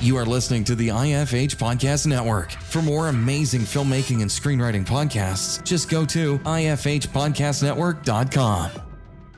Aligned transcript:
You 0.00 0.16
are 0.16 0.24
listening 0.24 0.62
to 0.64 0.74
the 0.76 0.88
IFH 0.90 1.56
Podcast 1.56 2.06
Network. 2.06 2.52
For 2.52 2.80
more 2.80 3.08
amazing 3.08 3.62
filmmaking 3.62 4.22
and 4.22 4.30
screenwriting 4.30 4.86
podcasts, 4.86 5.60
just 5.64 5.90
go 5.90 6.06
to 6.06 6.38
ifhpodcastnetwork.com. 6.38 8.70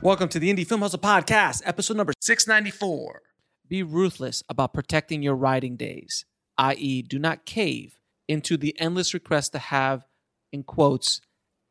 Welcome 0.03 0.29
to 0.29 0.37
the 0.37 0.53
Indie 0.53 0.67
Film 0.67 0.81
Hustle 0.81 0.99
Podcast, 0.99 1.63
episode 1.65 1.97
number 1.97 2.13
694. 2.21 3.23
Be 3.67 3.81
ruthless 3.81 4.43
about 4.49 4.71
protecting 4.71 5.23
your 5.23 5.35
writing 5.35 5.77
days, 5.77 6.25
i.e., 6.59 7.01
do 7.01 7.17
not 7.17 7.47
cave 7.47 7.97
into 8.27 8.55
the 8.55 8.79
endless 8.79 9.15
request 9.15 9.53
to 9.53 9.59
have, 9.59 10.05
in 10.51 10.61
quotes, 10.61 11.21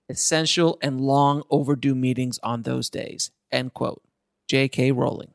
essential 0.08 0.80
and 0.82 1.00
long 1.00 1.44
overdue 1.48 1.94
meetings 1.94 2.40
on 2.42 2.62
those 2.62 2.90
days, 2.90 3.30
end 3.52 3.72
quote. 3.72 4.02
J.K. 4.48 4.90
Rowling. 4.90 5.34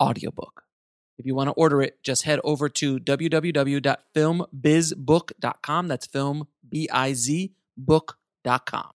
audiobook. 0.00 0.64
If 1.18 1.26
you 1.26 1.34
want 1.34 1.48
to 1.48 1.54
order 1.54 1.82
it, 1.82 2.00
just 2.02 2.22
head 2.22 2.40
over 2.44 2.68
to 2.68 2.98
www.filmbizbook.com. 2.98 5.88
That's 5.88 6.06
film, 6.06 6.46
B 6.68 6.88
I 6.92 7.12
Z, 7.12 7.52
book.com. 7.76 8.90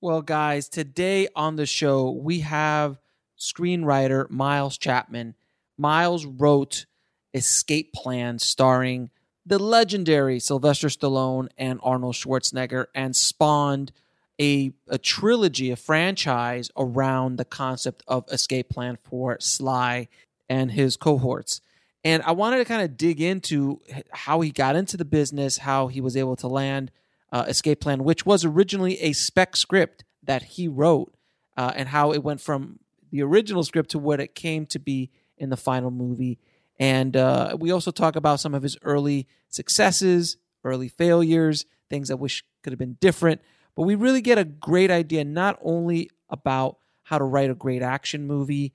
Well, 0.00 0.22
guys, 0.22 0.70
today 0.70 1.28
on 1.36 1.56
the 1.56 1.66
show, 1.66 2.10
we 2.10 2.40
have 2.40 2.98
screenwriter 3.38 4.30
Miles 4.30 4.78
Chapman. 4.78 5.34
Miles 5.76 6.24
wrote 6.24 6.86
Escape 7.34 7.92
Plan, 7.92 8.38
starring 8.38 9.10
the 9.44 9.58
legendary 9.58 10.40
Sylvester 10.40 10.88
Stallone 10.88 11.48
and 11.58 11.78
Arnold 11.82 12.14
Schwarzenegger, 12.14 12.86
and 12.94 13.14
spawned 13.14 13.92
a, 14.40 14.72
a 14.88 14.96
trilogy, 14.96 15.70
a 15.70 15.76
franchise 15.76 16.70
around 16.78 17.36
the 17.36 17.44
concept 17.44 18.02
of 18.08 18.24
Escape 18.32 18.70
Plan 18.70 18.96
for 18.96 19.36
Sly 19.38 20.08
and 20.50 20.72
his 20.72 20.96
cohorts. 20.96 21.62
And 22.04 22.22
I 22.24 22.32
wanted 22.32 22.58
to 22.58 22.64
kind 22.64 22.82
of 22.82 22.96
dig 22.96 23.20
into 23.20 23.80
how 24.10 24.40
he 24.40 24.50
got 24.50 24.74
into 24.74 24.96
the 24.96 25.04
business, 25.04 25.58
how 25.58 25.86
he 25.86 26.00
was 26.00 26.16
able 26.16 26.36
to 26.36 26.48
land 26.48 26.90
uh, 27.32 27.44
Escape 27.46 27.80
Plan, 27.80 28.02
which 28.02 28.26
was 28.26 28.44
originally 28.44 29.00
a 29.00 29.12
spec 29.12 29.56
script 29.56 30.04
that 30.24 30.42
he 30.42 30.66
wrote, 30.66 31.14
uh, 31.56 31.72
and 31.76 31.88
how 31.88 32.12
it 32.12 32.24
went 32.24 32.40
from 32.40 32.80
the 33.10 33.22
original 33.22 33.62
script 33.62 33.90
to 33.90 33.98
what 33.98 34.20
it 34.20 34.34
came 34.34 34.66
to 34.66 34.78
be 34.78 35.10
in 35.38 35.50
the 35.50 35.56
final 35.56 35.90
movie. 35.90 36.38
And 36.78 37.16
uh, 37.16 37.56
we 37.58 37.70
also 37.70 37.90
talk 37.90 38.16
about 38.16 38.40
some 38.40 38.54
of 38.54 38.62
his 38.62 38.76
early 38.82 39.28
successes, 39.48 40.36
early 40.64 40.88
failures, 40.88 41.64
things 41.88 42.10
I 42.10 42.14
wish 42.14 42.44
could 42.62 42.72
have 42.72 42.78
been 42.78 42.96
different. 43.00 43.40
But 43.76 43.82
we 43.82 43.94
really 43.94 44.20
get 44.20 44.38
a 44.38 44.44
great 44.44 44.90
idea 44.90 45.24
not 45.24 45.58
only 45.62 46.10
about 46.28 46.78
how 47.04 47.18
to 47.18 47.24
write 47.24 47.50
a 47.50 47.54
great 47.54 47.82
action 47.82 48.26
movie, 48.26 48.72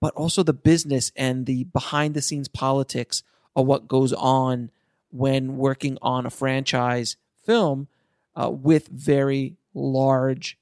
but 0.00 0.14
also 0.14 0.42
the 0.42 0.52
business 0.52 1.12
and 1.16 1.46
the 1.46 1.64
behind 1.64 2.14
the 2.14 2.22
scenes 2.22 2.48
politics 2.48 3.22
of 3.56 3.66
what 3.66 3.88
goes 3.88 4.12
on 4.12 4.70
when 5.10 5.56
working 5.56 5.98
on 6.02 6.26
a 6.26 6.30
franchise 6.30 7.16
film 7.44 7.88
uh, 8.36 8.50
with 8.50 8.88
very 8.88 9.56
large, 9.74 10.58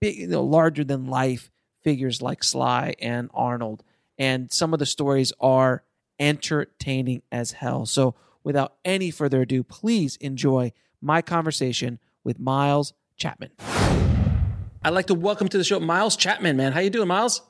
big, 0.00 0.16
you 0.18 0.26
know, 0.26 0.42
larger 0.42 0.84
than 0.84 1.06
life 1.06 1.50
figures 1.82 2.20
like 2.20 2.44
Sly 2.44 2.94
and 3.00 3.30
Arnold. 3.32 3.82
And 4.18 4.52
some 4.52 4.72
of 4.72 4.78
the 4.78 4.86
stories 4.86 5.32
are 5.40 5.82
entertaining 6.18 7.22
as 7.32 7.52
hell. 7.52 7.86
So, 7.86 8.14
without 8.42 8.74
any 8.84 9.10
further 9.10 9.42
ado, 9.42 9.62
please 9.62 10.16
enjoy 10.16 10.72
my 11.00 11.22
conversation 11.22 11.98
with 12.24 12.38
Miles 12.38 12.92
Chapman. 13.16 13.50
I'd 14.82 14.90
like 14.90 15.06
to 15.06 15.14
welcome 15.14 15.48
to 15.48 15.58
the 15.58 15.64
show 15.64 15.80
Miles 15.80 16.16
Chapman, 16.16 16.56
man. 16.56 16.72
How 16.72 16.80
you 16.80 16.90
doing, 16.90 17.08
Miles? 17.08 17.42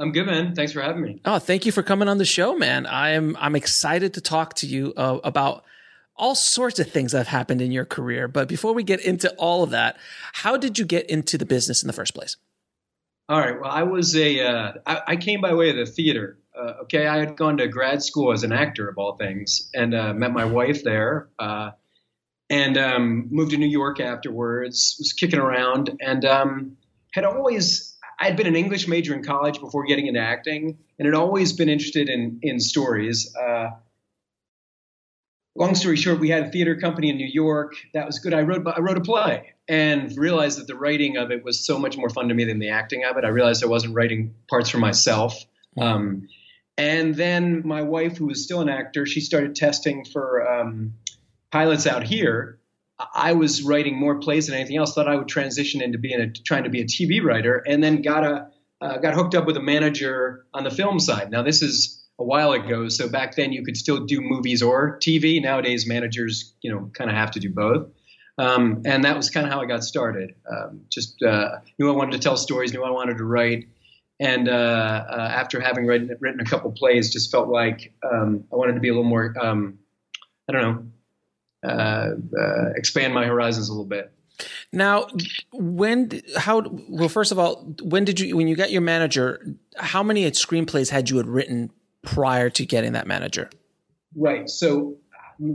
I'm 0.00 0.12
good, 0.12 0.26
man. 0.26 0.54
Thanks 0.54 0.72
for 0.72 0.80
having 0.80 1.02
me. 1.02 1.20
Oh, 1.26 1.38
thank 1.38 1.66
you 1.66 1.72
for 1.72 1.82
coming 1.82 2.08
on 2.08 2.16
the 2.16 2.24
show, 2.24 2.56
man. 2.56 2.86
I'm 2.86 3.36
I'm 3.38 3.54
excited 3.54 4.14
to 4.14 4.22
talk 4.22 4.54
to 4.54 4.66
you 4.66 4.94
uh, 4.96 5.18
about 5.22 5.62
all 6.16 6.34
sorts 6.34 6.78
of 6.78 6.90
things 6.90 7.12
that 7.12 7.18
have 7.18 7.26
happened 7.28 7.60
in 7.60 7.70
your 7.70 7.84
career. 7.84 8.26
But 8.26 8.48
before 8.48 8.72
we 8.72 8.82
get 8.82 9.00
into 9.00 9.30
all 9.34 9.62
of 9.62 9.70
that, 9.70 9.98
how 10.32 10.56
did 10.56 10.78
you 10.78 10.86
get 10.86 11.08
into 11.10 11.36
the 11.36 11.46
business 11.46 11.82
in 11.82 11.86
the 11.86 11.92
first 11.92 12.14
place? 12.14 12.36
All 13.28 13.38
right. 13.38 13.60
Well, 13.60 13.70
I 13.70 13.82
was 13.82 14.16
a 14.16 14.40
uh, 14.40 14.72
I, 14.86 15.00
I 15.08 15.16
came 15.16 15.42
by 15.42 15.52
way 15.52 15.70
of 15.70 15.76
the 15.76 15.86
theater. 15.86 16.38
Uh, 16.56 16.82
okay, 16.82 17.06
I 17.06 17.18
had 17.18 17.36
gone 17.36 17.58
to 17.58 17.68
grad 17.68 18.02
school 18.02 18.32
as 18.32 18.42
an 18.42 18.52
actor 18.52 18.88
of 18.88 18.96
all 18.96 19.16
things, 19.16 19.70
and 19.74 19.94
uh, 19.94 20.14
met 20.14 20.32
my 20.32 20.46
wife 20.46 20.82
there, 20.82 21.28
uh, 21.38 21.72
and 22.48 22.76
um, 22.76 23.28
moved 23.30 23.50
to 23.52 23.58
New 23.58 23.68
York 23.68 24.00
afterwards. 24.00 24.96
Was 24.98 25.12
kicking 25.12 25.38
around, 25.38 25.90
and 26.00 26.24
um, 26.24 26.76
had 27.12 27.24
always 27.24 27.96
I 28.20 28.26
had 28.26 28.36
been 28.36 28.46
an 28.46 28.56
English 28.56 28.86
major 28.86 29.14
in 29.14 29.24
college 29.24 29.58
before 29.60 29.84
getting 29.84 30.06
into 30.06 30.20
acting, 30.20 30.78
and 30.98 31.06
had 31.06 31.14
always 31.14 31.54
been 31.54 31.70
interested 31.70 32.10
in 32.10 32.40
in 32.42 32.60
stories. 32.60 33.34
Uh, 33.34 33.70
long 35.56 35.74
story 35.74 35.96
short, 35.96 36.20
we 36.20 36.28
had 36.28 36.44
a 36.44 36.50
theater 36.50 36.76
company 36.76 37.08
in 37.08 37.16
New 37.16 37.26
York. 37.26 37.74
That 37.94 38.06
was 38.06 38.18
good. 38.18 38.34
I 38.34 38.42
wrote 38.42 38.66
I 38.66 38.80
wrote 38.80 38.98
a 38.98 39.00
play 39.00 39.54
and 39.68 40.16
realized 40.18 40.58
that 40.58 40.66
the 40.66 40.74
writing 40.74 41.16
of 41.16 41.30
it 41.30 41.42
was 41.42 41.64
so 41.64 41.78
much 41.78 41.96
more 41.96 42.10
fun 42.10 42.28
to 42.28 42.34
me 42.34 42.44
than 42.44 42.58
the 42.58 42.68
acting 42.68 43.04
of 43.04 43.16
it. 43.16 43.24
I 43.24 43.28
realized 43.28 43.64
I 43.64 43.68
wasn't 43.68 43.94
writing 43.94 44.34
parts 44.48 44.68
for 44.68 44.78
myself. 44.78 45.42
Um, 45.78 46.28
and 46.76 47.14
then 47.14 47.66
my 47.66 47.82
wife, 47.82 48.16
who 48.16 48.26
was 48.26 48.42
still 48.42 48.60
an 48.60 48.68
actor, 48.68 49.06
she 49.06 49.20
started 49.20 49.54
testing 49.54 50.04
for 50.04 50.46
um, 50.46 50.94
pilots 51.50 51.86
out 51.86 52.02
here. 52.02 52.59
I 53.14 53.32
was 53.32 53.62
writing 53.62 53.98
more 53.98 54.18
plays 54.18 54.46
than 54.46 54.56
anything 54.56 54.76
else. 54.76 54.94
Thought 54.94 55.08
I 55.08 55.16
would 55.16 55.28
transition 55.28 55.80
into 55.80 55.98
being 55.98 56.20
a, 56.20 56.30
trying 56.30 56.64
to 56.64 56.70
be 56.70 56.80
a 56.80 56.84
TV 56.84 57.22
writer, 57.22 57.62
and 57.66 57.82
then 57.82 58.02
got 58.02 58.24
a 58.24 58.48
uh, 58.80 58.96
got 58.98 59.14
hooked 59.14 59.34
up 59.34 59.46
with 59.46 59.56
a 59.56 59.62
manager 59.62 60.46
on 60.54 60.64
the 60.64 60.70
film 60.70 60.98
side. 60.98 61.30
Now 61.30 61.42
this 61.42 61.62
is 61.62 62.02
a 62.18 62.24
while 62.24 62.52
ago, 62.52 62.88
so 62.88 63.08
back 63.08 63.36
then 63.36 63.52
you 63.52 63.64
could 63.64 63.76
still 63.76 64.04
do 64.06 64.20
movies 64.20 64.62
or 64.62 64.98
TV. 64.98 65.40
Nowadays 65.40 65.86
managers, 65.86 66.54
you 66.62 66.72
know, 66.72 66.90
kind 66.94 67.10
of 67.10 67.16
have 67.16 67.30
to 67.32 67.40
do 67.40 67.50
both. 67.50 67.88
Um, 68.38 68.82
and 68.86 69.04
that 69.04 69.16
was 69.16 69.28
kind 69.28 69.46
of 69.46 69.52
how 69.52 69.60
I 69.60 69.66
got 69.66 69.84
started. 69.84 70.34
Um, 70.50 70.82
just 70.88 71.22
uh, 71.22 71.58
knew 71.78 71.90
I 71.90 71.94
wanted 71.94 72.12
to 72.12 72.18
tell 72.18 72.36
stories, 72.36 72.72
knew 72.72 72.82
I 72.82 72.90
wanted 72.90 73.18
to 73.18 73.24
write, 73.24 73.68
and 74.18 74.48
uh, 74.48 74.52
uh 74.52 75.32
after 75.34 75.60
having 75.60 75.86
written, 75.86 76.14
written 76.20 76.40
a 76.40 76.44
couple 76.44 76.72
plays, 76.72 77.12
just 77.12 77.30
felt 77.30 77.48
like 77.48 77.92
um, 78.10 78.44
I 78.52 78.56
wanted 78.56 78.74
to 78.74 78.80
be 78.80 78.88
a 78.88 78.92
little 78.92 79.08
more. 79.08 79.34
Um, 79.40 79.78
I 80.48 80.52
don't 80.52 80.62
know 80.62 80.90
uh, 81.62 82.10
uh, 82.38 82.70
expand 82.76 83.14
my 83.14 83.26
horizons 83.26 83.68
a 83.68 83.72
little 83.72 83.86
bit. 83.86 84.12
Now, 84.72 85.08
when, 85.52 86.22
how, 86.36 86.62
well, 86.88 87.08
first 87.08 87.30
of 87.30 87.38
all, 87.38 87.74
when 87.82 88.04
did 88.04 88.20
you, 88.20 88.36
when 88.36 88.48
you 88.48 88.56
got 88.56 88.70
your 88.70 88.80
manager, 88.80 89.54
how 89.76 90.02
many 90.02 90.30
screenplays 90.30 90.88
had 90.88 91.10
you 91.10 91.18
had 91.18 91.26
written 91.26 91.70
prior 92.02 92.48
to 92.50 92.64
getting 92.64 92.92
that 92.92 93.06
manager? 93.06 93.50
Right. 94.16 94.48
So, 94.48 94.96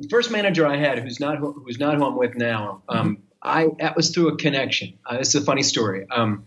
first 0.10 0.30
manager 0.30 0.68
I 0.68 0.78
had, 0.78 1.00
who's 1.00 1.20
not 1.20 1.38
who, 1.38 1.54
who's 1.54 1.80
not 1.80 1.96
who 1.96 2.06
I'm 2.06 2.18
with 2.18 2.36
now, 2.36 2.84
um. 2.90 3.20
I 3.46 3.68
that 3.80 3.96
was 3.96 4.10
through 4.10 4.30
a 4.30 4.38
connection. 4.38 4.98
Uh, 5.06 5.20
this 5.20 5.36
is 5.36 5.44
a 5.44 5.46
funny 5.46 5.64
story. 5.64 6.08
Um, 6.10 6.46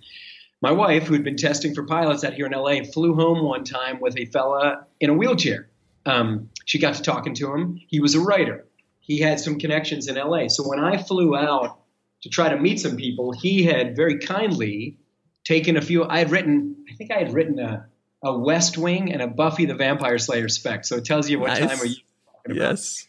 my 0.60 0.72
wife, 0.72 1.04
who 1.04 1.14
had 1.14 1.22
been 1.22 1.36
testing 1.36 1.74
for 1.74 1.84
pilots 1.84 2.24
out 2.24 2.34
here 2.34 2.46
in 2.46 2.52
LA, 2.52 2.82
flew 2.92 3.14
home 3.14 3.44
one 3.44 3.62
time 3.62 4.00
with 4.00 4.18
a 4.18 4.24
fella 4.26 4.86
in 4.98 5.08
a 5.08 5.14
wheelchair. 5.14 5.68
Um, 6.04 6.50
she 6.64 6.78
got 6.78 6.94
to 6.94 7.02
talking 7.02 7.34
to 7.34 7.54
him. 7.54 7.80
He 7.86 8.00
was 8.00 8.16
a 8.16 8.20
writer. 8.20 8.66
He 9.08 9.18
had 9.18 9.40
some 9.40 9.58
connections 9.58 10.06
in 10.06 10.16
LA. 10.16 10.48
So 10.48 10.68
when 10.68 10.78
I 10.78 10.98
flew 10.98 11.34
out 11.34 11.80
to 12.22 12.28
try 12.28 12.50
to 12.50 12.58
meet 12.58 12.78
some 12.78 12.96
people, 12.96 13.32
he 13.32 13.64
had 13.64 13.96
very 13.96 14.18
kindly 14.18 14.98
taken 15.44 15.78
a 15.78 15.80
few. 15.80 16.04
I 16.04 16.18
had 16.18 16.30
written, 16.30 16.84
I 16.92 16.94
think 16.94 17.10
I 17.10 17.18
had 17.18 17.32
written 17.32 17.58
a, 17.58 17.86
a 18.22 18.38
West 18.38 18.76
Wing 18.76 19.10
and 19.10 19.22
a 19.22 19.26
Buffy 19.26 19.64
the 19.64 19.74
Vampire 19.74 20.18
Slayer 20.18 20.48
spec. 20.50 20.84
So 20.84 20.96
it 20.96 21.06
tells 21.06 21.30
you 21.30 21.40
what 21.40 21.48
Nice. 21.48 21.60
time 21.60 21.80
are 21.80 21.86
you 21.86 21.96
talking 22.26 22.52
about. 22.52 22.56
Yes. 22.56 23.08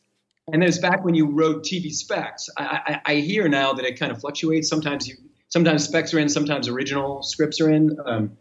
And 0.52 0.64
it 0.64 0.66
was 0.66 0.80
back 0.80 1.04
when 1.04 1.16
you 1.16 1.32
wrote 1.32 1.64
TV 1.64 1.92
specs. 1.92 2.50
I, 2.58 2.64
I, 2.64 3.14
I 3.14 3.16
hear 3.16 3.50
now 3.50 3.74
that 3.74 3.86
it 3.86 4.00
kind 4.00 4.12
of 4.12 4.22
fluctuates. 4.22 4.70
Sometimes 4.70 5.06
you, 5.06 5.16
sometimes 5.50 5.84
specs 5.84 6.14
are 6.14 6.20
in, 6.20 6.30
sometimes 6.30 6.70
original 6.70 7.24
scripts 7.24 7.60
are 7.60 7.70
in. 7.70 7.98
Um, 8.06 8.38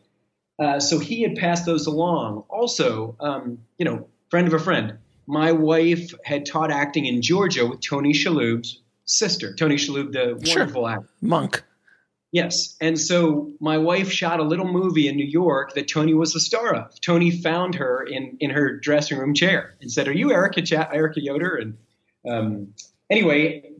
uh, 0.60 0.78
so 0.78 1.00
he 1.00 1.22
had 1.22 1.34
passed 1.34 1.66
those 1.66 1.86
along. 1.86 2.44
Also, 2.48 3.16
um, 3.18 3.58
you 3.78 3.84
know, 3.84 4.06
friend 4.30 4.46
of 4.46 4.54
a 4.54 4.60
friend. 4.60 4.98
My 5.28 5.52
wife 5.52 6.12
had 6.24 6.46
taught 6.46 6.70
acting 6.70 7.04
in 7.06 7.20
Georgia 7.22 7.66
with 7.66 7.80
Tony 7.80 8.12
Shalhoub's 8.14 8.80
sister, 9.04 9.54
Tony 9.54 9.76
Shalhoub, 9.76 10.12
the 10.12 10.44
Sure. 10.46 10.60
wonderful 10.62 10.88
actor. 10.88 11.08
Monk. 11.20 11.62
Yes. 12.32 12.76
And 12.80 12.98
so 13.00 13.52
my 13.60 13.78
wife 13.78 14.10
shot 14.10 14.40
a 14.40 14.42
little 14.42 14.66
movie 14.70 15.06
in 15.08 15.16
New 15.16 15.24
York 15.26 15.74
that 15.74 15.88
Tony 15.88 16.12
was 16.14 16.32
the 16.32 16.40
star 16.40 16.74
of. 16.74 17.00
Tony 17.00 17.30
found 17.30 17.74
her 17.76 18.02
in, 18.04 18.36
in 18.40 18.50
her 18.50 18.76
dressing 18.78 19.18
room 19.18 19.32
chair 19.34 19.76
and 19.80 19.90
said, 19.90 20.08
Are 20.08 20.12
you 20.12 20.32
Erica, 20.32 20.62
Cha- 20.62 20.88
Erica 20.92 21.22
Yoder? 21.22 21.56
And 21.56 21.78
um, 22.28 22.74
anyway, 23.08 23.70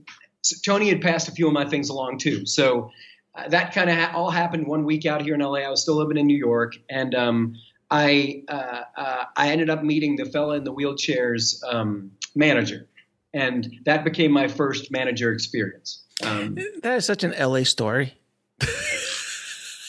so 0.43 0.57
Tony 0.65 0.89
had 0.89 1.01
passed 1.03 1.29
a 1.29 1.33
few 1.33 1.47
of 1.47 1.53
my 1.53 1.67
things 1.67 1.89
along 1.91 2.19
too. 2.19 2.47
So 2.47 2.91
uh, 3.35 3.49
that 3.49 3.75
kind 3.75 3.91
of 3.91 3.97
ha- 3.97 4.13
all 4.15 4.31
happened 4.31 4.67
one 4.67 4.85
week 4.85 5.05
out 5.05 5.21
here 5.23 5.35
in 5.35 5.41
LA. 5.41 5.61
I 5.61 5.69
was 5.69 5.83
still 5.83 5.97
living 5.97 6.17
in 6.17 6.27
New 6.27 6.39
York. 6.39 6.75
And 6.89 7.15
um, 7.15 7.57
I, 7.91 8.43
uh, 8.49 8.83
uh, 8.97 9.25
I 9.37 9.51
ended 9.51 9.71
up 9.71 9.83
meeting 9.83 10.17
the 10.17 10.27
fella 10.27 10.57
in 10.57 10.65
the 10.65 10.73
wheelchair's 10.73 11.63
um, 11.67 12.13
manager. 12.35 12.87
And 13.33 13.81
that 13.85 14.05
became 14.05 14.33
my 14.33 14.49
first 14.49 14.91
manager 14.91 15.33
experience. 15.33 16.03
Um, 16.23 16.57
That 16.83 16.97
is 16.97 17.07
such 17.07 17.25
an 17.25 17.35
LA 17.39 17.65
story. 17.65 18.15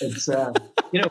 it's 0.01 0.29
uh, 0.29 0.53
you 0.91 1.01
know 1.01 1.09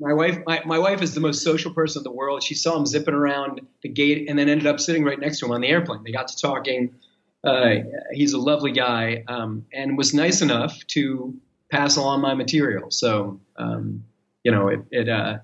my 0.00 0.12
wife 0.12 0.38
my, 0.46 0.60
my 0.64 0.78
wife 0.78 1.02
is 1.02 1.14
the 1.14 1.20
most 1.20 1.42
social 1.42 1.72
person 1.72 2.00
in 2.00 2.04
the 2.04 2.10
world 2.10 2.42
she 2.42 2.54
saw 2.54 2.76
him 2.76 2.86
zipping 2.86 3.14
around 3.14 3.60
the 3.82 3.88
gate 3.88 4.28
and 4.28 4.38
then 4.38 4.48
ended 4.48 4.66
up 4.66 4.80
sitting 4.80 5.04
right 5.04 5.18
next 5.18 5.38
to 5.38 5.46
him 5.46 5.52
on 5.52 5.60
the 5.60 5.68
airplane 5.68 6.02
they 6.02 6.12
got 6.12 6.28
to 6.28 6.36
talking 6.36 6.94
uh, 7.44 7.74
he's 8.12 8.34
a 8.34 8.38
lovely 8.38 8.70
guy 8.70 9.24
um, 9.26 9.66
and 9.72 9.98
was 9.98 10.14
nice 10.14 10.42
enough 10.42 10.86
to 10.86 11.34
pass 11.70 11.96
along 11.96 12.20
my 12.20 12.34
material 12.34 12.90
so 12.90 13.40
um, 13.56 14.04
you 14.44 14.50
know 14.50 14.68
it 14.68 14.80
it, 14.90 15.08
uh, 15.08 15.38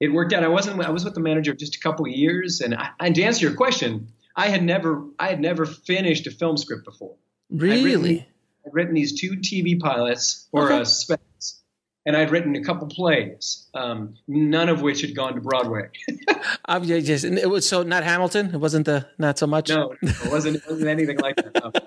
it 0.00 0.12
worked 0.12 0.32
out 0.32 0.42
i 0.42 0.48
wasn't 0.48 0.80
i 0.80 0.90
was 0.90 1.04
with 1.04 1.14
the 1.14 1.20
manager 1.20 1.54
just 1.54 1.76
a 1.76 1.80
couple 1.80 2.04
of 2.06 2.12
years 2.12 2.60
and, 2.60 2.74
I, 2.74 2.88
and 2.98 3.14
to 3.14 3.22
answer 3.22 3.46
your 3.46 3.54
question 3.56 4.08
i 4.36 4.48
had 4.48 4.62
never 4.62 5.04
i 5.18 5.28
had 5.28 5.40
never 5.40 5.64
finished 5.66 6.26
a 6.26 6.30
film 6.30 6.56
script 6.56 6.84
before 6.84 7.14
Really? 7.50 8.26
I'd 8.64 8.72
written 8.74 8.94
these 8.94 9.18
two 9.20 9.32
TV 9.32 9.80
pilots 9.80 10.48
or 10.52 10.66
Okay. 10.66 10.80
uh, 10.82 10.84
specs, 10.84 11.60
and 12.06 12.16
I'd 12.16 12.30
written 12.30 12.54
a 12.54 12.62
couple 12.62 12.86
plays, 12.86 13.66
um, 13.74 14.14
none 14.28 14.68
of 14.68 14.82
which 14.82 15.00
had 15.00 15.16
gone 15.16 15.34
to 15.34 15.40
Broadway. 15.40 15.88
Just, 16.84 17.24
and 17.24 17.38
it 17.38 17.50
was 17.50 17.68
so 17.68 17.82
not 17.82 18.04
Hamilton. 18.04 18.54
It 18.54 18.58
wasn't 18.58 18.86
the 18.86 19.08
not 19.18 19.36
so 19.38 19.46
much. 19.48 19.68
no, 19.70 19.94
it 20.00 20.30
wasn't, 20.30 20.56
it 20.58 20.62
wasn't 20.70 20.88
anything 20.88 21.18
like 21.18 21.36
that. 21.36 21.54
No. 21.54 21.72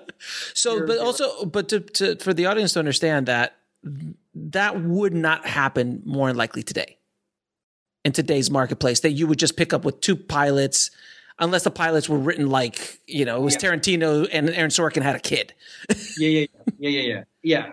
So, 0.54 0.74
You're- 0.74 0.86
but 0.86 0.98
also, 0.98 1.46
but 1.46 1.68
to, 1.70 1.80
to 1.80 2.16
for 2.16 2.34
the 2.34 2.44
audience 2.46 2.72
to 2.74 2.78
understand 2.78 3.26
that 3.26 3.56
that 4.34 4.82
would 4.82 5.14
not 5.14 5.46
happen 5.46 6.02
more 6.04 6.28
than 6.28 6.36
likely 6.36 6.62
today 6.62 6.98
in 8.04 8.12
today's 8.12 8.50
marketplace. 8.50 9.00
That 9.00 9.12
you 9.12 9.26
would 9.26 9.38
just 9.38 9.56
pick 9.56 9.72
up 9.72 9.84
with 9.84 10.00
two 10.00 10.16
pilots, 10.16 10.90
unless 11.38 11.64
the 11.64 11.70
pilots 11.70 12.08
were 12.08 12.18
written 12.18 12.48
like 12.48 13.00
you 13.06 13.24
know 13.24 13.36
it 13.36 13.42
was 13.42 13.54
Yeah. 13.54 13.70
Tarantino 13.70 14.28
and 14.32 14.50
Aaron 14.50 14.70
Sorkin 14.70 15.02
had 15.02 15.16
a 15.16 15.20
kid. 15.20 15.52
Yeah, 16.16 16.28
yeah, 16.28 16.46
yeah, 16.78 16.90
yeah, 16.90 17.00
yeah. 17.00 17.24
Yeah, 17.42 17.66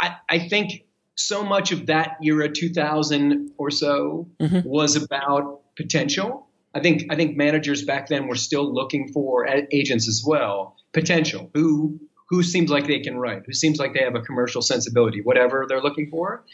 I, 0.00 0.16
I 0.28 0.38
think 0.48 0.84
so 1.16 1.42
much 1.42 1.72
of 1.72 1.86
that 1.86 2.16
era, 2.22 2.48
2000 2.48 3.50
or 3.58 3.70
so, 3.70 4.28
Mhm. 4.40 4.64
was 4.64 4.94
about 4.94 5.60
potential. 5.76 6.46
I 6.74 6.80
think 6.80 7.06
I 7.10 7.16
think 7.16 7.36
managers 7.36 7.82
back 7.84 8.08
then 8.08 8.28
were 8.28 8.36
still 8.36 8.72
looking 8.72 9.08
for 9.12 9.48
agents 9.72 10.06
as 10.06 10.22
well, 10.24 10.76
potential. 10.92 11.50
Who 11.54 11.98
who 12.28 12.42
seems 12.42 12.70
like 12.70 12.86
they 12.86 13.00
can 13.00 13.16
write? 13.16 13.42
Who 13.46 13.54
seems 13.54 13.78
like 13.78 13.94
they 13.94 14.02
have 14.04 14.14
a 14.14 14.20
commercial 14.20 14.60
sensibility? 14.60 15.22
Whatever 15.22 15.64
they're 15.66 15.80
looking 15.80 16.10
for, 16.10 16.44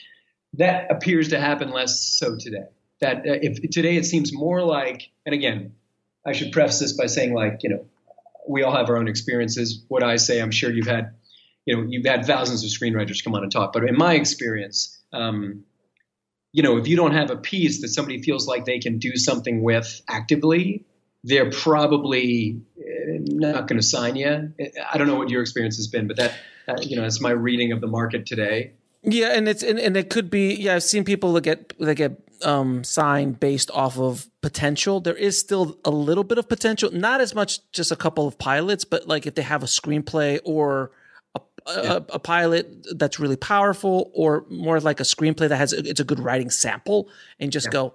that 0.55 0.91
appears 0.91 1.29
to 1.31 1.41
happen 1.41 1.70
less 1.73 1.99
so 2.00 2.37
today. 2.38 2.69
That 3.05 3.19
uh, 3.19 3.39
if 3.43 3.71
today 3.71 3.97
it 3.97 4.06
seems 4.06 4.33
more 4.33 4.62
like, 4.62 5.11
and 5.27 5.35
again, 5.35 5.75
I 6.27 6.33
should 6.33 6.53
preface 6.53 6.79
this 6.81 6.95
by 6.95 7.05
saying 7.06 7.35
like 7.35 7.61
you 7.62 7.69
know 7.69 7.87
we 8.49 8.62
all 8.62 8.75
have 8.75 8.89
our 8.89 8.97
own 8.97 9.09
experiences. 9.09 9.85
What 9.89 10.03
I 10.03 10.17
say, 10.17 10.41
I'm 10.41 10.51
sure 10.51 10.71
you've 10.71 10.87
had, 10.87 11.15
you 11.67 11.77
know, 11.77 11.85
you've 11.87 12.06
had 12.06 12.25
thousands 12.25 12.65
of 12.65 12.71
screenwriters 12.71 13.23
come 13.23 13.35
on 13.35 13.43
and 13.43 13.53
talk. 13.53 13.75
But 13.75 13.87
in 13.87 13.97
my 13.97 14.15
experience, 14.15 14.99
um, 15.12 15.65
you 16.53 16.62
know, 16.62 16.79
if 16.79 16.89
you 16.89 16.97
don't 16.97 17.12
have 17.12 17.31
a 17.31 17.37
piece 17.37 17.83
that 17.83 17.89
somebody 17.89 18.23
feels 18.23 18.47
like 18.47 18.65
they 18.65 18.79
can 18.79 18.99
do 18.99 19.17
something 19.17 19.62
with 19.62 20.01
actively, 20.09 20.85
they're 21.25 21.51
probably 21.51 22.61
uh, 22.79 23.19
not 23.19 23.67
going 23.67 23.81
to 23.81 23.87
sign 23.87 24.17
you. 24.17 24.53
I 24.93 24.97
don't 24.99 25.06
know 25.06 25.17
what 25.17 25.31
your 25.31 25.43
experience 25.43 25.77
has 25.77 25.89
been, 25.89 26.06
but 26.06 26.17
that, 26.17 26.35
that 26.67 26.87
you 26.87 26.97
know, 26.97 27.05
it's 27.05 27.21
my 27.21 27.31
reading 27.31 27.73
of 27.73 27.81
the 27.81 27.87
market 27.87 28.25
today. 28.25 28.73
Yeah, 29.03 29.33
and 29.37 29.49
it's 29.49 29.62
and, 29.62 29.79
and 29.79 29.99
it 29.99 30.09
could 30.09 30.31
be. 30.31 30.55
Yeah, 30.55 30.77
I've 30.77 30.83
seen 30.83 31.05
people 31.05 31.35
that 31.35 31.43
get 31.43 31.79
that 31.79 31.95
get 31.97 32.33
um, 32.44 32.85
signed 32.85 33.41
based 33.41 33.70
off 33.73 33.99
of 33.99 34.29
potential. 34.43 35.00
There 35.00 35.17
is 35.17 35.38
still 35.38 35.79
a 35.85 35.91
little 35.91 36.25
bit 36.25 36.38
of 36.38 36.49
potential, 36.49 36.91
not 36.93 37.20
as 37.20 37.35
much 37.35 37.58
just 37.73 37.91
a 37.91 37.96
couple 37.96 38.26
of 38.26 38.38
pilots, 38.38 38.85
but 38.85 39.08
like 39.08 39.26
if 39.26 39.35
they 39.35 39.43
have 39.43 39.62
a 39.62 39.67
screenplay 39.67 40.38
or 40.44 40.93
a, 41.35 41.41
a, 41.67 41.96
a 42.11 42.19
pilot 42.19 42.87
that's 42.96 43.19
really 43.19 43.37
powerful, 43.37 44.11
or 44.14 44.44
more 44.50 44.79
like 44.81 45.00
a 45.00 45.05
screenplay 45.05 45.49
that 45.49 45.56
has 45.56 45.73
it's 45.73 46.00
a 46.00 46.05
good 46.05 46.20
writing 46.20 46.50
sample, 46.50 47.08
and 47.41 47.50
just 47.50 47.70
go, 47.70 47.94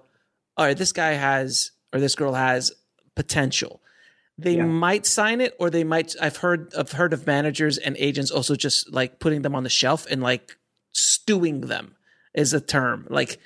all 0.56 0.66
right, 0.66 0.76
this 0.76 0.92
guy 0.92 1.12
has 1.12 1.70
or 1.92 2.00
this 2.00 2.14
girl 2.14 2.34
has 2.34 2.72
potential. 3.14 3.80
They 4.38 4.56
Yeah. 4.56 4.64
might 4.64 5.06
sign 5.06 5.40
it, 5.40 5.54
or 5.58 5.70
they 5.70 5.84
might. 5.84 6.16
I've 6.20 6.38
heard 6.38 6.72
I've 6.74 6.92
heard 6.92 7.12
of 7.12 7.26
managers 7.26 7.78
and 7.78 7.96
agents 7.98 8.30
also 8.30 8.54
just 8.56 8.90
like 8.92 9.18
putting 9.20 9.42
them 9.42 9.54
on 9.54 9.64
the 9.64 9.70
shelf 9.70 10.06
and 10.10 10.22
like 10.22 10.56
stewing 10.92 11.62
them 11.62 11.94
is 12.34 12.52
a 12.52 12.60
term. 12.60 13.06
Like 13.10 13.38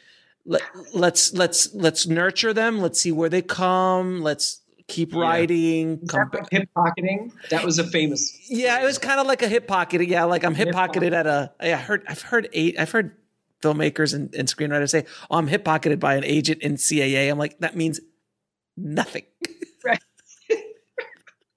let, 0.47 0.63
let's 0.93 1.33
let's 1.33 1.73
let's 1.75 2.07
nurture 2.07 2.53
them. 2.53 2.81
Let's 2.81 3.01
see 3.01 3.13
where 3.13 3.29
they 3.29 3.43
come. 3.43 4.21
Let's 4.23 4.61
keep 4.89 5.13
Yeah. 5.13 5.21
writing. 5.21 6.01
Is 6.03 6.11
Come 6.11 6.29
that 6.33 6.41
like 6.43 6.51
hip 6.51 6.69
pocketing? 6.75 7.33
That 7.51 7.65
was 7.65 7.79
a 7.79 7.85
famous. 7.85 8.39
yeah, 8.51 8.81
it 8.81 8.85
was 8.85 8.99
kind 8.99 9.21
of 9.21 9.27
like 9.27 9.43
a 9.43 9.49
hip 9.49 9.67
pocket. 9.67 10.07
Yeah, 10.07 10.25
like 10.25 10.45
I'm 10.45 10.55
hip 10.55 10.73
pocketed 10.73 11.13
at 11.15 11.27
a. 11.27 11.53
I 11.61 11.71
heard. 11.71 12.05
I've 12.09 12.23
heard 12.23 12.49
eight. 12.53 12.79
I've 12.79 12.91
heard 12.91 13.17
filmmakers 13.63 14.13
and, 14.15 14.35
and 14.35 14.47
screenwriters 14.47 14.91
say, 14.91 15.07
"Oh, 15.31 15.39
I'm 15.39 15.47
hip 15.47 15.65
pocketed 15.65 15.99
by 16.01 16.17
an 16.17 16.25
agent 16.25 16.61
in 16.63 16.75
CAA." 16.75 17.31
I'm 17.31 17.39
like, 17.39 17.59
that 17.61 17.77
means 17.77 18.01
nothing. 18.77 19.25
Right. 19.85 20.01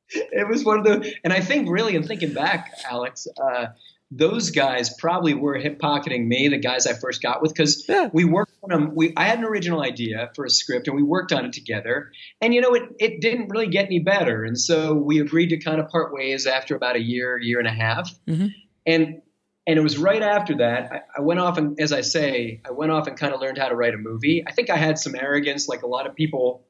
it 0.09 0.47
was 0.49 0.65
one 0.65 0.79
of 0.79 0.83
the, 0.85 1.13
and 1.23 1.31
I 1.31 1.39
think 1.39 1.69
really, 1.69 1.95
in 1.95 2.03
thinking 2.03 2.33
back, 2.33 2.73
Alex, 2.89 3.25
uh, 3.41 3.67
those 4.09 4.51
guys 4.51 4.89
probably 4.97 5.33
were 5.33 5.55
hip 5.57 5.79
pocketing 5.79 6.29
me, 6.29 6.47
the 6.47 6.57
guys 6.57 6.87
I 6.87 6.93
first 6.93 7.21
got 7.21 7.41
with, 7.41 7.53
because 7.53 7.83
Yeah. 7.89 8.09
we 8.13 8.23
worked 8.23 8.53
on 8.63 8.69
them. 8.69 8.95
We, 8.95 9.13
I 9.17 9.25
had 9.25 9.39
an 9.39 9.43
original 9.45 9.81
idea 9.81 10.31
for 10.33 10.45
a 10.45 10.49
script, 10.49 10.87
and 10.87 10.95
we 10.95 11.03
worked 11.03 11.33
on 11.33 11.43
it 11.45 11.51
together. 11.53 12.11
And 12.41 12.53
you 12.53 12.61
know, 12.61 12.73
it 12.73 12.83
it 12.99 13.21
didn't 13.21 13.49
really 13.49 13.67
get 13.67 13.85
any 13.85 13.99
better, 13.99 14.43
and 14.45 14.57
so 14.57 14.93
we 14.93 15.19
agreed 15.19 15.49
to 15.49 15.57
kind 15.57 15.79
of 15.81 15.89
part 15.89 16.13
ways 16.13 16.45
after 16.47 16.75
about 16.75 16.95
a 16.95 17.01
year, 17.01 17.37
year 17.37 17.59
and 17.59 17.67
a 17.67 17.71
half. 17.71 18.09
Mhm. 18.27 18.53
And 18.85 19.21
and 19.69 19.77
it 19.77 19.81
was 19.81 19.97
right 19.97 20.21
after 20.23 20.55
that 20.59 20.89
I, 20.93 21.01
I 21.17 21.21
went 21.21 21.41
off 21.41 21.57
and, 21.57 21.77
as 21.81 21.91
I 21.91 21.99
say, 21.99 22.61
I 22.65 22.71
went 22.71 22.89
off 22.93 23.07
and 23.07 23.17
kind 23.17 23.33
of 23.33 23.41
learned 23.41 23.57
how 23.57 23.67
to 23.67 23.75
write 23.75 23.93
a 23.93 23.97
movie. 23.97 24.41
I 24.47 24.53
think 24.53 24.69
I 24.69 24.77
had 24.77 24.97
some 24.97 25.13
arrogance, 25.15 25.67
like 25.67 25.81
a 25.83 25.87
lot 25.87 26.07
of 26.07 26.15
people 26.15 26.63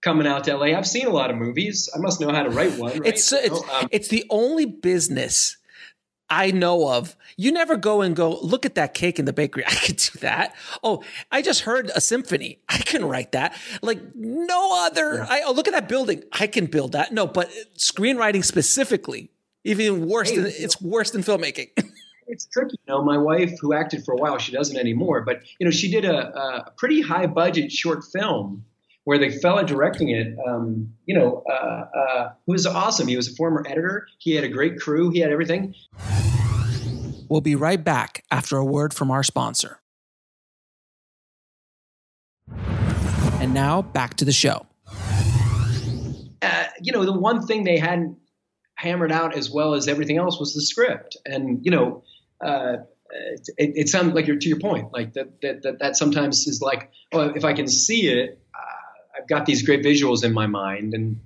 coming 0.00 0.28
out 0.28 0.44
to 0.44 0.56
LA. 0.56 0.66
I've 0.66 0.86
seen 0.86 1.08
a 1.08 1.10
lot 1.10 1.30
of 1.32 1.36
movies. 1.36 1.90
I 1.92 1.98
must 1.98 2.20
know 2.20 2.30
how 2.30 2.44
to 2.44 2.50
write 2.50 2.78
one. 2.78 2.92
Right? 3.00 3.06
It's 3.14 3.32
it's 3.32 3.48
You 3.48 3.64
um, 3.72 3.88
it's 3.90 4.06
the 4.06 4.24
only 4.30 4.66
business 4.66 5.56
I 6.28 6.50
know 6.50 6.88
of. 6.88 7.16
You 7.36 7.52
never 7.52 7.76
go 7.76 8.00
and 8.00 8.16
go 8.16 8.38
look 8.40 8.66
at 8.66 8.74
that 8.74 8.94
cake 8.94 9.18
in 9.18 9.24
the 9.24 9.32
bakery. 9.32 9.64
I 9.66 9.74
could 9.74 9.96
do 9.96 10.18
that. 10.20 10.54
Oh, 10.82 11.02
I 11.30 11.42
just 11.42 11.62
heard 11.62 11.90
a 11.94 12.00
symphony. 12.00 12.60
I 12.68 12.78
can 12.78 13.04
write 13.04 13.32
that. 13.32 13.56
Like 13.82 14.00
no 14.14 14.86
other. 14.86 15.22
I 15.22 15.42
oh 15.46 15.52
look 15.52 15.68
at 15.68 15.74
that 15.74 15.88
building. 15.88 16.24
I 16.32 16.46
can 16.46 16.66
build 16.66 16.92
that. 16.92 17.12
No, 17.12 17.26
but 17.26 17.50
screenwriting 17.76 18.44
specifically, 18.44 19.30
even 19.64 20.06
worse 20.08 20.30
Hey, 20.30 20.36
than 20.36 20.52
it's 20.56 20.80
worse 20.80 21.10
than 21.10 21.22
filmmaking. 21.22 21.70
it's 22.26 22.46
tricky. 22.46 22.76
You 22.86 22.94
know, 22.94 23.02
my 23.02 23.18
wife, 23.18 23.58
who 23.60 23.72
acted 23.72 24.04
for 24.04 24.14
a 24.14 24.16
while, 24.16 24.38
she 24.38 24.52
doesn't 24.52 24.76
anymore. 24.76 25.22
But 25.22 25.42
you 25.58 25.64
know, 25.64 25.70
she 25.70 25.90
did 25.90 26.04
a, 26.04 26.36
a 26.36 26.72
pretty 26.76 27.00
high 27.00 27.26
budget 27.26 27.70
short 27.70 28.04
film 28.04 28.64
where 29.06 29.18
the 29.18 29.30
fella 29.30 29.64
directing 29.64 30.08
it, 30.08 30.36
um, 30.48 30.92
you 31.04 31.16
know, 31.16 31.44
uh, 31.48 31.84
uh, 31.96 32.32
who 32.44 32.52
was 32.52 32.66
awesome. 32.66 33.06
He 33.06 33.14
was 33.14 33.28
a 33.28 33.34
former 33.36 33.64
editor. 33.64 34.08
He 34.18 34.34
had 34.34 34.42
a 34.42 34.48
great 34.48 34.80
crew. 34.80 35.10
He 35.10 35.20
had 35.20 35.30
everything. 35.30 35.76
we'll 37.28 37.40
be 37.40 37.54
right 37.54 37.82
back 37.82 38.24
after 38.32 38.56
a 38.56 38.64
word 38.64 38.92
from 38.92 39.12
our 39.12 39.22
sponsor. 39.22 39.80
And 42.48 43.54
now 43.54 43.80
back 43.80 44.14
to 44.14 44.24
the 44.24 44.32
show. 44.32 44.66
Uh, 46.42 46.64
you 46.82 46.90
know, 46.90 47.04
the 47.04 47.12
one 47.12 47.46
thing 47.46 47.62
they 47.62 47.78
hadn't 47.78 48.18
hammered 48.74 49.12
out 49.12 49.36
as 49.36 49.48
well 49.48 49.74
as 49.74 49.86
everything 49.86 50.18
else 50.18 50.40
was 50.40 50.52
the 50.52 50.62
script. 50.62 51.16
And, 51.24 51.64
you 51.64 51.70
know, 51.70 52.02
uh, 52.44 52.78
it, 53.56 53.72
it, 53.76 53.88
sounds 53.88 54.14
like 54.14 54.26
you're 54.26 54.36
to 54.36 54.48
your 54.48 54.58
point, 54.58 54.92
like 54.92 55.12
that, 55.12 55.40
that, 55.42 55.62
that, 55.62 55.78
that 55.78 55.96
sometimes 55.96 56.48
is 56.48 56.60
like, 56.60 56.90
oh, 57.12 57.28
if 57.28 57.44
I 57.44 57.52
can 57.52 57.68
see 57.68 58.08
it, 58.08 58.40
I've 59.16 59.28
got 59.28 59.46
these 59.46 59.62
great 59.62 59.82
visuals 59.84 60.24
in 60.24 60.32
my 60.32 60.46
mind. 60.46 60.94
And 60.94 61.18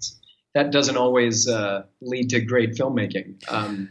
that 0.55 0.71
doesn't 0.71 0.97
always 0.97 1.49
uh, 1.49 1.85
lead 2.01 2.31
to 2.31 2.41
great 2.41 2.73
filmmaking. 2.73 3.35
Um, 3.51 3.91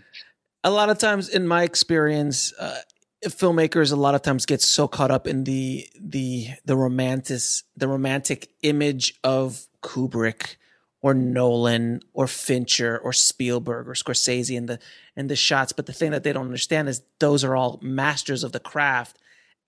a 0.63 0.71
lot 0.71 0.89
of 0.89 0.97
times 0.97 1.29
in 1.29 1.47
my 1.47 1.63
experience, 1.63 2.53
uh, 2.59 2.79
filmmakers 3.25 3.91
a 3.91 3.95
lot 3.95 4.15
of 4.15 4.21
times 4.21 4.45
get 4.45 4.61
so 4.61 4.87
caught 4.87 5.11
up 5.11 5.27
in 5.27 5.43
the 5.43 5.87
the 5.99 6.47
the 6.65 6.75
romantic 6.75 7.41
the 7.75 7.87
romantic 7.87 8.49
image 8.61 9.19
of 9.23 9.67
Kubrick 9.81 10.55
or 11.01 11.13
Nolan 11.13 12.01
or 12.13 12.27
Fincher 12.27 12.97
or 12.97 13.13
Spielberg 13.13 13.87
or 13.87 13.93
Scorsese 13.93 14.57
and 14.57 14.67
the 14.67 14.79
and 15.15 15.29
the 15.29 15.35
shots. 15.35 15.71
But 15.71 15.85
the 15.85 15.93
thing 15.93 16.11
that 16.11 16.23
they 16.23 16.33
don't 16.33 16.45
understand 16.45 16.89
is 16.89 17.01
those 17.19 17.43
are 17.43 17.55
all 17.55 17.79
masters 17.81 18.43
of 18.43 18.51
the 18.51 18.59
craft 18.59 19.17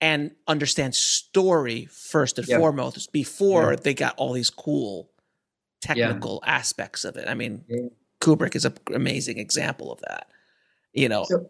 and 0.02 0.32
understand 0.48 0.96
story 0.96 1.86
first 1.86 2.36
and 2.36 2.46
foremost 2.46 3.12
before 3.12 3.70
yeah. 3.70 3.78
they 3.80 3.94
got 3.94 4.14
all 4.16 4.32
these 4.32 4.50
cool 4.50 5.08
technical 5.80 6.42
yeah. 6.44 6.54
aspects 6.54 7.04
of 7.04 7.16
it. 7.16 7.28
I 7.28 7.34
mean, 7.34 7.64
yeah. 7.68 7.86
Kubrick 8.20 8.56
is 8.56 8.64
an 8.64 8.74
amazing 8.92 9.38
example 9.38 9.92
of 9.92 10.00
that. 10.00 10.26
You 10.92 11.08
know, 11.08 11.24
so, 11.24 11.48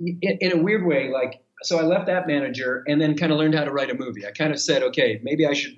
in, 0.00 0.18
in 0.20 0.52
a 0.52 0.62
weird 0.62 0.84
way, 0.84 1.10
like 1.10 1.40
so, 1.62 1.78
I 1.78 1.82
left 1.82 2.06
that 2.06 2.26
manager 2.26 2.84
and 2.86 3.00
then 3.00 3.16
kind 3.16 3.32
of 3.32 3.38
learned 3.38 3.54
how 3.54 3.64
to 3.64 3.70
write 3.70 3.88
a 3.88 3.94
movie. 3.94 4.26
I 4.26 4.32
kind 4.32 4.52
of 4.52 4.60
said, 4.60 4.82
okay, 4.82 5.20
maybe 5.22 5.46
I 5.46 5.54
should 5.54 5.76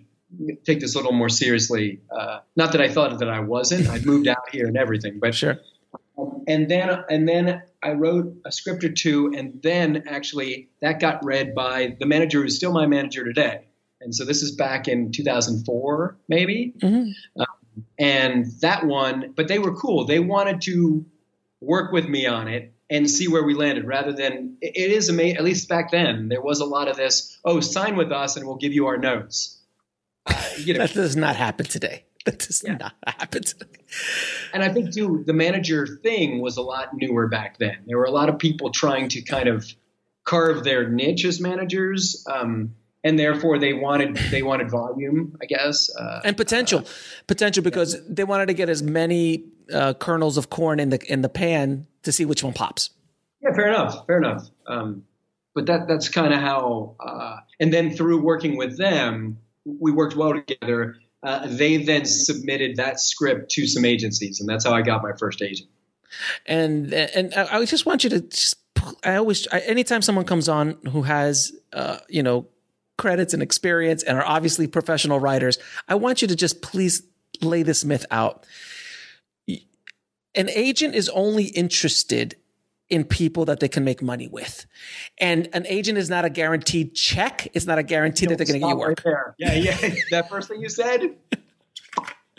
take 0.65 0.81
this 0.81 0.95
a 0.95 0.99
little 0.99 1.13
more 1.13 1.29
seriously. 1.29 2.01
Uh, 2.11 2.41
not 2.57 2.73
that 2.73 2.81
I 2.81 2.89
thought 2.89 3.19
that 3.19 3.29
I 3.29 3.41
wasn't. 3.41 3.87
I'd 3.89 4.07
moved 4.07 4.29
out 4.29 4.49
here 4.51 4.67
and 4.67 4.77
everything, 4.77 5.19
but 5.21 5.35
sure. 5.35 5.61
Um, 6.19 6.43
and 6.49 6.71
then 6.71 7.05
and 7.11 7.29
then 7.29 7.63
I 7.83 7.93
wrote 7.93 8.35
a 8.45 8.53
script 8.53 8.85
or 8.85 8.93
two, 8.93 9.33
and 9.37 9.61
then 9.63 10.05
actually 10.09 10.69
that 10.81 11.01
got 11.01 11.25
read 11.25 11.55
by 11.55 11.97
the 11.99 12.07
manager 12.07 12.43
who's 12.43 12.57
still 12.57 12.73
my 12.73 12.87
manager 12.87 13.25
today. 13.25 13.67
And 14.01 14.15
so 14.15 14.25
this 14.25 14.43
is 14.43 14.53
back 14.53 14.89
in 14.89 15.13
2004, 15.13 16.17
maybe. 16.29 16.75
Mm-hmm. 16.79 17.41
Um, 17.41 17.85
and 17.99 18.47
that 18.61 18.85
one, 18.87 19.33
but 19.37 19.49
they 19.49 19.59
were 19.59 19.75
cool. 19.75 20.07
They 20.07 20.21
wanted 20.21 20.63
to 20.63 21.05
work 21.61 21.93
with 21.93 22.09
me 22.09 22.27
on 22.27 22.49
it 22.49 22.73
and 22.91 23.11
see 23.11 23.29
where 23.29 23.43
we 23.43 23.55
landed 23.55 23.85
rather 23.87 24.13
than 24.13 24.57
it 24.61 24.91
is 24.91 25.09
amazing 25.09 25.37
at 25.37 25.45
least 25.45 25.69
back 25.69 25.91
then 25.91 26.29
there 26.29 26.41
was 26.41 26.61
a 26.61 26.65
lot 26.65 26.89
of 26.89 26.97
this 26.97 27.39
oh 27.45 27.61
sign 27.61 27.97
with 27.97 28.13
us 28.13 28.37
and 28.37 28.47
we'll 28.47 28.57
give 28.57 28.73
you 28.73 28.87
our 28.87 28.97
notes 28.97 29.61
uh, 30.27 30.35
you 30.59 30.75
know, 30.75 30.81
that 30.81 30.95
does 30.95 31.17
not 31.17 31.37
happen 31.37 31.67
today 31.67 32.05
that 32.29 32.39
does 32.39 32.63
yeah. 32.65 32.77
not 32.77 32.95
happen 33.07 33.43
and 34.53 34.63
i 34.63 34.69
think 34.69 34.93
too 34.93 35.23
the 35.27 35.33
manager 35.33 35.87
thing 35.87 36.41
was 36.41 36.57
a 36.57 36.63
lot 36.63 36.91
newer 36.95 37.29
back 37.29 37.59
then 37.59 37.77
there 37.87 37.99
were 37.99 38.05
a 38.05 38.11
lot 38.11 38.29
of 38.29 38.39
people 38.39 38.71
trying 38.71 39.09
to 39.09 39.23
kind 39.23 39.49
of 39.49 39.67
carve 40.25 40.65
their 40.65 40.89
niche 40.89 41.25
as 41.25 41.41
managers 41.41 42.27
um, 42.31 42.75
and 43.05 43.19
therefore 43.19 43.59
they 43.59 43.73
wanted 43.73 44.17
they 44.31 44.43
wanted 44.43 44.71
volume, 44.71 45.37
I 45.41 45.47
guess, 45.47 45.95
uh, 45.97 46.21
and 46.25 46.37
potential, 46.37 46.81
uh, 46.81 46.91
potential 47.27 47.63
because 47.63 47.95
yeah. 47.95 48.01
they 48.09 48.25
wanted 48.25 48.47
to 48.47 48.55
get 48.55 48.69
as 48.69 48.83
many 48.83 49.45
uh, 49.73 49.95
kernels 49.95 50.37
of 50.37 50.51
corn 50.51 50.81
in 50.81 50.91
the 50.91 51.01
in 51.11 51.23
the 51.23 51.29
pan 51.29 51.87
to 52.03 52.13
see 52.13 52.25
which 52.25 52.43
one 52.43 52.53
pops. 52.53 52.91
Yeah, 53.43 53.55
fair 53.55 53.69
enough, 53.69 54.07
fair 54.07 54.19
enough. 54.19 54.49
Um, 54.67 55.05
but 55.55 55.67
that 55.67 55.89
that's 55.89 56.09
kind 56.09 56.33
of 56.33 56.41
how. 56.41 56.97
Uh, 57.01 57.37
and 57.61 57.73
then 57.73 57.95
through 57.95 58.23
working 58.23 58.57
with 58.57 58.77
them, 58.79 59.39
we 59.65 59.93
worked 59.93 60.17
well 60.17 60.35
together. 60.35 60.97
Uh, 61.23 61.47
they 61.47 61.79
then 61.79 62.05
submitted 62.05 62.77
that 62.77 63.01
script 63.01 63.51
to 63.51 63.67
some 63.67 63.85
agencies, 63.85 64.41
and 64.41 64.49
that's 64.49 64.65
how 64.65 64.73
I 64.73 64.83
got 64.83 65.03
my 65.03 65.13
first 65.19 65.43
agent. 65.43 65.69
And 66.47 66.93
and 66.93 67.35
I 67.35 67.65
just 67.65 67.87
want 67.87 68.05
you 68.05 68.11
to 68.11 68.21
just. 68.21 68.57
I 69.05 69.17
always, 69.17 69.47
anytime 69.53 70.03
someone 70.03 70.25
comes 70.25 70.49
on 70.49 70.79
who 70.93 71.03
has, 71.03 71.53
uh, 71.73 71.99
you 72.09 72.23
know, 72.23 72.47
credits 72.97 73.35
and 73.35 73.43
experience 73.43 74.03
and 74.03 74.17
are 74.17 74.25
obviously 74.25 74.67
professional 74.67 75.21
writers, 75.21 75.59
I 75.89 75.97
want 75.97 76.23
you 76.23 76.29
to 76.29 76.37
just 76.37 76.63
please 76.63 77.03
lay 77.43 77.63
this 77.63 77.85
myth 77.85 78.07
out. 78.11 78.47
An 79.47 80.49
agent 80.51 80.95
is 80.95 81.09
only 81.11 81.47
interested 81.47 82.37
in 82.91 83.05
people 83.05 83.45
that 83.47 83.61
they 83.61 83.69
can 83.69 83.85
make 83.85 84.03
money 84.03 84.29
with. 84.29 84.67
And 85.19 85.49
an 85.53 85.67
agent 85.67 85.99
is 85.99 86.09
not 86.09 86.25
a 86.25 86.31
guaranteed 86.31 86.95
check. 86.95 87.49
It's 87.53 87.67
not 87.67 87.79
a 87.79 87.83
guarantee 87.83 88.27
that 88.27 88.39
they're 88.39 88.47
going 88.47 88.61
to 88.61 88.67
get 88.67 88.71
you 88.71 88.79
work. 88.79 89.03
Right 89.05 89.35
yeah, 89.39 89.55
yeah. 89.55 89.95
that 90.11 90.29
first 90.29 90.49
thing 90.49 90.61
you 90.61 90.69
said. 90.69 91.17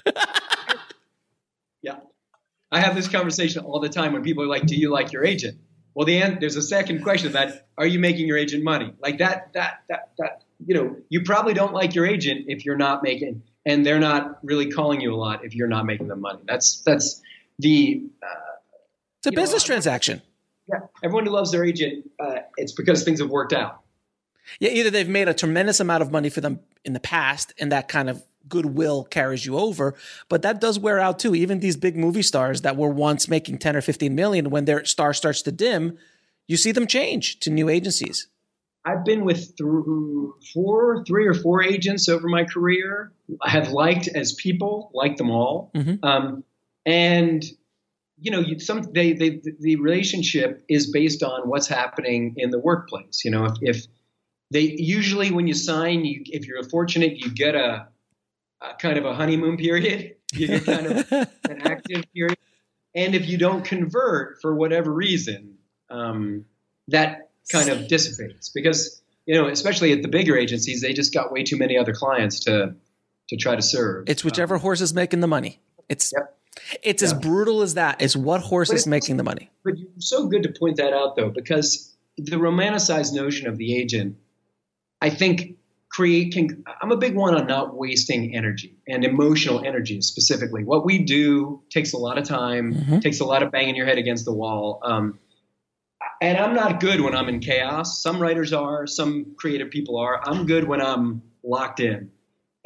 yeah. 1.81 1.97
I 2.71 2.79
have 2.79 2.95
this 2.95 3.07
conversation 3.07 3.63
all 3.63 3.79
the 3.79 3.89
time 3.89 4.13
when 4.13 4.23
people 4.23 4.43
are 4.43 4.47
like, 4.47 4.65
"Do 4.65 4.75
you 4.75 4.91
like 4.91 5.11
your 5.11 5.25
agent?" 5.25 5.57
Well, 5.95 6.05
the 6.05 6.21
end, 6.21 6.37
there's 6.39 6.55
a 6.55 6.61
second 6.61 7.03
question 7.03 7.31
that 7.33 7.67
are 7.77 7.87
you 7.87 7.99
making 7.99 8.27
your 8.27 8.37
agent 8.37 8.63
money? 8.63 8.93
Like 9.01 9.17
that 9.17 9.53
that 9.53 9.83
that 9.89 10.11
that 10.19 10.43
you 10.65 10.75
know, 10.75 10.95
you 11.09 11.21
probably 11.21 11.53
don't 11.53 11.73
like 11.73 11.95
your 11.95 12.05
agent 12.05 12.45
if 12.47 12.65
you're 12.65 12.77
not 12.77 13.01
making, 13.01 13.41
and 13.65 13.85
they're 13.85 13.99
not 13.99 14.39
really 14.43 14.71
calling 14.71 15.01
you 15.01 15.13
a 15.13 15.17
lot 15.17 15.43
if 15.43 15.55
you're 15.55 15.67
not 15.67 15.85
making 15.85 16.07
them 16.07 16.21
money. 16.21 16.41
That's 16.47 16.81
that's 16.81 17.21
the. 17.57 18.03
Uh, 18.21 18.35
it's 19.19 19.27
a 19.27 19.31
business 19.31 19.63
know, 19.63 19.73
transaction. 19.73 20.21
Yeah, 20.69 20.79
everyone 21.03 21.25
who 21.25 21.31
loves 21.31 21.51
their 21.51 21.63
agent, 21.65 22.09
uh, 22.19 22.39
it's 22.57 22.71
because 22.71 23.03
things 23.03 23.19
have 23.19 23.29
worked 23.29 23.53
out. 23.53 23.81
Yeah, 24.59 24.71
either 24.71 24.89
they've 24.89 25.07
made 25.07 25.27
a 25.27 25.33
tremendous 25.33 25.79
amount 25.79 26.01
of 26.01 26.11
money 26.11 26.29
for 26.29 26.41
them 26.41 26.59
in 26.83 26.93
the 26.93 26.99
past, 26.99 27.53
and 27.59 27.71
that 27.71 27.87
kind 27.87 28.09
of 28.09 28.23
goodwill 28.47 29.03
carries 29.03 29.45
you 29.45 29.57
over. 29.57 29.95
But 30.27 30.41
that 30.41 30.59
does 30.59 30.79
wear 30.79 30.99
out 30.99 31.19
too. 31.19 31.35
Even 31.35 31.59
these 31.59 31.77
big 31.77 31.95
movie 31.95 32.23
stars 32.23 32.61
that 32.61 32.75
were 32.75 32.89
once 32.89 33.27
making 33.27 33.59
10 33.59 33.75
or 33.75 33.81
15 33.81 34.15
million, 34.15 34.49
when 34.49 34.65
their 34.65 34.85
star 34.85 35.13
starts 35.13 35.41
to 35.43 35.51
dim, 35.51 35.97
you 36.47 36.57
see 36.57 36.71
them 36.71 36.87
change 36.87 37.39
to 37.41 37.49
new 37.49 37.69
agencies. 37.69 38.27
I've 38.85 39.05
been 39.05 39.25
with 39.25 39.55
through 39.57 40.35
four, 40.53 41.03
three 41.05 41.27
or 41.27 41.33
four 41.33 41.61
agents 41.61 42.09
over 42.09 42.27
my 42.27 42.45
career. 42.45 43.11
I 43.41 43.49
have 43.49 43.69
liked 43.69 44.07
as 44.07 44.33
people, 44.33 44.89
like 44.93 45.17
them 45.17 45.29
all. 45.29 45.69
Mm-hmm. 45.75 46.03
Um, 46.03 46.43
and 46.85 47.43
you 48.21 48.31
know, 48.31 48.39
you, 48.39 48.59
some 48.59 48.81
they, 48.93 49.13
they, 49.13 49.41
the 49.59 49.75
relationship 49.77 50.63
is 50.67 50.91
based 50.91 51.23
on 51.23 51.47
what's 51.47 51.67
happening 51.67 52.35
in 52.37 52.49
the 52.49 52.59
workplace. 52.59 53.23
You 53.23 53.31
know, 53.31 53.45
if, 53.45 53.53
if 53.61 53.85
they 54.51 54.61
usually 54.61 55.31
when 55.31 55.47
you 55.47 55.53
sign, 55.53 56.05
you, 56.05 56.21
if 56.25 56.47
you're 56.47 56.63
fortunate, 56.63 57.17
you 57.17 57.31
get 57.31 57.55
a, 57.55 57.87
a 58.61 58.73
kind 58.79 58.97
of 58.97 59.05
a 59.05 59.13
honeymoon 59.13 59.57
period. 59.57 60.15
You 60.31 60.45
get 60.45 60.63
kind 60.63 60.85
of 60.85 61.11
an 61.11 61.61
active 61.63 62.03
period, 62.13 62.37
and 62.93 63.15
if 63.15 63.27
you 63.27 63.39
don't 63.39 63.65
convert 63.65 64.39
for 64.43 64.53
whatever 64.53 64.93
reason, 64.93 65.57
um, 65.89 66.45
that 66.89 67.31
kind 67.51 67.69
of 67.69 67.87
dissipates 67.87 68.49
because 68.49 69.01
you 69.25 69.33
know, 69.33 69.47
especially 69.47 69.91
at 69.91 70.01
the 70.01 70.07
bigger 70.07 70.37
agencies, 70.37 70.81
they 70.81 70.93
just 70.93 71.13
got 71.13 71.31
way 71.31 71.43
too 71.43 71.57
many 71.57 71.79
other 71.79 71.93
clients 71.93 72.41
to 72.41 72.75
to 73.29 73.37
try 73.37 73.55
to 73.55 73.61
serve. 73.61 74.05
It's 74.07 74.23
whichever 74.23 74.55
um, 74.55 74.61
horse 74.61 74.81
is 74.81 74.93
making 74.93 75.19
the 75.19 75.27
money. 75.27 75.61
It's 75.87 76.11
yep. 76.15 76.38
It's 76.83 77.01
yeah. 77.01 77.07
as 77.07 77.13
brutal 77.13 77.61
as 77.61 77.75
that. 77.75 78.01
It's 78.01 78.15
what 78.15 78.41
horse 78.41 78.69
but 78.69 78.77
is 78.77 78.87
making 78.87 79.17
the 79.17 79.23
money. 79.23 79.49
But 79.63 79.77
you're 79.77 79.89
so 79.99 80.27
good 80.27 80.43
to 80.43 80.53
point 80.57 80.77
that 80.77 80.93
out 80.93 81.15
though, 81.15 81.29
because 81.29 81.95
the 82.17 82.37
romanticized 82.37 83.13
notion 83.13 83.47
of 83.47 83.57
the 83.57 83.77
agent, 83.77 84.17
I 85.01 85.09
think 85.09 85.57
create 85.89 86.33
can 86.33 86.63
I'm 86.81 86.91
a 86.91 86.97
big 86.97 87.15
one 87.15 87.35
on 87.35 87.47
not 87.47 87.75
wasting 87.75 88.35
energy 88.35 88.77
and 88.87 89.03
emotional 89.03 89.65
energy 89.65 90.01
specifically. 90.01 90.63
What 90.63 90.85
we 90.85 91.03
do 91.03 91.63
takes 91.69 91.93
a 91.93 91.97
lot 91.97 92.17
of 92.17 92.25
time, 92.25 92.73
mm-hmm. 92.73 92.99
takes 92.99 93.19
a 93.19 93.25
lot 93.25 93.43
of 93.43 93.51
banging 93.51 93.75
your 93.75 93.85
head 93.85 93.97
against 93.97 94.25
the 94.25 94.33
wall. 94.33 94.81
Um, 94.83 95.19
and 96.21 96.37
I'm 96.37 96.53
not 96.53 96.79
good 96.79 97.01
when 97.01 97.15
I'm 97.15 97.29
in 97.29 97.39
chaos. 97.39 98.01
Some 98.01 98.21
writers 98.21 98.53
are, 98.53 98.85
some 98.87 99.35
creative 99.37 99.69
people 99.69 99.97
are. 99.97 100.21
I'm 100.27 100.45
good 100.45 100.67
when 100.67 100.81
I'm 100.81 101.21
locked 101.43 101.79
in. 101.79 102.11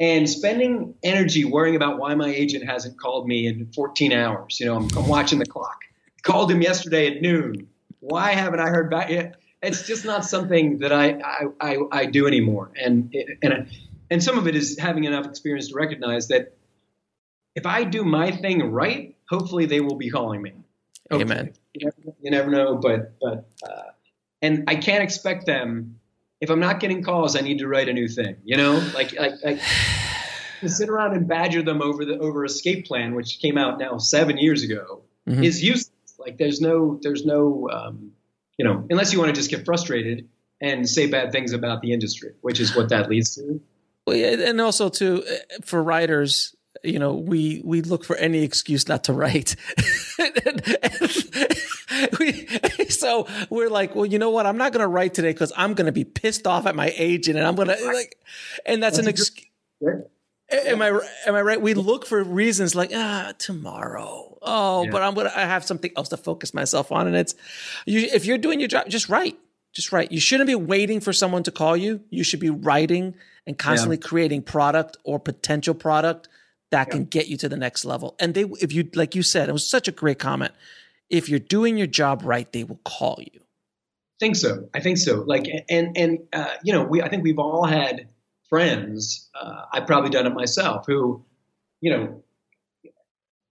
And 0.00 0.28
spending 0.28 0.94
energy 1.02 1.44
worrying 1.44 1.76
about 1.76 1.98
why 1.98 2.14
my 2.14 2.28
agent 2.28 2.68
hasn't 2.68 2.98
called 2.98 3.28
me 3.28 3.46
in 3.46 3.70
14 3.72 4.12
hours. 4.12 4.58
You 4.58 4.66
know, 4.66 4.76
I'm, 4.76 4.88
I'm 4.96 5.08
watching 5.08 5.38
the 5.38 5.46
clock. 5.46 5.82
Called 6.22 6.50
him 6.50 6.62
yesterday 6.62 7.14
at 7.14 7.22
noon. 7.22 7.68
Why 8.00 8.32
haven't 8.32 8.60
I 8.60 8.68
heard 8.68 8.90
back 8.90 9.10
yet? 9.10 9.36
It's 9.62 9.86
just 9.86 10.04
not 10.04 10.24
something 10.24 10.78
that 10.80 10.92
I 10.92 11.20
I, 11.20 11.44
I, 11.60 11.78
I 11.92 12.06
do 12.06 12.26
anymore. 12.26 12.72
And 12.80 13.14
and 13.42 13.68
and 14.10 14.22
some 14.22 14.36
of 14.36 14.48
it 14.48 14.56
is 14.56 14.78
having 14.78 15.04
enough 15.04 15.26
experience 15.26 15.68
to 15.68 15.74
recognize 15.74 16.28
that 16.28 16.56
if 17.54 17.64
I 17.64 17.84
do 17.84 18.04
my 18.04 18.30
thing 18.30 18.72
right, 18.72 19.16
hopefully 19.28 19.66
they 19.66 19.80
will 19.80 19.96
be 19.96 20.10
calling 20.10 20.42
me. 20.42 20.52
Hopefully. 21.10 21.22
Amen 21.22 21.54
you 21.74 21.86
never, 21.86 22.16
you 22.20 22.30
never 22.30 22.50
know, 22.50 22.76
but 22.76 23.18
but 23.20 23.48
uh, 23.62 23.90
and 24.40 24.64
I 24.68 24.76
can't 24.76 25.02
expect 25.02 25.46
them. 25.46 26.00
If 26.40 26.50
I'm 26.50 26.60
not 26.60 26.80
getting 26.80 27.02
calls, 27.02 27.36
I 27.36 27.40
need 27.40 27.58
to 27.60 27.68
write 27.68 27.88
a 27.88 27.92
new 27.92 28.08
thing. 28.08 28.36
You 28.44 28.56
know, 28.56 28.90
like 28.94 29.10
to 30.64 30.68
sit 30.68 30.88
around 30.88 31.14
and 31.14 31.28
badger 31.28 31.62
them 31.62 31.82
over 31.82 32.04
the 32.04 32.18
over 32.18 32.44
escape 32.44 32.86
plan, 32.86 33.14
which 33.14 33.38
came 33.40 33.56
out 33.56 33.78
now 33.78 33.98
seven 33.98 34.38
years 34.38 34.62
ago, 34.62 35.02
mm-hmm. 35.28 35.42
is 35.44 35.62
useless. 35.62 35.90
Like 36.18 36.38
there's 36.38 36.60
no 36.60 36.98
there's 37.02 37.24
no 37.24 37.68
um, 37.70 38.12
you 38.58 38.64
know 38.64 38.86
unless 38.90 39.12
you 39.12 39.18
want 39.18 39.34
to 39.34 39.38
just 39.38 39.50
get 39.50 39.64
frustrated 39.64 40.28
and 40.60 40.88
say 40.88 41.06
bad 41.06 41.32
things 41.32 41.52
about 41.52 41.82
the 41.82 41.92
industry, 41.92 42.32
which 42.40 42.60
is 42.60 42.74
what 42.74 42.88
that 42.88 43.08
leads 43.08 43.34
to. 43.36 43.60
Well, 44.06 44.16
yeah, 44.16 44.48
and 44.48 44.60
also 44.60 44.88
too 44.88 45.24
uh, 45.28 45.34
for 45.62 45.82
writers, 45.82 46.54
you 46.82 46.98
know, 46.98 47.14
we 47.14 47.62
we 47.64 47.82
look 47.82 48.04
for 48.04 48.16
any 48.16 48.42
excuse 48.42 48.88
not 48.88 49.04
to 49.04 49.12
write. 49.12 49.56
we, 52.18 52.46
so 52.88 53.26
we're 53.50 53.70
like, 53.70 53.94
well, 53.94 54.06
you 54.06 54.18
know 54.18 54.30
what? 54.30 54.46
I'm 54.46 54.56
not 54.56 54.72
going 54.72 54.82
to 54.82 54.88
write 54.88 55.14
today 55.14 55.32
because 55.32 55.52
I'm 55.56 55.74
going 55.74 55.86
to 55.86 55.92
be 55.92 56.04
pissed 56.04 56.46
off 56.46 56.66
at 56.66 56.74
my 56.74 56.92
agent, 56.96 57.38
and 57.38 57.46
I'm 57.46 57.54
going 57.54 57.68
to 57.68 57.92
like, 57.92 58.16
and 58.66 58.82
that's, 58.82 58.96
that's 58.96 59.06
an 59.06 59.10
excuse. 59.10 59.46
Am 60.50 60.82
I 60.82 60.88
am 61.26 61.34
I 61.34 61.40
right? 61.40 61.60
We 61.60 61.74
look 61.74 62.06
for 62.06 62.22
reasons 62.22 62.74
like 62.74 62.90
ah 62.94 63.32
tomorrow. 63.38 64.38
Oh, 64.42 64.84
yeah. 64.84 64.90
but 64.90 65.02
I'm 65.02 65.14
gonna 65.14 65.32
I 65.34 65.40
have 65.40 65.64
something 65.64 65.90
else 65.96 66.10
to 66.10 66.16
focus 66.16 66.52
myself 66.52 66.92
on, 66.92 67.06
and 67.06 67.16
it's 67.16 67.34
you. 67.86 68.00
If 68.12 68.26
you're 68.26 68.38
doing 68.38 68.60
your 68.60 68.68
job, 68.68 68.88
just 68.88 69.08
write, 69.08 69.38
just 69.72 69.90
write. 69.90 70.12
You 70.12 70.20
shouldn't 70.20 70.46
be 70.46 70.54
waiting 70.54 71.00
for 71.00 71.12
someone 71.12 71.42
to 71.44 71.50
call 71.50 71.76
you. 71.76 72.02
You 72.10 72.24
should 72.24 72.40
be 72.40 72.50
writing 72.50 73.14
and 73.46 73.58
constantly 73.58 73.96
yeah. 73.96 74.06
creating 74.06 74.42
product 74.42 74.98
or 75.02 75.18
potential 75.18 75.74
product 75.74 76.28
that 76.70 76.88
yeah. 76.88 76.92
can 76.92 77.04
get 77.04 77.28
you 77.28 77.36
to 77.38 77.48
the 77.48 77.56
next 77.56 77.84
level. 77.84 78.14
And 78.18 78.34
they, 78.34 78.42
if 78.60 78.72
you 78.72 78.88
like 78.94 79.14
you 79.14 79.22
said, 79.22 79.48
it 79.48 79.52
was 79.52 79.66
such 79.66 79.88
a 79.88 79.92
great 79.92 80.18
comment. 80.18 80.52
If 81.10 81.28
you're 81.28 81.38
doing 81.38 81.76
your 81.76 81.86
job 81.86 82.22
right, 82.24 82.50
they 82.52 82.64
will 82.64 82.80
call 82.84 83.18
you. 83.20 83.40
I 83.40 84.18
think 84.20 84.36
so. 84.36 84.68
I 84.74 84.80
think 84.80 84.98
so. 84.98 85.24
Like 85.26 85.46
and 85.68 85.96
and 85.96 86.18
uh, 86.32 86.54
you 86.62 86.72
know 86.72 86.84
we 86.84 87.02
I 87.02 87.08
think 87.08 87.22
we've 87.22 87.38
all 87.38 87.64
had 87.64 88.08
friends, 88.48 89.28
uh, 89.34 89.62
I've 89.72 89.86
probably 89.86 90.10
done 90.10 90.26
it 90.26 90.32
myself, 90.34 90.86
who, 90.86 91.24
you 91.80 91.90
know, 91.90 92.22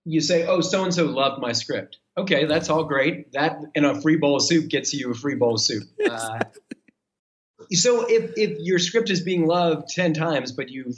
you 0.05 0.22
say, 0.22 0.45
oh, 0.45 0.62
so 0.62 0.83
and 0.83 0.93
so 0.93 1.05
loved 1.05 1.41
my 1.41 1.51
script. 1.51 1.98
Okay, 2.17 2.45
that's 2.45 2.69
all 2.69 2.86
great. 2.86 3.33
That 3.33 3.60
in 3.75 3.83
a 3.83 4.01
free 4.01 4.15
bowl 4.15 4.38
of 4.38 4.43
soup 4.43 4.69
gets 4.69 4.93
you 4.93 5.12
a 5.12 5.13
free 5.13 5.36
bowl 5.36 5.55
of 5.55 5.62
soup. 5.62 5.83
Uh, 6.10 6.39
so 7.72 8.05
if, 8.07 8.31
if 8.36 8.60
your 8.60 8.77
script 8.77 9.10
is 9.10 9.22
being 9.22 9.45
loved 9.45 9.89
10 9.89 10.13
times, 10.13 10.51
but 10.51 10.69
you've 10.69 10.98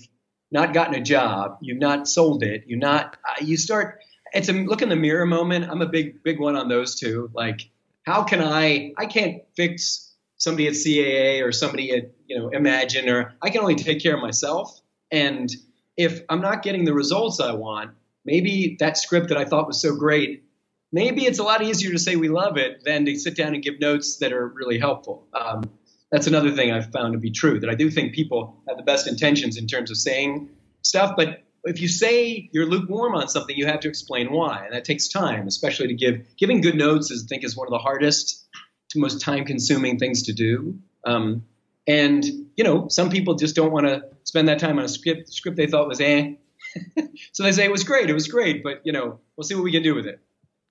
not 0.52 0.74
gotten 0.74 0.96
a 0.96 1.02
job, 1.02 1.58
you've 1.62 1.80
not 1.80 2.08
sold 2.08 2.44
it, 2.44 2.66
you 2.68 2.76
not, 2.76 3.18
uh, 3.28 3.44
you 3.44 3.56
start, 3.56 4.00
it's 4.36 4.50
a 4.50 4.54
look 4.54 4.82
in 4.82 4.89
the 4.89 4.96
mirror 4.96 5.25
moment. 5.25 5.70
I'm 5.70 5.82
a 5.82 5.88
big, 5.88 6.22
big 6.22 6.39
one 6.39 6.56
on 6.56 6.68
those 6.68 6.96
two. 6.96 7.32
Like, 7.34 7.70
how 8.06 8.24
can 8.24 8.42
I, 8.42 8.94
I 8.98 9.06
can't 9.06 9.42
fix 9.56 10.13
somebody 10.38 10.68
at 10.68 10.74
CAA 10.74 11.44
or 11.44 11.51
somebody 11.51 11.92
at 11.92 12.12
you 12.27 12.38
know 12.38 12.50
Imagine 12.50 13.10
or 13.10 13.34
I 13.42 13.50
can 13.50 13.62
only 13.62 13.75
take 13.75 14.01
care 14.01 14.15
of 14.15 14.22
myself. 14.22 14.82
And 15.12 15.50
if 15.98 16.22
I'm 16.30 16.42
not 16.42 16.62
getting 16.62 16.84
the 16.84 16.94
results 16.94 17.39
I 17.39 17.54
want, 17.54 17.92
maybe 18.25 18.75
that 18.80 18.98
script 18.98 19.30
that 19.30 19.38
I 19.38 19.46
thought 19.46 19.68
was 19.68 19.82
so 19.82 19.96
great, 19.96 20.44
maybe 20.92 21.25
it's 21.25 21.39
a 21.39 21.44
lot 21.44 21.63
easier 21.63 21.92
to 21.92 22.00
say 22.00 22.18
we 22.18 22.27
love 22.27 22.58
it 22.58 22.84
than 22.84 23.06
to 23.06 23.18
sit 23.18 23.38
down 23.38 23.54
and 23.54 23.63
give 23.63 23.80
notes 23.80 24.18
that 24.18 24.34
are 24.34 24.48
really 24.48 24.77
helpful. 24.77 25.25
Um, 25.34 25.63
that's 26.12 26.27
another 26.27 26.51
thing 26.51 26.72
I've 26.72 26.92
found 26.92 27.13
to 27.13 27.20
be 27.20 27.32
true. 27.32 27.60
That 27.60 27.70
I 27.70 27.75
do 27.75 27.89
think 27.89 28.13
people 28.13 28.62
have 28.68 28.77
the 28.77 28.84
best 28.84 29.08
intentions 29.08 29.58
in 29.58 29.68
terms 29.68 29.89
of 29.89 29.98
saying 29.98 30.50
stuff, 30.82 31.13
but 31.15 31.45
if 31.66 31.82
you 31.82 31.88
say 31.88 32.50
you're 32.54 32.66
lukewarm 32.66 33.16
on 33.16 33.28
something, 33.28 33.56
you 33.56 33.66
have 33.66 33.80
to 33.82 33.90
explain 33.90 34.32
why, 34.32 34.64
and 34.66 34.74
that 34.74 34.86
takes 34.86 35.08
time, 35.08 35.48
especially 35.48 35.88
to 35.88 35.94
give. 35.94 36.26
Giving 36.38 36.62
good 36.62 36.76
notes, 36.76 37.12
is, 37.12 37.24
I 37.24 37.28
think, 37.28 37.44
is 37.44 37.56
one 37.56 37.68
of 37.68 37.72
the 37.72 37.80
hardest 37.80 38.46
most 38.98 39.22
time 39.22 39.46
consuming 39.46 40.00
things 40.00 40.24
to 40.24 40.34
do. 40.34 40.80
Um, 41.06 41.46
and 41.88 42.24
you 42.56 42.64
know, 42.64 42.88
some 42.90 43.10
people 43.10 43.36
just 43.36 43.56
don't 43.56 43.72
want 43.72 43.88
to 43.88 44.04
spend 44.24 44.48
that 44.48 44.60
time 44.60 44.80
on 44.80 44.86
a 44.86 44.88
script 44.88 45.32
script 45.32 45.58
they 45.58 45.68
thought 45.68 45.88
was 45.88 46.02
eh. 46.02 46.34
so 47.32 47.44
they 47.44 47.52
say 47.52 47.66
it 47.66 47.72
was 47.72 47.84
great, 47.84 48.10
it 48.10 48.14
was 48.14 48.28
great, 48.28 48.64
but 48.64 48.82
you 48.84 48.92
know, 48.92 49.20
we'll 49.36 49.44
see 49.44 49.56
what 49.56 49.64
we 49.64 49.72
can 49.72 49.84
do 49.84 49.94
with 49.94 50.08
it. 50.08 50.20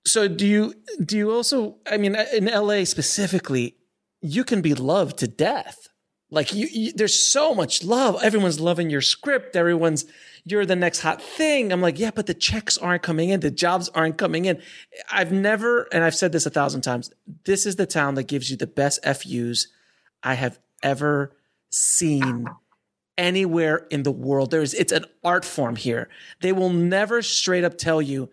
So 0.05 0.27
do 0.27 0.45
you 0.45 0.73
do 1.03 1.17
you 1.17 1.31
also? 1.31 1.77
I 1.89 1.97
mean, 1.97 2.15
in 2.33 2.45
LA 2.45 2.83
specifically, 2.83 3.77
you 4.21 4.43
can 4.43 4.61
be 4.61 4.73
loved 4.73 5.17
to 5.19 5.27
death. 5.27 5.87
Like 6.29 6.53
you, 6.53 6.67
you 6.71 6.91
there's 6.91 7.17
so 7.17 7.55
much 7.55 7.83
love. 7.83 8.21
Everyone's 8.21 8.59
loving 8.59 8.89
your 8.89 9.01
script. 9.01 9.55
Everyone's 9.55 10.05
you're 10.45 10.65
the 10.65 10.75
next 10.75 11.01
hot 11.01 11.21
thing. 11.21 11.71
I'm 11.71 11.81
like, 11.81 11.97
yeah, 11.97 12.11
but 12.13 12.27
the 12.27 12.33
checks 12.33 12.77
aren't 12.77 13.01
coming 13.01 13.29
in. 13.29 13.39
The 13.39 13.49
jobs 13.49 13.89
aren't 13.89 14.17
coming 14.17 14.45
in. 14.45 14.61
I've 15.11 15.31
never, 15.31 15.87
and 15.91 16.03
I've 16.03 16.15
said 16.15 16.31
this 16.31 16.45
a 16.45 16.51
thousand 16.51 16.81
times, 16.81 17.11
this 17.45 17.65
is 17.65 17.75
the 17.75 17.87
town 17.87 18.13
that 18.15 18.23
gives 18.23 18.51
you 18.51 18.55
the 18.55 18.67
best 18.67 19.03
FUs 19.03 19.67
I 20.21 20.35
have 20.35 20.59
ever 20.83 21.35
seen 21.71 22.45
anywhere 23.17 23.87
in 23.89 24.03
the 24.03 24.11
world. 24.11 24.51
There's, 24.51 24.75
it's 24.75 24.91
an 24.91 25.05
art 25.23 25.45
form 25.45 25.75
here. 25.75 26.09
They 26.41 26.51
will 26.51 26.69
never 26.69 27.23
straight 27.23 27.63
up 27.63 27.77
tell 27.77 28.01
you, 28.01 28.29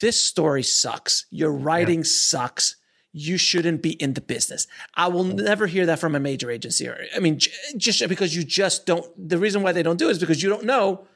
this 0.00 0.20
story 0.20 0.62
sucks. 0.62 1.26
Your 1.30 1.52
writing 1.52 2.00
yeah. 2.00 2.06
sucks 2.06 2.76
you 3.12 3.36
shouldn't 3.36 3.82
be 3.82 3.92
in 3.92 4.14
the 4.14 4.20
business. 4.20 4.66
I 4.94 5.08
will 5.08 5.24
never 5.24 5.66
hear 5.66 5.86
that 5.86 5.98
from 5.98 6.14
a 6.14 6.20
major 6.20 6.50
agency. 6.50 6.88
Or, 6.88 6.98
I 7.14 7.18
mean, 7.18 7.40
just 7.76 8.06
because 8.08 8.34
you 8.34 8.44
just 8.44 8.86
don't, 8.86 9.06
the 9.16 9.38
reason 9.38 9.62
why 9.62 9.72
they 9.72 9.82
don't 9.82 9.98
do 9.98 10.08
it 10.08 10.12
is 10.12 10.18
because 10.18 10.42
you 10.42 10.48
don't 10.48 10.64
know, 10.64 11.06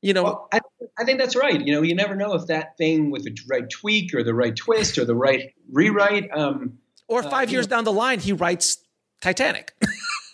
you 0.00 0.14
know. 0.14 0.24
Well, 0.24 0.48
I, 0.52 0.60
I 0.98 1.04
think 1.04 1.18
that's 1.18 1.36
right. 1.36 1.60
You 1.60 1.74
know, 1.74 1.82
you 1.82 1.94
never 1.94 2.14
know 2.14 2.34
if 2.34 2.46
that 2.46 2.76
thing 2.78 3.10
with 3.10 3.24
the 3.24 3.36
right 3.48 3.68
tweak 3.68 4.14
or 4.14 4.22
the 4.22 4.34
right 4.34 4.56
twist 4.56 4.96
or 4.96 5.04
the 5.04 5.14
right 5.14 5.52
rewrite. 5.70 6.30
Um, 6.32 6.78
or 7.08 7.24
uh, 7.24 7.30
five 7.30 7.48
uh, 7.48 7.52
years 7.52 7.68
know, 7.68 7.76
down 7.76 7.84
the 7.84 7.92
line, 7.92 8.20
he 8.20 8.32
writes 8.32 8.78
Titanic. 9.20 9.74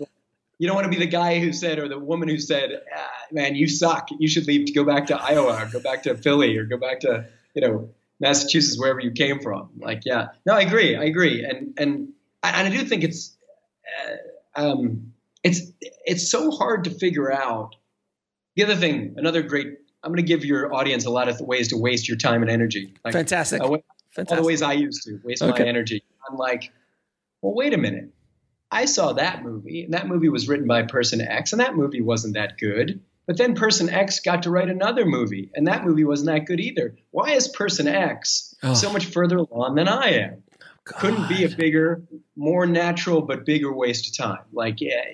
you 0.59 0.67
don't 0.67 0.77
want 0.77 0.85
to 0.85 0.97
be 0.97 1.05
the 1.05 1.11
guy 1.11 1.41
who 1.41 1.53
said, 1.53 1.81
or 1.81 1.89
the 1.89 1.99
woman 1.99 2.29
who 2.29 2.39
said, 2.39 2.83
ah, 2.97 3.11
man, 3.33 3.57
you 3.57 3.67
suck. 3.67 4.09
You 4.17 4.29
should 4.29 4.47
leave 4.47 4.67
to 4.67 4.73
go 4.73 4.85
back 4.85 5.07
to 5.07 5.21
Iowa 5.21 5.61
or 5.61 5.67
go 5.73 5.81
back 5.81 6.05
to 6.05 6.17
Philly 6.17 6.57
or 6.57 6.65
go 6.65 6.77
back 6.77 7.01
to, 7.01 7.27
you 7.55 7.63
know, 7.63 7.91
Massachusetts, 8.21 8.79
wherever 8.79 9.01
you 9.01 9.11
came 9.11 9.41
from. 9.41 9.71
Like, 9.79 10.03
yeah, 10.05 10.29
no, 10.47 10.55
I 10.55 10.61
agree, 10.61 10.97
I 10.97 11.05
agree, 11.05 11.45
and 11.45 11.75
and 11.79 12.13
and 12.43 12.69
I 12.69 12.71
do 12.71 12.85
think 12.85 13.03
it's 13.03 13.37
uh, 14.57 14.61
um, 14.61 15.13
it's 15.43 15.63
it's 16.05 16.31
so 16.31 16.51
hard 16.51 16.85
to 16.85 16.91
figure 16.91 17.33
out. 17.33 17.75
The 18.57 18.65
other 18.65 18.77
thing, 18.77 19.15
another 19.17 19.43
great. 19.43 19.79
I'm 20.03 20.11
going 20.11 20.17
to 20.17 20.23
give 20.23 20.47
your 20.47 20.75
audience 20.75 21.05
a 21.05 21.11
lot 21.11 21.29
of 21.29 21.41
ways 21.41 21.69
to 21.69 21.77
waste 21.77 22.09
your 22.09 22.17
time 22.17 22.41
and 22.41 22.51
energy. 22.51 22.95
Like, 23.05 23.13
Fantastic. 23.13 23.61
Uh, 23.61 23.77
Fantastic. 24.13 24.31
All 24.31 24.43
the 24.43 24.47
ways 24.47 24.63
I 24.63 24.73
used 24.73 25.03
to 25.05 25.21
waste 25.23 25.43
okay. 25.43 25.63
my 25.63 25.69
energy. 25.69 26.03
I'm 26.29 26.39
like, 26.39 26.73
well, 27.43 27.55
wait 27.55 27.75
a 27.75 27.79
minute. 27.79 28.09
I 28.71 28.87
saw 28.87 29.13
that 29.15 29.43
movie, 29.43 29.85
and 29.85 29.95
that 29.95 30.09
movie 30.09 30.29
was 30.29 30.49
written 30.49 30.67
by 30.67 30.83
person 30.83 31.21
X, 31.21 31.53
and 31.53 31.61
that 31.61 31.75
movie 31.75 32.01
wasn't 32.01 32.35
that 32.35 32.57
good. 32.59 33.01
But 33.27 33.37
then 33.37 33.55
person 33.55 33.89
X 33.89 34.21
got 34.21 34.43
to 34.43 34.51
write 34.51 34.69
another 34.69 35.05
movie, 35.05 35.51
and 35.55 35.67
that 35.67 35.85
movie 35.85 36.05
wasn't 36.05 36.29
that 36.29 36.47
good 36.47 36.61
either. 36.61 36.97
Why 37.11 37.33
is 37.33 37.49
person 37.49 37.87
X 37.87 38.55
oh. 38.63 38.75
so 38.75 38.93
much 38.93 39.07
further 39.07 39.37
along 39.37 39.77
than 39.77 39.89
I 39.89 40.07
am? 40.13 40.43
God. 40.85 40.99
Couldn't 40.99 41.29
be 41.29 41.45
a 41.45 41.49
bigger, 41.49 42.03
more 42.37 42.67
natural, 42.67 43.23
but 43.23 43.47
bigger 43.47 43.73
waste 43.73 44.09
of 44.09 44.27
time. 44.27 44.45
Like, 44.53 44.81
yeah, 44.81 45.05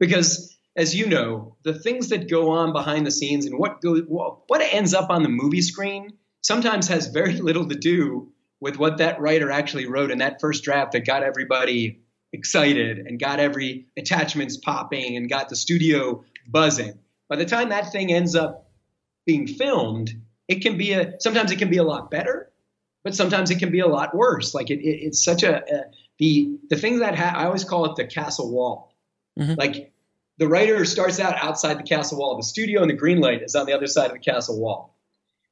because 0.00 0.56
as 0.76 0.94
you 0.94 1.06
know, 1.06 1.56
the 1.64 1.78
things 1.78 2.08
that 2.08 2.30
go 2.30 2.50
on 2.50 2.72
behind 2.72 3.06
the 3.06 3.10
scenes 3.10 3.46
and 3.46 3.58
what 3.58 3.80
goes, 3.80 4.02
what 4.06 4.62
ends 4.62 4.94
up 4.94 5.10
on 5.10 5.22
the 5.22 5.28
movie 5.28 5.60
screen 5.60 6.14
sometimes 6.40 6.88
has 6.88 7.08
very 7.08 7.34
little 7.40 7.68
to 7.68 7.74
do 7.74 8.32
with 8.60 8.78
what 8.78 8.98
that 8.98 9.20
writer 9.20 9.50
actually 9.50 9.86
wrote 9.86 10.10
in 10.10 10.18
that 10.18 10.40
first 10.40 10.64
draft 10.64 10.92
that 10.92 11.04
got 11.04 11.22
everybody 11.22 12.00
excited 12.32 12.98
and 12.98 13.20
got 13.20 13.40
every 13.40 13.86
attachments 13.96 14.56
popping 14.56 15.16
and 15.16 15.28
got 15.28 15.48
the 15.48 15.56
studio 15.56 16.24
buzzing 16.46 16.98
by 17.32 17.36
the 17.36 17.46
time 17.46 17.70
that 17.70 17.90
thing 17.90 18.12
ends 18.12 18.36
up 18.36 18.68
being 19.24 19.46
filmed, 19.46 20.12
it 20.48 20.56
can 20.56 20.76
be 20.76 20.92
a 20.92 21.18
sometimes 21.18 21.50
it 21.50 21.56
can 21.56 21.70
be 21.70 21.78
a 21.78 21.82
lot 21.82 22.10
better, 22.10 22.52
but 23.04 23.14
sometimes 23.14 23.50
it 23.50 23.58
can 23.58 23.72
be 23.72 23.80
a 23.80 23.86
lot 23.86 24.14
worse. 24.14 24.52
Like 24.52 24.68
it, 24.68 24.80
it 24.80 25.06
it's 25.06 25.24
such 25.24 25.42
a, 25.42 25.62
a, 25.62 25.84
the 26.18 26.58
the 26.68 26.76
thing 26.76 26.98
that 26.98 27.14
ha- 27.14 27.32
I 27.34 27.46
always 27.46 27.64
call 27.64 27.86
it 27.86 27.96
the 27.96 28.04
castle 28.04 28.52
wall. 28.52 28.94
Mm-hmm. 29.38 29.54
Like 29.54 29.94
the 30.36 30.46
writer 30.46 30.84
starts 30.84 31.20
out 31.20 31.42
outside 31.42 31.78
the 31.78 31.84
castle 31.84 32.18
wall. 32.18 32.36
The 32.36 32.42
studio 32.42 32.82
and 32.82 32.90
the 32.90 32.96
green 32.96 33.18
light 33.18 33.40
is 33.40 33.54
on 33.54 33.64
the 33.64 33.72
other 33.72 33.86
side 33.86 34.10
of 34.10 34.12
the 34.12 34.18
castle 34.18 34.60
wall, 34.60 34.94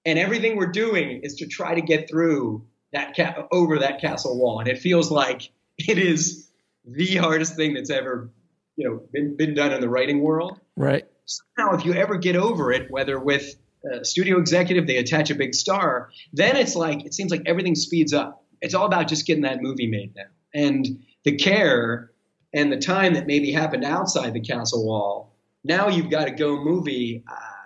and 0.05 0.19
everything 0.19 0.59
we're 0.59 0.73
doing 0.73 1.23
is 1.23 1.37
to 1.37 1.47
try 1.47 1.75
to 1.75 1.81
get 1.81 2.11
through 2.11 2.63
that 2.93 3.17
ca- 3.17 3.47
over 3.51 3.79
that 3.79 4.03
castle 4.03 4.39
wall. 4.39 4.61
And 4.61 4.69
it 4.69 4.81
feels 4.81 5.11
like 5.11 5.51
it 5.79 5.97
is 5.97 6.47
the 6.85 7.17
hardest 7.17 7.57
thing 7.57 7.73
that's 7.73 7.89
ever 7.89 8.29
you 8.77 8.87
know 8.87 9.01
been, 9.15 9.35
been 9.35 9.55
done 9.55 9.73
in 9.73 9.81
the 9.81 9.89
writing 9.89 10.21
world. 10.21 10.61
Right 10.77 11.07
somehow, 11.27 11.77
if 11.77 11.85
you 11.85 11.95
ever 11.95 12.19
get 12.19 12.37
over 12.37 12.73
it, 12.73 12.91
whether 12.91 13.19
with 13.19 13.55
a 13.91 14.05
studio 14.05 14.39
executive, 14.39 14.87
they 14.87 14.99
attach 14.99 15.31
a 15.31 15.35
big 15.35 15.55
star, 15.55 16.11
then 16.33 16.57
it's 16.57 16.77
like, 16.77 17.05
it 17.05 17.15
seems 17.15 17.31
like 17.31 17.43
everything 17.47 17.75
speeds 17.75 18.13
up. 18.13 18.45
It's 18.61 18.75
all 18.75 18.87
about 18.87 19.09
just 19.09 19.27
getting 19.27 19.45
that 19.45 19.63
movie 19.63 19.87
made 19.87 20.15
now. 20.15 20.25
And 20.55 20.87
the 21.25 21.37
care 21.37 22.11
and 22.53 22.71
the 22.73 22.79
time 22.79 23.15
that 23.15 23.27
maybe 23.27 23.53
happened 23.53 23.85
outside 23.85 24.35
the 24.35 24.41
castle 24.41 24.85
wall, 24.85 25.35
now 25.65 25.89
you've 25.89 26.11
got 26.11 26.25
to 26.25 26.31
go 26.33 26.63
movie. 26.63 27.23
Uh, 27.31 27.60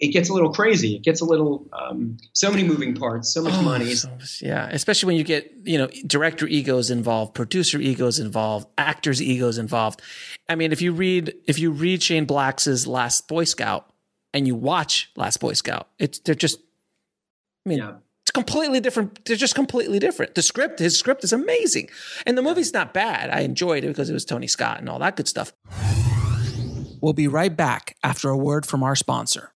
it 0.00 0.08
gets 0.08 0.28
a 0.28 0.32
little 0.32 0.52
crazy. 0.52 0.96
It 0.96 1.02
gets 1.02 1.20
a 1.20 1.24
little 1.24 1.66
um, 1.72 2.16
so 2.32 2.50
many 2.50 2.64
moving 2.64 2.94
parts, 2.94 3.32
so 3.32 3.42
much 3.42 3.54
oh, 3.54 3.62
money. 3.62 3.94
So, 3.94 4.10
yeah, 4.40 4.68
especially 4.70 5.08
when 5.08 5.16
you 5.16 5.24
get 5.24 5.52
you 5.64 5.78
know 5.78 5.88
director 6.06 6.46
egos 6.46 6.90
involved, 6.90 7.34
producer 7.34 7.78
egos 7.78 8.18
involved, 8.18 8.66
actors 8.78 9.22
egos 9.22 9.58
involved. 9.58 10.02
I 10.48 10.54
mean, 10.54 10.72
if 10.72 10.82
you 10.82 10.92
read 10.92 11.34
if 11.46 11.58
you 11.58 11.70
read 11.70 12.02
Shane 12.02 12.24
Black's 12.24 12.86
Last 12.86 13.28
Boy 13.28 13.44
Scout 13.44 13.90
and 14.32 14.46
you 14.46 14.54
watch 14.54 15.10
Last 15.16 15.38
Boy 15.40 15.52
Scout, 15.52 15.88
it's 15.98 16.18
they're 16.20 16.34
just. 16.34 16.58
I 17.66 17.70
mean, 17.70 17.78
yeah. 17.78 17.94
it's 18.22 18.30
completely 18.30 18.80
different. 18.80 19.24
They're 19.24 19.36
just 19.36 19.54
completely 19.54 19.98
different. 19.98 20.34
The 20.34 20.42
script, 20.42 20.78
his 20.80 20.98
script 20.98 21.24
is 21.24 21.32
amazing, 21.32 21.88
and 22.26 22.36
the 22.36 22.42
movie's 22.42 22.74
not 22.74 22.92
bad. 22.92 23.30
I 23.30 23.40
enjoyed 23.40 23.84
it 23.84 23.88
because 23.88 24.10
it 24.10 24.12
was 24.12 24.26
Tony 24.26 24.46
Scott 24.46 24.80
and 24.80 24.88
all 24.88 24.98
that 24.98 25.16
good 25.16 25.28
stuff. 25.28 25.54
We'll 27.00 27.12
be 27.12 27.28
right 27.28 27.54
back 27.54 27.96
after 28.02 28.30
a 28.30 28.36
word 28.36 28.64
from 28.64 28.82
our 28.82 28.96
sponsor. 28.96 29.53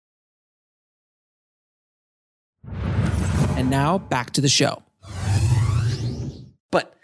And 3.58 3.70
now 3.70 3.98
back 3.98 4.30
to 4.34 4.40
the 4.40 4.48
show. 4.48 4.84
But 6.70 6.94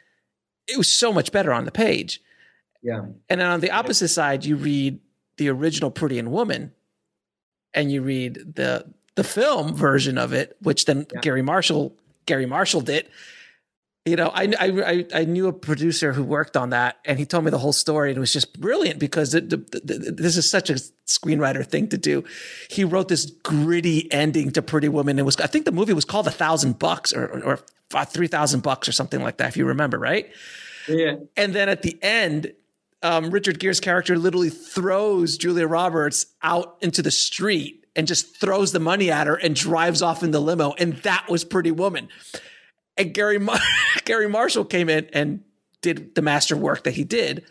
it 0.68 0.78
was 0.78 0.88
so 0.88 1.12
much 1.12 1.32
better 1.32 1.52
on 1.52 1.64
the 1.64 1.72
page. 1.72 2.20
Yeah. 2.80 3.06
And 3.28 3.40
then 3.40 3.48
on 3.48 3.58
the 3.58 3.72
opposite 3.72 4.06
side, 4.06 4.44
you 4.44 4.54
read 4.54 5.00
the 5.36 5.48
original 5.48 5.90
Pretty 5.90 6.16
and 6.16 6.30
Woman, 6.30 6.70
and 7.74 7.90
you 7.90 8.02
read 8.02 8.54
the 8.54 8.86
the 9.16 9.24
film 9.24 9.74
version 9.74 10.16
of 10.16 10.32
it, 10.32 10.56
which 10.60 10.84
then 10.84 11.06
Yeah. 11.12 11.20
Garry 11.22 11.42
Marshall 11.42 11.96
Garry 12.26 12.46
Marshall 12.46 12.82
did. 12.82 13.08
You 14.06 14.16
know, 14.16 14.30
I, 14.34 14.52
I 14.60 14.66
I 14.66 15.06
I 15.14 15.24
knew 15.24 15.46
a 15.48 15.52
producer 15.52 16.12
who 16.12 16.22
worked 16.22 16.58
on 16.58 16.70
that, 16.70 16.98
and 17.06 17.18
he 17.18 17.24
told 17.24 17.44
me 17.44 17.50
the 17.50 17.58
whole 17.58 17.72
story, 17.72 18.10
and 18.10 18.18
it 18.18 18.20
was 18.20 18.34
just 18.34 18.60
brilliant 18.60 18.98
because 18.98 19.32
it, 19.34 19.48
the, 19.48 19.56
the, 19.56 20.12
this 20.12 20.36
is 20.36 20.50
such 20.50 20.68
a 20.68 20.74
screenwriter 21.06 21.66
thing 21.66 21.88
to 21.88 21.96
do. 21.96 22.22
He 22.68 22.84
wrote 22.84 23.08
this 23.08 23.24
gritty 23.24 24.12
ending 24.12 24.50
to 24.52 24.60
Pretty 24.62 24.90
Woman. 24.90 25.18
It 25.18 25.24
was 25.24 25.36
I 25.38 25.46
think 25.46 25.64
the 25.64 25.72
movie 25.72 25.94
was 25.94 26.04
called 26.04 26.26
A 26.26 26.30
Thousand 26.30 26.78
Bucks 26.78 27.14
or 27.14 27.24
or, 27.26 27.58
or 27.94 28.04
three 28.04 28.26
thousand 28.26 28.62
bucks 28.62 28.88
or 28.88 28.92
something 28.92 29.22
like 29.22 29.38
that, 29.38 29.48
if 29.48 29.56
you 29.56 29.64
remember, 29.64 29.98
right? 29.98 30.30
Yeah. 30.86 31.16
And 31.34 31.54
then 31.54 31.70
at 31.70 31.80
the 31.80 31.98
end, 32.02 32.52
um, 33.02 33.30
Richard 33.30 33.58
Gere's 33.58 33.80
character 33.80 34.18
literally 34.18 34.50
throws 34.50 35.38
Julia 35.38 35.66
Roberts 35.66 36.26
out 36.42 36.76
into 36.82 37.00
the 37.00 37.10
street 37.10 37.86
and 37.96 38.06
just 38.06 38.38
throws 38.38 38.72
the 38.72 38.80
money 38.80 39.10
at 39.10 39.26
her 39.26 39.36
and 39.36 39.54
drives 39.54 40.02
off 40.02 40.22
in 40.22 40.30
the 40.30 40.40
limo. 40.40 40.74
And 40.78 40.94
that 41.04 41.26
was 41.30 41.44
Pretty 41.44 41.70
Woman. 41.70 42.08
And 42.96 43.12
Garry 43.12 43.38
Mar- 43.38 43.58
Garry 44.04 44.28
Marshall 44.28 44.64
came 44.64 44.88
in 44.88 45.08
and 45.12 45.42
did 45.82 46.14
the 46.14 46.22
master 46.22 46.56
work 46.56 46.84
that 46.84 46.92
he 46.94 47.04
did. 47.04 47.44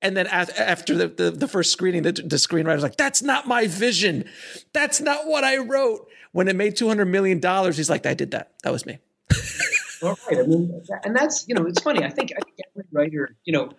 And 0.00 0.16
then 0.16 0.28
after 0.28 0.94
the, 0.94 1.08
the, 1.08 1.30
the 1.32 1.48
first 1.48 1.72
screening, 1.72 2.02
the, 2.02 2.12
the 2.12 2.36
screenwriter 2.36 2.74
was 2.74 2.84
like, 2.84 2.96
"That's 2.96 3.20
not 3.20 3.48
my 3.48 3.66
vision. 3.66 4.24
That's 4.72 5.00
not 5.00 5.26
what 5.26 5.42
I 5.42 5.56
wrote." 5.56 6.08
When 6.30 6.46
it 6.46 6.54
made 6.54 6.76
two 6.76 6.86
hundred 6.86 7.06
million 7.06 7.40
dollars, 7.40 7.76
he's 7.76 7.90
like, 7.90 8.06
"I 8.06 8.14
did 8.14 8.30
that. 8.30 8.52
That 8.62 8.70
was 8.72 8.86
me." 8.86 8.98
All 10.02 10.16
right. 10.30 10.38
I 10.38 10.42
mean, 10.42 10.82
and 11.04 11.16
that's 11.16 11.46
you 11.48 11.56
know, 11.56 11.66
it's 11.66 11.82
funny. 11.82 12.04
I 12.04 12.10
think 12.10 12.30
I 12.36 12.40
think 12.44 12.58
every 12.70 12.84
writer, 12.92 13.34
you 13.44 13.52
know, 13.52 13.70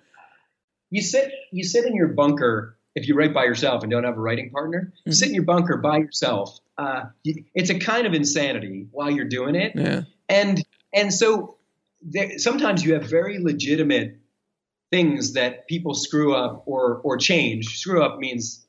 you 0.90 1.02
sit 1.02 1.32
you 1.54 1.64
sit 1.64 1.86
in 1.86 1.96
your 1.96 2.10
bunker 2.10 2.76
if 2.96 3.08
you 3.08 3.16
write 3.16 3.34
by 3.34 3.46
yourself 3.46 3.84
and 3.84 3.90
don't 3.92 4.04
have 4.04 4.18
a 4.18 4.20
writing 4.20 4.50
partner. 4.50 4.92
You 5.06 5.14
sit 5.14 5.30
in 5.30 5.36
your 5.36 5.46
bunker 5.46 5.78
by 5.78 6.00
yourself. 6.00 6.60
Uh, 6.78 7.04
it's 7.24 7.70
a 7.70 7.80
kind 7.80 8.06
of 8.06 8.14
insanity 8.14 8.88
while 8.92 9.10
you're 9.10 9.24
doing 9.30 9.56
it, 9.56 9.72
Yeah. 9.74 10.02
and 10.28 10.62
and 10.93 11.13
so 11.13 11.58
there, 12.02 12.39
sometimes 12.39 12.84
you 12.84 12.93
have 12.93 13.10
very 13.10 13.39
legitimate 13.39 14.17
things 14.91 15.34
that 15.34 15.67
people 15.67 15.93
screw 15.93 16.34
up 16.36 16.63
or 16.65 17.02
or 17.04 17.17
change. 17.17 17.78
Screw 17.80 18.04
up 18.04 18.19
means 18.19 18.65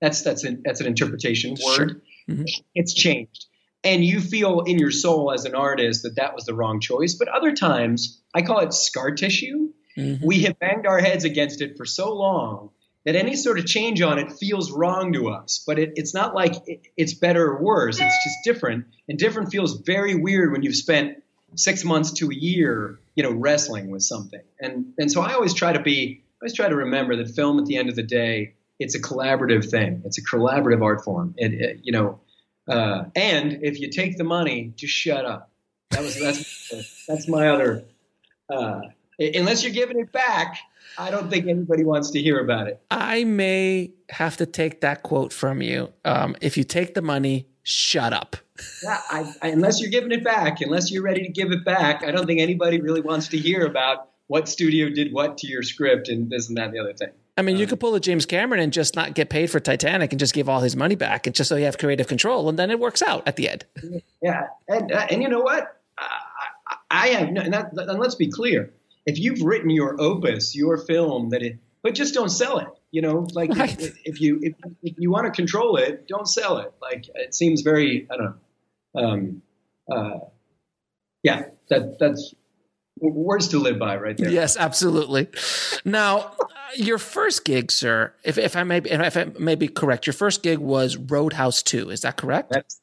that's 0.00 0.22
that's 0.22 0.44
an 0.44 0.62
that's 0.64 0.80
an 0.80 0.86
interpretation 0.86 1.56
word. 1.64 2.02
Mhm. 2.28 2.46
It's 2.74 2.92
changed, 2.92 3.46
and 3.82 4.04
you 4.04 4.20
feel 4.20 4.60
in 4.60 4.78
your 4.78 4.90
soul 4.90 5.32
as 5.32 5.44
an 5.44 5.54
artist 5.54 6.02
that 6.02 6.16
that 6.16 6.34
was 6.34 6.44
the 6.44 6.54
wrong 6.54 6.80
choice. 6.80 7.14
But 7.14 7.28
other 7.28 7.54
times, 7.54 8.20
I 8.34 8.42
call 8.42 8.60
it 8.60 8.74
scar 8.74 9.12
tissue. 9.12 9.70
Mhm. 9.96 10.24
We 10.24 10.40
have 10.42 10.58
banged 10.58 10.86
our 10.86 10.98
heads 10.98 11.24
against 11.24 11.60
it 11.62 11.76
for 11.76 11.84
so 11.86 12.12
long 12.12 12.70
that 13.04 13.16
any 13.16 13.36
sort 13.36 13.58
of 13.58 13.64
change 13.64 14.02
on 14.02 14.18
it 14.18 14.32
feels 14.32 14.70
wrong 14.70 15.14
to 15.14 15.28
us. 15.30 15.64
But 15.66 15.78
it, 15.78 15.92
it's 15.96 16.12
not 16.12 16.34
like 16.34 16.54
it, 16.66 16.82
it's 16.96 17.14
better 17.14 17.46
or 17.46 17.62
worse. 17.62 17.98
It's 17.98 18.24
just 18.24 18.36
different, 18.44 18.84
and 19.08 19.18
different 19.18 19.50
feels 19.50 19.80
very 19.80 20.14
weird 20.14 20.52
when 20.52 20.62
you've 20.62 20.76
spent 20.76 21.22
six 21.54 21.84
months 21.84 22.12
to 22.14 22.30
a 22.30 22.34
year, 22.34 22.98
you 23.14 23.22
know, 23.22 23.32
wrestling 23.32 23.90
with 23.90 24.02
something. 24.02 24.42
And 24.60 24.92
and 24.98 25.10
so 25.10 25.20
I 25.20 25.34
always 25.34 25.54
try 25.54 25.72
to 25.72 25.80
be, 25.80 26.22
I 26.22 26.44
always 26.44 26.54
try 26.54 26.68
to 26.68 26.76
remember 26.76 27.16
that 27.16 27.28
film 27.30 27.58
at 27.58 27.66
the 27.66 27.76
end 27.76 27.88
of 27.88 27.96
the 27.96 28.02
day, 28.02 28.54
it's 28.78 28.94
a 28.94 29.00
collaborative 29.00 29.68
thing. 29.68 30.02
It's 30.04 30.18
a 30.18 30.22
collaborative 30.22 30.82
art 30.82 31.04
form. 31.04 31.34
It, 31.36 31.52
it 31.54 31.80
you 31.82 31.92
know, 31.92 32.20
uh, 32.68 33.04
and 33.16 33.60
if 33.62 33.80
you 33.80 33.90
take 33.90 34.16
the 34.16 34.24
money, 34.24 34.72
just 34.76 34.92
shut 34.92 35.24
up. 35.24 35.50
That 35.90 36.02
was 36.02 36.20
that's 36.20 37.04
that's 37.08 37.28
my 37.28 37.48
other. 37.48 37.84
Uh, 38.48 38.80
unless 39.18 39.62
you're 39.62 39.72
giving 39.72 39.98
it 39.98 40.12
back, 40.12 40.58
I 40.96 41.10
don't 41.10 41.30
think 41.30 41.46
anybody 41.46 41.84
wants 41.84 42.10
to 42.12 42.22
hear 42.22 42.40
about 42.40 42.68
it. 42.68 42.80
I 42.90 43.24
may 43.24 43.92
have 44.10 44.36
to 44.38 44.46
take 44.46 44.80
that 44.80 45.02
quote 45.02 45.32
from 45.32 45.60
you. 45.60 45.92
Um, 46.04 46.36
if 46.40 46.56
you 46.56 46.64
take 46.64 46.94
the 46.94 47.02
money, 47.02 47.46
shut 47.62 48.12
up. 48.12 48.36
Yeah, 48.82 49.00
I, 49.10 49.34
I, 49.42 49.48
unless 49.48 49.80
you're 49.80 49.90
giving 49.90 50.12
it 50.12 50.24
back, 50.24 50.60
unless 50.60 50.90
you're 50.90 51.02
ready 51.02 51.22
to 51.22 51.28
give 51.28 51.52
it 51.52 51.64
back, 51.64 52.02
I 52.04 52.10
don't 52.10 52.26
think 52.26 52.40
anybody 52.40 52.80
really 52.80 53.00
wants 53.00 53.28
to 53.28 53.38
hear 53.38 53.64
about 53.66 54.08
what 54.26 54.48
studio 54.48 54.88
did 54.90 55.12
what 55.12 55.38
to 55.38 55.46
your 55.46 55.62
script 55.62 56.08
and 56.08 56.30
this 56.30 56.48
and 56.48 56.56
that 56.58 56.66
and 56.66 56.74
the 56.74 56.80
other 56.80 56.92
thing. 56.92 57.10
I 57.36 57.42
mean, 57.42 57.56
you 57.56 57.68
could 57.68 57.78
pull 57.78 57.94
a 57.94 58.00
James 58.00 58.26
Cameron 58.26 58.60
and 58.60 58.72
just 58.72 58.96
not 58.96 59.14
get 59.14 59.30
paid 59.30 59.48
for 59.48 59.60
Titanic 59.60 60.12
and 60.12 60.18
just 60.18 60.34
give 60.34 60.48
all 60.48 60.60
his 60.60 60.74
money 60.74 60.96
back, 60.96 61.26
and 61.26 61.36
just 61.36 61.48
so 61.48 61.54
you 61.54 61.66
have 61.66 61.78
creative 61.78 62.08
control, 62.08 62.48
and 62.48 62.58
then 62.58 62.70
it 62.70 62.80
works 62.80 63.00
out 63.00 63.22
at 63.28 63.36
the 63.36 63.48
end. 63.48 63.64
Yeah, 64.20 64.48
and 64.66 64.90
uh, 64.90 65.06
and 65.08 65.22
you 65.22 65.28
know 65.28 65.40
what? 65.40 65.80
I, 65.96 66.18
I, 66.66 66.76
I 66.90 67.08
have, 67.10 67.30
no, 67.30 67.40
and, 67.40 67.54
that, 67.54 67.70
and 67.74 67.98
let's 68.00 68.16
be 68.16 68.28
clear. 68.28 68.72
If 69.06 69.20
you've 69.20 69.40
written 69.42 69.70
your 69.70 70.00
opus, 70.00 70.56
your 70.56 70.78
film, 70.78 71.30
that 71.30 71.42
it, 71.42 71.58
but 71.82 71.94
just 71.94 72.12
don't 72.12 72.28
sell 72.28 72.58
it. 72.58 72.68
You 72.90 73.02
know, 73.02 73.28
like 73.32 73.54
Right. 73.54 73.80
if, 73.80 73.96
if 74.04 74.20
you 74.20 74.40
if, 74.42 74.54
if 74.82 74.94
you 74.98 75.10
want 75.10 75.26
to 75.26 75.30
control 75.30 75.76
it, 75.76 76.08
don't 76.08 76.26
sell 76.26 76.58
it. 76.58 76.72
Like 76.82 77.06
it 77.14 77.34
seems 77.34 77.60
very, 77.60 78.08
I 78.10 78.16
don't 78.16 78.24
know. 78.24 78.34
Um, 78.94 79.42
uh, 79.90 80.18
yeah, 81.22 81.44
that 81.70 81.98
that's 81.98 82.34
words 83.00 83.48
to 83.48 83.58
live 83.58 83.78
by, 83.78 83.96
right 83.96 84.16
there. 84.16 84.30
Yes, 84.30 84.56
absolutely. 84.56 85.28
Now, 85.84 86.18
uh, 86.18 86.46
your 86.76 86.98
first 86.98 87.44
gig, 87.44 87.70
sir, 87.70 88.12
if, 88.24 88.38
if 88.38 88.56
I 88.56 88.64
may, 88.64 88.80
be- 88.80 88.90
if 88.90 89.16
I 89.16 89.24
may 89.38 89.54
be 89.54 89.68
correct, 89.68 90.06
your 90.06 90.14
first 90.14 90.42
gig 90.42 90.58
was 90.58 90.96
Roadhouse 90.96 91.62
Two. 91.62 91.90
Is 91.90 92.02
that 92.02 92.16
correct? 92.16 92.50
That's 92.50 92.80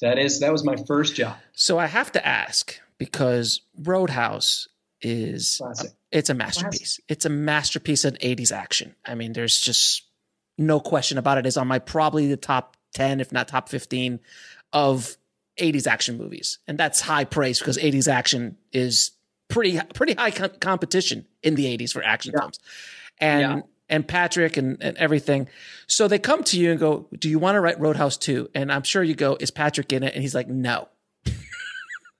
that 0.00 0.18
is 0.18 0.40
that 0.40 0.52
was 0.52 0.64
my 0.64 0.76
first 0.86 1.14
job. 1.14 1.36
So 1.52 1.78
I 1.78 1.86
have 1.86 2.12
to 2.12 2.26
ask 2.26 2.78
because 2.98 3.60
Roadhouse 3.78 4.68
is 5.02 5.56
Classic. 5.58 5.92
it's 6.10 6.30
a 6.30 6.34
masterpiece. 6.34 7.00
It's 7.08 7.24
a 7.24 7.30
masterpiece 7.30 8.04
of 8.04 8.14
80s 8.14 8.52
action. 8.52 8.94
I 9.06 9.14
mean, 9.14 9.32
there's 9.32 9.60
just 9.60 10.02
no 10.58 10.80
question 10.80 11.18
about. 11.18 11.44
It's 11.46 11.56
on 11.56 11.68
my 11.68 11.78
probably 11.78 12.28
the 12.28 12.36
top 12.36 12.76
10, 12.94 13.20
if 13.20 13.32
not 13.32 13.48
top 13.48 13.68
15 13.68 14.20
of 14.72 15.16
80s 15.58 15.86
action 15.86 16.16
movies. 16.16 16.58
And 16.66 16.78
that's 16.78 17.00
high 17.00 17.24
praise 17.24 17.58
because 17.58 17.76
80s 17.78 18.08
action 18.08 18.56
is 18.72 19.12
pretty 19.48 19.80
pretty 19.94 20.14
high 20.14 20.30
com- 20.30 20.50
competition 20.60 21.26
in 21.42 21.54
the 21.54 21.66
80s 21.66 21.92
for 21.92 22.02
action 22.02 22.32
Yeah. 22.34 22.40
films. 22.40 22.58
And 23.18 23.40
Yeah. 23.40 23.60
and 23.88 24.06
Patrick 24.06 24.56
and, 24.56 24.80
and 24.80 24.96
everything. 24.98 25.48
So 25.88 26.06
they 26.06 26.18
come 26.20 26.44
to 26.44 26.58
you 26.58 26.70
and 26.70 26.78
go, 26.78 27.08
"Do 27.18 27.28
you 27.28 27.38
want 27.40 27.56
to 27.56 27.60
write 27.60 27.80
Roadhouse 27.80 28.16
2?" 28.16 28.50
And 28.54 28.70
I'm 28.72 28.84
sure 28.84 29.02
you 29.02 29.14
go, 29.16 29.36
"Is 29.40 29.50
Patrick 29.50 29.92
in 29.92 30.02
it?" 30.04 30.14
And 30.14 30.22
he's 30.22 30.34
like, 30.34 30.48
"No." 30.48 30.88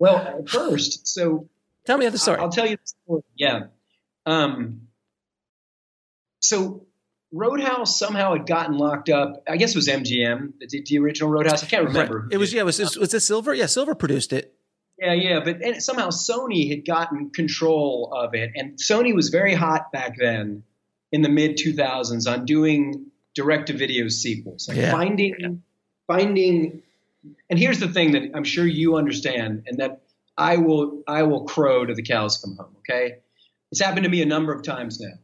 Well, 0.00 0.16
at 0.16 0.48
first, 0.48 1.06
so 1.06 1.48
Tell 1.84 1.98
me 1.98 2.08
the 2.08 2.16
story. 2.18 2.38
I'll 2.40 2.48
tell 2.50 2.66
you 2.66 2.76
the 2.76 2.86
story. 2.86 3.22
Yeah. 3.36 3.64
Um, 4.26 4.88
so 6.40 6.86
Roadhouse 7.32 7.98
somehow 7.98 8.32
had 8.32 8.46
gotten 8.46 8.76
locked 8.76 9.08
up. 9.08 9.42
I 9.48 9.56
guess 9.56 9.70
it 9.70 9.76
was 9.76 9.86
MGM, 9.88 10.52
the, 10.60 10.82
the 10.84 10.98
original 10.98 11.30
Roadhouse. 11.30 11.62
I 11.62 11.66
can't 11.66 11.86
remember. 11.86 12.20
Right. 12.22 12.32
It 12.32 12.36
was 12.38 12.52
yeah. 12.52 12.62
It 12.62 12.64
was 12.64 12.80
it, 12.80 12.96
was 12.96 13.10
this 13.10 13.26
Silver? 13.26 13.54
Yeah, 13.54 13.66
Silver 13.66 13.94
produced 13.94 14.32
it. 14.32 14.54
Yeah, 14.98 15.14
yeah, 15.14 15.40
but 15.42 15.62
and 15.62 15.82
somehow 15.82 16.08
Sony 16.08 16.68
had 16.68 16.84
gotten 16.84 17.30
control 17.30 18.12
of 18.14 18.34
it, 18.34 18.50
and 18.54 18.76
Sony 18.78 19.14
was 19.14 19.30
very 19.30 19.54
hot 19.54 19.90
back 19.92 20.16
then 20.18 20.62
in 21.12 21.22
the 21.22 21.28
mid 21.30 21.56
2000s 21.56 22.30
on 22.30 22.44
doing 22.44 23.06
direct-to-video 23.34 24.08
sequels, 24.08 24.68
like 24.68 24.76
Yeah. 24.76 24.90
finding, 24.90 25.62
finding. 26.06 26.82
And 27.48 27.58
here's 27.58 27.78
the 27.80 27.88
thing 27.88 28.12
that 28.12 28.32
I'm 28.34 28.44
sure 28.44 28.66
you 28.66 28.96
understand, 28.96 29.64
and 29.66 29.78
that 29.78 30.02
I 30.36 30.56
will, 30.58 31.02
I 31.06 31.22
will 31.22 31.44
crow 31.44 31.86
to 31.86 31.94
the 31.94 32.02
cows 32.02 32.36
come 32.38 32.56
home. 32.56 32.76
Okay, 32.80 33.18
it's 33.70 33.80
happened 33.80 34.04
to 34.04 34.10
me 34.10 34.20
a 34.20 34.26
number 34.26 34.52
of 34.52 34.62
times 34.62 35.00
now. 35.00 35.14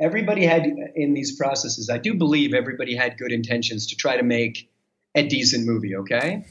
Everybody 0.00 0.46
had 0.46 0.66
in 0.94 1.14
these 1.14 1.36
processes. 1.36 1.90
I 1.90 1.98
do 1.98 2.14
believe 2.14 2.54
everybody 2.54 2.96
had 2.96 3.18
good 3.18 3.32
intentions 3.32 3.88
to 3.88 3.96
try 3.96 4.16
to 4.16 4.22
make 4.22 4.70
a 5.14 5.26
decent 5.26 5.66
movie. 5.66 5.96
Okay, 5.96 6.44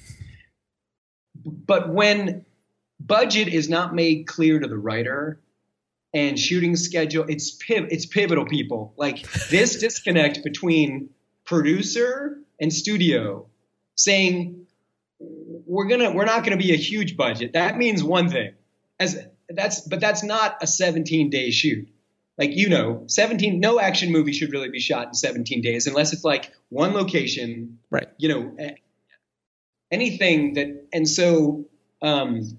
but 1.46 1.94
when 1.94 2.46
budget 3.00 3.48
is 3.48 3.70
not 3.70 3.96
made 3.96 4.28
clear 4.28 4.60
to 4.60 4.68
the 4.68 4.78
writer 4.78 5.40
and 6.14 6.38
shooting 6.38 6.76
schedule 6.76 7.26
it's 7.28 7.58
piv- 7.58 7.88
it's 7.92 8.06
pivotal 8.06 8.46
people 8.46 8.94
like 8.98 9.22
this 9.50 9.78
disconnect 9.80 10.44
between 10.44 11.10
producer 11.46 12.38
and 12.60 12.74
studio 12.74 13.48
saying 13.96 14.66
we're 15.20 15.88
gonna 15.88 16.12
we're 16.12 16.26
not 16.26 16.44
gonna 16.44 16.58
be 16.58 16.74
a 16.74 16.78
huge 16.78 17.16
budget 17.16 17.54
that 17.54 17.78
means 17.78 18.04
one 18.04 18.30
thing 18.30 18.54
as 19.00 19.18
that's 19.50 19.82
but 19.82 20.00
that's 20.00 20.24
not 20.24 20.58
a 20.62 20.68
17 20.68 21.30
day 21.30 21.52
shoot 21.52 21.88
like 22.40 22.56
you 22.56 22.70
know 22.70 23.04
17 23.06 23.60
no 23.60 23.80
action 23.80 24.12
movie 24.12 24.32
should 24.34 24.52
really 24.52 24.70
be 24.70 24.80
shot 24.80 25.08
in 25.08 25.14
17 25.14 25.62
days 25.62 25.86
unless 25.86 26.14
it's 26.14 26.24
like 26.24 26.52
one 26.70 26.94
location 26.94 27.78
Right. 27.92 28.08
you 28.18 28.30
know 28.30 28.56
anything 29.92 30.54
that 30.54 30.86
and 30.92 31.08
so 31.08 31.66
um, 32.02 32.58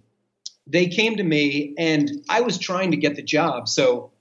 they 0.67 0.87
came 0.87 1.17
to 1.17 1.23
me 1.25 1.75
and 1.79 2.11
i 2.29 2.43
was 2.43 2.59
trying 2.59 2.93
to 2.93 2.97
get 2.97 3.17
the 3.17 3.23
job 3.23 3.69
so 3.69 4.13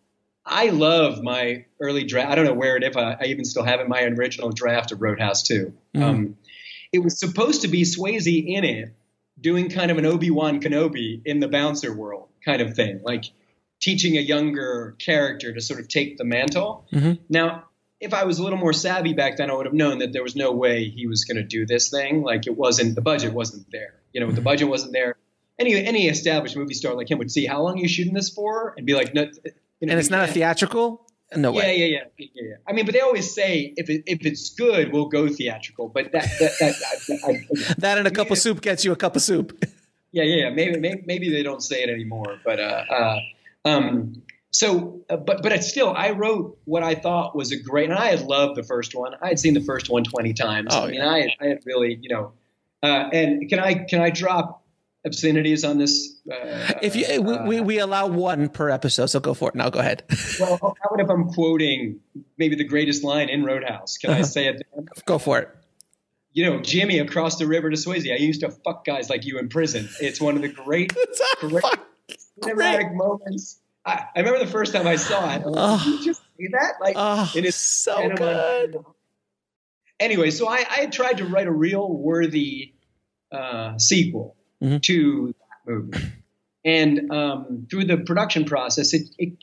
I 0.51 0.69
love 0.69 1.21
my 1.21 1.65
early 1.79 2.05
draft. 2.05 2.31
I 2.31 2.35
don't 2.35 2.45
know 2.45 2.53
where 2.53 2.75
it 2.75 2.83
if 2.83 2.97
I, 2.97 3.17
I 3.21 3.25
even 3.25 3.45
still 3.45 3.61
have 3.63 3.81
it. 3.81 3.87
My 3.87 4.01
original 4.03 4.49
draft 4.49 4.91
of 4.91 4.99
Roadhouse 4.99 5.43
2. 5.43 5.71
Mm. 5.95 6.01
Um, 6.01 6.37
it 6.91 6.99
was 6.99 7.19
supposed 7.19 7.61
to 7.61 7.67
be 7.67 7.83
Swayze 7.83 8.47
in 8.47 8.63
it, 8.63 8.93
doing 9.39 9.69
kind 9.69 9.91
of 9.91 9.99
an 9.99 10.07
Obi 10.07 10.31
Wan 10.31 10.59
Kenobi 10.59 11.21
in 11.23 11.39
the 11.39 11.47
bouncer 11.47 11.93
world 11.95 12.29
kind 12.43 12.63
of 12.63 12.73
thing, 12.75 13.01
like 13.03 13.25
teaching 13.79 14.17
a 14.17 14.21
younger 14.21 14.95
character 14.99 15.53
to 15.53 15.61
sort 15.61 15.79
of 15.79 15.87
take 15.87 16.17
the 16.17 16.23
mantle. 16.25 16.85
Mhm. 16.91 17.19
Now, 17.29 17.65
if 18.01 18.13
I 18.13 18.23
was 18.25 18.39
a 18.39 18.43
little 18.43 18.59
more 18.59 18.73
savvy 18.73 19.13
back 19.13 19.37
then, 19.37 19.49
I 19.49 19.53
would 19.53 19.65
have 19.65 19.73
known 19.75 19.99
that 19.99 20.13
there 20.13 20.23
was 20.23 20.35
no 20.35 20.51
way 20.51 20.85
he 20.85 21.07
was 21.07 21.25
going 21.25 21.37
to 21.37 21.43
do 21.43 21.65
this 21.65 21.89
thing. 21.89 22.21
Like 22.23 22.47
it 22.47 22.55
wasn't 22.57 22.95
the 22.95 23.01
budget 23.01 23.33
wasn't 23.33 23.67
there. 23.71 23.95
You 24.13 24.21
know, 24.21 24.31
the 24.31 24.41
budget 24.41 24.67
wasn't 24.69 24.93
there. 24.93 25.15
Any 25.57 25.75
any 25.85 26.07
established 26.07 26.55
movie 26.55 26.73
star 26.73 26.93
like 26.95 27.11
him 27.11 27.17
would 27.17 27.31
see 27.31 27.45
how 27.45 27.61
long 27.61 27.77
are 27.77 27.81
you 27.81 27.87
shooting 27.89 28.13
this 28.13 28.29
for 28.29 28.73
and 28.77 28.85
be 28.85 28.93
like, 28.93 29.13
no, 29.13 29.23
you 29.23 29.29
know, 29.87 29.91
And 29.91 29.99
it's 29.99 30.09
not 30.09 30.29
a 30.29 30.31
theatrical? 30.31 31.05
No 31.35 31.51
yeah, 31.51 31.57
way. 31.59 31.77
yeah, 31.77 31.85
yeah, 31.85 32.03
yeah, 32.17 32.27
yeah. 32.33 32.55
I 32.67 32.71
mean, 32.73 32.85
but 32.85 32.93
they 32.95 33.01
always 33.01 33.31
say 33.35 33.71
if 33.77 33.87
it, 33.89 34.03
if 34.07 34.25
it's 34.25 34.49
good, 34.51 34.91
we'll 34.91 35.09
go 35.09 35.27
theatrical. 35.27 35.87
But 35.89 36.11
that 36.13 36.23
that, 36.39 36.51
that 36.59 36.75
I, 37.23 37.31
I, 37.31 37.73
That 37.77 37.97
and 37.99 38.07
a 38.07 38.11
cup 38.11 38.31
of 38.31 38.37
soup 38.39 38.61
gets 38.61 38.83
you 38.83 38.91
a 38.93 38.95
cup 38.95 39.15
of 39.15 39.21
soup. 39.21 39.63
yeah, 40.11 40.23
yeah, 40.23 40.45
yeah. 40.45 40.49
Maybe, 40.49 40.79
maybe 40.79 41.03
maybe 41.05 41.29
they 41.29 41.43
don't 41.43 41.61
say 41.61 41.83
it 41.83 41.89
anymore. 41.89 42.39
But 42.43 42.59
uh, 42.59 42.83
uh, 42.89 43.19
um, 43.65 44.23
so, 44.51 45.01
uh, 45.09 45.17
but 45.17 45.43
but 45.43 45.51
it's 45.51 45.69
still, 45.69 45.93
I 45.95 46.11
wrote 46.11 46.57
what 46.65 46.81
I 46.83 46.95
thought 46.95 47.35
was 47.35 47.51
a 47.51 47.57
great, 47.61 47.89
and 47.89 47.97
I 47.99 48.07
had 48.07 48.21
loved 48.21 48.55
the 48.55 48.63
first 48.63 48.95
one. 48.95 49.13
I 49.21 49.29
had 49.29 49.39
seen 49.39 49.53
the 49.53 49.61
first 49.61 49.89
one 49.89 50.03
20 50.03 50.33
times. 50.33 50.69
Oh, 50.71 50.83
I 50.83 50.87
mean, 50.87 50.95
yeah. 50.95 51.09
I 51.09 51.19
had, 51.21 51.29
I 51.39 51.45
had 51.47 51.59
really, 51.65 51.99
you 52.01 52.09
know, 52.09 52.33
uh, 52.81 53.09
and 53.13 53.47
can 53.49 53.59
I 53.59 53.73
can 53.75 54.01
I 54.01 54.09
drop 54.09 54.63
obscenities 55.05 55.63
on 55.63 55.77
this? 55.77 56.15
Uh, 56.29 56.73
If 56.81 56.95
you, 56.95 57.21
we, 57.21 57.37
we, 57.37 57.61
we 57.61 57.79
allow 57.79 58.07
one 58.07 58.49
per 58.49 58.69
episode, 58.69 59.07
so 59.07 59.19
go 59.19 59.33
for 59.33 59.49
it. 59.49 59.55
Now 59.55 59.69
go 59.69 59.79
ahead. 59.79 60.03
well, 60.39 60.57
how 60.61 60.89
about 60.89 60.99
if 60.99 61.09
I'm 61.09 61.29
quoting 61.29 61.99
maybe 62.37 62.55
the 62.55 62.63
greatest 62.65 63.03
line 63.03 63.29
in 63.29 63.43
Roadhouse? 63.43 63.97
Can 63.97 64.09
I 64.11 64.23
say 64.23 64.47
it? 64.47 64.63
Then? 64.75 64.87
go 65.05 65.17
for 65.19 65.39
it. 65.39 65.49
you 66.33 66.45
know, 66.49 66.59
Jimmy 66.59 66.99
across 66.99 67.37
the 67.37 67.47
river 67.47 67.69
to 67.69 67.77
Swayze. 67.77 68.11
I 68.11 68.17
used 68.17 68.41
to 68.41 68.49
fuck 68.51 68.83
guys 68.83 69.09
like 69.09 69.25
you 69.25 69.37
in 69.39 69.47
prison. 69.49 69.87
It's 70.01 70.19
one 70.19 70.35
of 70.35 70.41
the 70.41 70.49
great 70.49 70.93
Great. 71.39 71.63
Cinematic 72.39 72.93
moments. 72.93 73.59
I, 73.85 74.05
I 74.15 74.19
remember 74.19 74.39
the 74.39 74.51
first 74.51 74.73
time 74.73 74.87
I 74.87 74.95
saw 74.97 75.33
it. 75.35 75.45
Like, 75.45 75.55
Oh. 75.57 75.81
Did 75.83 75.99
you 75.99 76.05
just 76.05 76.21
see 76.37 76.47
that? 76.51 76.73
Like, 76.81 76.95
Oh, 76.97 77.31
it 77.35 77.45
is 77.45 77.55
so 77.55 78.11
of 78.11 78.17
good. 78.17 78.77
anyway, 79.99 80.31
so 80.31 80.47
I, 80.47 80.63
I 80.69 80.85
tried 80.87 81.17
to 81.17 81.25
write 81.25 81.47
a 81.47 81.51
real 81.51 81.89
worthy 81.91 82.73
uh, 83.31 83.77
sequel 83.77 84.35
Mhm. 84.61 84.81
to 84.83 85.27
that 85.39 85.71
movie, 85.71 86.11
and 86.65 87.11
um, 87.11 87.67
through 87.69 87.85
the 87.85 87.97
production 87.97 88.43
process, 88.45 88.93
it, 88.93 89.03
it 89.17 89.33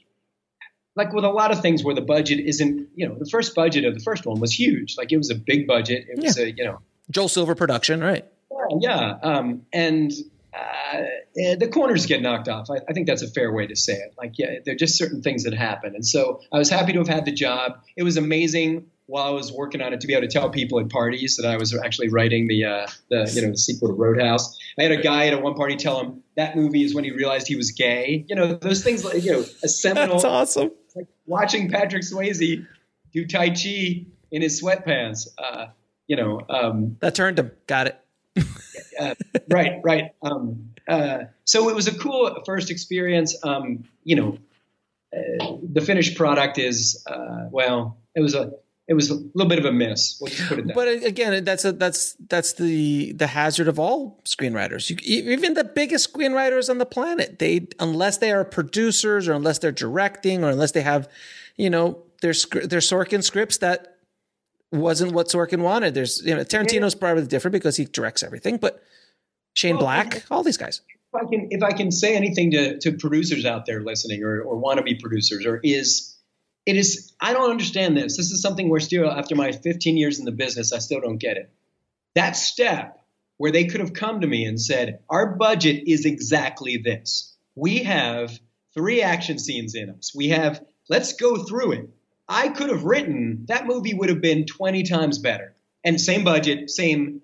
like 0.95 1.13
with 1.13 1.25
a 1.25 1.31
lot 1.31 1.53
of 1.53 1.61
things 1.63 1.83
where 1.85 1.95
the 1.95 2.01
budget 2.03 2.41
isn't, 2.41 2.89
you 2.95 3.09
know, 3.09 3.15
the 3.19 3.27
first 3.31 3.55
budget 3.55 3.85
of 3.85 3.95
the 3.95 4.01
first 4.01 4.27
one 4.27 4.41
was 4.41 4.53
huge. 4.53 4.97
Like 4.99 5.13
it 5.13 5.17
was 5.19 5.31
a 5.31 5.35
big 5.35 5.67
budget. 5.67 6.07
It 6.09 6.23
was 6.23 6.39
a, 6.39 6.51
you 6.51 6.65
know, 6.65 6.81
Joel 7.11 7.29
Silver 7.29 7.55
production, 7.55 8.03
right? 8.03 8.25
yeah, 8.51 8.79
yeah. 8.81 9.19
Um, 9.23 9.63
and 9.73 10.11
uh, 10.57 11.03
eh, 11.38 11.57
the 11.57 11.69
corners 11.69 12.07
get 12.07 12.23
knocked 12.23 12.49
off. 12.49 12.71
I, 12.71 12.77
I 12.88 12.92
think 12.92 13.07
that's 13.07 13.23
a 13.23 13.29
fair 13.29 13.53
way 13.53 13.66
to 13.66 13.77
say 13.77 13.95
it. 13.95 14.14
Like, 14.16 14.38
yeah, 14.38 14.59
there 14.64 14.75
are 14.75 14.79
just 14.79 14.97
certain 14.97 15.23
things 15.23 15.45
that 15.45 15.55
happen. 15.55 15.95
And 15.95 16.07
so 16.07 16.40
I 16.53 16.59
was 16.59 16.71
happy 16.71 16.92
to 16.92 16.99
have 16.99 17.09
had 17.09 17.25
the 17.25 17.33
job. 17.33 17.81
It 17.97 18.03
was 18.03 18.16
amazing 18.16 18.87
while 19.07 19.25
I 19.27 19.31
was 19.31 19.53
working 19.53 19.83
on 19.83 19.92
it 19.92 20.01
to 20.01 20.07
be 20.07 20.14
able 20.14 20.27
to 20.27 20.33
tell 20.33 20.51
people 20.51 20.81
at 20.81 20.88
parties 20.88 21.37
that 21.37 21.49
I 21.49 21.57
was 21.57 21.77
actually 21.77 22.09
writing 22.09 22.49
the, 22.49 22.64
uh, 22.64 22.87
the 23.09 23.31
you 23.33 23.42
know, 23.42 23.51
the 23.51 23.57
sequel 23.57 23.88
to 23.88 23.95
Roadhouse. 23.95 24.59
I 24.79 24.83
had 24.83 24.92
a 24.92 25.01
guy 25.01 25.27
at 25.27 25.35
a 25.35 25.38
one 25.38 25.55
party 25.55 25.77
tell 25.77 26.01
him 26.01 26.23
that 26.37 26.57
movie 26.57 26.83
is 26.83 26.95
when 26.95 27.05
he 27.05 27.12
realized 27.12 27.47
he 27.47 27.57
was 27.57 27.71
gay. 27.73 28.25
You 28.29 28.35
know, 28.35 28.55
those 28.55 28.83
things 28.83 29.05
like, 29.05 29.23
you 29.23 29.33
know, 29.33 29.45
a 29.62 29.69
seminal 29.69 30.16
That's 30.16 30.25
awesome. 30.25 30.71
like 30.95 31.07
watching 31.27 31.71
Patrick 31.71 32.03
Swayze 32.03 32.66
do 33.12 33.27
Tai 33.27 33.51
Chi 33.51 34.07
in 34.31 34.42
his 34.42 34.61
sweatpants. 34.61 35.29
Uh, 35.38 35.66
you 36.09 36.16
know, 36.16 36.40
um, 36.49 36.97
That 37.01 37.14
turned 37.14 37.38
him. 37.38 37.53
Got 37.66 37.88
it. 37.88 38.01
Uh, 38.99 39.15
right, 39.49 39.81
right. 39.83 40.11
Um, 40.23 40.71
uh, 40.89 41.25
so 41.45 41.69
it 41.69 41.75
was 41.75 41.89
a 41.89 41.99
cool 41.99 42.43
first 42.45 42.71
experience. 42.71 43.37
Um, 43.43 43.85
you 44.05 44.17
know, 44.17 44.39
uh, 45.17 45.57
the 45.63 45.81
finished 45.81 46.17
product 46.17 46.59
is 46.59 47.05
uh, 47.07 47.49
well, 47.51 47.99
it 48.15 48.21
was 48.21 48.35
a 48.35 48.53
it 48.89 48.95
was 48.95 49.11
a 49.11 49.15
little 49.15 49.49
bit 49.49 49.59
of 49.59 49.65
a 49.65 49.73
miss. 49.73 50.19
We'll 50.21 50.31
just 50.31 50.49
put 50.49 50.59
it 50.61 50.67
that. 50.69 50.75
But 50.75 50.89
again, 50.89 51.43
that's 51.45 51.65
a, 51.65 51.73
that's 51.73 52.17
that's 52.29 52.53
the 52.55 53.13
the 53.13 53.27
hazard 53.27 53.69
of 53.69 53.79
all 53.79 54.21
screenwriters. 54.25 54.89
You, 54.91 54.97
even 55.33 55.55
the 55.55 55.65
biggest 55.65 56.13
screenwriters 56.13 56.71
on 56.71 56.79
the 56.79 56.87
planet, 56.87 57.39
they 57.39 57.67
unless 57.81 58.19
they 58.19 58.31
are 58.31 58.45
producers 58.45 59.27
or 59.27 59.33
unless 59.33 59.59
they're 59.59 59.73
directing 59.73 60.45
or 60.45 60.51
unless 60.51 60.73
they 60.73 60.83
have, 60.83 61.09
you 61.57 61.69
know, 61.69 62.03
their 62.21 62.33
their 62.65 62.81
Sorkin 62.81 63.25
scripts 63.25 63.59
that 63.59 63.96
wasn't 64.73 65.13
what 65.13 65.29
Sorkin 65.29 65.61
wanted. 65.61 65.95
There's 65.95 66.23
you 66.25 66.35
know 66.35 66.43
Tarantino's 66.43 66.95
probably 66.95 67.27
different 67.27 67.53
because 67.53 67.77
he 67.77 67.85
directs 67.85 68.23
everything, 68.23 68.57
but 68.59 68.83
Shane 69.55 69.77
Well, 69.77 69.85
Black, 69.85 70.25
all 70.31 70.43
these 70.43 70.57
guys. 70.57 70.83
if 71.15 71.23
I 71.23 71.31
can 71.31 71.49
if 71.51 71.63
I 71.63 71.73
can 71.73 71.91
say 71.91 72.17
anything 72.17 72.51
to, 72.53 72.79
to 72.81 72.93
producers 72.93 73.45
out 73.47 73.67
there 73.67 73.83
listening 73.83 74.23
or, 74.23 74.41
or 74.43 74.57
want 74.57 74.79
to 74.79 74.83
be 74.83 74.95
producers 74.95 75.47
or 75.47 75.61
is 75.63 76.17
it 76.67 76.77
is 76.77 77.15
I 77.21 77.33
don't 77.33 77.51
understand 77.51 77.97
this. 77.97 78.17
This 78.17 78.31
is 78.31 78.43
something 78.43 78.69
where 78.69 78.81
still 78.81 79.11
after 79.11 79.35
my 79.35 79.53
15 79.53 79.97
years 79.97 80.19
in 80.19 80.25
the 80.25 80.33
business, 80.33 80.73
I 80.73 80.79
still 80.79 81.01
don't 81.01 81.19
get 81.19 81.37
it. 81.37 81.51
That 82.15 82.37
step 82.37 82.99
where 83.39 83.53
they 83.53 83.67
could 83.67 83.81
have 83.81 83.93
come 83.93 84.21
to 84.21 84.27
me 84.27 84.45
and 84.45 84.61
said, 84.61 85.01
Our 85.09 85.37
budget 85.37 85.85
is 85.87 86.05
exactly 86.05 86.79
this. 86.79 87.37
We 87.55 87.85
have 87.85 88.39
three 88.75 89.03
action 89.03 89.39
scenes 89.39 89.75
in 89.75 89.91
us. 89.91 90.13
We 90.15 90.29
have 90.29 90.63
let's 90.89 91.15
go 91.15 91.45
through 91.45 91.73
it. 91.73 91.89
I 92.29 92.49
could 92.49 92.71
have 92.71 92.85
written 92.85 93.45
that 93.49 93.67
movie 93.67 93.95
would 93.95 94.09
have 94.09 94.21
been 94.21 94.47
20 94.47 94.83
times 94.83 95.19
better. 95.19 95.55
And 95.85 96.01
same 96.01 96.25
budget, 96.25 96.71
same 96.71 97.23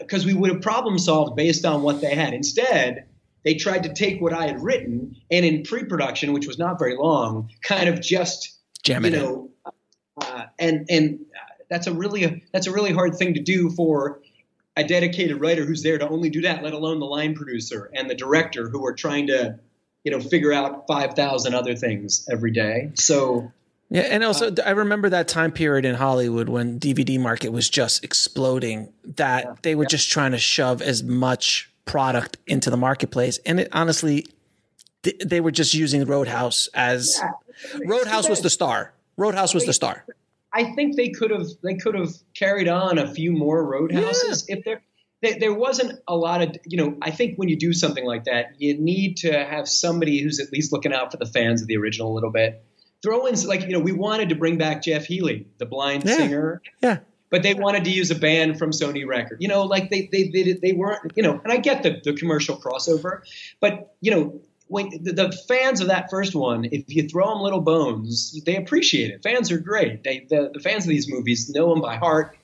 because 0.00 0.26
we 0.26 0.34
would 0.34 0.50
have 0.50 0.60
problem 0.60 0.98
solved 0.98 1.36
based 1.36 1.64
on 1.64 1.82
what 1.82 2.00
they 2.00 2.14
had. 2.14 2.34
Instead, 2.34 3.06
they 3.44 3.54
tried 3.54 3.84
to 3.84 3.94
take 3.94 4.20
what 4.20 4.32
I 4.32 4.46
had 4.46 4.62
written 4.62 5.16
and 5.30 5.44
in 5.44 5.62
pre-production, 5.62 6.32
which 6.32 6.46
was 6.46 6.58
not 6.58 6.78
very 6.78 6.96
long, 6.96 7.50
kind 7.62 7.88
of 7.88 8.00
just 8.00 8.58
Jam 8.82 9.04
you 9.04 9.10
know, 9.10 9.50
uh, 10.20 10.44
and 10.58 10.86
and 10.90 11.20
uh, 11.34 11.38
that's 11.70 11.86
a 11.86 11.92
really 11.92 12.44
that's 12.52 12.66
a 12.66 12.72
really 12.72 12.92
hard 12.92 13.16
thing 13.16 13.34
to 13.34 13.40
do 13.40 13.70
for 13.70 14.20
a 14.76 14.84
dedicated 14.84 15.40
writer 15.40 15.64
who's 15.64 15.82
there 15.82 15.98
to 15.98 16.08
only 16.08 16.30
do 16.30 16.42
that, 16.42 16.62
let 16.62 16.72
alone 16.72 17.00
the 17.00 17.06
line 17.06 17.34
producer 17.34 17.90
and 17.94 18.08
the 18.08 18.14
director 18.14 18.68
who 18.68 18.86
are 18.86 18.94
trying 18.94 19.28
to 19.28 19.58
you 20.04 20.12
know 20.12 20.20
figure 20.20 20.52
out 20.52 20.86
five 20.86 21.14
thousand 21.14 21.54
other 21.54 21.74
things 21.74 22.28
every 22.30 22.50
day. 22.50 22.90
So 22.94 23.52
Yeah, 23.90 24.02
and 24.02 24.22
also 24.22 24.48
um, 24.48 24.56
I 24.64 24.70
remember 24.70 25.08
that 25.08 25.28
time 25.28 25.50
period 25.50 25.84
in 25.84 25.94
Hollywood 25.94 26.48
when 26.48 26.78
DVD 26.78 27.18
market 27.18 27.50
was 27.50 27.70
just 27.70 28.04
exploding. 28.04 28.92
That 29.16 29.62
they 29.62 29.74
were 29.74 29.86
just 29.86 30.10
trying 30.10 30.32
to 30.32 30.38
shove 30.38 30.82
as 30.82 31.02
much 31.02 31.70
product 31.86 32.36
into 32.46 32.68
the 32.68 32.76
marketplace, 32.76 33.38
and 33.46 33.60
it 33.60 33.68
honestly, 33.72 34.26
th- 35.04 35.18
they 35.24 35.40
were 35.40 35.50
just 35.50 35.72
using 35.72 36.04
Roadhouse 36.04 36.68
as 36.74 37.18
Roadhouse 37.84 38.28
was 38.28 38.42
the 38.42 38.50
star. 38.50 38.92
Roadhouse 39.16 39.54
was 39.54 39.64
the 39.64 39.72
star. 39.72 40.04
I 40.52 40.74
think 40.74 40.96
they 40.96 41.10
could 41.10 41.30
have 41.30 41.46
they 41.62 41.74
could 41.74 41.94
have 41.94 42.12
carried 42.34 42.68
on 42.68 42.98
a 42.98 43.12
few 43.12 43.32
more 43.32 43.64
roadhouses 43.64 44.44
if 44.48 44.64
there, 44.64 44.82
there 45.22 45.38
there 45.38 45.54
wasn't 45.54 46.00
a 46.06 46.16
lot 46.16 46.42
of 46.42 46.56
you 46.64 46.78
know 46.78 46.96
I 47.02 47.10
think 47.10 47.36
when 47.36 47.48
you 47.48 47.56
do 47.56 47.72
something 47.72 48.04
like 48.04 48.24
that 48.24 48.54
you 48.58 48.78
need 48.78 49.18
to 49.18 49.32
have 49.32 49.68
somebody 49.68 50.22
who's 50.22 50.40
at 50.40 50.52
least 50.52 50.72
looking 50.72 50.92
out 50.92 51.10
for 51.10 51.18
the 51.18 51.26
fans 51.26 51.60
of 51.62 51.68
the 51.68 51.76
original 51.76 52.12
a 52.12 52.14
little 52.14 52.30
bit. 52.30 52.64
Throw 53.02 53.26
in 53.26 53.40
like 53.46 53.62
you 53.62 53.68
know 53.70 53.80
we 53.80 53.92
wanted 53.92 54.30
to 54.30 54.34
bring 54.34 54.58
back 54.58 54.82
Jeff 54.82 55.06
Healey, 55.06 55.46
the 55.58 55.66
blind 55.66 56.04
Yeah. 56.04 56.16
singer, 56.16 56.62
Yeah, 56.82 56.98
but 57.30 57.42
they 57.42 57.54
wanted 57.54 57.84
to 57.84 57.90
use 57.90 58.10
a 58.10 58.14
band 58.16 58.58
from 58.58 58.70
Sony 58.70 59.06
Record. 59.06 59.40
You 59.40 59.48
know, 59.48 59.62
like 59.64 59.90
they 59.90 60.08
they 60.10 60.28
they, 60.28 60.52
they 60.54 60.72
weren't 60.72 61.12
you 61.14 61.22
know, 61.22 61.40
and 61.42 61.52
I 61.52 61.58
get 61.58 61.82
the 61.82 62.00
the 62.02 62.12
commercial 62.14 62.56
crossover, 62.56 63.20
but 63.60 63.94
you 64.00 64.10
know. 64.10 64.40
When 64.70 64.90
the, 65.02 65.14
the 65.14 65.32
fans 65.48 65.80
of 65.80 65.86
that 65.86 66.10
first 66.10 66.34
one, 66.34 66.66
if 66.66 66.84
you 66.94 67.08
throw 67.08 67.30
them 67.30 67.40
little 67.40 67.62
bones, 67.62 68.38
they 68.44 68.54
appreciate 68.56 69.10
it. 69.10 69.22
Fans 69.22 69.50
are 69.50 69.56
great. 69.56 70.04
They 70.04 70.26
the, 70.28 70.50
the 70.52 70.60
fans 70.60 70.84
of 70.84 70.90
these 70.90 71.10
movies 71.10 71.48
know 71.48 71.70
them 71.70 71.80
by 71.80 71.96
heart, 71.96 72.36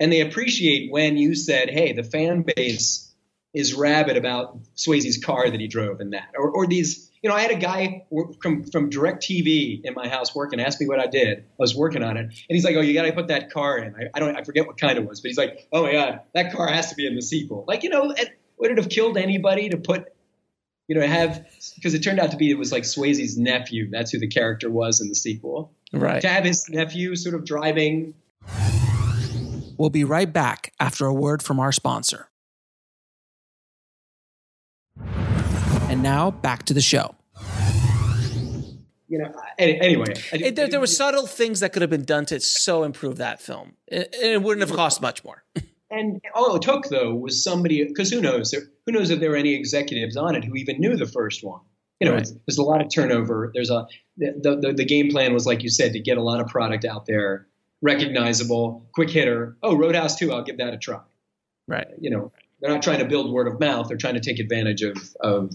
and 0.00 0.12
they 0.12 0.20
appreciate 0.20 0.90
when 0.90 1.16
you 1.16 1.36
said, 1.36 1.70
"Hey, 1.70 1.92
the 1.92 2.02
fan 2.02 2.42
base 2.56 3.12
is 3.54 3.72
rabid 3.72 4.16
about 4.16 4.58
Swayze's 4.74 5.22
car 5.24 5.48
that 5.48 5.60
he 5.60 5.68
drove 5.68 6.00
in 6.00 6.10
that," 6.10 6.30
or, 6.36 6.50
or 6.50 6.66
these. 6.66 7.08
You 7.22 7.28
know, 7.28 7.36
I 7.36 7.42
had 7.42 7.50
a 7.50 7.58
guy 7.58 8.06
from 8.42 8.64
from 8.64 8.90
Directv 8.90 9.84
in 9.84 9.94
my 9.94 10.08
house 10.08 10.34
working. 10.34 10.60
Asked 10.60 10.80
me 10.80 10.86
what 10.86 10.98
I 10.98 11.06
did. 11.06 11.38
I 11.38 11.42
was 11.58 11.74
working 11.74 12.02
on 12.02 12.16
it, 12.16 12.22
and 12.22 12.34
he's 12.48 12.64
like, 12.64 12.76
"Oh, 12.76 12.80
you 12.80 12.94
got 12.94 13.02
to 13.02 13.12
put 13.12 13.28
that 13.28 13.50
car 13.50 13.78
in." 13.78 13.94
I, 13.94 14.08
I 14.14 14.20
don't, 14.20 14.36
I 14.36 14.42
forget 14.42 14.66
what 14.66 14.78
kind 14.78 14.98
it 14.98 15.06
was, 15.06 15.20
but 15.20 15.28
he's 15.28 15.38
like, 15.38 15.68
"Oh 15.72 15.82
my 15.82 15.92
god, 15.92 16.20
that 16.34 16.52
car 16.54 16.68
has 16.68 16.88
to 16.90 16.94
be 16.94 17.06
in 17.06 17.14
the 17.14 17.22
sequel." 17.22 17.64
Like, 17.68 17.82
you 17.82 17.90
know, 17.90 18.10
it, 18.10 18.38
would 18.58 18.70
it 18.70 18.78
have 18.78 18.88
killed 18.88 19.18
anybody 19.18 19.68
to 19.68 19.76
put, 19.76 20.06
you 20.88 20.98
know, 20.98 21.06
have 21.06 21.46
because 21.74 21.92
it 21.92 22.00
turned 22.00 22.20
out 22.20 22.30
to 22.30 22.38
be 22.38 22.50
it 22.50 22.58
was 22.58 22.72
like 22.72 22.84
Swayze's 22.84 23.36
nephew. 23.36 23.90
That's 23.90 24.10
who 24.10 24.18
the 24.18 24.28
character 24.28 24.70
was 24.70 25.00
in 25.00 25.08
the 25.08 25.14
sequel. 25.14 25.72
right. 25.92 26.22
To 26.22 26.28
have 26.28 26.44
his 26.44 26.68
nephew 26.70 27.16
sort 27.16 27.34
of 27.34 27.44
driving 27.44 28.14
We'll 29.80 29.88
be 29.88 30.04
right 30.04 30.30
back 30.30 30.74
after 30.78 31.06
a 31.06 31.14
word 31.14 31.42
from 31.42 31.58
our 31.58 31.72
sponsor. 31.72 32.28
And 36.00 36.04
now 36.06 36.30
back 36.30 36.62
to 36.64 36.72
the 36.72 36.80
show. 36.80 37.14
you 39.06 39.18
know, 39.18 39.34
anyway, 39.58 40.14
I, 40.32 40.50
there, 40.50 40.66
there 40.66 40.80
were 40.80 40.86
subtle 40.86 41.26
things 41.26 41.60
that 41.60 41.74
could 41.74 41.82
have 41.82 41.90
been 41.90 42.06
done 42.06 42.24
to 42.26 42.40
so 42.40 42.84
improve 42.84 43.18
that 43.18 43.42
film, 43.42 43.74
and 43.86 44.08
it 44.14 44.42
wouldn't 44.42 44.66
have 44.66 44.74
cost 44.74 45.02
much 45.02 45.22
more. 45.24 45.44
And 45.92 46.20
all 46.36 46.54
it 46.54 46.62
took 46.62 46.88
though 46.88 47.12
was 47.16 47.42
somebody, 47.42 47.82
because 47.82 48.12
who 48.12 48.20
knows? 48.20 48.54
Who 48.86 48.92
knows 48.92 49.10
if 49.10 49.18
there 49.18 49.30
were 49.30 49.36
any 49.36 49.54
executives 49.54 50.16
on 50.16 50.36
it 50.36 50.44
who 50.44 50.54
even 50.54 50.78
knew 50.78 50.96
the 50.96 51.04
first 51.04 51.42
one? 51.42 51.62
You 51.98 52.08
know, 52.08 52.14
right. 52.14 52.28
there's 52.46 52.58
a 52.58 52.62
lot 52.62 52.80
of 52.80 52.94
turnover. 52.94 53.50
There's 53.52 53.70
a 53.70 53.88
the, 54.16 54.60
the 54.62 54.72
the 54.72 54.84
game 54.84 55.10
plan 55.10 55.34
was 55.34 55.46
like 55.46 55.64
you 55.64 55.68
said 55.68 55.94
to 55.94 55.98
get 55.98 56.16
a 56.16 56.22
lot 56.22 56.38
of 56.38 56.46
product 56.46 56.84
out 56.84 57.06
there, 57.06 57.48
recognizable, 57.82 58.86
quick 58.94 59.10
hitter. 59.10 59.56
Oh, 59.64 59.76
Roadhouse 59.76 60.14
2, 60.14 60.32
I'll 60.32 60.44
give 60.44 60.58
that 60.58 60.72
a 60.72 60.78
try. 60.78 61.00
Right. 61.66 61.88
You 61.98 62.10
know, 62.10 62.30
they're 62.60 62.70
not 62.70 62.82
trying 62.82 63.00
to 63.00 63.06
build 63.06 63.32
word 63.32 63.48
of 63.48 63.58
mouth. 63.58 63.88
They're 63.88 63.96
trying 63.96 64.14
to 64.14 64.20
take 64.20 64.38
advantage 64.38 64.82
of 64.82 64.96
of 65.20 65.50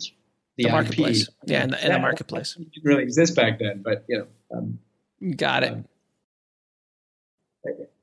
the, 0.57 0.63
the 0.63 0.69
marketplace. 0.69 1.23
IP. 1.23 1.33
Yeah, 1.45 1.63
in 1.63 1.69
the, 1.71 1.85
in 1.85 1.91
the 1.91 1.99
marketplace. 1.99 2.53
Didn't 2.53 2.83
really 2.83 3.03
exist 3.03 3.35
back 3.35 3.59
then, 3.59 3.81
but 3.83 4.05
you 4.07 4.19
know. 4.19 4.27
Um, 4.57 4.79
Got 5.35 5.63
it. 5.63 5.71
Um, 5.73 5.85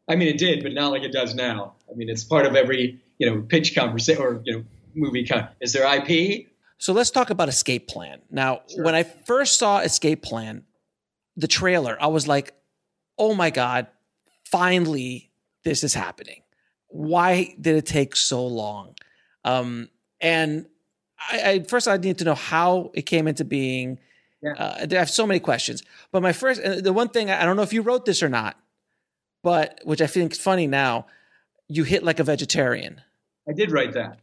I 0.08 0.16
mean, 0.16 0.28
it 0.28 0.38
did, 0.38 0.62
but 0.62 0.72
not 0.72 0.90
like 0.90 1.02
it 1.02 1.12
does 1.12 1.34
now. 1.34 1.74
I 1.90 1.94
mean, 1.94 2.08
it's 2.08 2.24
part 2.24 2.46
of 2.46 2.56
every 2.56 3.00
you 3.18 3.30
know 3.30 3.42
pitch 3.42 3.74
conversation 3.74 4.22
or 4.22 4.42
you 4.44 4.52
know 4.52 4.64
movie. 4.94 5.26
Con- 5.26 5.48
is 5.60 5.72
there 5.72 5.86
IP? 5.96 6.48
So 6.78 6.92
let's 6.92 7.10
talk 7.10 7.30
about 7.30 7.48
Escape 7.48 7.86
Plan. 7.86 8.20
Now, 8.30 8.62
sure. 8.68 8.84
when 8.84 8.94
I 8.94 9.04
first 9.04 9.58
saw 9.58 9.78
Escape 9.78 10.22
Plan, 10.22 10.64
the 11.36 11.46
trailer, 11.46 11.96
I 12.00 12.08
was 12.08 12.26
like, 12.26 12.54
"Oh 13.16 13.34
my 13.34 13.50
god, 13.50 13.86
finally 14.44 15.30
this 15.64 15.84
is 15.84 15.94
happening." 15.94 16.42
Why 16.88 17.54
did 17.58 17.76
it 17.76 17.86
take 17.86 18.16
so 18.16 18.46
long? 18.46 18.94
Um, 19.44 19.88
and 20.20 20.66
I, 21.30 21.50
I, 21.50 21.62
first 21.62 21.88
I 21.88 21.96
need 21.96 22.18
to 22.18 22.24
know 22.24 22.35
how 22.35 22.90
it 22.94 23.02
came 23.02 23.28
into 23.28 23.44
being. 23.44 23.98
Yeah. 24.42 24.52
Uh, 24.52 24.87
I 24.90 24.94
have 24.94 25.11
so 25.11 25.26
many 25.26 25.38
questions, 25.38 25.85
but 26.11 26.22
my 26.22 26.32
first, 26.32 26.61
the 26.62 26.92
one 26.92 27.08
thing 27.08 27.30
I 27.30 27.44
don't 27.44 27.56
know 27.56 27.62
if 27.62 27.72
you 27.72 27.82
wrote 27.82 28.06
this 28.06 28.22
or 28.22 28.28
not, 28.28 28.56
but 29.42 29.80
which 29.85 30.00
I 30.00 30.06
think 30.08 30.32
is 30.32 30.38
funny 30.38 30.66
now, 30.66 31.06
you 31.68 31.85
hit 31.85 32.02
like 32.02 32.18
a 32.18 32.24
vegetarian. 32.24 33.00
I 33.48 33.52
did 33.52 33.70
write 33.70 33.92
that. 33.92 34.18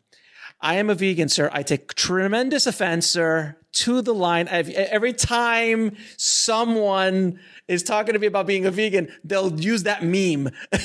I 0.62 0.75
am 0.75 0.89
a 0.89 0.95
vegan, 0.95 1.29
sir. 1.29 1.49
I 1.53 1.63
take 1.63 1.93
tremendous 1.93 2.67
offense, 2.67 3.07
sir, 3.07 3.55
to 3.71 4.01
the 4.01 4.13
line. 4.13 4.49
I've, 4.49 4.69
every 4.69 5.13
time 5.13 5.95
someone 6.17 7.39
is 7.67 7.81
talking 7.81 8.13
to 8.13 8.19
me 8.19 8.27
about 8.27 8.45
being 8.45 8.65
a 8.65 8.71
vegan, 8.71 9.09
they'll 9.23 9.57
use 9.57 9.83
that 9.83 10.03
meme. 10.03 10.49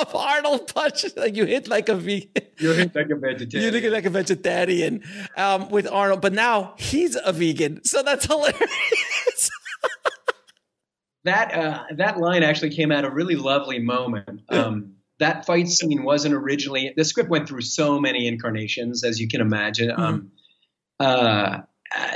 of 0.00 0.14
Arnold 0.14 0.72
Punch. 0.72 1.04
Like 1.16 1.36
you 1.36 1.44
hit 1.44 1.68
like 1.68 1.88
a 1.88 1.94
vegan. 1.94 2.30
You 2.58 2.72
hit 2.72 2.94
like 2.94 3.10
a 3.10 3.16
vegetarian. 3.16 3.74
You 3.74 3.80
hit 3.80 3.92
like 3.92 4.06
a 4.06 4.10
vegetarian 4.10 5.02
um, 5.36 5.70
with 5.70 5.86
Arnold, 5.90 6.20
but 6.20 6.32
now 6.32 6.74
he's 6.78 7.16
a 7.16 7.32
vegan, 7.32 7.84
so 7.84 8.02
that's 8.02 8.26
hilarious. 8.26 9.50
that 11.24 11.54
uh, 11.54 11.84
that 11.96 12.18
line 12.18 12.42
actually 12.42 12.70
came 12.70 12.92
at 12.92 13.04
a 13.04 13.10
really 13.10 13.36
lovely 13.36 13.78
moment. 13.78 14.42
Um, 14.48 14.94
that 15.18 15.46
fight 15.46 15.68
scene 15.68 16.02
wasn't 16.02 16.34
originally. 16.34 16.92
The 16.96 17.04
script 17.04 17.28
went 17.28 17.48
through 17.48 17.60
so 17.60 18.00
many 18.00 18.26
incarnations, 18.26 19.04
as 19.04 19.20
you 19.20 19.28
can 19.28 19.40
imagine. 19.40 19.90
Mm-hmm. 19.90 20.02
Um, 20.02 20.32
uh, 20.98 21.58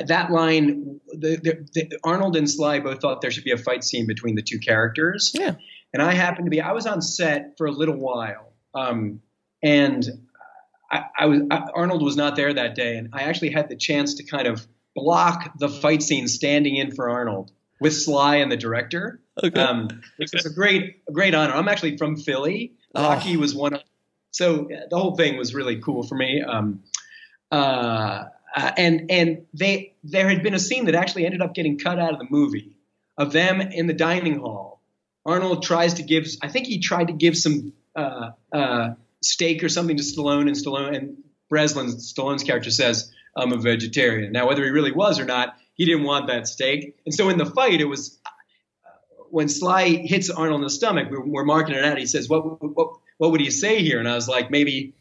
that 0.06 0.30
line, 0.30 1.00
the, 1.08 1.36
the, 1.36 1.68
the, 1.74 1.98
Arnold 2.04 2.36
and 2.36 2.48
Sly 2.48 2.80
both 2.80 3.00
thought 3.00 3.20
there 3.20 3.30
should 3.30 3.44
be 3.44 3.50
a 3.50 3.58
fight 3.58 3.82
scene 3.82 4.06
between 4.06 4.36
the 4.36 4.42
two 4.42 4.58
characters. 4.58 5.32
Yeah. 5.34 5.56
And 5.94 6.02
I 6.02 6.12
happened 6.12 6.46
to 6.46 6.50
be, 6.50 6.60
I 6.60 6.72
was 6.72 6.86
on 6.86 7.00
set 7.00 7.56
for 7.56 7.66
a 7.66 7.70
little 7.70 7.96
while. 7.96 8.52
Um, 8.74 9.20
and 9.62 10.04
I, 10.90 11.04
I 11.18 11.26
was, 11.26 11.40
I, 11.50 11.68
Arnold 11.72 12.02
was 12.02 12.16
not 12.16 12.34
there 12.34 12.52
that 12.52 12.74
day. 12.74 12.96
And 12.96 13.10
I 13.12 13.22
actually 13.22 13.50
had 13.50 13.68
the 13.68 13.76
chance 13.76 14.14
to 14.14 14.24
kind 14.24 14.48
of 14.48 14.66
block 14.96 15.56
the 15.56 15.68
fight 15.68 16.02
scene 16.02 16.26
standing 16.26 16.74
in 16.74 16.90
for 16.90 17.08
Arnold 17.08 17.52
with 17.80 17.94
Sly 17.94 18.36
and 18.36 18.50
the 18.50 18.56
director. 18.56 19.20
Okay. 19.42 19.60
Um, 19.60 20.02
which 20.16 20.32
was 20.32 20.44
a 20.46 20.52
great, 20.52 21.02
a 21.08 21.12
great 21.12 21.32
honor. 21.32 21.54
I'm 21.54 21.68
actually 21.68 21.96
from 21.96 22.16
Philly. 22.16 22.72
Oh. 22.96 23.38
Was 23.38 23.54
one 23.54 23.74
of, 23.74 23.82
so 24.32 24.68
the 24.90 24.98
whole 24.98 25.14
thing 25.14 25.36
was 25.36 25.54
really 25.54 25.80
cool 25.80 26.02
for 26.02 26.16
me. 26.16 26.42
Um, 26.42 26.82
uh, 27.52 28.24
uh, 28.56 28.72
and 28.76 29.10
and 29.10 29.46
they 29.52 29.94
there 30.04 30.28
had 30.28 30.42
been 30.42 30.54
a 30.54 30.60
scene 30.60 30.84
that 30.84 30.94
actually 30.94 31.26
ended 31.26 31.42
up 31.42 31.54
getting 31.54 31.78
cut 31.78 31.98
out 31.98 32.12
of 32.12 32.18
the 32.20 32.26
movie 32.30 32.76
of 33.18 33.32
them 33.32 33.60
in 33.60 33.88
the 33.88 33.92
dining 33.92 34.38
hall 34.38 34.73
Arnold 35.26 35.62
tries 35.62 35.94
to 35.94 36.02
give, 36.02 36.26
I 36.42 36.48
think 36.48 36.66
he 36.66 36.78
tried 36.78 37.06
to 37.08 37.12
give 37.12 37.36
some 37.36 37.72
uh, 37.96 38.30
uh, 38.52 38.94
steak 39.22 39.64
or 39.64 39.68
something 39.68 39.96
to 39.96 40.02
Stallone, 40.02 40.48
and 40.48 40.56
Stallone 40.56 40.96
and 40.96 41.16
Breslin, 41.48 41.88
Stallone's 41.88 42.42
character 42.42 42.70
says, 42.70 43.12
"I'm 43.36 43.52
a 43.52 43.56
vegetarian." 43.56 44.32
Now, 44.32 44.46
whether 44.48 44.64
he 44.64 44.70
really 44.70 44.92
was 44.92 45.18
or 45.18 45.24
not, 45.24 45.56
he 45.74 45.84
didn't 45.84 46.04
want 46.04 46.26
that 46.26 46.46
steak, 46.46 46.96
and 47.06 47.14
so 47.14 47.28
in 47.28 47.38
the 47.38 47.46
fight, 47.46 47.80
it 47.80 47.86
was 47.86 48.18
uh, 48.24 49.24
when 49.30 49.48
Sly 49.48 49.88
hits 49.88 50.30
Arnold 50.30 50.60
in 50.60 50.64
the 50.64 50.70
stomach. 50.70 51.08
We're, 51.10 51.24
we're 51.24 51.44
marking 51.44 51.74
it 51.74 51.84
out. 51.84 51.98
He 51.98 52.06
says, 52.06 52.28
"What 52.28 52.62
what 52.62 52.98
what 53.18 53.30
would 53.30 53.40
he 53.40 53.50
say 53.50 53.82
here?" 53.82 53.98
And 53.98 54.08
I 54.08 54.14
was 54.14 54.28
like, 54.28 54.50
maybe. 54.50 54.94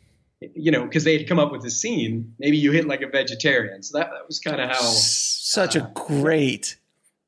You 0.56 0.72
know, 0.72 0.84
because 0.84 1.06
they 1.06 1.18
had 1.18 1.30
come 1.30 1.40
up 1.40 1.54
with 1.54 1.62
the 1.62 1.72
scene. 1.72 2.36
Maybe 2.38 2.58
you 2.58 2.74
hit 2.74 2.86
like 2.86 3.02
a 3.02 3.08
vegetarian. 3.08 3.82
So 3.82 3.98
that, 3.98 4.10
that 4.12 4.28
was 4.28 4.40
kind 4.40 4.60
of 4.60 4.68
how. 4.68 4.82
Such 4.82 5.78
a 5.78 5.90
great 5.96 6.76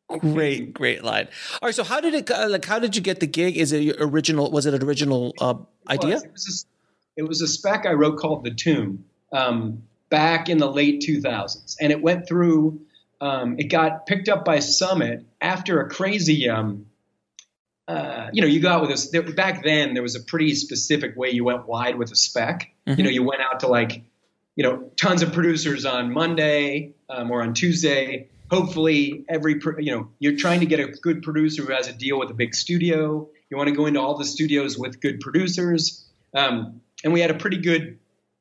Great, 0.07 0.73
great 0.73 1.03
line. 1.03 1.27
All 1.61 1.67
right, 1.67 1.75
so 1.75 1.83
how 1.83 1.99
did 1.99 2.13
it 2.13 2.29
like? 2.29 2.65
How 2.65 2.77
did 2.77 2.95
you 2.95 3.01
get 3.01 3.19
the 3.19 3.27
gig? 3.27 3.57
Is 3.57 3.71
it 3.71 3.95
original? 3.99 4.51
Was 4.51 4.67
it 4.67 4.73
an 4.75 4.83
original 4.83 5.33
uh, 5.41 5.55
idea? 5.89 6.17
It 6.17 6.31
was, 6.31 6.65
a, 7.17 7.21
it 7.21 7.27
was, 7.27 7.41
a, 7.41 7.47
spec 7.47 7.87
I 7.87 7.93
wrote 7.93 8.19
called 8.19 8.43
The 8.43 8.51
Tomb 8.51 9.05
um, 9.33 9.83
back 10.09 10.47
in 10.47 10.59
the 10.59 10.69
late 10.69 11.01
2000s, 11.01 11.77
and 11.81 11.91
it 11.91 12.01
went 12.01 12.27
through. 12.27 12.81
Um, 13.19 13.55
it 13.57 13.65
got 13.65 14.05
picked 14.05 14.29
up 14.29 14.45
by 14.45 14.59
Summit 14.59 15.25
after 15.41 15.81
a 15.81 15.89
crazy. 15.89 16.49
Um, 16.49 16.85
uh, 17.87 18.29
you 18.31 18.41
know, 18.41 18.47
you 18.47 18.59
go 18.59 18.69
out 18.69 18.81
with 18.81 18.91
this. 18.91 19.09
There, 19.09 19.23
back 19.23 19.63
then, 19.63 19.95
there 19.95 20.03
was 20.03 20.15
a 20.15 20.21
pretty 20.21 20.53
specific 20.53 21.15
way 21.15 21.31
you 21.31 21.43
went 21.43 21.67
wide 21.67 21.97
with 21.97 22.11
a 22.11 22.15
spec. 22.15 22.71
Mm-hmm. 22.85 22.99
You 22.99 23.03
know, 23.05 23.11
you 23.11 23.23
went 23.23 23.41
out 23.41 23.61
to 23.61 23.67
like, 23.67 24.03
you 24.55 24.63
know, 24.63 24.91
tons 25.01 25.23
of 25.23 25.33
producers 25.33 25.85
on 25.85 26.13
Monday 26.13 26.93
um, 27.09 27.31
or 27.31 27.41
on 27.41 27.55
Tuesday 27.55 28.29
hopefully 28.49 29.25
every 29.27 29.59
you 29.79 29.95
know 29.95 30.09
you're 30.19 30.37
trying 30.37 30.59
to 30.59 30.65
get 30.65 30.79
a 30.79 30.87
good 30.87 31.23
producer 31.23 31.63
who 31.63 31.73
has 31.73 31.87
a 31.87 31.93
deal 31.93 32.19
with 32.19 32.29
a 32.29 32.33
big 32.33 32.55
studio. 32.55 33.27
You 33.49 33.57
want 33.57 33.69
to 33.69 33.75
go 33.75 33.85
into 33.85 33.99
all 33.99 34.17
the 34.17 34.25
studios 34.25 34.77
with 34.77 34.99
good 34.99 35.19
producers. 35.19 36.05
Um, 36.33 36.81
and 37.03 37.13
we 37.13 37.21
had 37.21 37.31
a 37.31 37.35
pretty 37.35 37.57
good 37.57 37.99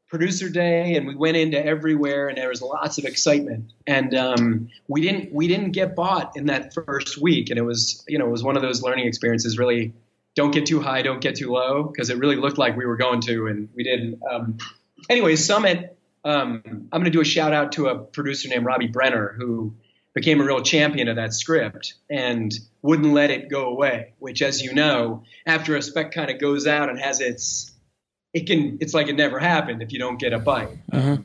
producer 0.08 0.48
day 0.48 0.94
and 0.94 1.06
we 1.06 1.14
went 1.14 1.36
into 1.36 1.64
everywhere 1.64 2.28
and 2.28 2.38
there 2.38 2.48
was 2.48 2.62
lots 2.62 2.98
of 2.98 3.04
excitement. 3.04 3.72
And 3.86 4.14
um, 4.14 4.68
we 4.88 5.00
didn't 5.00 5.32
we 5.32 5.48
didn't 5.48 5.72
get 5.72 5.96
bought 5.96 6.36
in 6.36 6.46
that 6.46 6.72
first 6.72 7.20
week 7.20 7.50
and 7.50 7.58
it 7.58 7.62
was 7.62 8.04
you 8.08 8.18
know 8.18 8.26
it 8.26 8.30
was 8.30 8.42
one 8.42 8.56
of 8.56 8.62
those 8.62 8.82
learning 8.82 9.06
experiences 9.06 9.58
really 9.58 9.92
don't 10.34 10.50
get 10.50 10.66
too 10.66 10.80
high 10.80 11.02
don't 11.02 11.20
get 11.20 11.36
too 11.36 11.50
low 11.50 11.84
because 11.84 12.10
it 12.10 12.18
really 12.18 12.36
looked 12.36 12.58
like 12.58 12.76
we 12.76 12.86
were 12.86 12.96
going 12.96 13.20
to 13.20 13.46
and 13.46 13.68
we 13.74 13.84
didn't 13.84 14.20
um, 14.30 14.58
anyway 15.08 15.36
summit 15.36 15.96
um, 16.24 16.62
i'm 16.64 17.00
going 17.00 17.04
to 17.04 17.10
do 17.10 17.20
a 17.20 17.24
shout 17.24 17.52
out 17.52 17.72
to 17.72 17.86
a 17.86 17.98
producer 17.98 18.48
named 18.48 18.64
robbie 18.64 18.88
brenner 18.88 19.34
who 19.36 19.74
became 20.14 20.40
a 20.40 20.44
real 20.44 20.62
champion 20.62 21.09
of 21.09 21.16
that 21.16 21.35
script 21.35 21.94
and 22.09 22.55
wouldn't 22.83 23.12
let 23.12 23.31
it 23.31 23.48
go 23.48 23.66
away. 23.66 24.14
Which, 24.20 24.42
as 24.42 24.62
you 24.62 24.72
know, 24.72 25.24
after 25.46 25.77
a 25.77 25.83
spec 25.83 26.12
kind 26.12 26.31
of 26.31 26.40
goes 26.40 26.66
out 26.66 26.88
and 26.88 26.98
has 26.98 27.20
its, 27.20 27.72
it 28.33 28.46
can, 28.46 28.79
it's 28.81 28.94
like 28.94 29.09
it 29.09 29.16
never 29.16 29.38
happened 29.38 29.83
if 29.83 29.92
you 29.92 29.98
don't 29.98 30.18
get 30.18 30.33
a 30.33 30.38
bite. 30.38 30.70
Uh-huh. 30.92 31.18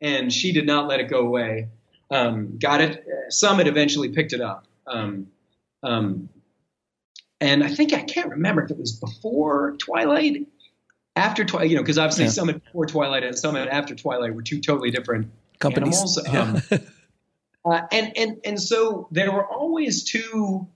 and 0.00 0.32
she 0.32 0.52
did 0.52 0.66
not 0.66 0.88
let 0.88 1.00
it 1.00 1.08
go 1.08 1.20
away. 1.20 1.68
Um, 2.10 2.58
got 2.58 2.80
it. 2.80 3.06
Summit 3.30 3.66
eventually 3.66 4.10
picked 4.10 4.32
it 4.32 4.40
up. 4.40 4.66
Um, 4.86 5.28
um, 5.82 6.28
and 7.40 7.62
I 7.62 7.68
think 7.68 7.92
I 7.92 8.02
can't 8.02 8.30
remember 8.30 8.64
if 8.64 8.70
it 8.70 8.78
was 8.78 8.92
before 8.92 9.76
Twilight, 9.78 10.46
after 11.14 11.44
Twilight, 11.44 11.70
you 11.70 11.76
know, 11.76 11.82
because 11.82 11.98
obviously 11.98 12.24
yeah. 12.24 12.30
Summit 12.30 12.64
before 12.64 12.86
Twilight 12.86 13.24
and 13.24 13.38
Summit 13.38 13.68
after 13.70 13.94
Twilight 13.94 14.34
were 14.34 14.42
two 14.42 14.60
totally 14.60 14.90
different 14.90 15.30
companies. 15.58 16.18
Animals. 16.26 16.72
Uh, 17.66 17.82
and 17.90 18.16
and 18.16 18.40
and 18.44 18.62
so 18.62 19.08
there 19.10 19.32
were 19.32 19.44
always 19.44 20.04
two 20.04 20.68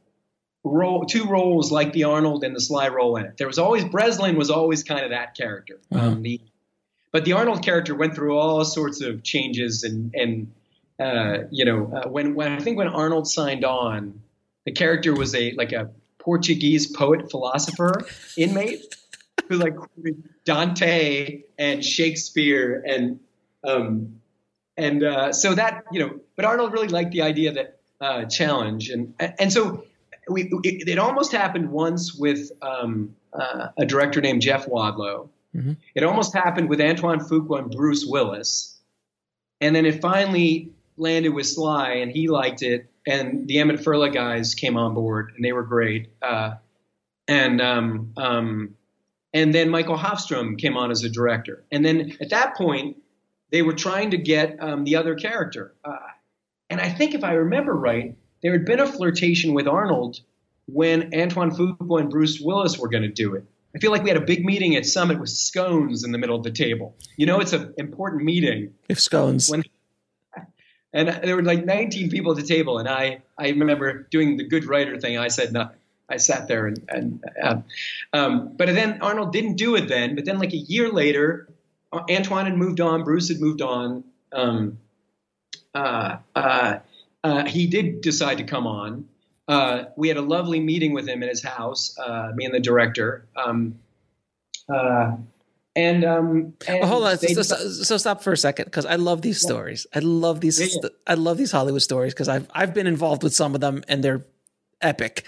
role 0.65 1.05
two 1.05 1.25
roles 1.25 1.71
like 1.71 1.93
the 1.93 2.05
Arnold 2.05 2.43
and 2.43 2.55
the 2.55 2.61
Sly 2.61 2.89
role 2.89 3.17
in 3.17 3.27
it. 3.27 3.37
There 3.37 3.47
was 3.47 3.59
always 3.59 3.85
Breslin 3.85 4.37
was 4.37 4.51
always 4.51 4.83
kind 4.83 5.05
of 5.05 5.11
that 5.11 5.37
character. 5.37 5.79
Uh-huh. 5.93 6.09
Um, 6.09 6.23
the, 6.23 6.41
but 7.13 7.25
the 7.25 7.35
Arnold 7.35 7.65
character 7.65 7.95
went 7.95 8.15
through 8.15 8.37
all 8.37 8.65
sorts 8.65 9.03
of 9.03 9.23
changes 9.23 9.85
and 9.85 10.13
and 10.15 10.53
uh, 10.99 11.47
you 11.53 11.65
know 11.65 11.93
uh, 11.95 12.09
when 12.09 12.35
when 12.35 12.53
I 12.53 12.59
think 12.59 12.77
when 12.77 12.89
Arnold 12.89 13.29
signed 13.29 13.65
on, 13.65 14.21
the 14.65 14.73
character 14.73 15.15
was 15.15 15.35
a 15.37 15.53
like 15.53 15.73
a 15.73 15.91
Portuguese 16.19 16.89
poet 16.89 17.31
philosopher 17.31 18.03
inmate 18.37 18.97
who 19.49 19.57
like 19.57 19.75
Dante 20.45 21.43
and 21.57 21.85
Shakespeare 21.85 22.83
and 22.87 23.21
um, 23.65 24.20
and 24.77 25.03
uh, 25.03 25.33
so 25.33 25.55
that 25.55 25.85
you 25.93 26.01
know, 26.01 26.21
but 26.37 26.45
Arnold 26.45 26.73
really 26.73 26.89
liked 26.89 27.13
the 27.13 27.23
idea 27.23 27.53
that 27.53 27.81
uh, 28.01 28.25
challenge, 28.25 28.91
and 28.91 29.15
and 29.19 29.53
so 29.53 29.85
we 30.29 30.45
it, 30.65 30.89
it 30.89 30.99
almost 30.99 31.33
happened 31.33 31.71
once 31.71 32.15
with 32.15 32.51
um, 32.63 33.15
uh, 33.33 33.69
a 33.79 33.87
director 33.87 34.21
named 34.21 34.43
Jeff 34.43 34.67
Wadlow. 34.67 35.29
Mm-hmm. 35.55 35.73
It 35.95 36.05
almost 36.05 36.35
happened 36.35 36.69
with 36.69 36.81
Antoine 36.81 37.21
Fuqua 37.21 37.61
and 37.61 37.71
Bruce 37.71 38.07
Willis, 38.07 38.79
and 39.61 39.75
then 39.75 39.87
it 39.87 40.01
finally 40.01 40.73
landed 40.97 41.31
with 41.31 41.47
Sly, 41.47 41.95
and 41.95 42.11
he 42.11 42.29
liked 42.29 42.63
it. 42.63 42.91
and 43.07 43.49
the 43.49 43.59
Emmett 43.59 43.81
Furla 43.81 44.13
guys 44.13 44.55
came 44.55 44.77
on 44.77 44.95
board, 44.95 45.33
and 45.35 45.45
they 45.45 45.53
were 45.53 45.63
great. 45.63 46.11
Uh, 46.23 46.55
and 47.27 47.61
um, 47.61 48.13
um, 48.17 48.77
and 49.33 49.55
then 49.55 49.71
Mikael 49.71 49.97
Håfström 49.97 50.59
came 50.59 50.77
on 50.77 50.91
as 50.91 51.05
a 51.05 51.09
director, 51.09 51.65
and 51.71 51.85
then 51.85 52.17
at 52.21 52.31
that 52.31 52.57
point 52.57 52.97
they 53.51 53.63
were 53.63 53.75
trying 53.75 54.11
to 54.11 54.17
get 54.17 54.57
um, 54.61 54.85
the 54.85 54.97
other 54.97 55.15
character. 55.15 55.75
Uh, 55.85 55.97
and 56.69 56.81
I 56.81 56.89
think 56.89 57.15
if 57.15 57.25
I 57.25 57.33
remember 57.33 57.75
right, 57.75 58.17
there 58.43 58.53
had 58.53 58.65
been 58.65 58.81
a 58.81 58.87
flirtation 58.87 59.55
with 59.55 59.67
Arnold 59.67 60.21
when 60.67 61.15
Antoine 61.15 61.51
Fuqua 61.51 62.01
and 62.01 62.11
Bruce 62.11 62.41
Willis 62.41 62.79
were 62.79 62.89
going 62.89 63.03
to 63.03 63.09
do 63.09 63.35
it. 63.35 63.45
I 63.75 63.79
feel 63.79 63.93
like 63.93 64.03
we 64.03 64.11
had 64.11 64.17
a 64.17 64.25
big 64.25 64.45
meeting 64.45 64.75
at 64.77 64.87
Summit 64.87 65.21
with 65.21 65.31
scones 65.31 66.03
in 66.05 66.13
the 66.13 66.19
middle 66.19 66.37
of 66.37 66.43
the 66.43 66.51
table. 66.51 66.97
You 67.17 67.27
know, 67.27 67.41
it's 67.41 67.53
an 67.53 67.75
important 67.77 68.25
meeting. 68.25 68.75
If 68.89 69.01
scones. 69.01 69.49
When, 69.49 69.63
and 70.93 71.09
there 71.09 71.37
were 71.37 71.43
like 71.43 71.65
19 71.65 72.11
people 72.11 72.33
at 72.33 72.39
the 72.39 72.47
table, 72.47 72.79
and 72.79 72.89
I, 72.89 73.23
I 73.39 73.51
remember 73.51 74.09
doing 74.11 74.37
the 74.37 74.45
good 74.45 74.65
writer 74.65 74.99
thing. 74.99 75.19
I 75.19 75.29
said 75.29 75.53
nothing. 75.53 75.77
I 76.09 76.17
sat 76.17 76.49
there 76.49 76.67
and, 76.67 76.85
and 76.89 77.25
uh, 77.41 77.61
um, 78.13 78.57
but 78.57 78.67
then 78.67 79.01
Arnold 79.01 79.33
didn't 79.33 79.55
do 79.55 79.77
it 79.77 79.89
then. 79.89 80.17
But 80.17 80.25
then, 80.25 80.41
like 80.41 80.53
a 80.53 80.57
year 80.57 80.91
later, 80.91 81.49
Antoine 81.93 82.47
had 82.47 82.57
moved 82.57 82.81
on, 82.81 83.05
Bruce 83.05 83.29
had 83.29 83.41
moved 83.41 83.63
on. 83.63 84.05
Um, 84.33 84.79
uh, 85.75 86.19
uh, 86.35 86.79
uh, 87.25 87.45
he 87.47 87.67
did 87.67 88.01
decide 88.01 88.39
to 88.39 88.45
come 88.45 88.67
on. 88.67 89.09
Uh, 89.49 89.87
we 89.97 90.09
had 90.09 90.17
a 90.17 90.23
lovely 90.23 90.61
meeting 90.61 90.93
with 90.93 91.09
him 91.09 91.23
in 91.23 91.29
his 91.29 91.43
house, 91.43 91.99
uh, 91.99 92.31
me 92.35 92.45
and 92.45 92.55
the 92.55 92.61
director. 92.61 93.27
Um, 93.37 93.81
uh, 94.73 95.17
and, 95.75 96.05
um, 96.05 96.55
and 96.69 96.85
hold 96.85 97.05
on. 97.05 97.19
So, 97.19 97.43
so, 97.43 97.69
so, 97.69 97.97
stop 97.97 98.23
for 98.23 98.33
a 98.33 98.37
second 98.37 98.67
because 98.67 98.87
I 98.87 98.97
love 98.97 99.23
these 99.23 99.43
yeah. 99.43 99.49
stories. 99.49 99.87
I 99.95 100.01
love 100.01 100.41
these. 100.41 100.61
Yeah, 100.61 100.81
yeah. 100.83 100.89
I 101.07 101.15
love 101.15 101.39
these 101.39 101.53
Hollywood 101.53 101.83
stories 101.83 102.13
because 102.13 102.29
I've 102.29 102.49
I've 102.53 102.75
been 102.75 102.89
involved 102.89 103.23
with 103.23 103.35
some 103.35 103.55
of 103.55 103.61
them 103.61 103.85
and 103.87 104.03
they're 104.03 104.25
epic. 104.81 105.25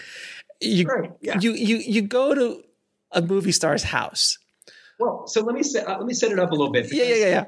You 0.61 0.87
right. 0.87 1.13
you 1.43 1.53
you 1.53 1.77
you 1.77 2.03
go 2.03 2.35
to 2.35 2.63
a 3.13 3.23
movie 3.23 3.53
star's 3.53 3.85
house 3.85 4.39
well, 5.03 5.27
so 5.27 5.43
let 5.43 5.55
me 5.55 5.63
set, 5.63 5.87
uh, 5.87 5.99
let 5.99 6.07
me 6.07 6.15
set 6.15 6.33
it 6.33 6.39
up 6.39 6.51
a 6.51 6.55
little 6.55 6.73
bit. 6.73 6.93
Yeah, 6.93 7.05
yeah, 7.05 7.15
yeah, 7.15 7.27
yeah. 7.27 7.45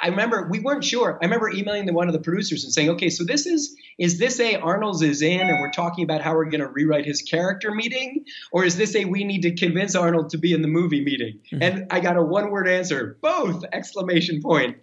I 0.00 0.08
remember 0.08 0.48
we 0.48 0.60
weren't 0.60 0.84
sure. 0.84 1.18
I 1.20 1.24
remember 1.24 1.50
emailing 1.50 1.86
the, 1.86 1.92
one 1.92 2.08
of 2.08 2.12
the 2.12 2.20
producers 2.20 2.64
and 2.64 2.72
saying, 2.72 2.90
"Okay, 2.90 3.08
so 3.08 3.24
this 3.24 3.46
is 3.46 3.76
is 3.98 4.18
this 4.18 4.38
a 4.38 4.56
Arnold's 4.56 5.02
is 5.02 5.22
in, 5.22 5.40
and 5.40 5.60
we're 5.60 5.72
talking 5.72 6.04
about 6.04 6.20
how 6.20 6.34
we're 6.34 6.44
going 6.44 6.60
to 6.60 6.68
rewrite 6.68 7.04
his 7.04 7.22
character 7.22 7.74
meeting, 7.74 8.24
or 8.52 8.64
is 8.64 8.76
this 8.76 8.94
a 8.94 9.04
we 9.06 9.24
need 9.24 9.42
to 9.42 9.54
convince 9.54 9.96
Arnold 9.96 10.30
to 10.30 10.38
be 10.38 10.52
in 10.52 10.62
the 10.62 10.68
movie 10.68 11.04
meeting?" 11.04 11.40
Mm-hmm. 11.52 11.62
And 11.62 11.86
I 11.90 12.00
got 12.00 12.16
a 12.16 12.22
one 12.22 12.50
word 12.50 12.68
answer: 12.68 13.18
both! 13.20 13.64
Exclamation 13.72 14.40
point. 14.40 14.76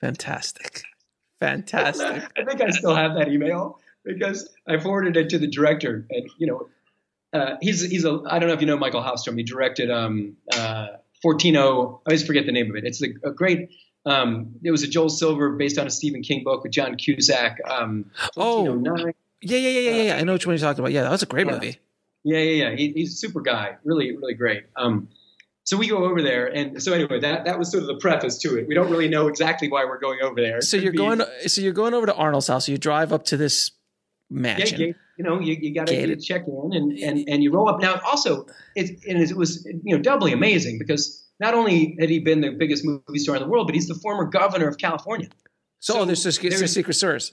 Fantastic, 0.00 0.82
fantastic. 1.40 2.22
I 2.36 2.44
think 2.44 2.60
I 2.60 2.70
still 2.70 2.94
have 2.94 3.14
that 3.14 3.28
email 3.28 3.80
because 4.04 4.48
I 4.68 4.78
forwarded 4.78 5.16
it 5.16 5.28
to 5.30 5.38
the 5.38 5.48
director, 5.48 6.06
and 6.10 6.30
you 6.38 6.46
know, 6.46 6.68
uh, 7.32 7.56
he's 7.60 7.82
he's 7.82 8.04
a 8.04 8.22
I 8.26 8.38
don't 8.38 8.48
know 8.48 8.54
if 8.54 8.60
you 8.60 8.66
know 8.66 8.76
Mikael 8.76 9.02
Håfström. 9.02 9.36
He 9.36 9.42
directed 9.42 9.90
um, 9.90 10.36
uh, 10.52 10.88
1408. 11.22 11.58
I 11.58 11.62
always 11.62 12.26
forget 12.26 12.46
the 12.46 12.52
name 12.52 12.70
of 12.70 12.76
it. 12.76 12.84
It's 12.84 13.02
a, 13.02 13.08
a 13.24 13.32
great. 13.32 13.70
Um, 14.06 14.54
it 14.62 14.70
was 14.70 14.82
a 14.82 14.86
Joel 14.86 15.10
Silver 15.10 15.52
based 15.52 15.78
on 15.78 15.86
a 15.86 15.90
Stephen 15.90 16.22
King 16.22 16.42
book 16.44 16.62
with 16.62 16.72
John 16.72 16.96
Cusack. 16.96 17.58
Um, 17.68 18.10
oh, 18.36 18.64
yeah, 19.42 19.56
yeah, 19.56 19.68
yeah, 19.68 19.80
yeah, 19.80 20.02
yeah. 20.02 20.16
I 20.16 20.24
know 20.24 20.32
which 20.32 20.46
one 20.46 20.56
you're 20.56 20.60
talking 20.60 20.80
about. 20.80 20.92
Yeah, 20.92 21.02
that 21.02 21.10
was 21.10 21.22
a 21.22 21.26
great 21.26 21.46
yeah. 21.46 21.52
movie. 21.52 21.78
Yeah, 22.24 22.38
yeah, 22.38 22.68
yeah. 22.68 22.76
He, 22.76 22.92
he's 22.92 23.12
a 23.12 23.16
super 23.16 23.40
guy. 23.40 23.76
Really, 23.84 24.16
really 24.16 24.34
great. 24.34 24.64
Um, 24.76 25.08
so 25.64 25.76
we 25.76 25.86
go 25.86 26.04
over 26.04 26.22
there, 26.22 26.46
and 26.46 26.82
so 26.82 26.94
anyway, 26.94 27.20
that 27.20 27.44
that 27.44 27.58
was 27.58 27.70
sort 27.70 27.82
of 27.82 27.88
the 27.88 27.96
preface 27.96 28.38
to 28.38 28.56
it. 28.56 28.66
We 28.66 28.74
don't 28.74 28.90
really 28.90 29.08
know 29.08 29.28
exactly 29.28 29.68
why 29.68 29.84
we're 29.84 29.98
going 29.98 30.20
over 30.22 30.40
there. 30.40 30.62
So 30.62 30.78
you're 30.78 30.92
be, 30.92 30.98
going. 30.98 31.22
So 31.46 31.60
you're 31.60 31.74
going 31.74 31.92
over 31.92 32.06
to 32.06 32.14
Arnold's 32.14 32.46
house. 32.46 32.66
So 32.66 32.72
You 32.72 32.78
drive 32.78 33.12
up 33.12 33.24
to 33.26 33.36
this 33.36 33.72
mansion. 34.30 34.80
Yeah, 34.80 34.86
yeah 34.88 34.92
you 35.18 35.24
know, 35.24 35.40
you, 35.40 35.56
you 35.60 35.74
got 35.74 35.88
to 35.88 36.16
check 36.16 36.46
in 36.46 36.70
and, 36.72 36.92
and, 36.98 37.28
and 37.28 37.42
you 37.42 37.52
roll 37.52 37.68
up. 37.68 37.80
Now, 37.80 38.00
also, 38.06 38.46
it, 38.76 39.00
it 39.04 39.36
was, 39.36 39.66
you 39.66 39.96
know, 39.96 40.00
doubly 40.00 40.32
amazing 40.32 40.78
because 40.78 41.26
not 41.40 41.54
only 41.54 41.96
had 41.98 42.08
he 42.08 42.20
been 42.20 42.40
the 42.40 42.50
biggest 42.50 42.84
movie 42.84 43.18
star 43.18 43.34
in 43.34 43.42
the 43.42 43.48
world, 43.48 43.66
but 43.66 43.74
he's 43.74 43.88
the 43.88 43.96
former 43.96 44.24
governor 44.24 44.68
of 44.68 44.78
California. 44.78 45.28
So, 45.80 45.94
so 45.94 46.04
there's, 46.04 46.22
there's, 46.22 46.38
there's 46.38 46.72
Secret 46.72 46.94
Service. 46.94 47.32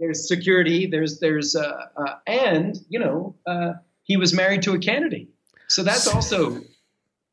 There's 0.00 0.26
security. 0.26 0.86
There's, 0.86 1.20
there's, 1.20 1.54
uh, 1.54 1.88
uh, 1.94 2.14
and, 2.26 2.78
you 2.88 2.98
know, 2.98 3.36
uh, 3.46 3.74
he 4.02 4.16
was 4.16 4.32
married 4.32 4.62
to 4.62 4.72
a 4.72 4.78
Kennedy. 4.78 5.28
So 5.68 5.82
that's 5.82 6.06
also 6.14 6.62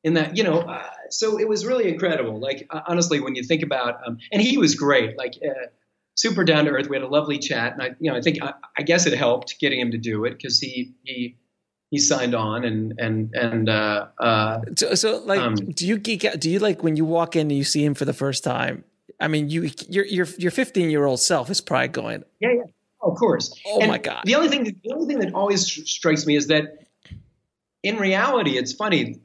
in 0.03 0.15
that, 0.15 0.35
you 0.35 0.43
know, 0.43 0.59
uh, 0.59 0.83
so 1.09 1.39
it 1.39 1.47
was 1.47 1.65
really 1.65 1.87
incredible. 1.87 2.41
Like, 2.41 2.67
uh, 2.71 2.81
honestly, 2.87 3.21
when 3.21 3.35
you 3.35 3.43
think 3.43 3.63
about, 3.63 4.05
um, 4.05 4.17
and 4.33 4.41
he 4.41 4.57
was 4.57 4.75
great. 4.75 5.17
Like, 5.17 5.35
uh, 5.41 5.67
super 6.17 6.43
down 6.43 6.65
to 6.65 6.71
earth. 6.71 6.89
We 6.89 6.97
had 6.97 7.03
a 7.03 7.07
lovely 7.07 7.39
chat, 7.39 7.73
and 7.73 7.81
I, 7.81 7.95
you 7.99 8.11
know, 8.11 8.17
I 8.17 8.21
think 8.21 8.43
I, 8.43 8.53
I 8.77 8.81
guess 8.81 9.05
it 9.05 9.13
helped 9.13 9.55
getting 9.59 9.79
him 9.79 9.91
to 9.91 9.97
do 9.97 10.25
it 10.25 10.31
because 10.31 10.59
he 10.59 10.93
he 11.03 11.37
he 11.89 11.97
signed 11.97 12.35
on 12.35 12.65
and 12.65 12.93
and 12.99 13.33
and 13.33 13.69
uh, 13.69 14.07
uh, 14.19 14.61
so, 14.75 14.95
so 14.95 15.17
like 15.19 15.39
um, 15.39 15.55
do 15.55 15.87
you 15.87 15.97
geek 15.97 16.25
out 16.25 16.39
do 16.39 16.49
you 16.49 16.59
like 16.59 16.83
when 16.83 16.95
you 16.95 17.05
walk 17.05 17.35
in 17.35 17.41
and 17.41 17.57
you 17.57 17.63
see 17.63 17.83
him 17.83 17.93
for 17.93 18.05
the 18.05 18.13
first 18.13 18.43
time 18.43 18.83
i 19.19 19.27
mean 19.27 19.49
you 19.49 19.69
your 19.87 20.05
your 20.05 20.27
your 20.37 20.51
15 20.51 20.89
year 20.89 21.05
old 21.05 21.19
self 21.19 21.49
is 21.49 21.61
probably 21.61 21.87
going 21.87 22.23
yeah 22.39 22.49
yeah 22.53 22.63
oh, 23.01 23.11
of 23.11 23.17
course 23.17 23.57
oh 23.67 23.79
and 23.79 23.89
my 23.89 23.97
god 23.97 24.23
the 24.25 24.35
only 24.35 24.49
thing 24.49 24.65
that, 24.65 24.75
the 24.83 24.93
only 24.93 25.05
thing 25.05 25.19
that 25.19 25.33
always 25.33 25.65
strikes 25.89 26.25
me 26.25 26.35
is 26.35 26.47
that 26.47 26.87
in 27.83 27.97
reality 27.97 28.57
it's 28.57 28.73
funny 28.73 29.21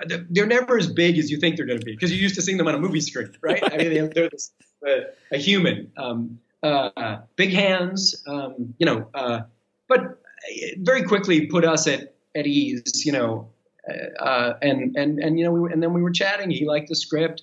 uh, 0.00 0.16
they're 0.30 0.46
never 0.46 0.76
as 0.76 0.86
big 0.86 1.18
as 1.18 1.30
you 1.30 1.38
think 1.38 1.56
they're 1.56 1.66
going 1.66 1.78
to 1.78 1.84
be 1.84 1.92
because 1.92 2.12
you're 2.12 2.20
used 2.20 2.34
to 2.34 2.42
seeing 2.42 2.58
them 2.58 2.68
on 2.68 2.74
a 2.74 2.78
movie 2.78 3.00
screen 3.00 3.32
right, 3.42 3.60
right. 3.62 3.74
i 3.74 3.88
mean 3.88 4.10
they're 4.14 4.30
this 4.30 4.52
a, 4.86 5.38
human. 5.38 5.92
Um, 5.96 6.38
uh, 6.62 7.18
big 7.36 7.52
hands, 7.52 8.22
um, 8.26 8.74
you 8.78 8.86
know, 8.86 9.08
uh, 9.14 9.40
but 9.88 10.20
very 10.78 11.02
quickly 11.02 11.46
put 11.46 11.64
us 11.64 11.86
at, 11.86 12.14
at 12.34 12.46
ease, 12.46 13.04
you 13.04 13.12
know, 13.12 13.50
uh, 14.20 14.54
and, 14.60 14.96
and, 14.96 15.18
and, 15.18 15.38
you 15.38 15.44
know, 15.44 15.52
we 15.52 15.60
were, 15.60 15.68
and 15.68 15.82
then 15.82 15.92
we 15.92 16.02
were 16.02 16.10
chatting, 16.10 16.50
he 16.50 16.66
liked 16.66 16.88
the 16.88 16.96
script. 16.96 17.42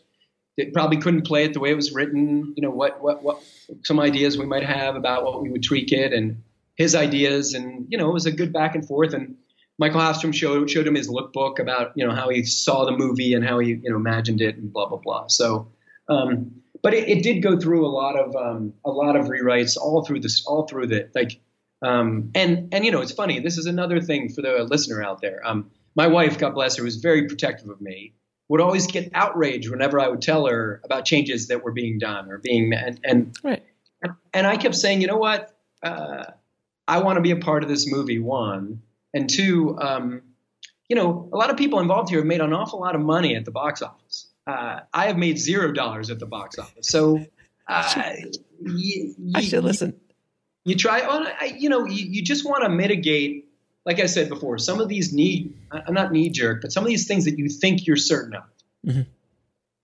It 0.58 0.74
probably 0.74 0.98
couldn't 0.98 1.24
play 1.24 1.44
it 1.44 1.54
the 1.54 1.60
way 1.60 1.72
it 1.72 1.76
was 1.76 1.94
written, 1.94 2.54
you 2.56 2.62
know, 2.62 2.70
what, 2.70 3.02
what, 3.02 3.24
what, 3.24 3.44
some 3.84 4.00
ideas 4.00 4.38
we 4.38 4.46
might 4.46 4.64
have 4.64 4.96
about 4.96 5.26
what 5.26 5.42
we 5.42 5.50
would 5.50 5.64
tweak 5.64 5.92
it 5.92 6.14
and 6.14 6.42
his 6.76 6.96
ideas. 6.96 7.54
And, 7.54 7.88
you 7.90 7.98
know, 7.98 8.10
it 8.10 8.14
was 8.14 8.26
a 8.26 8.32
good 8.32 8.54
back 8.54 8.76
and 8.76 8.88
forth. 8.88 9.14
And 9.14 9.36
Mikael 9.80 10.00
Håfström 10.00 10.34
showed, 10.34 10.70
showed 10.70 10.88
him 10.88 10.96
his 10.96 11.10
lookbook 11.10 11.60
about, 11.60 11.92
you 11.96 12.08
know, 12.08 12.14
how 12.14 12.30
he 12.30 12.46
saw 12.46 12.86
the 12.86 12.94
movie 12.94 13.34
and 13.34 13.46
how 13.46 13.60
he, 13.60 13.70
you 13.70 13.90
know, 13.90 13.98
imagined 13.98 14.40
it 14.40 14.56
and 14.56 14.72
blah, 14.72 14.88
blah, 14.88 15.00
blah. 15.00 15.28
So, 15.28 15.68
um, 16.08 16.62
but 16.86 16.94
it, 16.94 17.10
it, 17.10 17.24
did 17.24 17.42
go 17.42 17.58
through 17.60 17.84
a 17.84 17.90
lot 17.90 18.16
of 18.16 18.36
um, 18.36 18.76
a 18.86 18.92
lot 18.92 19.16
of 19.16 19.26
rewrites 19.26 19.76
all 19.76 20.06
through 20.06 20.20
this 20.20 20.46
all 20.46 20.68
through 20.68 20.86
the 20.86 21.10
like 21.16 21.40
um, 21.82 22.30
and 22.36 22.72
and 22.76 22.86
you 22.86 22.92
know 22.92 23.02
it's 23.02 23.12
funny 23.12 23.40
this 23.40 23.58
is 23.58 23.66
another 23.66 24.00
thing 24.00 24.30
for 24.30 24.44
the 24.44 24.64
listener 24.64 25.04
out 25.04 25.20
there. 25.20 25.42
Um, 25.44 25.72
my 25.96 26.06
wife 26.06 26.38
god 26.38 26.54
bless 26.54 26.78
her 26.78 26.84
was 26.84 26.98
very 26.98 27.28
protective 27.28 27.70
of 27.70 27.82
me 27.82 28.14
would 28.50 28.62
always 28.62 28.86
get 28.86 29.10
outraged 29.16 29.72
whenever 29.72 30.00
i 30.00 30.08
would 30.08 30.22
tell 30.22 30.46
her 30.46 30.80
about 30.84 31.06
changes 31.06 31.48
that 31.48 31.64
were 31.64 31.72
being 31.72 31.98
done 31.98 32.30
or 32.30 32.38
being 32.38 32.72
and 32.72 33.00
and, 33.04 33.36
right. 33.44 33.64
and 34.32 34.46
i 34.46 34.56
kept 34.56 34.76
saying 34.76 35.02
you 35.02 35.08
know 35.08 35.18
what? 35.18 35.58
Uh, 35.82 36.26
i 36.88 37.00
want 37.00 37.18
to 37.18 37.22
be 37.22 37.32
a 37.32 37.38
part 37.38 37.64
of 37.64 37.70
this 37.70 37.92
movie 37.92 38.20
one 38.20 38.84
and 39.12 39.28
two 39.28 39.76
um, 39.80 40.22
you 40.88 40.96
know 40.96 41.30
a 41.34 41.38
lot 41.38 41.50
of 41.50 41.58
people 41.58 41.80
involved 41.80 42.10
here 42.10 42.20
have 42.20 42.28
made 42.28 42.42
an 42.42 42.54
awful 42.54 42.80
lot 42.80 42.94
of 42.94 43.02
money 43.02 43.36
at 43.36 43.44
the 43.44 43.52
box 43.52 43.82
office 43.82 44.28
uh, 44.48 44.82
I 44.94 45.08
have 45.08 45.18
made 45.18 45.38
zero 45.38 45.72
dollars 45.72 46.10
at 46.10 46.20
the 46.20 46.26
box 46.26 46.60
office. 46.60 46.88
So 46.88 47.26
uh, 47.68 48.14
you, 48.62 49.16
I 49.34 49.42
should 49.42 49.64
listen. 49.64 50.00
You 50.64 50.76
try 50.76 51.02
on, 51.02 51.28
you 51.58 51.70
know, 51.70 51.86
you, 51.86 52.08
you 52.10 52.24
just 52.24 52.46
want 52.46 52.64
to 52.64 52.70
mitigate. 52.70 53.50
Like 53.86 54.00
I 54.00 54.08
said 54.08 54.30
before, 54.30 54.58
some 54.58 54.82
of 54.82 54.90
these 54.90 55.14
knee, 55.14 55.54
I'm 55.72 55.94
not 55.94 56.12
knee 56.12 56.30
jerk, 56.30 56.62
but 56.64 56.72
some 56.72 56.84
of 56.84 56.90
these 56.90 57.08
things 57.08 57.26
that 57.26 57.38
you 57.38 57.50
think 57.50 57.86
you're 57.86 57.98
certain 57.98 58.34
of, 58.34 58.44
mm-hmm. 58.84 59.02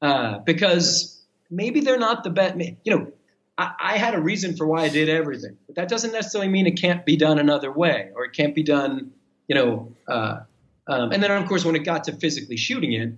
uh, 0.01 0.39
because 0.39 1.23
maybe 1.51 1.81
they're 1.81 1.99
not 1.99 2.23
the 2.23 2.31
best. 2.31 2.55
You 2.83 2.97
know, 2.97 3.11
I, 3.59 3.73
I 3.79 3.97
had 3.97 4.15
a 4.15 4.19
reason 4.19 4.57
for 4.57 4.65
why 4.65 4.81
I 4.81 4.89
did 4.89 5.07
everything, 5.07 5.55
but 5.67 5.75
that 5.75 5.87
doesn't 5.87 6.13
necessarily 6.13 6.49
mean 6.49 6.65
it 6.65 6.81
can't 6.81 7.05
be 7.05 7.15
done 7.15 7.37
another 7.37 7.71
way, 7.71 8.09
or 8.15 8.25
it 8.25 8.33
can't 8.33 8.55
be 8.55 8.63
done, 8.63 9.11
you 9.47 9.53
know. 9.53 9.93
Uh, 10.07 10.39
um, 10.87 11.11
and 11.11 11.21
then, 11.21 11.29
of 11.29 11.47
course, 11.47 11.63
when 11.63 11.75
it 11.75 11.83
got 11.85 12.05
to 12.05 12.13
physically 12.13 12.57
shooting 12.57 12.93
it, 12.93 13.13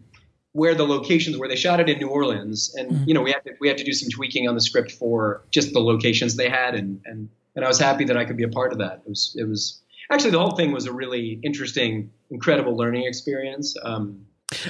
where 0.53 0.75
the 0.75 0.85
locations 0.85 1.37
where 1.37 1.49
they 1.49 1.55
shot 1.55 1.79
it 1.79 1.89
in 1.89 1.97
New 1.97 2.07
Orleans, 2.07 2.73
and 2.75 2.91
mm-hmm. 2.91 3.03
you 3.07 3.13
know 3.13 3.21
we 3.21 3.31
had 3.31 3.43
to 3.43 3.53
we 3.59 3.67
had 3.67 3.77
to 3.77 3.83
do 3.83 3.91
some 3.91 4.09
tweaking 4.09 4.47
on 4.47 4.55
the 4.55 4.61
script 4.61 4.91
for 4.91 5.43
just 5.51 5.73
the 5.73 5.79
locations 5.79 6.35
they 6.35 6.49
had, 6.49 6.75
and 6.75 7.01
and 7.05 7.29
and 7.55 7.65
I 7.65 7.67
was 7.67 7.79
happy 7.79 8.05
that 8.05 8.17
I 8.17 8.25
could 8.25 8.37
be 8.37 8.43
a 8.43 8.49
part 8.49 8.71
of 8.71 8.79
that. 8.79 9.01
It 9.05 9.09
was 9.09 9.35
it 9.37 9.47
was 9.47 9.81
actually 10.11 10.31
the 10.31 10.39
whole 10.39 10.55
thing 10.55 10.71
was 10.71 10.85
a 10.85 10.93
really 10.93 11.39
interesting, 11.43 12.11
incredible 12.29 12.77
learning 12.77 13.05
experience. 13.05 13.75
Um, 13.83 14.25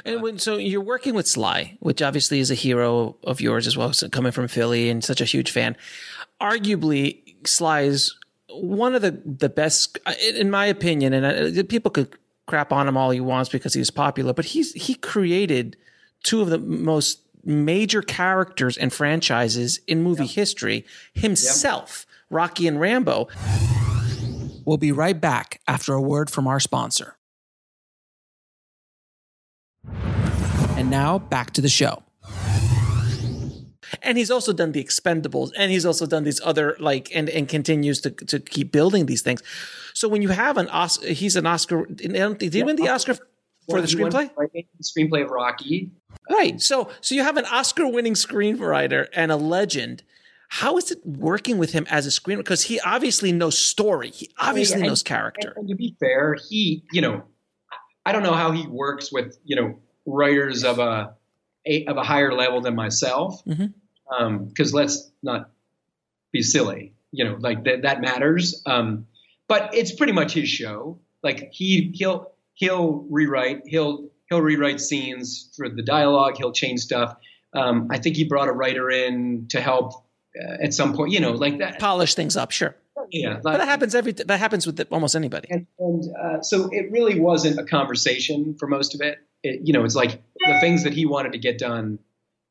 and 0.05 0.21
when 0.21 0.39
so 0.39 0.55
you're 0.55 0.81
working 0.81 1.13
with 1.13 1.27
Sly, 1.27 1.77
which 1.81 2.01
obviously 2.01 2.39
is 2.39 2.49
a 2.49 2.55
hero 2.55 3.17
of 3.23 3.41
yours 3.41 3.67
as 3.67 3.75
well, 3.75 3.91
so 3.93 4.07
coming 4.09 4.31
from 4.31 4.47
Philly 4.47 4.89
and 4.89 5.03
such 5.03 5.19
a 5.19 5.25
huge 5.25 5.51
fan. 5.51 5.75
Arguably, 6.41 7.35
Sly 7.45 7.81
is 7.81 8.15
one 8.49 8.95
of 8.95 9.01
the 9.01 9.11
the 9.25 9.49
best, 9.49 9.97
in 10.35 10.49
my 10.49 10.65
opinion, 10.65 11.13
and 11.13 11.69
people 11.69 11.91
could 11.91 12.15
crap 12.47 12.71
on 12.71 12.87
him 12.87 12.97
all 12.97 13.11
he 13.11 13.19
wants 13.19 13.49
because 13.49 13.73
he's 13.73 13.91
popular, 13.91 14.33
but 14.33 14.45
he's 14.45 14.73
he 14.73 14.95
created 14.95 15.77
two 16.23 16.41
of 16.41 16.49
the 16.49 16.57
most 16.59 17.19
major 17.43 18.01
characters 18.01 18.77
and 18.77 18.93
franchises 18.93 19.79
in 19.87 20.01
movie 20.01 20.25
yep. 20.25 20.35
history 20.35 20.85
himself. 21.13 22.05
Yep. 22.07 22.13
Rocky 22.29 22.67
and 22.67 22.79
Rambo. 22.79 23.27
We'll 24.65 24.77
be 24.77 24.91
right 24.91 25.19
back 25.19 25.61
after 25.67 25.93
a 25.93 26.01
word 26.01 26.29
from 26.29 26.47
our 26.47 26.59
sponsor. 26.59 27.17
And 30.75 30.89
now 30.89 31.19
back 31.19 31.51
to 31.51 31.61
the 31.61 31.69
show. 31.69 32.03
And 34.01 34.17
he's 34.17 34.31
also 34.31 34.53
done 34.53 34.71
the 34.71 34.83
Expendables, 34.83 35.51
and 35.57 35.71
he's 35.71 35.85
also 35.85 36.05
done 36.05 36.23
these 36.23 36.41
other 36.43 36.75
like, 36.79 37.09
and 37.13 37.29
and 37.29 37.47
continues 37.47 38.01
to 38.01 38.11
to 38.11 38.39
keep 38.39 38.71
building 38.71 39.05
these 39.05 39.21
things. 39.21 39.43
So 39.93 40.07
when 40.07 40.21
you 40.21 40.29
have 40.29 40.57
an 40.57 40.67
Oscar, 40.69 41.07
he's 41.07 41.35
an 41.35 41.45
Oscar. 41.45 41.85
Did 41.85 42.53
he 42.53 42.63
win 42.63 42.75
the 42.75 42.89
Oscar 42.89 43.15
for 43.69 43.79
the 43.81 43.87
screenplay? 43.87 44.29
The 44.35 44.65
screenplay 44.81 45.23
of 45.23 45.29
Rocky. 45.29 45.91
Right. 46.29 46.59
So 46.61 46.89
so 47.01 47.15
you 47.15 47.23
have 47.23 47.37
an 47.37 47.45
Oscar-winning 47.45 48.15
screenwriter 48.15 49.07
and 49.13 49.31
a 49.31 49.35
legend. 49.35 50.03
How 50.49 50.77
is 50.77 50.91
it 50.91 51.05
working 51.05 51.57
with 51.57 51.71
him 51.71 51.87
as 51.89 52.05
a 52.05 52.09
screenwriter? 52.09 52.37
Because 52.37 52.63
he 52.63 52.79
obviously 52.81 53.31
knows 53.31 53.57
story. 53.57 54.09
He 54.11 54.29
oh, 54.39 54.49
obviously 54.49 54.81
and, 54.81 54.87
knows 54.87 55.01
character. 55.03 55.49
And, 55.49 55.57
and 55.57 55.69
to 55.69 55.75
be 55.75 55.95
fair, 55.99 56.35
he, 56.49 56.83
you 56.91 57.01
know, 57.01 57.23
I 58.05 58.11
don't 58.11 58.23
know 58.23 58.33
how 58.33 58.51
he 58.51 58.67
works 58.67 59.11
with, 59.11 59.37
you 59.43 59.55
know, 59.55 59.79
writers 60.05 60.63
of 60.63 60.79
a, 60.79 61.15
a 61.65 61.85
of 61.85 61.97
a 61.97 62.03
higher 62.03 62.33
level 62.33 62.61
than 62.61 62.75
myself. 62.75 63.43
Mm-hmm. 63.45 63.67
Because 64.09 64.73
um, 64.73 64.77
let's 64.77 65.11
not 65.21 65.49
be 66.31 66.41
silly, 66.41 66.93
you 67.11 67.25
know, 67.25 67.37
like 67.39 67.63
that 67.65 67.83
that 67.83 68.01
matters. 68.01 68.61
Um, 68.65 69.07
but 69.47 69.73
it's 69.73 69.93
pretty 69.93 70.13
much 70.13 70.33
his 70.33 70.49
show. 70.49 70.99
Like 71.21 71.49
he 71.51 71.91
he'll 71.93 72.31
he'll 72.53 73.05
rewrite 73.09 73.61
he'll 73.65 74.09
he'll 74.29 74.41
rewrite 74.41 74.81
scenes 74.81 75.51
for 75.55 75.69
the 75.69 75.83
dialogue. 75.83 76.35
He'll 76.37 76.51
change 76.51 76.81
stuff. 76.81 77.15
Um, 77.53 77.87
I 77.91 77.99
think 77.99 78.15
he 78.15 78.23
brought 78.23 78.47
a 78.47 78.51
writer 78.51 78.89
in 78.89 79.47
to 79.49 79.61
help 79.61 79.93
uh, 80.39 80.63
at 80.63 80.73
some 80.73 80.95
point. 80.95 81.11
You 81.11 81.19
know, 81.19 81.31
like 81.31 81.59
that. 81.59 81.79
Polish 81.79 82.15
things 82.15 82.35
up, 82.35 82.51
sure. 82.51 82.75
Yeah, 83.11 83.39
But 83.43 83.57
that 83.57 83.67
happens 83.67 83.95
every. 83.95 84.13
That 84.13 84.39
happens 84.39 84.65
with 84.65 84.81
almost 84.91 85.15
anybody. 85.15 85.47
and, 85.51 85.67
and 85.77 86.03
uh, 86.15 86.41
so 86.41 86.69
it 86.71 86.91
really 86.91 87.19
wasn't 87.19 87.59
a 87.59 87.63
conversation 87.63 88.55
for 88.57 88.67
most 88.67 88.95
of 88.95 89.01
it. 89.01 89.19
it. 89.43 89.61
You 89.63 89.73
know, 89.73 89.83
it's 89.83 89.95
like 89.95 90.21
the 90.39 90.57
things 90.61 90.83
that 90.83 90.93
he 90.93 91.05
wanted 91.05 91.33
to 91.33 91.37
get 91.37 91.59
done. 91.59 91.99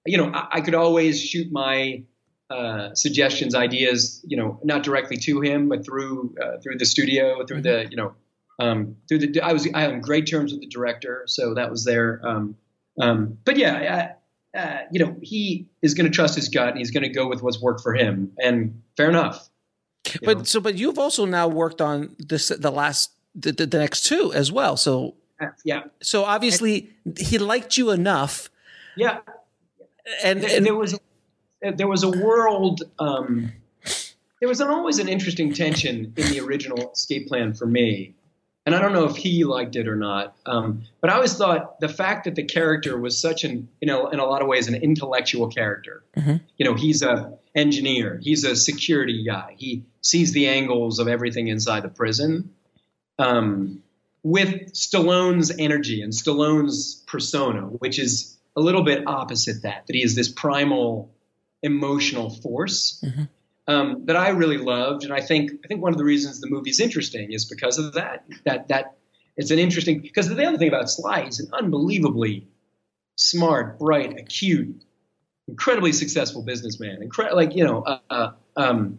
You 0.06 0.18
know, 0.18 0.30
I, 0.32 0.48
I 0.52 0.60
could 0.60 0.74
always 0.74 1.22
shoot 1.22 1.50
my 1.52 2.02
uh, 2.50 2.94
suggestions, 2.94 3.54
ideas. 3.54 4.20
You 4.26 4.36
know, 4.36 4.60
not 4.62 4.82
directly 4.82 5.16
to 5.18 5.40
him, 5.40 5.68
but 5.68 5.84
through 5.84 6.34
uh, 6.42 6.58
through 6.62 6.78
the 6.78 6.86
studio, 6.86 7.44
through 7.46 7.62
the 7.62 7.86
you 7.90 7.96
know, 7.96 8.14
um, 8.60 8.96
through 9.08 9.18
the. 9.18 9.40
I 9.40 9.52
was 9.52 9.68
I 9.74 9.82
had 9.82 10.02
great 10.02 10.26
terms 10.26 10.52
with 10.52 10.60
the 10.60 10.68
director, 10.68 11.24
so 11.26 11.54
that 11.54 11.70
was 11.70 11.84
there. 11.84 12.20
Um, 12.24 12.56
um, 13.00 13.38
but 13.44 13.56
yeah, 13.56 14.14
I, 14.54 14.58
uh, 14.58 14.78
you 14.90 15.04
know, 15.04 15.16
he 15.22 15.68
is 15.80 15.94
going 15.94 16.10
to 16.10 16.14
trust 16.14 16.34
his 16.34 16.48
gut, 16.48 16.68
and 16.68 16.78
he's 16.78 16.90
going 16.90 17.04
to 17.04 17.08
go 17.08 17.26
with 17.26 17.42
what's 17.42 17.60
worked 17.60 17.80
for 17.80 17.94
him, 17.94 18.32
and 18.42 18.82
fair 18.96 19.08
enough. 19.08 19.48
But 20.22 20.38
know. 20.38 20.44
so, 20.44 20.60
but 20.60 20.74
you've 20.74 20.98
also 20.98 21.24
now 21.24 21.48
worked 21.48 21.80
on 21.80 22.14
this 22.18 22.48
the 22.48 22.70
last 22.70 23.12
the, 23.34 23.52
the, 23.52 23.66
the 23.66 23.78
next 23.78 24.02
two 24.02 24.32
as 24.34 24.52
well. 24.52 24.76
So 24.76 25.14
yeah, 25.64 25.84
so 26.02 26.24
obviously 26.24 26.90
he 27.18 27.38
liked 27.38 27.76
you 27.76 27.90
enough, 27.90 28.50
yeah. 28.96 29.20
And, 30.24 30.40
There- 30.42 30.56
and 30.56 30.66
there 30.66 30.74
was 30.74 30.98
there 31.76 31.86
was 31.88 32.02
a 32.02 32.10
world. 32.10 32.82
Um, 32.98 33.52
there 34.40 34.48
was 34.48 34.60
an, 34.60 34.68
always 34.68 34.98
an 34.98 35.08
interesting 35.08 35.52
tension 35.54 36.12
in 36.16 36.30
the 36.32 36.40
original 36.40 36.90
escape 36.92 37.28
plan 37.28 37.54
for 37.54 37.66
me, 37.66 38.14
and 38.66 38.74
I 38.74 38.80
don't 38.80 38.92
know 38.92 39.04
if 39.04 39.16
he 39.16 39.44
liked 39.44 39.76
it 39.76 39.86
or 39.86 39.94
not. 39.94 40.34
Um, 40.44 40.82
but 41.00 41.10
I 41.10 41.14
always 41.14 41.34
thought 41.34 41.78
the 41.78 41.88
fact 41.88 42.24
that 42.24 42.34
the 42.34 42.42
character 42.42 42.98
was 42.98 43.16
such 43.16 43.44
an, 43.44 43.68
you 43.80 43.86
know, 43.86 44.08
in 44.08 44.18
a 44.18 44.24
lot 44.24 44.42
of 44.42 44.48
ways, 44.48 44.66
an 44.66 44.74
intellectual 44.74 45.46
character. 45.48 46.02
Mhm. 46.16 46.40
You 46.58 46.64
know, 46.64 46.74
he's 46.74 47.02
a 47.02 47.38
engineer, 47.54 48.18
he's 48.20 48.42
a 48.44 48.56
security 48.56 49.22
guy, 49.24 49.54
he 49.56 49.84
sees 50.00 50.32
the 50.32 50.48
angles 50.48 50.98
of 50.98 51.06
everything 51.06 51.46
inside 51.46 51.84
the 51.84 51.88
prison. 51.90 52.50
Um, 53.20 53.82
with 54.24 54.72
Stallone's 54.72 55.52
energy 55.58 56.00
and 56.02 56.12
Stallone's 56.12 57.04
persona, 57.06 57.60
which 57.62 57.98
is 58.00 58.36
a 58.56 58.60
little 58.60 58.82
bit 58.82 59.04
opposite 59.06 59.62
that, 59.62 59.86
that 59.86 59.94
he 59.94 60.02
is 60.02 60.14
this 60.14 60.28
primal 60.30 61.14
emotional 61.62 62.28
force 62.30 63.02
Mhm. 63.04 63.28
um, 63.68 64.04
that 64.06 64.16
I 64.16 64.30
really 64.30 64.58
loved, 64.58 65.04
and 65.04 65.12
I 65.12 65.20
think 65.20 65.52
I 65.64 65.68
think 65.68 65.80
one 65.82 65.92
of 65.92 65.98
the 65.98 66.04
reasons 66.04 66.40
the 66.40 66.50
movie's 66.50 66.80
interesting 66.80 67.32
is 67.32 67.44
because 67.44 67.78
of 67.78 67.94
that. 67.94 68.24
That 68.44 68.68
that 68.68 68.96
it's 69.36 69.50
an 69.50 69.58
interesting 69.58 70.00
because 70.00 70.28
the 70.28 70.44
other 70.44 70.58
thing 70.58 70.68
about 70.68 70.90
Sly 70.90 71.22
is 71.22 71.40
an 71.40 71.48
unbelievably 71.52 72.48
smart, 73.16 73.78
bright, 73.78 74.18
acute, 74.18 74.84
incredibly 75.46 75.92
successful 75.92 76.42
businessman. 76.42 77.00
Incre- 77.08 77.32
like 77.34 77.54
you 77.54 77.64
know, 77.64 77.82
uh, 77.82 77.98
uh, 78.10 78.30
um, 78.56 78.98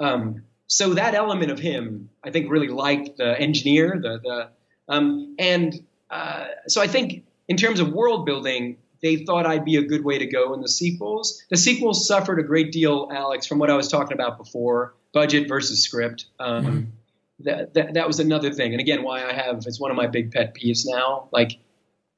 um, 0.00 0.42
so 0.66 0.94
that 0.94 1.14
element 1.14 1.50
of 1.52 1.58
him, 1.60 2.10
I 2.24 2.30
think, 2.32 2.50
really 2.50 2.68
liked 2.68 3.16
the 3.18 3.40
engineer, 3.40 3.98
the 4.02 4.18
the, 4.22 4.48
um, 4.92 5.36
and 5.38 5.72
uh, 6.10 6.46
so 6.66 6.82
I 6.82 6.88
think 6.88 7.24
in 7.48 7.56
terms 7.56 7.80
of 7.80 7.92
world 7.92 8.26
building, 8.26 8.78
they 9.02 9.24
thought 9.24 9.46
I'd 9.46 9.64
be 9.64 9.76
a 9.76 9.82
good 9.82 10.04
way 10.04 10.18
to 10.18 10.26
go 10.26 10.54
in 10.54 10.60
the 10.60 10.68
sequels. 10.68 11.42
The 11.50 11.56
sequels 11.56 12.06
suffered 12.06 12.38
a 12.38 12.42
great 12.42 12.72
deal, 12.72 13.08
Alex, 13.12 13.46
from 13.46 13.58
what 13.58 13.70
I 13.70 13.76
was 13.76 13.88
talking 13.88 14.14
about 14.14 14.38
before: 14.38 14.94
budget 15.12 15.48
versus 15.48 15.82
script. 15.82 16.26
Um, 16.38 16.92
that, 17.40 17.74
that 17.74 17.94
that 17.94 18.06
was 18.06 18.18
another 18.20 18.52
thing, 18.52 18.72
and 18.72 18.80
again, 18.80 19.02
why 19.02 19.24
I 19.24 19.32
have 19.32 19.64
it's 19.66 19.78
one 19.78 19.90
of 19.90 19.96
my 19.96 20.06
big 20.06 20.32
pet 20.32 20.54
peeves 20.54 20.84
now. 20.86 21.28
Like 21.32 21.58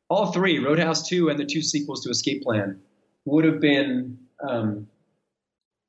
all 0.09 0.33
three, 0.33 0.59
Roadhouse 0.59 1.09
Two 1.09 1.29
and 1.29 1.39
the 1.39 1.45
two 1.45 1.63
sequels 1.63 2.05
to 2.05 2.11
Escape 2.11 2.43
Plan, 2.43 2.81
would 3.25 3.45
have 3.45 3.61
been. 3.61 4.19
Um, 4.41 4.87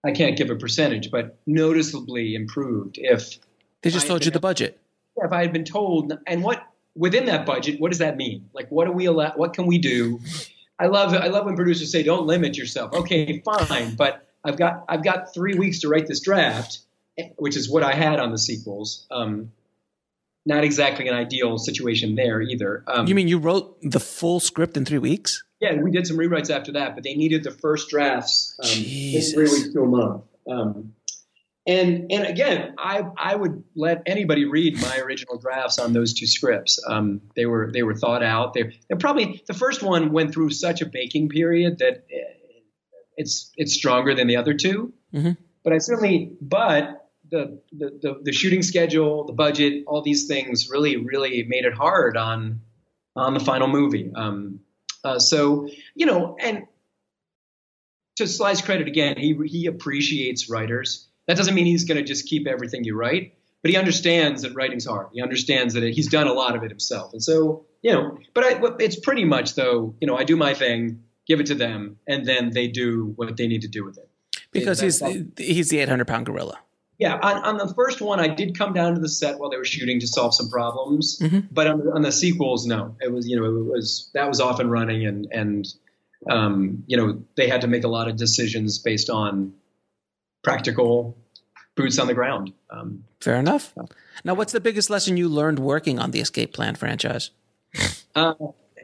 I 0.04 0.12
can't 0.12 0.38
give 0.38 0.50
a 0.50 0.56
percentage, 0.56 1.12
but 1.12 1.38
noticeably 1.46 2.34
improved 2.34 2.98
if 2.98 3.38
they 3.84 3.90
just 3.90 4.08
told 4.08 4.24
you 4.24 4.32
the 4.32 4.40
budget. 4.40 4.80
if 5.18 5.32
I 5.32 5.42
had 5.42 5.52
been 5.52 5.66
told, 5.66 6.18
and 6.26 6.42
what 6.42 6.66
within 6.96 7.26
that 7.26 7.46
budget, 7.46 7.80
what 7.80 7.90
does 7.92 8.00
that 8.00 8.18
mean? 8.18 8.50
Like, 8.54 8.70
what 8.70 8.86
do 8.86 8.92
we 8.92 9.06
allow? 9.06 9.32
What 9.36 9.54
can 9.54 9.66
we 9.66 9.78
do? 9.78 10.20
I 10.80 10.88
love 10.88 11.14
I 11.14 11.28
love 11.28 11.46
when 11.46 11.56
producers 11.56 11.92
say, 11.92 12.04
"Don't 12.04 12.26
limit 12.26 12.58
yourself." 12.58 12.94
Okay, 12.94 13.42
fine, 13.44 13.96
but 13.96 14.28
I've 14.44 14.58
got 14.58 14.86
I've 14.88 15.04
got 15.04 15.34
three 15.34 15.56
weeks 15.56 15.80
to 15.82 15.90
write 15.90 16.08
this 16.08 16.22
draft, 16.22 16.80
which 17.38 17.58
is 17.58 17.70
what 17.70 17.84
I 17.84 17.94
had 17.94 18.20
on 18.20 18.32
the 18.32 18.38
sequels. 18.38 19.06
Um, 19.12 19.52
not 20.46 20.64
exactly 20.64 21.08
an 21.08 21.14
ideal 21.14 21.58
situation 21.58 22.16
there 22.16 22.42
either. 22.42 22.84
Um, 22.88 23.08
You 23.08 23.14
mean 23.14 23.28
you 23.28 23.38
wrote 23.38 23.78
the 23.82 24.00
full 24.00 24.40
script 24.40 24.78
in 24.78 24.86
three 24.86 24.98
weeks? 24.98 25.44
yeah, 25.60 25.76
we 25.76 25.92
did 25.92 26.08
some 26.08 26.16
rewrites 26.18 26.50
after 26.50 26.72
that, 26.72 26.96
but 26.96 27.04
they 27.04 27.14
needed 27.14 27.44
the 27.44 27.52
first 27.52 27.90
drafts 27.90 28.56
um, 28.64 28.70
three 28.70 29.22
weeks 29.44 29.74
to 29.74 29.82
a 29.82 29.86
month. 29.86 30.24
Um, 30.50 30.94
and 31.70 32.12
and 32.12 32.26
again, 32.26 32.74
I 32.78 33.04
I 33.16 33.36
would 33.36 33.64
let 33.76 34.02
anybody 34.08 34.46
read 34.46 34.82
my 34.82 34.98
original 34.98 35.38
drafts 35.38 35.78
on 35.78 35.94
those 35.94 36.14
two 36.14 36.26
scripts. 36.26 36.84
Um, 36.88 37.22
they 37.36 37.46
were 37.46 37.70
they 37.72 37.84
were 37.84 37.94
thought 37.94 38.24
out. 38.24 38.54
They're, 38.54 38.72
they're 38.88 38.98
probably 38.98 39.44
the 39.48 39.54
first 39.54 39.84
one 39.84 40.12
went 40.12 40.34
through 40.34 40.50
such 40.50 40.82
a 40.82 40.86
baking 40.86 41.30
period 41.30 41.78
that 41.78 42.06
it's 43.16 43.52
it's 43.56 43.74
stronger 43.74 44.16
than 44.16 44.28
the 44.28 44.38
other 44.38 44.54
2 44.54 44.94
Mhm. 45.14 45.38
But 45.64 45.74
I 45.74 45.78
certainly 45.80 46.32
but 46.42 47.08
the, 47.30 47.62
the 47.72 48.00
the 48.02 48.20
the 48.24 48.32
shooting 48.32 48.64
schedule, 48.64 49.26
the 49.26 49.34
budget, 49.34 49.84
all 49.88 50.02
these 50.02 50.26
things 50.28 50.70
really 50.70 50.98
really 50.98 51.44
made 51.44 51.66
it 51.66 51.74
hard 51.74 52.18
on 52.18 52.62
on 53.16 53.34
the 53.34 53.40
final 53.40 53.68
movie. 53.68 54.12
Um, 54.16 54.62
uh, 55.04 55.20
so 55.20 55.70
you 55.96 56.06
know, 56.06 56.36
and 56.40 56.64
to 58.16 58.28
Sly's 58.28 58.62
credit 58.62 58.88
again, 58.88 59.18
he 59.18 59.38
he 59.46 59.68
appreciates 59.68 60.50
writers. 60.50 61.08
That 61.30 61.38
doesn't 61.38 61.54
mean 61.54 61.68
he's 61.68 61.84
going 61.86 61.98
to 62.00 62.04
just 62.04 62.26
keep 62.26 62.48
everything 62.48 62.84
you 62.86 62.96
write, 62.96 63.36
but 63.62 63.70
he 63.70 63.78
understands 63.78 64.42
that 64.42 64.56
writing's 64.56 64.86
hard. 64.86 65.08
He 65.14 65.22
understands 65.22 65.76
that 65.76 65.84
it, 65.84 65.94
he's 65.94 66.08
done 66.10 66.26
a 66.28 66.34
lot 66.34 66.56
of 66.56 66.64
it 66.64 66.72
himself, 66.72 67.14
and 67.14 67.22
so 67.24 67.66
you 67.84 67.94
know. 67.94 68.18
But 68.34 68.44
I, 68.46 68.60
it's 68.80 69.00
pretty 69.00 69.26
much 69.26 69.54
though, 69.54 69.94
you 70.02 70.08
know, 70.08 70.18
I 70.18 70.24
do 70.24 70.36
my 70.36 70.56
thing, 70.56 71.04
give 71.28 71.40
it 71.40 71.46
to 71.46 71.56
them, 71.56 71.98
and 72.08 72.26
then 72.26 72.50
they 72.50 72.68
do 72.68 73.14
what 73.16 73.38
they 73.38 73.48
need 73.48 73.62
to 73.62 73.68
do 73.68 73.86
with 73.86 73.98
it. 74.00 74.10
Because 74.52 74.80
he's 74.80 74.98
that- 75.00 75.34
he's 75.38 75.70
the 75.70 75.78
eight 75.78 75.88
hundred 75.90 76.08
pound 76.08 76.26
gorilla. 76.26 76.58
Yeah, 76.98 77.14
on, 77.16 77.38
on 77.46 77.58
the 77.58 77.74
first 77.76 78.02
one, 78.02 78.20
I 78.20 78.28
did 78.28 78.58
come 78.58 78.74
down 78.74 78.96
to 78.96 79.00
the 79.00 79.08
set 79.08 79.40
while 79.40 79.50
they 79.52 79.56
were 79.58 79.64
shooting 79.64 80.00
to 80.02 80.08
solve 80.08 80.34
some 80.36 80.50
problems. 80.50 81.20
Mhm. 81.22 81.48
But 81.52 81.68
on, 81.68 81.80
the- 81.86 81.92
on 81.94 82.02
the 82.02 82.12
sequels, 82.12 82.66
no, 82.66 82.96
it 83.00 83.12
was 83.12 83.28
you 83.30 83.40
know 83.40 83.46
it 83.46 83.66
was 83.72 84.10
that 84.16 84.28
was 84.28 84.42
off 84.42 84.60
and 84.60 84.72
running, 84.72 85.06
and 85.06 85.28
and 85.32 85.68
um, 86.28 86.84
you 86.88 86.98
know 86.98 87.22
they 87.36 87.48
had 87.48 87.62
to 87.62 87.68
make 87.68 87.84
a 87.84 87.88
lot 87.88 88.08
of 88.10 88.16
decisions 88.16 88.80
based 88.80 89.10
on 89.12 89.54
practical 90.42 91.18
boots 91.76 92.00
on 92.00 92.08
the 92.08 92.14
ground. 92.14 92.54
Um, 92.70 93.04
Fair 93.22 93.36
enough. 93.36 93.74
Now, 94.24 94.34
what's 94.34 94.54
the 94.54 94.60
biggest 94.60 94.90
lesson 94.90 95.18
you 95.18 95.30
learned 95.30 95.60
working 95.60 96.00
on 96.00 96.12
the 96.12 96.20
Escape 96.20 96.54
Plan 96.54 96.76
franchise? 96.76 97.32
uh, 98.16 98.34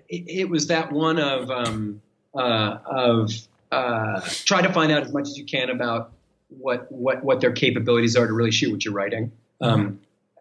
it, 0.10 0.24
it 0.28 0.50
was 0.50 0.68
that 0.68 0.92
one 0.92 1.20
of 1.20 1.50
um, 1.50 2.02
uh, 2.34 2.78
of 2.86 3.32
uh, 3.72 4.22
try 4.46 4.62
to 4.62 4.72
find 4.72 4.92
out 4.92 5.04
as 5.04 5.14
much 5.14 5.28
as 5.28 5.38
you 5.38 5.46
can 5.46 5.70
about 5.70 6.12
what 6.50 6.92
what 6.92 7.24
what 7.24 7.42
their 7.42 7.52
capabilities 7.52 8.16
are 8.16 8.28
to 8.28 8.34
really 8.34 8.52
shoot 8.52 8.72
what 8.72 8.86
you're 8.86 8.94
writing. 8.94 9.32
Um, 9.62 10.00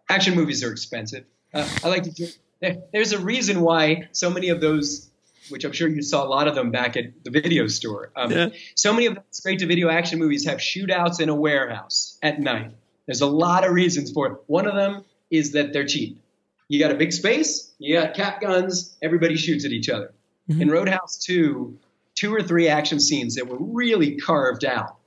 action 0.09 0.35
movies 0.35 0.63
are 0.63 0.71
expensive. 0.71 1.25
Uh, 1.53 1.67
I 1.83 1.89
like 1.89 2.03
to. 2.03 2.27
There, 2.61 2.77
there's 2.93 3.11
a 3.11 3.19
reason 3.19 3.61
why 3.61 4.07
so 4.11 4.29
many 4.29 4.49
of 4.49 4.61
those 4.61 5.09
which 5.49 5.63
I'm 5.63 5.71
sure 5.71 5.87
you 5.87 6.01
saw 6.01 6.23
a 6.23 6.29
lot 6.29 6.47
of 6.47 6.55
them 6.55 6.71
back 6.71 6.97
at 6.97 7.23
the 7.23 7.31
video 7.31 7.67
store. 7.67 8.11
Um, 8.15 8.31
yeah. 8.31 8.49
So 8.75 8.93
many 8.93 9.05
of 9.07 9.15
the 9.15 9.23
straight 9.31 9.59
to 9.59 9.67
video 9.67 9.89
action 9.89 10.19
movies 10.19 10.45
have 10.45 10.59
shootouts 10.59 11.19
in 11.19 11.29
a 11.29 11.35
warehouse 11.35 12.17
at 12.21 12.39
night. 12.39 12.71
There's 13.05 13.21
a 13.21 13.27
lot 13.27 13.65
of 13.65 13.71
reasons 13.73 14.11
for 14.11 14.27
it. 14.27 14.37
One 14.47 14.67
of 14.67 14.75
them 14.75 15.03
is 15.29 15.53
that 15.53 15.73
they're 15.73 15.85
cheap. 15.85 16.21
You 16.67 16.79
got 16.79 16.91
a 16.91 16.95
big 16.95 17.13
space, 17.13 17.71
you 17.77 17.99
got 17.99 18.15
cap 18.15 18.41
guns, 18.41 18.97
everybody 19.01 19.35
shoots 19.35 19.65
at 19.65 19.71
each 19.71 19.89
other. 19.89 20.13
Mm-hmm. 20.49 20.61
In 20.63 20.71
Roadhouse 20.71 21.17
2, 21.25 21.77
two 22.15 22.33
or 22.33 22.41
three 22.41 22.67
action 22.67 22.99
scenes 22.99 23.35
that 23.35 23.47
were 23.47 23.57
really 23.59 24.15
carved 24.17 24.65
out, 24.65 24.97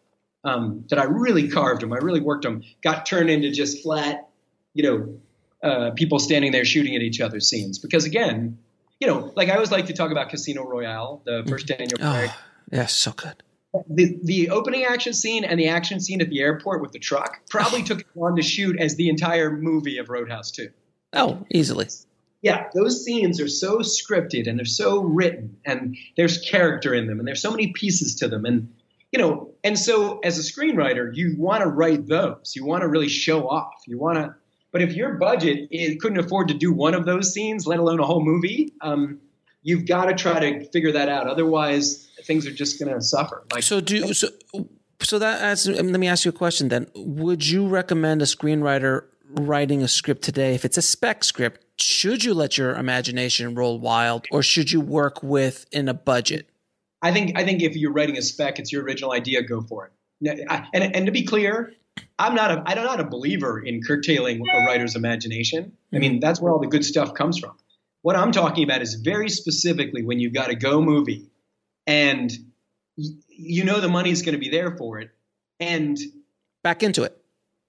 um, 0.44 0.84
that 0.90 0.98
I 0.98 1.04
really 1.04 1.48
carved 1.48 1.82
them, 1.82 1.92
I 1.92 1.96
really 1.96 2.20
worked 2.20 2.44
them, 2.44 2.62
got 2.82 3.06
turned 3.06 3.28
into 3.28 3.50
just 3.50 3.82
flat, 3.82 4.28
you 4.74 4.82
know, 4.84 5.18
uh, 5.68 5.90
people 5.90 6.20
standing 6.20 6.52
there 6.52 6.64
shooting 6.64 6.94
at 6.94 7.02
each 7.02 7.20
other 7.20 7.40
scenes. 7.40 7.78
Because 7.78 8.04
again, 8.04 8.58
you 9.00 9.06
know, 9.06 9.32
like 9.36 9.48
I 9.48 9.54
always 9.54 9.70
like 9.70 9.86
to 9.86 9.92
talk 9.92 10.10
about 10.10 10.28
Casino 10.28 10.64
Royale, 10.64 11.22
the 11.24 11.44
first 11.48 11.66
mm-hmm. 11.66 11.78
Daniel 11.78 11.98
Craig. 11.98 12.30
Oh, 12.32 12.40
yeah, 12.72 12.86
so 12.86 13.12
good. 13.12 13.42
The 13.88 14.18
the 14.22 14.50
opening 14.50 14.84
action 14.84 15.12
scene 15.12 15.44
and 15.44 15.60
the 15.60 15.68
action 15.68 16.00
scene 16.00 16.20
at 16.20 16.30
the 16.30 16.40
airport 16.40 16.80
with 16.80 16.92
the 16.92 16.98
truck 16.98 17.40
probably 17.48 17.82
took 17.84 18.04
long 18.14 18.36
to 18.36 18.42
shoot 18.42 18.78
as 18.80 18.96
the 18.96 19.08
entire 19.08 19.50
movie 19.50 19.98
of 19.98 20.08
Roadhouse 20.08 20.50
2. 20.52 20.70
Oh, 21.12 21.46
easily. 21.50 21.88
Yeah, 22.42 22.68
those 22.74 23.04
scenes 23.04 23.40
are 23.40 23.48
so 23.48 23.78
scripted 23.78 24.48
and 24.48 24.58
they're 24.58 24.64
so 24.64 25.00
written 25.02 25.56
and 25.64 25.96
there's 26.16 26.38
character 26.38 26.94
in 26.94 27.06
them 27.06 27.18
and 27.18 27.26
there's 27.26 27.42
so 27.42 27.50
many 27.50 27.72
pieces 27.72 28.16
to 28.16 28.28
them 28.28 28.44
and 28.44 28.72
you 29.10 29.18
know, 29.18 29.54
and 29.64 29.78
so 29.78 30.18
as 30.18 30.38
a 30.38 30.42
screenwriter, 30.42 31.10
you 31.14 31.34
want 31.38 31.62
to 31.62 31.68
write 31.68 32.06
those. 32.06 32.52
You 32.54 32.66
want 32.66 32.82
to 32.82 32.88
really 32.88 33.08
show 33.08 33.48
off. 33.48 33.72
You 33.86 33.98
want 33.98 34.18
to 34.18 34.34
but 34.72 34.82
if 34.82 34.94
your 34.94 35.14
budget 35.14 35.68
is, 35.70 35.96
couldn't 36.00 36.18
afford 36.18 36.48
to 36.48 36.54
do 36.54 36.72
one 36.72 36.94
of 36.94 37.06
those 37.06 37.32
scenes, 37.32 37.66
let 37.66 37.78
alone 37.78 38.00
a 38.00 38.06
whole 38.06 38.24
movie, 38.24 38.72
um, 38.80 39.20
you've 39.62 39.86
got 39.86 40.06
to 40.06 40.14
try 40.14 40.38
to 40.38 40.64
figure 40.70 40.92
that 40.92 41.08
out. 41.08 41.26
Otherwise, 41.26 42.08
things 42.24 42.46
are 42.46 42.52
just 42.52 42.78
going 42.78 42.92
to 42.92 43.00
suffer. 43.00 43.44
Like, 43.52 43.62
so 43.62 43.80
do 43.80 44.12
so. 44.14 44.28
So 45.00 45.18
that 45.18 45.40
adds, 45.40 45.68
let 45.68 45.84
me 45.84 46.08
ask 46.08 46.24
you 46.24 46.30
a 46.30 46.32
question 46.32 46.68
then. 46.68 46.88
Would 46.94 47.46
you 47.46 47.68
recommend 47.68 48.20
a 48.20 48.24
screenwriter 48.24 49.04
writing 49.30 49.82
a 49.82 49.88
script 49.88 50.22
today, 50.22 50.54
if 50.54 50.64
it's 50.64 50.76
a 50.76 50.82
spec 50.82 51.24
script, 51.24 51.64
should 51.80 52.24
you 52.24 52.34
let 52.34 52.58
your 52.58 52.74
imagination 52.74 53.54
roll 53.54 53.78
wild, 53.78 54.26
or 54.32 54.42
should 54.42 54.70
you 54.70 54.80
work 54.80 55.22
with 55.22 55.66
in 55.70 55.88
a 55.88 55.94
budget? 55.94 56.48
I 57.02 57.12
think 57.12 57.38
I 57.38 57.44
think 57.44 57.62
if 57.62 57.76
you're 57.76 57.92
writing 57.92 58.18
a 58.18 58.22
spec, 58.22 58.58
it's 58.58 58.72
your 58.72 58.82
original 58.82 59.12
idea. 59.12 59.42
Go 59.42 59.60
for 59.60 59.86
it. 59.86 60.46
And 60.74 60.96
and 60.96 61.06
to 61.06 61.12
be 61.12 61.24
clear, 61.24 61.72
I'm 62.18 62.34
not 62.34 62.50
a 62.50 62.62
I'm 62.66 62.84
not 62.84 63.00
a 63.00 63.04
believer 63.04 63.60
in 63.60 63.82
curtailing 63.82 64.40
a 64.40 64.64
writer's 64.64 64.96
imagination. 64.96 65.72
I 65.92 65.98
mean, 65.98 66.12
mm-hmm. 66.12 66.20
that's 66.20 66.40
where 66.40 66.52
all 66.52 66.58
the 66.58 66.66
good 66.66 66.84
stuff 66.84 67.14
comes 67.14 67.38
from. 67.38 67.56
What 68.02 68.16
I'm 68.16 68.32
talking 68.32 68.64
about 68.64 68.82
is 68.82 68.94
very 68.94 69.28
specifically 69.28 70.02
when 70.02 70.18
you've 70.18 70.32
got 70.32 70.50
a 70.50 70.54
go 70.54 70.80
movie 70.80 71.30
and 71.86 72.32
you 72.96 73.64
know 73.64 73.80
the 73.80 73.88
money's 73.88 74.22
going 74.22 74.34
to 74.34 74.38
be 74.38 74.50
there 74.50 74.76
for 74.76 74.98
it 74.98 75.10
and 75.60 75.98
back 76.62 76.82
into 76.82 77.04
it. 77.04 77.16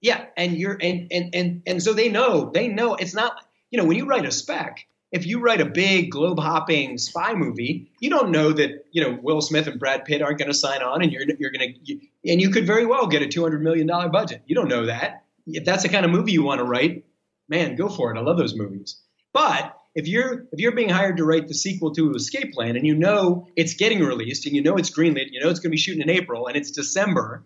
Yeah, 0.01 0.25
and 0.37 0.57
you're 0.57 0.77
and 0.79 1.07
and 1.11 1.35
and 1.35 1.61
and 1.65 1.83
so 1.83 1.93
they 1.93 2.09
know 2.09 2.51
they 2.53 2.67
know 2.67 2.95
it's 2.95 3.13
not 3.13 3.33
you 3.69 3.79
know 3.79 3.85
when 3.85 3.97
you 3.97 4.05
write 4.05 4.25
a 4.25 4.31
spec 4.31 4.85
if 5.11 5.25
you 5.25 5.39
write 5.39 5.61
a 5.61 5.65
big 5.65 6.11
globe 6.11 6.39
hopping 6.39 6.97
spy 6.97 7.33
movie, 7.33 7.91
you 7.99 8.09
don't 8.09 8.31
know 8.31 8.51
that 8.51 8.85
you 8.91 9.03
know 9.03 9.17
Will 9.21 9.41
Smith 9.41 9.67
and 9.67 9.79
Brad 9.79 10.05
Pitt 10.05 10.21
aren't 10.21 10.37
going 10.37 10.49
to 10.49 10.57
sign 10.57 10.81
on, 10.81 11.01
and 11.01 11.11
you're 11.11 11.23
you're 11.39 11.51
going 11.51 11.73
to 11.73 11.79
you, 11.83 12.01
and 12.25 12.41
you 12.41 12.49
could 12.49 12.67
very 12.67 12.85
well 12.85 13.07
get 13.07 13.21
a 13.21 13.27
two 13.27 13.41
hundred 13.41 13.63
million 13.63 13.87
dollar 13.87 14.09
budget. 14.09 14.43
You 14.45 14.55
don't 14.55 14.67
know 14.67 14.85
that. 14.85 15.23
If 15.47 15.65
that's 15.65 15.83
the 15.83 15.89
kind 15.89 16.05
of 16.05 16.11
movie 16.11 16.31
you 16.31 16.43
want 16.43 16.59
to 16.59 16.65
write, 16.65 17.05
man, 17.47 17.75
go 17.75 17.89
for 17.89 18.13
it. 18.13 18.19
I 18.19 18.21
love 18.21 18.37
those 18.37 18.55
movies. 18.55 19.01
But 19.33 19.75
if 19.95 20.07
you're 20.07 20.45
if 20.51 20.59
you're 20.59 20.75
being 20.75 20.89
hired 20.89 21.17
to 21.17 21.25
write 21.25 21.47
the 21.47 21.53
sequel 21.53 21.93
to 21.95 22.13
Escape 22.13 22.53
Plan, 22.53 22.75
and 22.75 22.85
you 22.85 22.95
know 22.95 23.47
it's 23.55 23.73
getting 23.73 23.99
released, 23.99 24.45
and 24.45 24.55
you 24.55 24.61
know 24.61 24.77
it's 24.77 24.95
greenlit, 24.95 25.31
you 25.31 25.39
know 25.39 25.49
it's 25.49 25.59
going 25.59 25.71
to 25.71 25.75
be 25.75 25.77
shooting 25.77 26.01
in 26.01 26.09
April, 26.09 26.47
and 26.47 26.55
it's 26.55 26.71
December, 26.71 27.43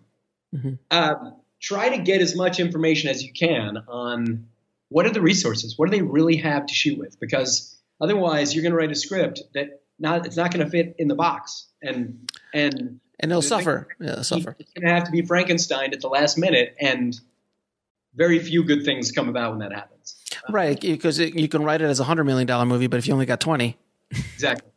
mm-hmm. 0.54 0.74
um, 0.90 1.36
try 1.60 1.96
to 1.96 2.02
get 2.02 2.20
as 2.20 2.36
much 2.36 2.60
information 2.60 3.08
as 3.08 3.22
you 3.22 3.32
can 3.32 3.78
on 3.88 4.48
what 4.94 5.06
are 5.06 5.10
the 5.10 5.20
resources? 5.20 5.76
What 5.76 5.90
do 5.90 5.96
they 5.96 6.02
really 6.02 6.36
have 6.36 6.66
to 6.66 6.72
shoot 6.72 6.96
with? 6.96 7.18
Because 7.18 7.76
otherwise, 8.00 8.54
you're 8.54 8.62
going 8.62 8.70
to 8.70 8.78
write 8.78 8.92
a 8.92 8.94
script 8.94 9.42
that 9.52 9.80
not 9.98 10.24
it's 10.24 10.36
not 10.36 10.52
going 10.52 10.64
to 10.64 10.70
fit 10.70 10.94
in 11.00 11.08
the 11.08 11.16
box, 11.16 11.66
and 11.82 12.30
and 12.54 13.00
and 13.18 13.32
it'll 13.32 13.42
suffer. 13.42 13.88
Yeah, 13.98 14.12
it'll 14.12 14.22
suffer. 14.22 14.54
It's 14.56 14.72
going 14.72 14.86
to 14.86 14.94
have 14.94 15.02
to 15.06 15.10
be 15.10 15.22
Frankenstein 15.22 15.92
at 15.94 16.00
the 16.00 16.06
last 16.06 16.38
minute, 16.38 16.76
and 16.80 17.18
very 18.14 18.38
few 18.38 18.62
good 18.62 18.84
things 18.84 19.10
come 19.10 19.28
about 19.28 19.50
when 19.50 19.58
that 19.58 19.72
happens. 19.72 20.14
Right, 20.48 20.80
because 20.80 21.18
you 21.18 21.48
can 21.48 21.64
write 21.64 21.82
it 21.82 21.86
as 21.86 21.98
a 21.98 22.04
hundred 22.04 22.22
million 22.24 22.46
dollar 22.46 22.64
movie, 22.64 22.86
but 22.86 22.98
if 22.98 23.08
you 23.08 23.14
only 23.14 23.26
got 23.26 23.40
twenty, 23.40 23.76
exactly. 24.12 24.70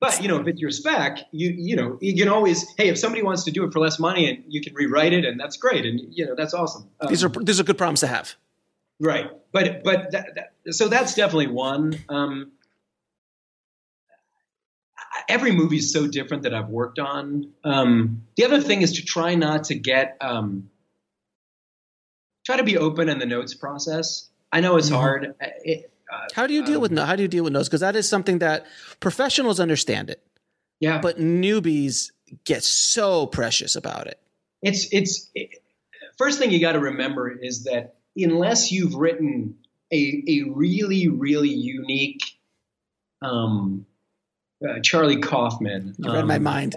But 0.00 0.20
you 0.20 0.28
know, 0.28 0.38
if 0.38 0.46
it's 0.48 0.60
your 0.60 0.70
spec, 0.70 1.20
you 1.30 1.48
you 1.48 1.76
know 1.76 1.96
you 2.02 2.14
can 2.14 2.28
always 2.28 2.70
hey, 2.76 2.88
if 2.88 2.98
somebody 2.98 3.22
wants 3.22 3.44
to 3.44 3.50
do 3.50 3.64
it 3.64 3.72
for 3.72 3.78
less 3.78 3.98
money, 3.98 4.28
and 4.28 4.44
you 4.48 4.60
can 4.60 4.74
rewrite 4.74 5.14
it, 5.14 5.24
and 5.24 5.40
that's 5.40 5.56
great, 5.56 5.86
and 5.86 5.98
you 6.10 6.26
know 6.26 6.34
that's 6.36 6.52
awesome. 6.52 6.90
Um, 7.00 7.08
these 7.08 7.24
are 7.24 7.30
these 7.30 7.58
are 7.58 7.64
good 7.64 7.78
problems 7.78 8.00
to 8.00 8.06
have. 8.06 8.36
Right, 9.02 9.28
but 9.50 9.82
but 9.82 10.12
that, 10.12 10.26
that, 10.36 10.74
so 10.74 10.86
that's 10.86 11.14
definitely 11.14 11.48
one. 11.48 11.98
Um, 12.08 12.52
every 15.28 15.50
movie 15.50 15.78
is 15.78 15.92
so 15.92 16.06
different 16.06 16.44
that 16.44 16.54
I've 16.54 16.68
worked 16.68 17.00
on. 17.00 17.50
Um, 17.64 18.22
the 18.36 18.44
other 18.44 18.60
thing 18.60 18.82
is 18.82 18.92
to 18.92 19.02
try 19.02 19.34
not 19.34 19.64
to 19.64 19.74
get 19.74 20.16
um, 20.20 20.70
try 22.46 22.56
to 22.56 22.62
be 22.62 22.78
open 22.78 23.08
in 23.08 23.18
the 23.18 23.26
notes 23.26 23.54
process. 23.54 24.28
I 24.52 24.60
know 24.60 24.76
it's 24.76 24.86
mm-hmm. 24.86 24.96
hard. 24.96 25.34
It, 25.40 25.92
uh, 26.12 26.28
how 26.34 26.46
do 26.46 26.54
you 26.54 26.64
deal 26.64 26.76
um, 26.76 26.82
with 26.82 26.96
how 26.96 27.16
do 27.16 27.22
you 27.22 27.28
deal 27.28 27.42
with 27.42 27.52
notes? 27.52 27.68
Because 27.68 27.80
that 27.80 27.96
is 27.96 28.08
something 28.08 28.38
that 28.38 28.66
professionals 29.00 29.58
understand 29.58 30.10
it. 30.10 30.22
Yeah, 30.78 31.00
but 31.00 31.18
newbies 31.18 32.12
get 32.44 32.62
so 32.62 33.26
precious 33.26 33.74
about 33.74 34.06
it. 34.06 34.20
It's 34.62 34.86
it's 34.92 35.28
it, 35.34 35.60
first 36.18 36.38
thing 36.38 36.52
you 36.52 36.60
got 36.60 36.72
to 36.72 36.80
remember 36.80 37.28
is 37.28 37.64
that 37.64 37.96
unless 38.16 38.72
you've 38.72 38.94
written 38.94 39.56
a, 39.92 40.22
a 40.28 40.42
really, 40.50 41.08
really 41.08 41.50
unique 41.50 42.22
um, 43.20 43.86
uh, 44.66 44.80
Charlie 44.80 45.20
Kaufman. 45.20 45.94
You 45.98 46.12
read 46.12 46.22
um, 46.22 46.28
my 46.28 46.38
mind. 46.38 46.76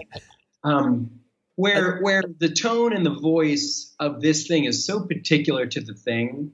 Um, 0.64 1.20
where 1.56 2.00
where 2.00 2.22
the 2.38 2.50
tone 2.50 2.92
and 2.92 3.04
the 3.04 3.14
voice 3.14 3.94
of 3.98 4.20
this 4.20 4.46
thing 4.46 4.64
is 4.64 4.84
so 4.84 5.00
particular 5.00 5.66
to 5.66 5.80
the 5.80 5.94
thing. 5.94 6.52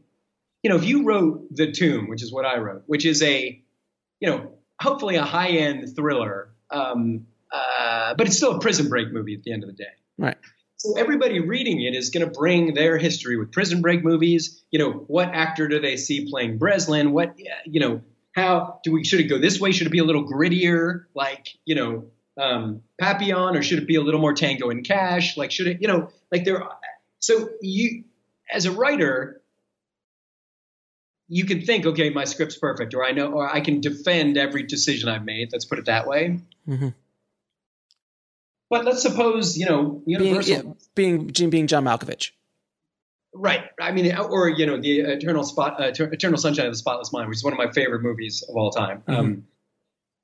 You 0.63 0.71
know, 0.71 0.77
if 0.77 0.85
you 0.85 1.05
wrote 1.05 1.49
The 1.51 1.73
Tomb, 1.73 2.09
which 2.09 2.23
is 2.23 2.33
what 2.33 2.45
I 2.45 2.59
wrote, 2.59 2.85
which 2.87 3.05
is 3.05 3.21
a, 3.23 3.61
you 4.21 4.31
know, 4.31 4.53
hopefully 4.81 5.17
a 5.17 5.25
high 5.25 5.49
end 5.49 5.97
thriller, 5.97 6.51
um, 6.71 7.27
uh, 7.53 8.15
but 8.15 8.29
it's 8.29 8.37
still 8.37 8.57
a 8.57 8.61
prison 8.61 8.89
break 8.89 9.13
movie 9.13 9.35
at 9.35 9.43
the 9.43 9.53
end 9.53 9.65
of 9.65 9.69
the 9.69 9.75
day. 9.75 9.91
Right. 10.19 10.37
So 10.83 10.95
everybody 10.97 11.39
reading 11.39 11.81
it 11.81 11.95
is 11.95 12.11
going 12.11 12.27
to 12.27 12.33
bring 12.37 12.75
their 12.75 12.99
history 12.99 13.37
with 13.37 13.53
Prison 13.53 13.83
Break 13.83 14.03
movies. 14.03 14.61
You 14.73 14.81
know, 14.81 14.91
what 14.91 15.29
actor 15.29 15.69
do 15.69 15.79
they 15.79 15.97
see 15.97 16.29
playing 16.29 16.59
Breslin? 16.59 17.13
What 17.13 17.39
you 17.67 17.79
know, 17.79 18.03
how 18.35 18.81
do 18.83 18.91
we 18.91 19.05
should 19.05 19.21
it 19.21 19.29
go 19.29 19.39
this 19.39 19.61
way? 19.61 19.71
Should 19.71 19.87
it 19.87 19.91
be 19.91 20.01
a 20.01 20.05
little 20.05 20.27
grittier, 20.27 21.05
like 21.15 21.57
you 21.65 21.77
know, 21.77 22.07
um, 22.37 22.83
Papillon, 23.01 23.57
or 23.57 23.63
should 23.63 23.79
it 23.79 23.87
be 23.87 23.95
a 23.95 24.01
little 24.01 24.21
more 24.21 24.33
Tango 24.33 24.71
and 24.71 24.85
Cash? 24.85 25.37
Like 25.37 25.53
should 25.53 25.69
it, 25.69 25.81
you 25.81 25.87
know, 25.87 26.11
like 26.33 26.45
there. 26.45 26.67
So 27.21 27.51
you, 27.61 28.03
as 28.51 28.67
a 28.67 28.73
writer, 28.73 29.41
you 31.29 31.45
can 31.45 31.63
think, 31.63 31.87
okay, 31.87 32.11
my 32.11 32.25
script's 32.25 32.59
perfect, 32.59 32.93
or 32.93 33.05
I 33.05 33.13
know, 33.13 33.35
or 33.35 33.49
I 33.49 33.61
can 33.61 33.81
defend 33.81 34.37
every 34.37 34.65
decision 34.65 35.09
I've 35.09 35.25
made. 35.25 35.51
Let's 35.53 35.65
put 35.65 35.79
it 35.79 35.85
that 35.85 36.09
way. 36.09 36.41
Mm-hmm. 36.69 36.89
But 38.73 38.87
let's 38.87 39.03
suppose 39.03 39.59
you 39.59 39.67
know 39.67 40.03
Universal 40.07 40.77
being 40.95 41.19
yeah, 41.21 41.33
being 41.35 41.51
being 41.51 41.67
John 41.67 41.85
Malkovich. 41.85 42.31
Right. 43.35 43.65
I 43.79 43.93
mean, 43.93 44.17
or 44.17 44.49
you 44.49 44.65
know, 44.65 44.81
the 44.81 45.01
Eternal 45.01 45.45
Spot, 45.45 45.79
uh, 45.79 45.93
Eternal 45.93 46.39
Sunshine 46.39 46.65
of 46.65 46.73
the 46.73 46.79
Spotless 46.79 47.13
Mind, 47.13 47.29
which 47.29 47.37
is 47.37 47.45
one 47.45 47.53
of 47.53 47.59
my 47.59 47.71
favorite 47.71 48.01
movies 48.01 48.43
of 48.49 48.57
all 48.57 48.71
time. 48.71 49.03
Mm-hmm. 49.07 49.15
Um, 49.15 49.45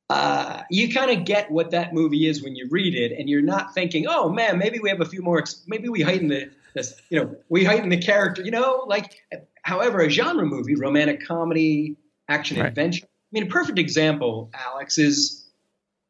uh, 0.09 0.63
you 0.71 0.91
kind 0.91 1.11
of 1.11 1.27
get 1.27 1.51
what 1.51 1.73
that 1.73 1.93
movie 1.93 2.27
is 2.27 2.43
when 2.43 2.57
you 2.57 2.69
read 2.71 2.95
it, 2.95 3.13
and 3.13 3.29
you're 3.29 3.43
not 3.43 3.75
thinking, 3.75 4.07
"Oh 4.09 4.31
man, 4.31 4.57
maybe 4.57 4.79
we 4.79 4.89
have 4.89 5.03
a 5.03 5.07
few 5.07 5.21
more. 5.21 5.45
maybe 5.67 5.91
we 5.91 6.01
heighten 6.01 6.29
the, 6.29 6.49
this, 6.73 6.95
you 7.11 7.21
know, 7.21 7.37
we 7.51 7.65
heighten 7.65 7.91
the 7.91 8.01
character." 8.01 8.43
You 8.43 8.51
know, 8.51 8.85
like, 8.87 9.13
however, 9.61 10.01
a 10.01 10.09
genre 10.09 10.47
movie, 10.47 10.75
romantic 10.75 11.27
comedy, 11.27 11.99
action 12.31 12.59
right. 12.59 12.69
adventure. 12.69 13.05
I 13.05 13.29
mean, 13.31 13.43
a 13.43 13.51
perfect 13.51 13.79
example, 13.79 14.51
Alex, 14.55 14.97
is 14.97 15.47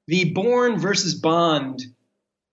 the 0.06 0.32
Bourne 0.32 0.78
versus 0.78 1.16
Bond 1.16 1.82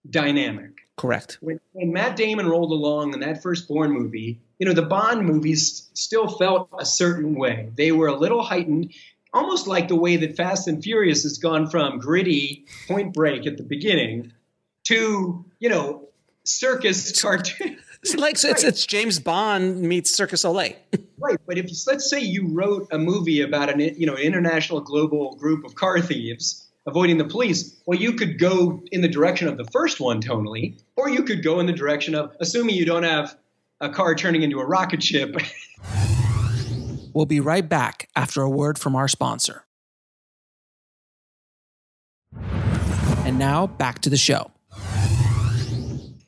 dynamic. 0.10 0.72
Correct. 0.98 1.38
When, 1.42 1.60
when, 1.74 1.92
Matt 1.92 2.16
Damon 2.16 2.48
rolled 2.48 2.72
along 2.72 3.14
in 3.14 3.20
that 3.20 3.44
first 3.44 3.68
Bourne 3.68 3.92
movie, 3.92 4.40
you 4.60 4.66
know, 4.66 4.74
the 4.74 4.82
Bond 4.82 5.26
movies 5.26 5.90
still 5.94 6.28
felt 6.28 6.70
a 6.78 6.86
certain 6.86 7.36
way. 7.36 7.70
They 7.76 7.92
were 7.92 8.08
a 8.08 8.16
little 8.16 8.42
heightened, 8.42 8.94
almost 9.34 9.68
like 9.68 9.90
the 9.90 9.96
way 9.96 10.18
that 10.18 10.38
Fast 10.38 10.68
and 10.68 10.82
Furious 10.82 11.24
has 11.24 11.38
gone 11.38 11.70
from 11.70 12.00
gritty 12.00 12.66
point 12.88 13.14
break 13.14 13.46
at 13.46 13.58
the 13.58 13.64
beginning 13.64 14.32
to, 14.86 15.46
you 15.60 15.70
know, 15.70 16.08
circus 16.46 17.22
cartoon. 17.22 17.78
It's 18.02 18.16
like 18.16 18.36
right. 18.36 18.46
it's, 18.52 18.64
it's 18.64 18.86
James 18.86 19.20
Bond 19.20 19.82
meets 19.82 20.14
Circus 20.14 20.42
Soleil. 20.42 20.76
right, 21.18 21.40
but 21.46 21.58
if 21.58 21.70
let's 21.88 22.10
say 22.10 22.22
you 22.22 22.48
wrote 22.48 22.88
a 22.92 22.98
movie 22.98 23.42
about 23.42 23.70
an 23.70 23.80
you 23.80 24.06
know 24.06 24.16
international 24.16 24.82
global 24.82 25.36
group 25.36 25.66
of 25.66 25.76
car 25.76 26.00
thieves, 26.00 26.65
avoiding 26.88 27.18
the 27.18 27.26
police. 27.26 27.76
Well, 27.86 28.00
you 28.00 28.14
could 28.14 28.40
go 28.40 28.84
in 28.92 29.02
the 29.02 29.08
direction 29.08 29.48
of 29.48 29.58
the 29.58 29.66
first 29.66 30.00
one 30.00 30.22
tonally, 30.22 30.82
or 30.96 31.10
you 31.10 31.24
could 31.24 31.44
go 31.44 31.60
in 31.60 31.66
the 31.66 31.74
direction 31.74 32.16
of 32.16 32.36
assuming 32.40 32.76
you 32.76 32.86
don't 32.86 33.04
have 33.04 33.36
a 33.82 33.90
car 33.90 34.16
turning 34.16 34.44
into 34.44 34.60
a 34.60 34.66
rocket 34.66 35.02
ship. 35.04 35.36
we'll 37.14 37.26
be 37.26 37.40
right 37.40 37.68
back 37.68 38.10
after 38.16 38.42
a 38.42 38.50
word 38.50 38.78
from 38.78 38.96
our 38.96 39.08
sponsor. 39.08 39.66
And 43.26 43.40
now 43.40 43.68
back 43.68 44.00
to 44.02 44.10
the 44.10 44.18
show. 44.18 44.52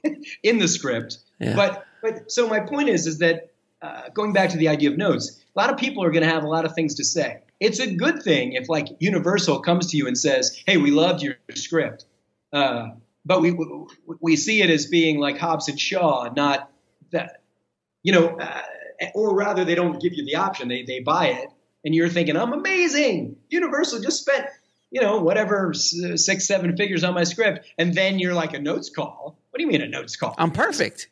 in 0.44 0.58
the 0.58 0.68
script. 0.68 1.20
Yeah. 1.40 1.56
But 1.56 1.86
but 2.02 2.32
so 2.32 2.48
my 2.48 2.60
point 2.60 2.90
is 2.90 3.06
is 3.08 3.20
that 3.20 3.52
uh, 3.82 4.10
going 4.14 4.34
back 4.34 4.50
to 4.50 4.58
the 4.58 4.68
idea 4.68 4.90
of 4.90 4.98
notes, 4.98 5.44
a 5.56 5.60
lot 5.60 5.70
of 5.70 5.78
people 5.78 6.04
are 6.04 6.12
going 6.12 6.24
to 6.24 6.30
have 6.30 6.44
a 6.44 6.48
lot 6.48 6.66
of 6.66 6.74
things 6.74 6.96
to 6.96 7.04
say. 7.04 7.42
It's 7.60 7.80
a 7.80 7.88
good 7.88 8.22
thing 8.22 8.54
if 8.54 8.70
like 8.70 8.88
Universal 9.00 9.62
comes 9.62 9.92
to 9.92 9.98
you 9.98 10.08
and 10.08 10.18
says, 10.18 10.62
"Hey, 10.66 10.78
we 10.78 10.92
loved 10.92 11.24
your 11.24 11.36
script," 11.56 12.06
uh, 12.54 12.90
but 13.26 13.42
we 13.42 13.58
we 14.20 14.36
see 14.36 14.62
it 14.62 14.70
as 14.70 14.86
being 14.86 15.20
like 15.20 15.38
Hobbs 15.38 15.68
and 15.68 15.80
Shaw, 15.80 16.32
not 16.36 16.72
that 17.12 17.42
you 18.04 18.14
know, 18.14 18.38
uh, 18.38 18.62
or 19.14 19.36
rather, 19.36 19.66
they 19.66 19.76
don't 19.76 20.02
give 20.02 20.14
you 20.14 20.26
the 20.26 20.36
option. 20.36 20.68
They 20.68 20.84
they 20.84 21.00
buy 21.00 21.28
it, 21.28 21.50
and 21.84 21.96
you're 21.96 22.10
thinking, 22.10 22.38
"I'm 22.38 22.54
amazing." 22.54 23.38
Universal 23.50 24.02
just 24.02 24.22
spent 24.22 24.46
you 24.92 25.02
know 25.02 25.20
whatever 25.20 25.74
six 25.74 26.46
seven 26.48 26.78
figures 26.78 27.04
on 27.04 27.14
my 27.14 27.24
script, 27.24 27.68
and 27.78 27.94
then 27.94 28.20
you're 28.20 28.34
like 28.34 28.54
a 28.54 28.60
notes 28.60 28.90
call. 28.90 29.40
What 29.50 29.58
do 29.58 29.64
you 29.64 29.70
mean 29.70 29.82
a 29.82 29.88
notes 29.88 30.16
call? 30.16 30.36
I'm 30.38 30.52
perfect. 30.52 31.10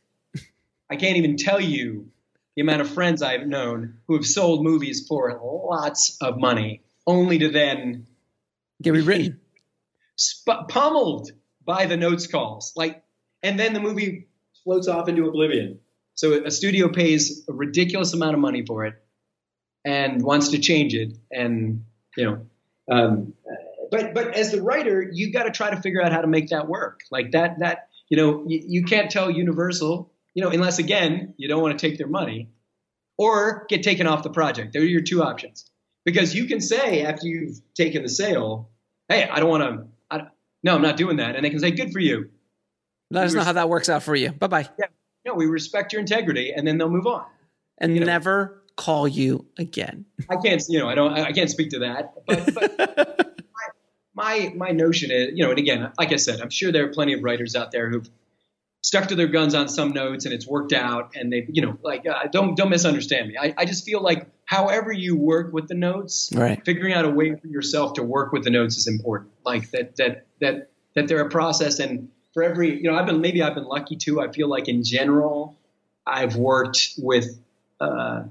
I 0.89 0.95
can't 0.95 1.17
even 1.17 1.37
tell 1.37 1.59
you 1.59 2.11
the 2.55 2.61
amount 2.61 2.81
of 2.81 2.89
friends 2.89 3.21
I've 3.21 3.47
known 3.47 3.97
who 4.07 4.15
have 4.15 4.25
sold 4.25 4.63
movies 4.63 5.05
for 5.07 5.39
lots 5.43 6.17
of 6.21 6.37
money, 6.39 6.81
only 7.05 7.39
to 7.39 7.49
then 7.49 8.07
get 8.81 8.93
rewritten, 8.93 9.39
sp- 10.15 10.69
pummeled 10.69 11.31
by 11.65 11.85
the 11.85 11.97
notes 11.97 12.27
calls. 12.27 12.73
Like, 12.75 13.03
and 13.43 13.59
then 13.59 13.73
the 13.73 13.79
movie 13.79 14.27
floats 14.63 14.87
off 14.87 15.09
into 15.09 15.27
oblivion. 15.27 15.79
So 16.15 16.45
a 16.45 16.51
studio 16.51 16.89
pays 16.89 17.45
a 17.49 17.53
ridiculous 17.53 18.13
amount 18.13 18.35
of 18.35 18.39
money 18.39 18.65
for 18.65 18.85
it 18.85 18.95
and 19.83 20.23
wants 20.23 20.49
to 20.49 20.59
change 20.59 20.95
it, 20.95 21.17
and 21.31 21.85
you 22.17 22.25
know. 22.25 22.45
Um, 22.89 23.33
but 23.91 24.13
but 24.13 24.33
as 24.33 24.51
the 24.51 24.61
writer, 24.61 25.07
you've 25.11 25.33
got 25.33 25.43
to 25.43 25.51
try 25.51 25.69
to 25.69 25.81
figure 25.81 26.01
out 26.01 26.11
how 26.13 26.21
to 26.21 26.27
make 26.27 26.49
that 26.49 26.67
work. 26.67 27.01
Like 27.11 27.31
that 27.31 27.59
that 27.59 27.89
you 28.07 28.17
know 28.17 28.45
you, 28.47 28.63
you 28.65 28.83
can't 28.83 29.11
tell 29.11 29.29
Universal 29.29 30.11
you 30.36 30.43
know, 30.43 30.49
unless 30.49 30.77
again, 30.77 31.33
you 31.38 31.47
don't 31.47 31.61
want 31.61 31.79
to 31.79 31.89
take 31.89 31.97
their 31.97 32.07
money 32.07 32.49
or 33.17 33.65
get 33.69 33.81
taken 33.81 34.05
off 34.05 34.21
the 34.21 34.29
project. 34.29 34.73
There 34.73 34.81
are 34.81 34.86
your 34.86 35.01
two 35.01 35.23
options. 35.23 35.65
Because 36.03 36.36
you 36.36 36.45
can 36.45 36.61
say 36.61 37.01
after 37.01 37.25
you've 37.25 37.59
taken 37.73 38.03
the 38.03 38.09
sale, 38.09 38.69
hey, 39.09 39.27
I 39.27 39.39
don't 39.39 39.49
want 39.49 39.63
to, 39.63 39.88
I, 40.11 40.27
no, 40.61 40.75
I'm 40.75 40.81
not 40.81 40.97
doing 40.97 41.17
that. 41.17 41.36
And 41.36 41.43
they 41.43 41.49
can 41.49 41.59
say, 41.59 41.71
good 41.71 41.91
for 41.91 41.99
you. 41.99 42.29
Let 43.09 43.25
us 43.25 43.33
know 43.33 43.43
how 43.43 43.53
that 43.53 43.69
works 43.69 43.89
out 43.89 44.03
for 44.03 44.15
you. 44.15 44.31
Bye 44.31 44.47
bye. 44.47 44.69
Yeah. 44.77 44.88
No, 45.25 45.33
we 45.33 45.47
respect 45.47 45.93
your 45.93 46.01
integrity 46.01 46.51
and 46.51 46.67
then 46.67 46.77
they'll 46.77 46.89
move 46.89 47.07
on. 47.07 47.25
And 47.79 47.95
you 47.95 48.05
never 48.05 48.45
know. 48.45 48.73
call 48.75 49.07
you 49.07 49.45
again. 49.57 50.05
I 50.29 50.36
can't, 50.36 50.61
you 50.67 50.79
know, 50.79 50.88
I 50.88 50.95
don't, 50.95 51.13
I 51.13 51.31
can't 51.31 51.49
speak 51.49 51.71
to 51.71 51.79
that. 51.79 52.13
But, 52.27 52.53
but 52.53 53.38
my, 54.15 54.49
my, 54.49 54.53
my 54.55 54.71
notion 54.71 55.09
is, 55.11 55.29
you 55.33 55.43
know, 55.43 55.49
and 55.49 55.59
again, 55.59 55.91
like 55.97 56.11
I 56.11 56.17
said, 56.17 56.41
I'm 56.41 56.51
sure 56.51 56.71
there 56.71 56.86
are 56.86 56.93
plenty 56.93 57.13
of 57.13 57.23
writers 57.23 57.55
out 57.55 57.71
there 57.71 57.89
who've 57.89 58.09
stuck 58.86 59.07
to 59.07 59.15
their 59.15 59.27
guns 59.27 59.55
on 59.55 59.67
some 59.67 59.93
notes 59.93 60.25
and 60.25 60.33
it's 60.33 60.45
worked 60.45 60.71
out 60.71 61.13
and 61.15 61.33
they 61.33 61.43
you 61.49 61.63
know 61.63 61.75
like 61.81 62.05
uh, 62.05 62.27
don't 62.31 62.55
don't 62.55 62.69
misunderstand 62.69 63.27
me. 63.27 63.36
I, 63.36 63.51
I 63.57 63.65
just 63.65 63.83
feel 63.83 63.99
like 63.99 64.27
however 64.45 64.91
you 64.91 65.17
work 65.17 65.51
with 65.51 65.67
the 65.67 65.73
notes 65.73 66.29
right. 66.36 66.63
figuring 66.63 66.93
out 66.93 67.03
a 67.03 67.09
way 67.09 67.36
for 67.36 67.47
yourself 67.47 67.93
to 67.93 68.03
work 68.03 68.31
with 68.31 68.43
the 68.43 68.51
notes 68.51 68.77
is 68.77 68.88
important. 68.88 69.31
Like 69.43 69.71
that 69.71 69.95
that 69.95 70.27
that 70.39 70.69
that 70.93 71.07
they're 71.07 71.25
a 71.25 71.29
process 71.31 71.79
and 71.79 72.09
for 72.36 72.43
every 72.43 72.77
you 72.77 72.83
know 72.83 72.95
i've 72.95 73.07
been 73.07 73.21
maybe 73.21 73.41
i've 73.41 73.55
been 73.55 73.65
lucky 73.65 73.95
too. 73.95 74.21
I 74.21 74.31
feel 74.31 74.47
like 74.47 74.67
in 74.67 74.83
general 74.83 75.57
i've 76.05 76.36
worked 76.36 76.91
with 76.99 77.39
uh, 77.81 78.21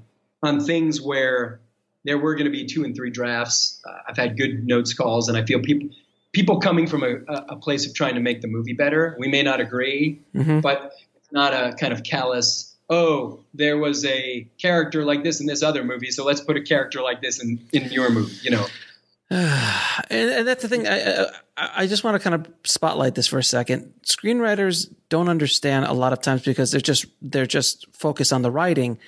on 0.41 0.61
things 0.61 1.01
where 1.01 1.59
there 2.05 2.17
were 2.17 2.35
going 2.35 2.45
to 2.45 2.51
be 2.51 2.65
two 2.65 2.85
and 2.85 2.95
three 2.95 3.09
drafts. 3.09 3.81
Uh, 3.85 3.97
i've 4.07 4.15
had 4.15 4.37
good 4.37 4.65
notes 4.65 4.93
calls 4.93 5.27
and 5.27 5.37
i 5.37 5.43
feel 5.43 5.59
people 5.59 5.89
people 6.35 6.59
coming 6.59 6.85
from 6.85 7.01
a, 7.01 7.15
a, 7.47 7.55
place 7.55 7.87
of 7.87 7.95
trying 7.95 8.13
to 8.13 8.19
make 8.19 8.41
the 8.41 8.47
movie 8.47 8.73
better. 8.73 9.15
We 9.17 9.29
may 9.29 9.41
not 9.41 9.61
agree, 9.61 10.19
mm-hmm. 10.35 10.59
but 10.59 10.91
it's 11.15 11.31
not 11.31 11.53
a 11.53 11.73
kind 11.79 11.93
of 11.93 12.03
callous. 12.03 12.75
Oh, 12.89 13.39
there 13.53 13.77
was 13.77 14.03
a 14.03 14.45
character 14.61 15.05
like 15.05 15.23
this 15.23 15.39
in 15.39 15.47
this 15.47 15.63
other 15.63 15.83
movie, 15.85 16.11
so 16.11 16.25
let's 16.25 16.41
put 16.41 16.57
a 16.57 16.61
character 16.61 17.01
like 17.01 17.21
this 17.21 17.41
in, 17.41 17.65
in 17.71 17.89
your 17.89 18.09
movie. 18.09 18.35
You 18.43 18.51
know, 18.51 18.67
and, 19.29 20.29
and, 20.29 20.47
that's 20.47 20.61
the 20.61 20.67
thing. 20.67 20.85
I, 20.85 21.23
I, 21.55 21.71
I 21.77 21.87
just 21.87 22.03
want 22.03 22.21
to 22.21 22.29
kind 22.29 22.35
of 22.35 22.51
spotlight 22.65 23.15
this 23.15 23.27
for 23.27 23.39
a 23.39 23.43
second. 23.43 23.93
Screenwriters 24.03 24.93
don't 25.07 25.29
understand 25.29 25.85
a 25.85 25.93
lot 25.93 26.11
of 26.11 26.21
times 26.21 26.43
because 26.43 26.69
they're 26.69 26.81
just 26.81 27.05
they're 27.21 27.47
just 27.47 27.87
focused 27.95 28.33
on 28.33 28.41
the 28.41 28.51
writing. 28.51 28.99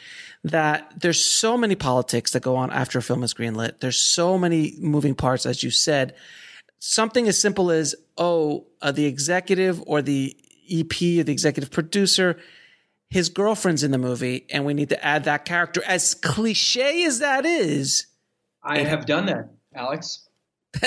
That 0.46 0.94
there's 1.02 1.26
so 1.26 1.58
many 1.58 1.76
politics 1.76 2.32
that 2.32 2.42
go 2.42 2.56
on 2.56 2.72
after 2.72 3.00
a 3.00 3.02
film 3.02 3.22
is 3.22 3.34
greenlit. 3.34 3.82
There's 3.82 3.98
so 3.98 4.38
many 4.38 4.76
moving 4.80 5.14
parts, 5.14 5.46
as 5.46 5.62
you 5.62 5.72
said 5.72 6.16
something 6.80 7.28
as 7.28 7.40
simple 7.40 7.72
as, 7.72 7.96
oh, 8.18 8.66
uh, 8.82 8.92
the 8.92 9.06
executive 9.06 9.82
or 9.86 10.02
the 10.02 10.36
EP 10.72 10.94
or 11.20 11.24
the 11.24 11.32
executive 11.32 11.72
producer, 11.72 12.38
his 13.10 13.30
girlfriend's 13.30 13.84
in 13.84 13.92
the 13.92 13.98
movie, 13.98 14.46
and 14.52 14.66
we 14.66 14.74
need 14.74 14.90
to 14.90 15.04
add 15.04 15.24
that 15.24 15.46
character. 15.46 15.82
As 15.86 16.14
cliche 16.14 17.04
as 17.06 17.20
that 17.20 17.46
is, 17.46 18.08
I 18.64 18.80
have 18.80 19.06
done 19.06 19.28
that, 19.28 19.50
Alex. 19.74 20.28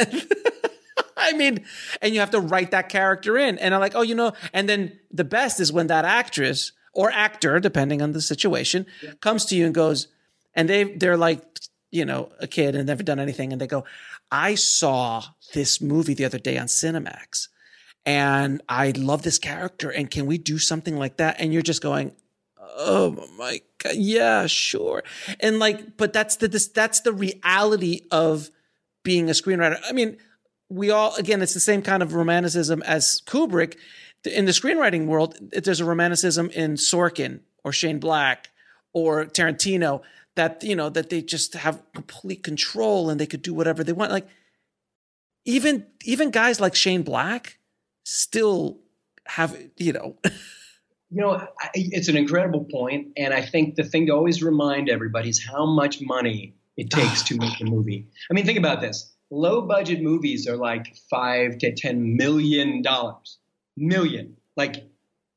I 1.16 1.32
mean, 1.32 1.64
and 2.03 2.12
you 2.12 2.20
have 2.20 2.30
to 2.30 2.41
write 2.41 2.72
that 2.72 2.88
character 2.88 3.36
in. 3.36 3.59
And 3.59 3.74
I'm 3.74 3.80
like, 3.80 3.95
oh, 3.95 4.03
you 4.03 4.14
know, 4.14 4.32
and 4.53 4.68
then 4.68 4.99
the 5.11 5.24
best 5.24 5.61
is 5.61 5.72
when 5.72 5.86
that 5.88 6.05
actress 6.05 6.72
or 6.93 7.11
actor, 7.11 7.61
depending 7.61 8.03
on 8.03 8.12
the 8.12 8.20
situation, 8.20 8.86
yeah. 9.03 9.12
comes 9.20 9.45
to 9.47 9.57
you 9.57 9.66
and 9.66 9.74
goes, 9.74 10.09
and 10.55 10.68
they 10.68 10.84
they're 10.84 11.16
like, 11.16 11.43
you 11.91 12.05
know, 12.05 12.30
a 12.38 12.47
kid 12.47 12.74
and 12.74 12.86
never 12.86 13.03
done 13.03 13.18
anything, 13.18 13.53
and 13.53 13.61
they 13.61 13.66
go, 13.66 13.84
I 14.30 14.54
saw 14.54 15.22
this 15.54 15.80
movie 15.80 16.14
the 16.14 16.24
other 16.24 16.38
day 16.38 16.58
on 16.58 16.66
Cinemax 16.66 17.48
and 18.06 18.62
I 18.68 18.92
love 18.92 19.22
this 19.22 19.38
character. 19.38 19.90
And 19.90 20.10
can 20.10 20.26
we 20.26 20.38
do 20.38 20.58
something 20.58 20.96
like 20.96 21.16
that? 21.18 21.36
And 21.38 21.52
you're 21.52 21.62
just 21.62 21.82
going, 21.82 22.12
oh 22.58 23.26
my 23.36 23.60
god, 23.78 23.94
yeah, 23.96 24.46
sure. 24.46 25.02
And 25.40 25.58
like, 25.58 25.96
but 25.96 26.12
that's 26.12 26.36
the 26.36 26.48
this 26.48 26.68
that's 26.68 27.00
the 27.00 27.12
reality 27.12 28.06
of 28.10 28.50
being 29.02 29.28
a 29.28 29.32
screenwriter. 29.32 29.78
I 29.86 29.92
mean, 29.92 30.16
we 30.68 30.90
all 30.90 31.14
again, 31.16 31.42
it's 31.42 31.54
the 31.54 31.60
same 31.60 31.82
kind 31.82 32.02
of 32.02 32.14
romanticism 32.14 32.82
as 32.82 33.22
Kubrick. 33.26 33.76
In 34.24 34.44
the 34.44 34.52
screenwriting 34.52 35.06
world, 35.06 35.38
there's 35.40 35.80
a 35.80 35.84
romanticism 35.84 36.50
in 36.50 36.74
Sorkin 36.74 37.40
or 37.64 37.72
Shane 37.72 37.98
Black 37.98 38.50
or 38.92 39.24
Tarantino 39.24 40.02
that 40.36 40.62
you 40.62 40.76
know 40.76 40.88
that 40.88 41.10
they 41.10 41.22
just 41.22 41.54
have 41.54 41.82
complete 41.94 42.42
control 42.42 43.10
and 43.10 43.20
they 43.20 43.26
could 43.26 43.42
do 43.42 43.54
whatever 43.54 43.84
they 43.84 43.92
want. 43.92 44.12
Like 44.12 44.28
even 45.44 45.86
even 46.04 46.30
guys 46.30 46.60
like 46.60 46.74
Shane 46.74 47.02
Black 47.02 47.58
still 48.04 48.78
have 49.26 49.56
you 49.76 49.92
know. 49.92 50.16
you 51.10 51.20
know, 51.20 51.46
it's 51.74 52.08
an 52.08 52.16
incredible 52.16 52.64
point, 52.64 53.08
and 53.16 53.34
I 53.34 53.42
think 53.42 53.74
the 53.74 53.84
thing 53.84 54.06
to 54.06 54.12
always 54.12 54.42
remind 54.42 54.88
everybody 54.88 55.28
is 55.28 55.44
how 55.44 55.66
much 55.66 56.00
money 56.00 56.54
it 56.76 56.90
takes 56.98 57.22
to 57.24 57.36
make 57.36 57.60
a 57.60 57.64
movie. 57.64 58.06
I 58.30 58.34
mean, 58.34 58.46
think 58.46 58.58
about 58.58 58.80
this: 58.80 59.12
low 59.30 59.62
budget 59.62 60.02
movies 60.02 60.46
are 60.46 60.56
like 60.56 60.96
five 61.10 61.58
to 61.58 61.74
ten 61.74 62.16
million 62.16 62.82
dollars, 62.82 63.38
million. 63.76 64.36
Like 64.56 64.84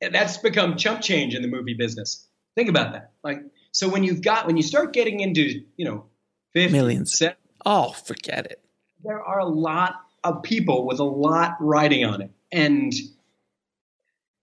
that's 0.01 0.37
become 0.37 0.75
chump 0.77 1.01
change 1.01 1.33
in 1.33 1.41
the 1.41 1.47
movie 1.47 1.73
business. 1.73 2.27
Think 2.55 2.69
about 2.69 2.93
that. 2.93 3.11
Like 3.23 3.41
so 3.73 3.89
when 3.89 4.03
you've 4.03 4.21
got 4.21 4.47
when 4.47 4.55
you 4.55 4.63
start 4.63 4.93
getting 4.93 5.19
into 5.19 5.63
you 5.75 5.85
know 5.85 6.05
50, 6.53 6.71
millions, 6.71 7.17
70, 7.17 7.37
oh 7.65 7.91
forget 7.91 8.45
it. 8.45 8.61
There 9.03 9.21
are 9.21 9.39
a 9.39 9.45
lot 9.45 9.95
of 10.23 10.43
people 10.43 10.85
with 10.85 10.99
a 10.99 11.03
lot 11.03 11.57
riding 11.59 12.05
on 12.05 12.21
it, 12.21 12.31
and 12.51 12.93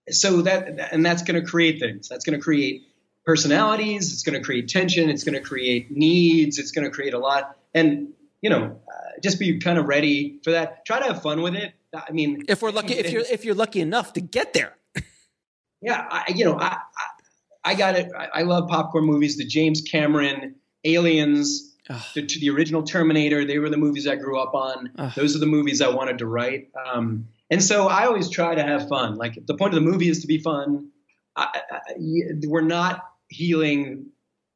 so 0.09 0.43
that 0.43 0.91
and 0.91 1.03
that's 1.05 1.23
going 1.23 1.41
to 1.41 1.49
create 1.49 1.79
things. 1.79 2.09
That's 2.09 2.25
going 2.25 2.37
to 2.37 2.43
create 2.43 2.83
personalities. 3.25 4.11
It's 4.13 4.23
going 4.23 4.37
to 4.37 4.43
create 4.43 4.67
tension. 4.67 5.09
It's 5.09 5.23
going 5.23 5.35
to 5.35 5.41
create 5.41 5.89
needs. 5.89 6.59
It's 6.59 6.71
going 6.71 6.85
to 6.85 6.91
create 6.91 7.13
a 7.13 7.19
lot. 7.19 7.57
And 7.73 8.09
you 8.41 8.49
know, 8.49 8.81
uh, 8.87 9.19
just 9.23 9.39
be 9.39 9.59
kind 9.59 9.79
of 9.79 9.85
ready 9.85 10.39
for 10.43 10.51
that. 10.51 10.85
Try 10.85 10.99
to 10.99 11.05
have 11.05 11.21
fun 11.21 11.41
with 11.41 11.55
it. 11.55 11.73
I 11.93 12.11
mean, 12.11 12.43
if 12.49 12.61
we're 12.61 12.71
lucky, 12.71 12.95
if 12.95 13.11
you're 13.11 13.23
if 13.29 13.45
you're 13.45 13.55
lucky 13.55 13.79
enough 13.79 14.13
to 14.13 14.21
get 14.21 14.53
there. 14.53 14.77
yeah, 15.81 16.05
I, 16.09 16.33
you 16.35 16.45
know, 16.45 16.57
I, 16.57 16.67
I 16.67 17.05
got 17.75 17.95
it. 17.95 18.11
I, 18.15 18.41
love 18.41 18.69
popcorn 18.69 19.05
movies. 19.05 19.37
The 19.37 19.45
James 19.45 19.81
Cameron 19.81 20.55
Aliens, 20.83 21.75
the, 22.15 22.21
the, 22.39 22.49
original 22.49 22.83
Terminator. 22.83 23.45
They 23.45 23.59
were 23.59 23.69
the 23.69 23.77
movies 23.77 24.07
I 24.07 24.15
grew 24.15 24.39
up 24.39 24.55
on. 24.55 24.91
Ugh. 24.97 25.11
Those 25.15 25.35
are 25.35 25.39
the 25.39 25.45
movies 25.45 25.81
I 25.81 25.89
wanted 25.89 26.19
to 26.19 26.25
write. 26.25 26.69
Um, 26.91 27.27
and 27.49 27.63
so 27.63 27.87
I 27.87 28.05
always 28.05 28.29
try 28.29 28.55
to 28.55 28.63
have 28.63 28.87
fun. 28.87 29.15
Like 29.15 29.37
the 29.45 29.55
point 29.55 29.73
of 29.73 29.83
the 29.83 29.89
movie 29.89 30.09
is 30.09 30.21
to 30.21 30.27
be 30.27 30.39
fun. 30.39 30.89
I, 31.35 31.61
I, 31.71 31.79
we're 32.47 32.61
not 32.61 33.03
healing. 33.29 34.07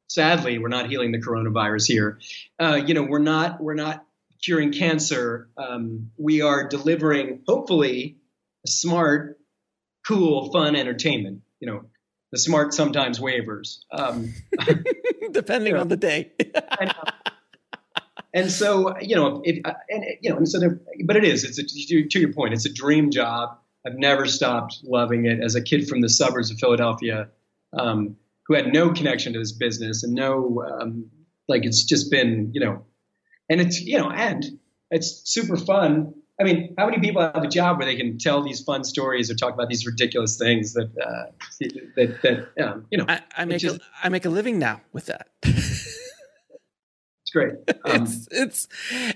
Sadly, 0.08 0.58
we're 0.58 0.68
not 0.68 0.88
healing 0.88 1.12
the 1.12 1.20
coronavirus 1.20 1.86
here. 1.86 2.18
Uh, 2.58 2.80
you 2.84 2.94
know, 2.94 3.02
we're 3.02 3.18
not 3.18 3.60
we're 3.60 3.74
not 3.74 4.06
curing 4.42 4.72
cancer, 4.72 5.48
um, 5.56 6.10
we 6.16 6.40
are 6.40 6.68
delivering 6.68 7.42
hopefully 7.46 8.16
smart, 8.66 9.38
cool, 10.06 10.52
fun 10.52 10.76
entertainment. 10.76 11.42
You 11.60 11.66
know, 11.68 11.84
the 12.32 12.38
smart 12.38 12.74
sometimes 12.74 13.20
wavers. 13.20 13.84
Um, 13.92 14.32
Depending 15.30 15.68
you 15.68 15.74
know, 15.74 15.80
on 15.80 15.88
the 15.88 15.96
day. 15.96 16.32
and, 16.80 16.94
and 18.34 18.50
so, 18.50 18.98
you 19.00 19.16
know, 19.16 19.42
if, 19.44 19.62
and 19.88 20.04
you 20.20 20.30
know, 20.30 20.36
and 20.36 20.48
so 20.48 20.58
there, 20.58 20.80
but 21.04 21.16
it 21.16 21.24
is. 21.24 21.44
It's 21.44 21.58
a, 21.58 21.62
to 22.08 22.20
your 22.20 22.32
point. 22.32 22.54
It's 22.54 22.66
a 22.66 22.72
dream 22.72 23.10
job. 23.10 23.58
I've 23.86 23.96
never 23.96 24.26
stopped 24.26 24.80
loving 24.82 25.26
it. 25.26 25.40
As 25.42 25.54
a 25.54 25.62
kid 25.62 25.88
from 25.88 26.00
the 26.00 26.08
suburbs 26.08 26.50
of 26.50 26.58
Philadelphia, 26.58 27.28
um, 27.72 28.16
who 28.46 28.54
had 28.54 28.72
no 28.72 28.92
connection 28.92 29.32
to 29.34 29.38
this 29.38 29.52
business 29.52 30.02
and 30.02 30.12
no, 30.12 30.62
um, 30.62 31.10
like, 31.48 31.64
it's 31.64 31.84
just 31.84 32.10
been, 32.10 32.50
you 32.52 32.60
know, 32.60 32.84
and 33.48 33.60
it's, 33.60 33.80
you 33.80 33.98
know, 33.98 34.10
and 34.10 34.44
it's 34.90 35.22
super 35.24 35.56
fun 35.56 36.14
I 36.38 36.44
mean, 36.44 36.74
how 36.76 36.84
many 36.86 37.00
people 37.00 37.22
have 37.22 37.42
a 37.42 37.48
job 37.48 37.78
where 37.78 37.86
they 37.86 37.96
can 37.96 38.18
tell 38.18 38.42
these 38.42 38.60
fun 38.60 38.84
stories 38.84 39.30
or 39.30 39.34
talk 39.34 39.54
about 39.54 39.68
these 39.70 39.86
ridiculous 39.86 40.36
things 40.36 40.74
that 40.74 40.90
uh, 40.98 41.30
that 41.96 42.22
that 42.22 42.62
um, 42.62 42.86
you 42.90 42.98
know? 42.98 43.06
I, 43.08 43.22
I 43.36 43.44
make 43.46 43.60
just, 43.60 43.76
a, 43.76 43.80
I 44.02 44.08
make 44.10 44.26
a 44.26 44.28
living 44.28 44.58
now 44.58 44.82
with 44.92 45.06
that. 45.06 45.28
it's 45.42 46.02
great. 47.32 47.54
Um, 47.84 48.02
it's 48.02 48.28
it's 48.30 48.68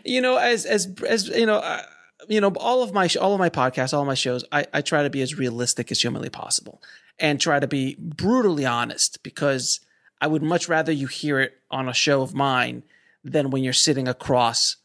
you 0.05 0.23
know 0.23 0.37
as 0.37 0.65
as 0.65 0.95
as 1.07 1.29
you 1.29 1.47
know. 1.47 1.57
Uh, 1.57 1.83
you 2.29 2.41
know, 2.41 2.53
all 2.57 2.83
of 2.83 2.93
my 2.93 3.09
all 3.21 3.33
of 3.33 3.39
my 3.39 3.49
podcasts, 3.49 3.95
all 3.95 4.03
of 4.03 4.07
my 4.07 4.15
shows, 4.15 4.45
I, 4.53 4.67
I 4.75 4.83
try 4.83 5.03
to 5.03 5.11
be 5.11 5.23
as 5.23 5.39
realistic 5.39 5.91
as 5.91 6.03
humanly 6.03 6.29
possible, 6.29 6.83
and 7.19 7.41
try 7.41 7.59
to 7.59 7.67
be 7.67 7.97
brutally 7.99 8.67
honest 8.67 9.23
because 9.23 9.81
I 10.21 10.27
would 10.27 10.43
much 10.43 10.69
rather 10.69 10.93
you 10.93 11.07
hear 11.07 11.41
it 11.41 11.55
on 11.71 11.89
a 11.89 11.95
show 11.95 12.21
of 12.21 12.35
mine 12.35 12.83
than 13.25 13.51
when 13.51 13.65
you're 13.65 13.73
sitting 13.73 14.07
across 14.07 14.77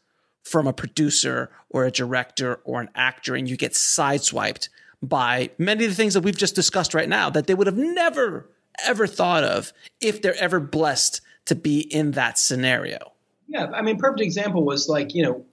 from 0.46 0.68
a 0.68 0.72
producer 0.72 1.50
or 1.70 1.84
a 1.84 1.90
director 1.90 2.60
or 2.64 2.80
an 2.80 2.88
actor 2.94 3.34
and 3.34 3.50
you 3.50 3.56
get 3.56 3.72
sideswiped 3.72 4.68
by 5.02 5.50
many 5.58 5.84
of 5.84 5.90
the 5.90 5.96
things 5.96 6.14
that 6.14 6.20
we've 6.20 6.36
just 6.36 6.54
discussed 6.54 6.94
right 6.94 7.08
now 7.08 7.28
that 7.28 7.48
they 7.48 7.54
would 7.54 7.66
have 7.66 7.76
never 7.76 8.48
ever 8.86 9.08
thought 9.08 9.42
of 9.42 9.72
if 10.00 10.22
they're 10.22 10.36
ever 10.36 10.60
blessed 10.60 11.20
to 11.46 11.56
be 11.56 11.80
in 11.80 12.12
that 12.12 12.38
scenario. 12.38 13.12
Yeah, 13.48 13.66
I 13.74 13.82
mean, 13.82 13.98
perfect 13.98 14.20
example 14.20 14.64
was 14.64 14.88
like 14.88 15.14
you 15.14 15.24
know, 15.24 15.44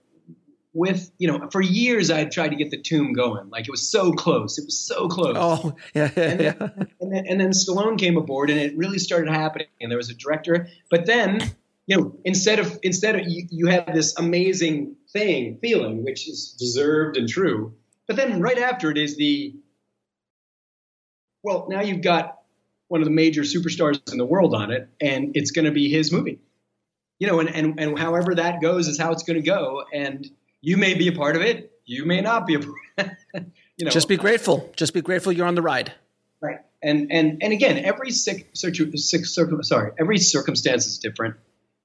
with 0.72 1.10
you 1.18 1.26
know, 1.26 1.48
for 1.50 1.60
years 1.60 2.10
I 2.10 2.18
had 2.18 2.30
tried 2.30 2.50
to 2.50 2.56
get 2.56 2.70
the 2.70 2.80
tomb 2.80 3.14
going, 3.14 3.50
like 3.50 3.64
it 3.64 3.70
was 3.72 3.88
so 3.88 4.12
close, 4.12 4.58
it 4.58 4.64
was 4.64 4.78
so 4.78 5.08
close. 5.08 5.36
Oh, 5.36 5.74
yeah, 5.92 6.10
yeah, 6.16 6.22
and 6.22 6.40
then, 6.40 6.56
yeah. 6.60 6.68
And 7.00 7.12
then, 7.12 7.26
and 7.26 7.40
then 7.40 7.50
Stallone 7.50 7.98
came 7.98 8.16
aboard, 8.16 8.48
and 8.48 8.60
it 8.60 8.76
really 8.76 8.98
started 8.98 9.28
happening. 9.28 9.68
And 9.80 9.90
there 9.90 9.98
was 9.98 10.10
a 10.10 10.14
director, 10.14 10.68
but 10.88 11.06
then 11.06 11.54
you 11.86 11.96
know, 11.96 12.16
instead 12.24 12.58
of 12.60 12.78
instead 12.82 13.16
of 13.16 13.26
you, 13.26 13.46
you 13.50 13.66
have 13.66 13.92
this 13.92 14.16
amazing 14.18 14.96
thing, 15.12 15.58
feeling, 15.60 16.02
which 16.02 16.28
is 16.28 16.54
deserved 16.58 17.16
and 17.16 17.28
true, 17.28 17.74
but 18.06 18.16
then 18.16 18.40
right 18.40 18.58
after 18.58 18.90
it 18.90 18.98
is 18.98 19.16
the 19.16 19.54
well, 21.42 21.66
now 21.68 21.82
you've 21.82 22.00
got 22.00 22.38
one 22.88 23.02
of 23.02 23.04
the 23.04 23.10
major 23.10 23.42
superstars 23.42 24.12
in 24.12 24.18
the 24.18 24.24
world 24.24 24.54
on 24.54 24.70
it, 24.70 24.88
and 25.00 25.36
it's 25.36 25.50
going 25.50 25.66
to 25.66 25.70
be 25.70 25.90
his 25.90 26.10
movie. 26.10 26.40
You 27.18 27.26
know, 27.26 27.40
and, 27.40 27.50
and 27.50 27.78
and 27.78 27.98
however 27.98 28.34
that 28.36 28.62
goes 28.62 28.88
is 28.88 28.98
how 28.98 29.12
it's 29.12 29.22
going 29.22 29.40
to 29.40 29.46
go, 29.46 29.84
and 29.92 30.26
you 30.62 30.78
may 30.78 30.94
be 30.94 31.08
a 31.08 31.12
part 31.12 31.36
of 31.36 31.42
it, 31.42 31.70
you 31.84 32.06
may 32.06 32.22
not 32.22 32.46
be 32.46 32.54
a 32.54 32.60
part. 32.60 33.16
you 33.76 33.84
know, 33.84 33.90
just 33.90 34.08
be 34.08 34.16
grateful. 34.16 34.72
Just 34.74 34.94
be 34.94 35.02
grateful 35.02 35.32
you're 35.32 35.46
on 35.46 35.54
the 35.54 35.62
ride. 35.62 35.92
Right, 36.40 36.60
and 36.82 37.12
and 37.12 37.42
and 37.42 37.52
again, 37.52 37.84
every 37.84 38.10
sick, 38.10 38.48
sick, 38.54 38.74
sick, 38.94 39.26
sorry, 39.26 39.92
every 39.98 40.16
circumstance 40.16 40.86
is 40.86 40.98
different 40.98 41.36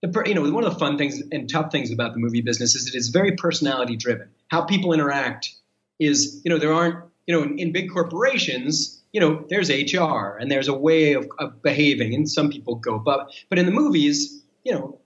the 0.01 0.23
you 0.25 0.33
know 0.33 0.49
one 0.51 0.63
of 0.63 0.73
the 0.73 0.79
fun 0.79 0.97
things 0.97 1.21
and 1.31 1.49
tough 1.49 1.71
things 1.71 1.91
about 1.91 2.13
the 2.13 2.19
movie 2.19 2.41
business 2.41 2.75
is 2.75 2.87
it 2.87 2.95
is 2.95 3.09
very 3.09 3.33
personality 3.33 3.95
driven. 3.95 4.29
How 4.47 4.63
people 4.63 4.93
interact 4.93 5.53
is 5.99 6.41
you 6.43 6.49
know 6.49 6.57
there 6.57 6.73
aren't 6.73 7.03
you 7.27 7.35
know 7.35 7.43
in, 7.43 7.59
in 7.59 7.71
big 7.71 7.91
corporations 7.91 9.01
you 9.11 9.19
know 9.19 9.45
there's 9.49 9.69
HR 9.69 10.37
and 10.39 10.49
there's 10.49 10.67
a 10.67 10.73
way 10.73 11.13
of, 11.13 11.27
of 11.37 11.61
behaving 11.61 12.13
and 12.13 12.29
some 12.29 12.49
people 12.49 12.75
go 12.75 12.95
above. 12.95 13.29
But 13.49 13.59
in 13.59 13.65
the 13.65 13.71
movies 13.71 14.41
you 14.63 14.73
know 14.73 14.99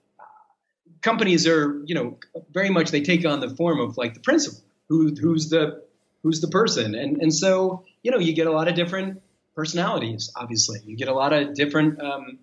companies 1.00 1.46
are 1.46 1.82
you 1.84 1.94
know 1.94 2.18
very 2.52 2.70
much 2.70 2.90
they 2.90 3.02
take 3.02 3.26
on 3.26 3.40
the 3.40 3.50
form 3.50 3.80
of 3.80 3.96
like 3.96 4.14
the 4.14 4.20
principal 4.20 4.60
who 4.88 5.14
who's 5.14 5.50
the 5.50 5.82
who's 6.22 6.40
the 6.40 6.48
person 6.48 6.94
and 6.94 7.20
and 7.20 7.34
so 7.34 7.84
you 8.02 8.10
know 8.10 8.18
you 8.18 8.32
get 8.32 8.46
a 8.46 8.52
lot 8.52 8.68
of 8.68 8.74
different 8.74 9.22
personalities 9.54 10.32
obviously 10.36 10.80
you 10.84 10.96
get 10.96 11.08
a 11.08 11.14
lot 11.14 11.32
of 11.32 11.54
different 11.54 12.00
um, 12.00 12.38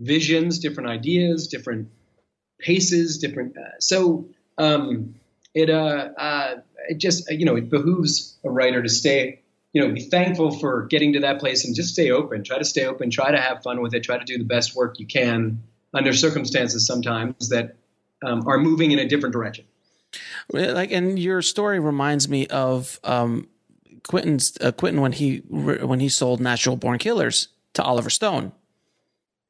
visions 0.00 0.58
different 0.58 0.88
ideas 0.88 1.48
different 1.48 1.88
paces, 2.58 3.18
different. 3.18 3.56
Uh, 3.56 3.78
so 3.78 4.26
um, 4.58 5.14
it 5.54 5.70
uh, 5.70 6.08
uh, 6.16 6.54
it 6.88 6.98
just 6.98 7.30
you 7.30 7.44
know 7.44 7.56
it 7.56 7.70
behooves 7.70 8.36
a 8.44 8.50
writer 8.50 8.82
to 8.82 8.88
stay 8.88 9.40
you 9.72 9.82
know 9.82 9.92
be 9.92 10.02
thankful 10.02 10.50
for 10.58 10.86
getting 10.86 11.14
to 11.14 11.20
that 11.20 11.40
place 11.40 11.64
and 11.64 11.74
just 11.74 11.92
stay 11.92 12.10
open. 12.10 12.44
Try 12.44 12.58
to 12.58 12.64
stay 12.64 12.84
open. 12.84 13.10
Try 13.10 13.30
to 13.30 13.40
have 13.40 13.62
fun 13.62 13.80
with 13.80 13.94
it. 13.94 14.02
Try 14.02 14.18
to 14.18 14.24
do 14.24 14.38
the 14.38 14.44
best 14.44 14.74
work 14.74 14.98
you 14.98 15.06
can 15.06 15.62
under 15.94 16.12
circumstances 16.12 16.86
sometimes 16.86 17.48
that 17.48 17.76
um, 18.22 18.46
are 18.46 18.58
moving 18.58 18.90
in 18.90 18.98
a 18.98 19.08
different 19.08 19.32
direction. 19.32 19.64
Like, 20.52 20.92
and 20.92 21.18
your 21.18 21.42
story 21.42 21.80
reminds 21.80 22.28
me 22.28 22.46
of 22.46 23.00
um, 23.02 23.48
Quentin's 24.06 24.56
uh, 24.60 24.72
Quentin 24.72 25.00
when 25.00 25.12
he 25.12 25.38
when 25.48 26.00
he 26.00 26.08
sold 26.08 26.40
Natural 26.40 26.76
Born 26.76 26.98
Killers 26.98 27.48
to 27.74 27.82
Oliver 27.82 28.10
Stone 28.10 28.52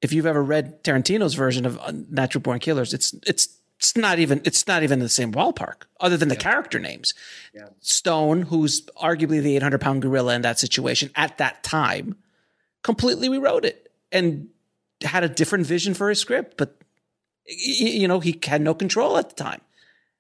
if 0.03 0.13
you've 0.13 0.27
ever 0.27 0.43
read 0.43 0.83
Tarantino's 0.85 1.35
version 1.35 1.67
of 1.67 1.79
uh, 1.79 1.93
Natural 2.11 2.43
Born 2.43 2.59
Killers, 2.59 2.93
it's 2.93 3.15
it's 3.27 3.49
it's 3.79 3.97
not 3.97 4.19
even 4.19 4.41
it's 4.45 4.67
not 4.67 4.83
even 4.83 4.99
the 4.99 5.09
same 5.09 5.33
ballpark, 5.33 5.85
other 6.01 6.17
than 6.17 6.29
the 6.29 6.35
yeah. 6.35 6.41
character 6.41 6.79
names. 6.79 7.15
Yeah. 7.55 7.69
Stone, 7.81 8.43
who's 8.43 8.83
arguably 9.03 9.43
the 9.43 9.57
800 9.57 9.81
pound 9.81 10.03
gorilla 10.03 10.35
in 10.35 10.43
that 10.43 10.59
situation 10.59 11.11
at 11.15 11.39
that 11.39 11.63
time, 11.63 12.17
completely 12.83 13.29
rewrote 13.29 13.65
it 13.65 13.91
and 14.13 14.49
had 15.03 15.25
a 15.25 15.29
different 15.29 15.67
vision 15.67 15.95
for 15.95 16.09
his 16.09 16.19
script, 16.19 16.57
but 16.57 16.77
you 17.47 18.09
know 18.09 18.21
he 18.21 18.39
had 18.45 18.61
no 18.61 18.75
control 18.75 19.19
at 19.19 19.29
the 19.29 19.35
time. 19.35 19.61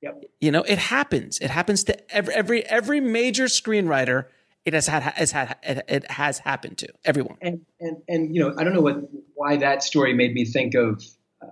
Yep. 0.02 0.24
You 0.40 0.50
know 0.50 0.62
it 0.62 0.78
happens. 0.78 1.38
It 1.38 1.50
happens 1.50 1.84
to 1.84 2.14
every 2.14 2.34
every 2.34 2.64
every 2.66 3.00
major 3.00 3.44
screenwriter 3.44 4.26
it 4.66 4.74
has 4.74 4.88
had 4.88 5.04
has 5.04 5.30
had 5.30 5.56
it 5.62 6.10
has 6.10 6.40
happened 6.40 6.78
to 6.78 6.88
everyone. 7.04 7.38
And 7.40 7.64
and 7.80 7.98
and 8.08 8.34
you 8.34 8.42
know, 8.42 8.52
I 8.58 8.64
don't 8.64 8.74
know 8.74 8.80
what 8.80 8.96
why 9.34 9.58
that 9.58 9.82
story 9.84 10.12
made 10.12 10.34
me 10.34 10.44
think 10.44 10.74
of 10.74 11.02
uh, 11.40 11.46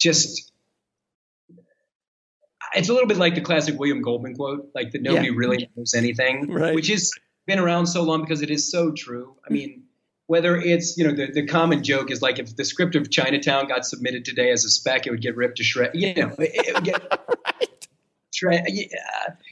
just. 0.00 0.50
It's 2.74 2.88
a 2.88 2.92
little 2.92 3.06
bit 3.06 3.18
like 3.18 3.36
the 3.36 3.40
classic 3.40 3.78
William 3.78 4.02
Goldman 4.02 4.34
quote, 4.34 4.70
like 4.74 4.90
that 4.92 5.02
nobody 5.02 5.28
yeah. 5.28 5.34
really 5.36 5.70
knows 5.76 5.94
anything, 5.94 6.50
right. 6.50 6.74
which 6.74 6.88
has 6.88 7.12
been 7.46 7.60
around 7.60 7.86
so 7.86 8.02
long 8.02 8.22
because 8.22 8.42
it 8.42 8.50
is 8.50 8.68
so 8.68 8.90
true. 8.90 9.36
I 9.48 9.52
mean, 9.52 9.84
whether 10.26 10.56
it's 10.56 10.96
you 10.96 11.06
know 11.06 11.14
the, 11.14 11.30
the 11.30 11.46
common 11.46 11.84
joke 11.84 12.10
is 12.10 12.22
like 12.22 12.40
if 12.40 12.56
the 12.56 12.64
script 12.64 12.96
of 12.96 13.10
Chinatown 13.10 13.68
got 13.68 13.84
submitted 13.84 14.24
today 14.24 14.50
as 14.50 14.64
a 14.64 14.70
spec, 14.70 15.06
it 15.06 15.10
would 15.10 15.20
get 15.20 15.36
ripped 15.36 15.58
to 15.58 15.62
shreds. 15.62 15.94
You 15.94 16.14
know, 16.14 16.34
it, 16.38 16.50
it 16.68 16.74
would 16.74 16.84
get 16.84 17.02
tra- 18.34 18.62
you 18.68 18.88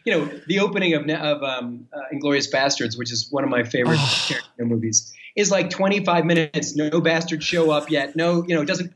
know, 0.06 0.30
the 0.46 0.60
opening 0.60 0.94
of, 0.94 1.08
of 1.08 1.42
um, 1.42 1.86
uh, 1.92 2.00
Inglourious 2.12 2.52
Basterds, 2.52 2.98
which 2.98 3.12
is 3.12 3.28
one 3.30 3.44
of 3.44 3.50
my 3.50 3.62
favorite 3.62 4.00
movies, 4.58 5.12
is 5.36 5.50
like 5.50 5.70
25 5.70 6.24
minutes. 6.24 6.76
No 6.76 7.00
bastards 7.00 7.44
show 7.44 7.70
up 7.70 7.90
yet. 7.90 8.16
No, 8.16 8.44
you 8.46 8.54
know, 8.54 8.62
it 8.62 8.66
doesn't. 8.66 8.92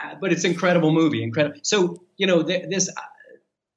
Uh, 0.00 0.14
but 0.20 0.32
it's 0.32 0.44
an 0.44 0.50
incredible 0.50 0.92
movie. 0.92 1.22
Incredible. 1.22 1.58
So 1.62 2.02
you 2.16 2.26
know, 2.26 2.42
th- 2.42 2.68
this 2.68 2.88
uh, 2.88 3.00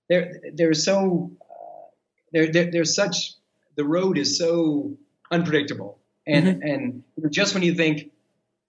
there 0.10 0.42
there's 0.54 0.84
so 0.84 1.32
uh, 1.42 1.90
there, 2.32 2.52
there 2.52 2.72
there's 2.72 2.96
such 2.96 3.34
the 3.76 3.86
road 3.86 4.18
is 4.18 4.38
so 4.38 4.98
unpredictable, 5.32 6.00
and 6.26 6.46
mm-hmm. 6.46 6.68
and 6.68 7.04
just 7.32 7.54
when 7.54 7.64
you 7.64 7.76
think 7.76 8.12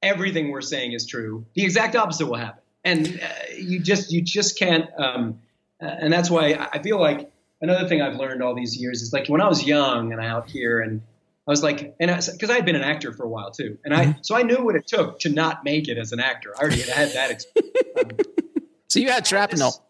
everything 0.03 0.51
we're 0.51 0.61
saying 0.61 0.93
is 0.93 1.07
true, 1.07 1.47
the 1.55 1.65
exact 1.65 1.97
opposite 1.97 2.27
will 2.27 2.37
happen, 2.37 2.63
and 2.85 3.21
uh, 3.23 3.55
you 3.57 3.81
just 3.81 4.13
you 4.13 4.23
just 4.23 4.59
can't. 4.59 4.87
Um, 4.99 5.31
uh, 5.31 5.48
and 5.81 6.13
that's 6.13 6.31
why 6.31 6.69
I 6.73 6.81
feel 6.83 7.01
like 7.01 7.31
another 7.61 7.89
thing 7.89 8.03
I've 8.03 8.17
learned 8.17 8.43
all 8.43 8.55
these 8.55 8.77
years 8.77 9.03
is 9.03 9.13
like 9.13 9.29
when 9.29 9.41
I 9.41 9.49
was 9.49 9.65
young 9.65 10.13
and 10.13 10.21
out 10.21 10.51
here 10.51 10.81
and 10.81 11.03
I 11.47 11.51
was 11.51 11.63
like, 11.63 11.95
and 11.99 12.11
because 12.11 12.51
I 12.51 12.55
had 12.55 12.67
been 12.67 12.77
an 12.77 12.83
actor 12.83 13.13
for 13.13 13.25
a 13.25 13.29
while 13.29 13.51
too, 13.51 13.79
and 13.83 13.95
I 13.95 14.07
mm-hmm. 14.07 14.19
so 14.21 14.37
I 14.37 14.43
knew 14.43 14.63
what 14.63 14.77
it 14.77 14.87
took 14.87 15.19
to 15.21 15.31
not 15.31 15.65
make 15.65 15.89
it 15.89 15.97
as 15.97 16.13
an 16.13 16.21
actor. 16.21 16.53
I 16.55 16.61
already 16.61 16.83
had 16.83 17.11
that 17.13 17.31
experience. 17.31 17.77
Um, 17.99 18.11
so 18.89 18.99
you 18.99 19.09
had 19.09 19.27
shrapnel. 19.27 19.83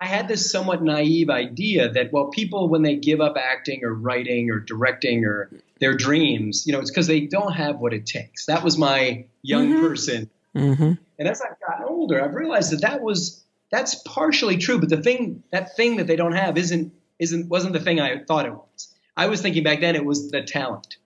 I 0.00 0.06
had 0.06 0.28
this 0.28 0.48
somewhat 0.48 0.80
naive 0.80 1.30
idea 1.30 1.90
that 1.90 2.12
well, 2.12 2.28
people 2.28 2.68
when 2.68 2.82
they 2.82 2.94
give 2.94 3.20
up 3.20 3.36
acting 3.36 3.82
or 3.82 3.92
writing 3.92 4.50
or 4.50 4.60
directing 4.60 5.24
or 5.24 5.50
their 5.80 5.94
dreams, 5.94 6.64
you 6.64 6.72
know, 6.72 6.78
it's 6.78 6.90
because 6.90 7.08
they 7.08 7.22
don't 7.22 7.54
have 7.54 7.80
what 7.80 7.92
it 7.92 8.06
takes. 8.06 8.46
That 8.46 8.62
was 8.62 8.78
my 8.78 9.26
young 9.42 9.72
mm-hmm. 9.72 9.80
person. 9.80 10.30
Mm-hmm. 10.54 10.92
And 11.18 11.28
as 11.28 11.42
I've 11.42 11.58
gotten 11.66 11.86
older, 11.86 12.22
I've 12.22 12.34
realized 12.34 12.72
that 12.72 12.82
that 12.82 13.00
was 13.00 13.42
that's 13.70 13.96
partially 13.96 14.56
true, 14.56 14.78
but 14.78 14.88
the 14.88 15.02
thing 15.02 15.42
that 15.50 15.76
thing 15.76 15.96
that 15.96 16.06
they 16.06 16.16
don't 16.16 16.32
have 16.32 16.56
isn't 16.56 16.92
isn't 17.18 17.48
wasn't 17.48 17.72
the 17.72 17.80
thing 17.80 18.00
I 18.00 18.18
thought 18.18 18.46
it 18.46 18.52
was. 18.52 18.94
I 19.16 19.26
was 19.26 19.42
thinking 19.42 19.62
back 19.62 19.80
then 19.80 19.96
it 19.96 20.04
was 20.04 20.30
the 20.30 20.42
talent. 20.42 20.96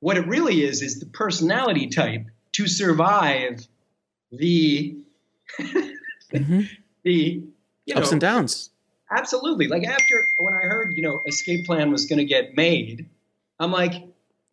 What 0.00 0.16
it 0.16 0.26
really 0.26 0.62
is 0.62 0.82
is 0.82 0.98
the 0.98 1.06
personality 1.06 1.88
type 1.88 2.26
to 2.52 2.66
survive 2.66 3.66
the 4.32 4.96
mm-hmm. 5.60 6.60
the 7.04 7.42
you 7.86 7.94
ups 7.94 8.08
know, 8.08 8.12
and 8.12 8.20
downs. 8.20 8.70
absolutely. 9.10 9.68
Like 9.68 9.86
after 9.86 10.26
when 10.38 10.54
I 10.54 10.62
heard, 10.62 10.96
you 10.96 11.02
know, 11.02 11.22
Escape 11.26 11.66
Plan 11.66 11.90
was 11.90 12.06
going 12.06 12.18
to 12.18 12.24
get 12.24 12.56
made, 12.56 13.08
I'm 13.58 13.72
like, 13.72 13.92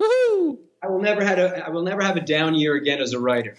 Woohoo! 0.02 0.58
I 0.82 0.88
will 0.88 1.02
never 1.02 1.24
have 1.24 1.40
a 1.40 1.66
I 1.66 1.70
will 1.70 1.84
never 1.84 2.02
have 2.02 2.18
a 2.18 2.22
down 2.22 2.56
year 2.56 2.76
again 2.76 3.00
as 3.02 3.14
a 3.14 3.20
writer. 3.20 3.56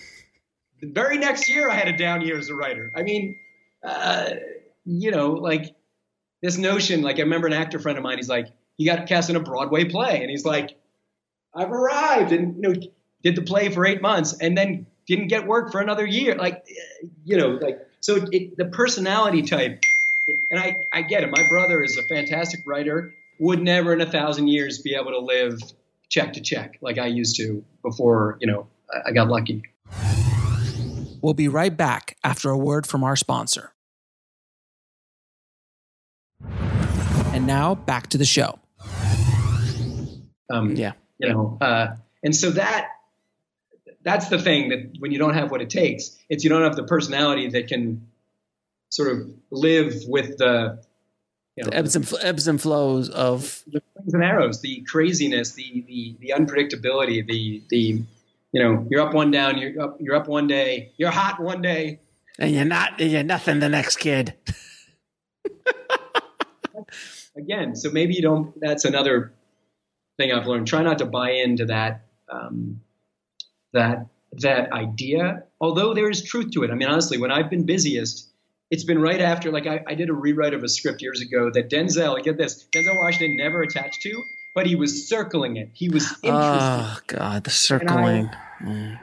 The 0.80 0.86
very 0.86 1.18
next 1.18 1.48
year, 1.48 1.68
I 1.68 1.74
had 1.74 1.88
a 1.88 1.96
down 1.96 2.20
year 2.20 2.38
as 2.38 2.48
a 2.48 2.54
writer. 2.54 2.92
I 2.94 3.02
mean, 3.02 3.36
uh, 3.82 4.30
you 4.84 5.10
know, 5.10 5.32
like 5.32 5.74
this 6.42 6.56
notion. 6.58 7.02
Like 7.02 7.18
I 7.18 7.22
remember 7.22 7.46
an 7.46 7.52
actor 7.52 7.78
friend 7.78 7.98
of 7.98 8.04
mine. 8.04 8.16
He's 8.16 8.28
like, 8.28 8.48
he 8.76 8.84
got 8.84 9.06
cast 9.06 9.30
in 9.30 9.36
a 9.36 9.40
Broadway 9.40 9.84
play, 9.84 10.20
and 10.20 10.30
he's 10.30 10.44
like, 10.44 10.78
I've 11.54 11.70
arrived, 11.70 12.32
and 12.32 12.56
you 12.56 12.62
know, 12.62 12.74
did 13.22 13.36
the 13.36 13.42
play 13.42 13.70
for 13.70 13.84
eight 13.84 14.00
months, 14.00 14.34
and 14.40 14.56
then 14.56 14.86
didn't 15.06 15.28
get 15.28 15.46
work 15.46 15.72
for 15.72 15.80
another 15.80 16.06
year. 16.06 16.36
Like, 16.36 16.64
you 17.24 17.36
know, 17.36 17.58
like 17.60 17.80
so 18.00 18.26
it, 18.30 18.56
the 18.56 18.66
personality 18.66 19.42
type. 19.42 19.80
And 20.50 20.60
I, 20.60 20.76
I 20.92 21.02
get 21.02 21.22
it. 21.22 21.30
My 21.30 21.48
brother 21.48 21.82
is 21.82 21.96
a 21.96 22.02
fantastic 22.02 22.60
writer. 22.66 23.14
Would 23.38 23.62
never 23.62 23.94
in 23.94 24.00
a 24.02 24.10
thousand 24.10 24.48
years 24.48 24.78
be 24.78 24.94
able 24.94 25.12
to 25.12 25.20
live 25.20 25.58
check 26.08 26.34
to 26.34 26.40
check 26.40 26.78
like 26.80 26.98
I 26.98 27.06
used 27.06 27.36
to 27.36 27.64
before, 27.82 28.36
you 28.40 28.46
know, 28.46 28.66
I 29.06 29.12
got 29.12 29.28
lucky. 29.28 29.62
We'll 31.20 31.34
be 31.34 31.48
right 31.48 31.76
back 31.76 32.16
after 32.22 32.50
a 32.50 32.58
word 32.58 32.86
from 32.86 33.04
our 33.04 33.16
sponsor. 33.16 33.72
And 37.32 37.46
now 37.46 37.74
back 37.74 38.08
to 38.08 38.18
the 38.18 38.24
show. 38.24 38.58
Um, 40.50 40.76
Yeah. 40.76 40.92
You 41.18 41.32
know, 41.32 41.58
uh, 41.60 41.96
and 42.22 42.34
so 42.34 42.50
that 42.52 42.90
that's 44.02 44.28
the 44.28 44.38
thing 44.38 44.68
that 44.68 44.92
when 45.00 45.10
you 45.10 45.18
don't 45.18 45.34
have 45.34 45.50
what 45.50 45.60
it 45.60 45.68
takes, 45.68 46.16
it's 46.28 46.44
you 46.44 46.50
don't 46.50 46.62
have 46.62 46.76
the 46.76 46.84
personality 46.84 47.48
that 47.48 47.66
can 47.66 48.06
sort 48.88 49.10
of 49.10 49.28
live 49.50 49.94
with 50.06 50.38
the 50.38 50.78
you 51.56 51.64
know, 51.64 51.70
The 51.70 51.76
ebbs 51.76 51.96
and, 51.96 52.14
ebbs 52.22 52.46
and 52.46 52.60
flows 52.60 53.10
of 53.10 53.64
the 53.66 53.82
and 54.12 54.22
arrows, 54.22 54.60
the 54.60 54.82
craziness, 54.82 55.52
the 55.52 55.84
the 55.88 56.16
the 56.20 56.32
unpredictability, 56.36 57.26
the 57.26 57.62
the 57.68 58.04
you 58.52 58.62
know, 58.62 58.86
you're 58.90 59.00
up 59.00 59.14
one 59.14 59.30
down, 59.30 59.58
you're 59.58 59.80
up 59.80 59.96
you're 60.00 60.16
up 60.16 60.28
one 60.28 60.46
day, 60.46 60.92
you're 60.96 61.10
hot 61.10 61.40
one 61.40 61.62
day. 61.62 62.00
and 62.38 62.50
you're 62.52 62.64
not 62.64 62.98
you're 63.00 63.22
nothing 63.22 63.60
the 63.60 63.68
next 63.68 63.96
kid. 63.96 64.34
Again, 67.36 67.76
so 67.76 67.90
maybe 67.90 68.14
you 68.14 68.22
don't. 68.22 68.58
That's 68.60 68.84
another 68.84 69.32
thing 70.16 70.32
I've 70.32 70.46
learned. 70.46 70.66
Try 70.66 70.82
not 70.82 70.98
to 70.98 71.06
buy 71.06 71.30
into 71.30 71.66
that 71.66 72.06
um, 72.28 72.80
that 73.72 74.06
that 74.32 74.72
idea. 74.72 75.44
Although 75.60 75.94
there 75.94 76.10
is 76.10 76.22
truth 76.22 76.50
to 76.52 76.64
it. 76.64 76.70
I 76.70 76.74
mean, 76.74 76.88
honestly, 76.88 77.18
when 77.18 77.30
I've 77.30 77.50
been 77.50 77.64
busiest, 77.64 78.30
it's 78.70 78.84
been 78.84 79.00
right 79.00 79.20
after. 79.20 79.50
Like 79.50 79.66
I, 79.66 79.82
I 79.86 79.94
did 79.94 80.08
a 80.08 80.12
rewrite 80.12 80.54
of 80.54 80.62
a 80.64 80.68
script 80.68 81.02
years 81.02 81.20
ago 81.20 81.50
that 81.52 81.70
Denzel. 81.70 82.22
Get 82.22 82.36
this, 82.36 82.66
Denzel 82.72 82.96
Washington 82.96 83.36
never 83.36 83.62
attached 83.62 84.02
to, 84.02 84.22
but 84.58 84.66
he 84.66 84.74
was 84.74 85.08
circling 85.08 85.56
it. 85.56 85.70
He 85.72 85.88
was 85.88 86.02
interested. 86.20 86.34
Oh 86.34 86.98
God, 87.06 87.44
the 87.44 87.50
circling. 87.50 88.28
Mm. 88.60 88.98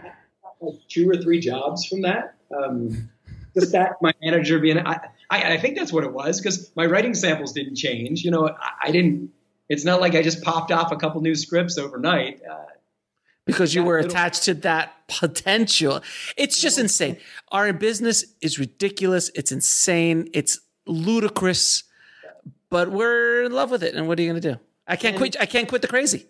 like 0.60 0.76
two 0.90 1.10
or 1.10 1.16
three 1.16 1.40
jobs 1.40 1.86
from 1.86 2.02
that. 2.02 2.36
Um, 2.54 3.10
just 3.54 3.72
that 3.72 3.94
my 4.02 4.12
manager 4.22 4.60
being, 4.60 4.80
I, 4.80 5.00
I, 5.30 5.54
I 5.54 5.58
think 5.58 5.78
that's 5.78 5.94
what 5.94 6.04
it 6.04 6.12
was 6.12 6.42
because 6.42 6.74
my 6.76 6.86
writing 6.86 7.14
samples 7.14 7.54
didn't 7.54 7.76
change. 7.76 8.26
You 8.26 8.32
know, 8.32 8.50
I, 8.50 8.88
I 8.88 8.92
didn't. 8.92 9.32
It's 9.70 9.86
not 9.86 10.02
like 10.02 10.14
I 10.14 10.22
just 10.22 10.44
popped 10.44 10.74
off 10.74 10.92
a 10.92 10.98
couple 10.98 11.22
new 11.22 11.36
scripts 11.36 11.78
overnight. 11.78 12.42
Uh, 12.44 12.66
because 13.46 13.74
you 13.74 13.86
were 13.86 14.00
attached 14.00 14.44
to 14.44 14.56
that 14.56 15.08
potential. 15.08 16.02
It's 16.36 16.60
just 16.60 16.78
insane. 16.78 17.16
Our 17.54 17.72
business 17.72 18.26
is 18.42 18.60
ridiculous. 18.60 19.32
It's 19.36 19.54
insane. 19.54 20.28
It's 20.34 20.60
ludicrous, 20.86 21.86
but 22.70 22.92
we're 22.92 23.44
in 23.44 23.54
love 23.54 23.72
with 23.72 23.84
it. 23.84 23.96
And 23.96 24.10
what 24.10 24.20
are 24.20 24.22
you 24.22 24.30
going 24.30 24.42
to 24.42 24.52
do? 24.56 24.60
I 24.88 24.96
can't 24.96 25.14
And- 25.16 25.18
quit. 25.18 25.36
I 25.40 25.46
can't 25.46 25.68
quit 25.68 25.82
the 25.82 25.88
crazy. 25.88 26.28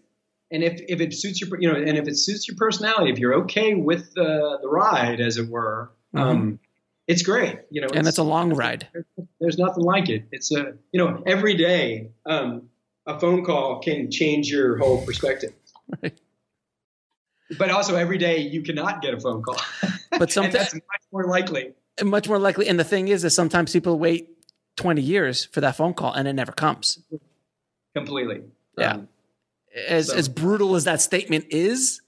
and 0.52 0.64
if, 0.64 0.80
if 0.88 1.02
it 1.02 1.14
suits 1.14 1.42
your, 1.42 1.60
you 1.60 1.68
know, 1.72 1.76
and 1.78 1.98
if 1.98 2.08
it 2.08 2.18
suits 2.18 2.48
your 2.48 2.56
personality, 2.58 3.12
if 3.12 3.18
you're 3.20 3.34
okay 3.44 3.74
with 3.74 4.14
the 4.14 4.60
the 4.62 4.68
ride, 4.70 5.20
as 5.20 5.38
it 5.38 5.50
were, 5.50 5.92
um, 6.14 6.60
it's 7.08 7.22
great. 7.24 7.60
You 7.72 7.82
know, 7.82 7.88
And 7.94 8.08
it's 8.08 8.18
a 8.20 8.24
long 8.24 8.54
ride. 8.54 8.88
there's 9.40 9.58
nothing 9.58 9.84
like 9.84 10.10
it. 10.10 10.26
It's 10.32 10.52
a, 10.56 10.74
you 10.92 11.00
know, 11.04 11.24
every 11.26 11.56
day, 11.56 12.10
um, 12.26 12.70
a 13.06 13.20
phone 13.20 13.44
call 13.46 13.80
can 13.82 14.10
change 14.12 14.50
your 14.50 14.78
whole 14.78 15.06
perspective. 15.06 15.54
Right. 16.02 16.18
But 17.60 17.70
also 17.70 17.96
every 17.96 18.18
day 18.18 18.40
you 18.40 18.64
cannot 18.64 19.02
get 19.04 19.14
a 19.14 19.20
phone 19.20 19.44
call. 19.44 19.60
But 20.18 20.32
sometimes 20.38 20.54
that's 20.54 20.74
much 20.74 21.04
more 21.12 21.26
likely. 21.28 21.74
much 22.04 22.28
more 22.28 22.40
likely. 22.40 22.68
And 22.68 22.80
the 22.80 22.84
thing 22.84 23.08
is, 23.10 23.24
is 23.24 23.36
sometimes 23.36 23.72
people 23.74 24.00
wait 24.00 24.30
twenty 24.76 25.02
years 25.04 25.46
for 25.46 25.62
that 25.62 25.76
phone 25.76 25.94
call, 25.94 26.12
and 26.14 26.28
it 26.28 26.34
never 26.34 26.52
comes. 26.52 27.00
Completely. 27.96 28.42
Yeah. 28.78 28.94
Um, 28.94 29.08
As 29.88 30.08
So- 30.08 30.16
as 30.16 30.30
brutal 30.30 30.76
as 30.76 30.86
that 30.86 31.02
statement 31.02 31.46
is, 31.50 32.02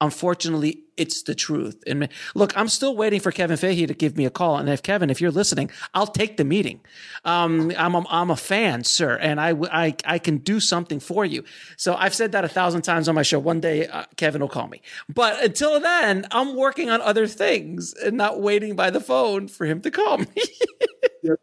unfortunately, 0.00 0.84
it's 0.96 1.22
the 1.22 1.34
truth. 1.34 1.82
And 1.86 2.08
look, 2.34 2.56
I'm 2.56 2.68
still 2.68 2.96
waiting 2.96 3.20
for 3.20 3.30
Kevin 3.30 3.56
Feige 3.56 3.86
to 3.88 3.94
give 3.94 4.16
me 4.16 4.24
a 4.24 4.30
call. 4.30 4.56
And 4.56 4.68
if 4.68 4.82
Kevin, 4.82 5.10
if 5.10 5.20
you're 5.20 5.30
listening, 5.30 5.70
I'll 5.92 6.06
take 6.06 6.36
the 6.36 6.44
meeting. 6.44 6.80
Um, 7.24 7.72
I'm 7.76 7.94
a, 7.94 8.04
I'm 8.08 8.30
a 8.30 8.36
fan, 8.36 8.84
sir, 8.84 9.16
and 9.16 9.40
I, 9.40 9.50
I, 9.70 9.94
I 10.04 10.18
can 10.18 10.38
do 10.38 10.60
something 10.60 10.98
for 10.98 11.24
you. 11.24 11.44
So 11.76 11.94
I've 11.94 12.14
said 12.14 12.32
that 12.32 12.44
a 12.44 12.48
thousand 12.48 12.82
times 12.82 13.08
on 13.08 13.14
my 13.14 13.22
show. 13.22 13.38
One 13.38 13.60
day, 13.60 13.86
uh, 13.86 14.04
Kevin 14.16 14.40
will 14.40 14.48
call 14.48 14.68
me. 14.68 14.80
But 15.08 15.42
until 15.42 15.78
then, 15.80 16.26
I'm 16.30 16.56
working 16.56 16.90
on 16.90 17.00
other 17.00 17.26
things 17.26 17.92
and 17.94 18.16
not 18.16 18.40
waiting 18.40 18.76
by 18.76 18.90
the 18.90 19.00
phone 19.00 19.48
for 19.48 19.66
him 19.66 19.80
to 19.82 19.90
call 19.90 20.18
me. 20.18 20.26
yep. 21.22 21.38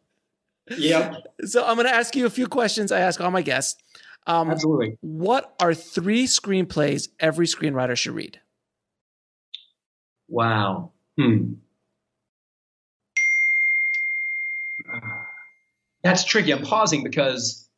so 1.45 1.65
I'm 1.65 1.75
going 1.75 1.87
to 1.87 1.93
ask 1.93 2.15
you 2.15 2.25
a 2.25 2.29
few 2.29 2.47
questions. 2.47 2.91
I 2.91 2.99
ask 2.99 3.21
all 3.21 3.31
my 3.31 3.41
guests. 3.41 3.81
Um, 4.27 4.49
Absolutely. 4.49 4.97
what 5.01 5.53
are 5.59 5.75
three 5.75 6.25
screenplays 6.25 7.09
every 7.19 7.45
screenwriter 7.45 7.95
should 7.95 8.13
read? 8.13 8.39
Wow. 10.27 10.91
Hmm. 11.19 11.53
That's 16.03 16.23
tricky. 16.23 16.51
I'm 16.51 16.63
pausing 16.63 17.03
because 17.03 17.69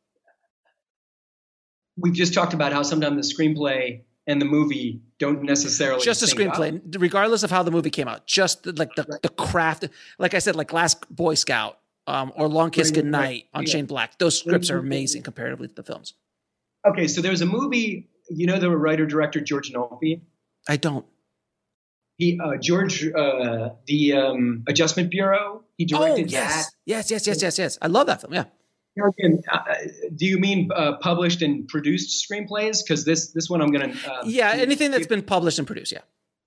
we've 1.98 2.14
just 2.14 2.32
talked 2.32 2.54
about 2.54 2.72
how 2.72 2.82
sometimes 2.82 3.28
the 3.28 3.34
screenplay 3.34 4.02
and 4.26 4.40
the 4.40 4.46
movie 4.46 5.02
don't 5.18 5.42
necessarily 5.42 6.02
Just 6.02 6.22
a 6.22 6.26
screenplay, 6.26 6.80
regardless 6.98 7.42
of 7.42 7.50
how 7.50 7.62
the 7.62 7.70
movie 7.70 7.90
came 7.90 8.08
out. 8.08 8.26
Just 8.26 8.66
like 8.78 8.94
the, 8.94 9.18
the 9.22 9.30
craft, 9.30 9.88
like 10.18 10.34
I 10.34 10.38
said, 10.38 10.56
like 10.56 10.72
Last 10.72 11.04
Boy 11.14 11.34
Scout 11.34 11.78
um, 12.08 12.32
or 12.36 12.48
Long 12.48 12.70
Kiss 12.70 12.90
Goodnight 12.90 13.44
on 13.52 13.64
Yeah. 13.64 13.72
Shane 13.72 13.86
Black. 13.86 14.18
Those 14.18 14.38
scripts 14.38 14.70
are 14.70 14.78
amazing 14.78 15.22
comparatively 15.22 15.68
to 15.68 15.74
the 15.74 15.82
films. 15.82 16.14
Okay, 16.86 17.06
so 17.06 17.20
there's 17.20 17.42
a 17.42 17.46
movie. 17.46 18.08
You 18.30 18.46
know 18.46 18.58
the 18.58 18.70
writer 18.70 19.06
director 19.06 19.40
George 19.40 19.72
Nolfi. 19.72 20.22
I 20.68 20.76
don't. 20.76 21.06
He 22.16 22.38
uh, 22.42 22.56
George 22.56 23.06
uh, 23.06 23.70
the 23.86 24.12
um, 24.14 24.64
Adjustment 24.66 25.10
Bureau. 25.10 25.64
He 25.76 25.88
Oh 25.92 25.98
directed 25.98 26.30
yes, 26.32 26.70
yes, 26.84 27.10
yes, 27.10 27.26
yes, 27.26 27.42
yes, 27.42 27.58
yes. 27.58 27.78
I 27.80 27.86
love 27.86 28.06
that 28.06 28.20
film. 28.22 28.34
Yeah. 28.34 28.44
Again, 28.96 29.40
uh, 29.52 29.60
do 30.16 30.26
you 30.26 30.38
mean 30.38 30.70
uh, 30.74 30.96
published 30.96 31.40
and 31.42 31.68
produced 31.68 32.26
screenplays? 32.28 32.82
Because 32.82 33.04
this 33.04 33.32
this 33.32 33.48
one 33.48 33.60
I'm 33.62 33.70
gonna. 33.70 33.94
Uh, 34.06 34.22
Yeah. 34.24 34.50
Anything 34.50 34.90
that's 34.90 35.06
been 35.06 35.22
published 35.22 35.58
and 35.58 35.66
produced. 35.66 35.92
Yeah. 35.92 36.00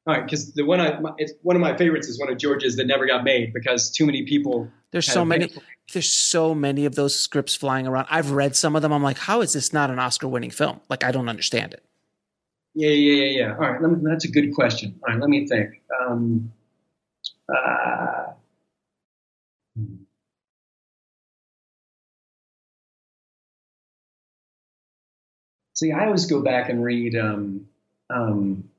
All 0.08 0.16
right, 0.16 0.26
because 0.26 0.54
the 0.54 0.66
one 0.66 0.80
I 0.80 1.00
my, 1.00 1.12
it's 1.18 1.34
one 1.44 1.56
of 1.56 1.62
my 1.62 1.78
favorites 1.78 2.08
is 2.08 2.20
one 2.20 2.32
of 2.32 2.38
George's 2.40 2.76
that 2.78 2.88
never 2.88 3.06
got 3.06 3.24
made 3.24 3.54
because 3.54 3.92
too 3.92 4.06
many 4.06 4.24
people. 4.26 4.68
There's 4.92 5.06
so 5.06 5.24
many. 5.24 5.52
There's 5.94 6.12
so 6.12 6.56
many 6.56 6.86
of 6.86 6.96
those 6.96 7.16
scripts 7.16 7.54
flying 7.54 7.86
around. 7.86 8.08
I've 8.10 8.32
read 8.32 8.56
some 8.56 8.76
of 8.76 8.82
them. 8.82 8.92
I'm 8.94 9.04
like, 9.04 9.18
how 9.18 9.42
is 9.42 9.54
this 9.54 9.74
not 9.74 9.92
an 9.92 10.00
Oscar-winning 10.00 10.52
film? 10.52 10.80
Like, 10.90 11.04
I 11.04 11.12
don't 11.12 11.28
understand 11.30 11.74
it. 11.74 11.84
Yeah, 12.74 12.90
yeah, 12.90 13.24
yeah, 13.24 13.40
yeah. 13.40 13.54
All 13.54 13.60
right, 13.60 13.82
let 13.82 13.92
me, 13.92 13.98
that's 14.02 14.26
a 14.26 14.32
good 14.32 14.56
question. 14.56 15.00
All 15.04 15.14
right, 15.14 15.20
let 15.22 15.30
me 15.30 15.48
think. 15.48 15.82
Um, 16.02 16.52
uh, 17.54 18.32
see, 25.74 25.92
I 25.92 26.06
always 26.06 26.26
go 26.26 26.42
back 26.42 26.70
and 26.70 26.84
read. 26.84 27.16
Um, 27.18 27.68
um, 28.10 28.71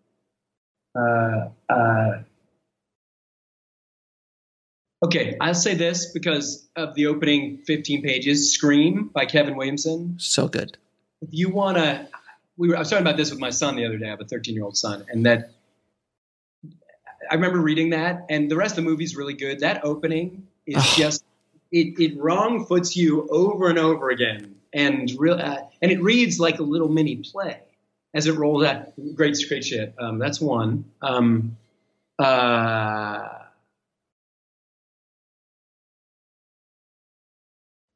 okay, 5.02 5.36
I'll 5.40 5.54
say 5.54 5.74
this 5.74 6.12
because 6.12 6.68
of 6.76 6.94
the 6.94 7.06
opening 7.06 7.58
15 7.58 8.02
pages. 8.02 8.52
Scream 8.52 9.10
by 9.12 9.26
Kevin 9.26 9.56
Williamson. 9.56 10.16
So 10.18 10.48
good. 10.48 10.76
if 11.20 11.28
you 11.32 11.48
want 11.50 11.76
to, 11.78 12.06
we 12.56 12.68
were, 12.68 12.76
I 12.76 12.80
was 12.80 12.90
talking 12.90 13.04
about 13.06 13.16
this 13.16 13.30
with 13.30 13.40
my 13.40 13.50
son 13.50 13.76
the 13.76 13.84
other 13.86 13.98
day. 13.98 14.06
I 14.06 14.10
have 14.10 14.20
a 14.20 14.24
13 14.24 14.54
year 14.54 14.64
old 14.64 14.76
son, 14.76 15.04
and 15.08 15.26
that 15.26 15.50
I 17.30 17.34
remember 17.34 17.60
reading 17.60 17.90
that, 17.90 18.26
and 18.28 18.50
the 18.50 18.56
rest 18.56 18.76
of 18.78 18.84
the 18.84 18.90
movie's 18.90 19.16
really 19.16 19.34
good. 19.34 19.60
That 19.60 19.84
opening 19.84 20.46
is 20.66 20.76
Oh. 20.78 20.94
just 20.96 21.24
it, 21.70 21.98
it 21.98 22.18
wrong 22.20 22.66
foots 22.66 22.94
you 22.96 23.26
over 23.30 23.68
and 23.70 23.78
over 23.78 24.10
again, 24.10 24.56
and 24.74 25.10
real, 25.18 25.34
uh, 25.34 25.58
and 25.80 25.90
it 25.90 26.02
reads 26.02 26.38
like 26.38 26.58
a 26.58 26.62
little 26.62 26.88
mini 26.88 27.16
play 27.16 27.60
as 28.14 28.26
it 28.26 28.34
rolls 28.34 28.64
out. 28.64 28.92
Great, 29.14 29.36
great 29.48 29.64
shit. 29.64 29.94
Um, 29.98 30.18
that's 30.18 30.40
one. 30.40 30.84
Um, 31.00 31.56
uh, 32.18 33.28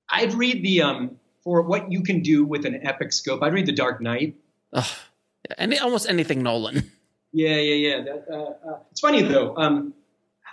I'd 0.09 0.35
read 0.35 0.63
the 0.63 0.83
um 0.83 1.19
for 1.45 1.63
what 1.63 1.93
you 1.93 2.03
can 2.03 2.23
do 2.23 2.45
with 2.45 2.65
an 2.67 2.81
epic 2.87 3.13
scope. 3.13 3.43
I'd 3.43 3.53
read 3.53 3.67
The 3.67 3.73
Dark 3.73 4.01
Knight. 4.01 4.37
Ugh. 4.73 4.85
Any, 5.59 5.79
almost 5.79 6.09
anything 6.09 6.43
Nolan. 6.43 6.91
Yeah, 7.33 7.57
yeah, 7.57 7.89
yeah. 7.89 8.03
That, 8.03 8.25
uh, 8.31 8.69
uh, 8.69 8.79
it's 8.91 9.01
funny 9.01 9.23
though. 9.23 9.57
Um, 9.57 9.95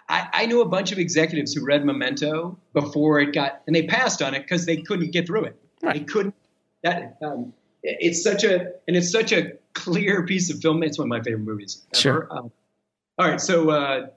I, 0.09 0.27
I 0.33 0.45
knew 0.45 0.61
a 0.61 0.67
bunch 0.67 0.91
of 0.91 0.99
executives 0.99 1.53
who 1.53 1.65
read 1.65 1.85
Memento 1.85 2.59
before 2.73 3.19
it 3.21 3.33
got, 3.33 3.61
and 3.65 3.75
they 3.75 3.87
passed 3.87 4.21
on 4.21 4.33
it 4.33 4.41
because 4.41 4.65
they 4.65 4.77
couldn't 4.77 5.11
get 5.11 5.25
through 5.25 5.45
it. 5.45 5.55
Right. 5.81 5.93
They 5.93 5.99
couldn't. 6.01 6.35
That 6.83 7.17
um, 7.23 7.53
it's 7.83 8.23
such 8.23 8.43
a 8.43 8.71
and 8.87 8.95
it's 8.95 9.11
such 9.11 9.31
a 9.31 9.53
clear 9.73 10.25
piece 10.25 10.49
of 10.53 10.59
film. 10.61 10.83
It's 10.83 10.97
one 10.97 11.05
of 11.05 11.09
my 11.09 11.21
favorite 11.21 11.45
movies. 11.45 11.85
Ever. 11.93 12.01
Sure. 12.01 12.27
Um, 12.31 12.51
all 13.19 13.29
right, 13.29 13.39
so 13.39 13.69
uh, 13.69 14.07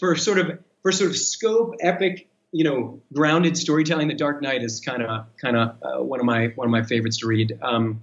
for 0.00 0.16
sort 0.16 0.38
of 0.38 0.58
for 0.82 0.90
sort 0.90 1.10
of 1.10 1.16
scope, 1.16 1.74
epic, 1.80 2.28
you 2.50 2.64
know, 2.64 3.00
grounded 3.12 3.56
storytelling, 3.56 4.08
The 4.08 4.14
Dark 4.14 4.42
Knight 4.42 4.62
is 4.62 4.80
kind 4.80 5.02
of 5.02 5.26
kind 5.40 5.56
of 5.56 5.76
uh, 5.82 6.02
one 6.02 6.18
of 6.18 6.26
my 6.26 6.48
one 6.56 6.66
of 6.66 6.72
my 6.72 6.82
favorites 6.82 7.18
to 7.18 7.28
read. 7.28 7.56
Um, 7.62 8.02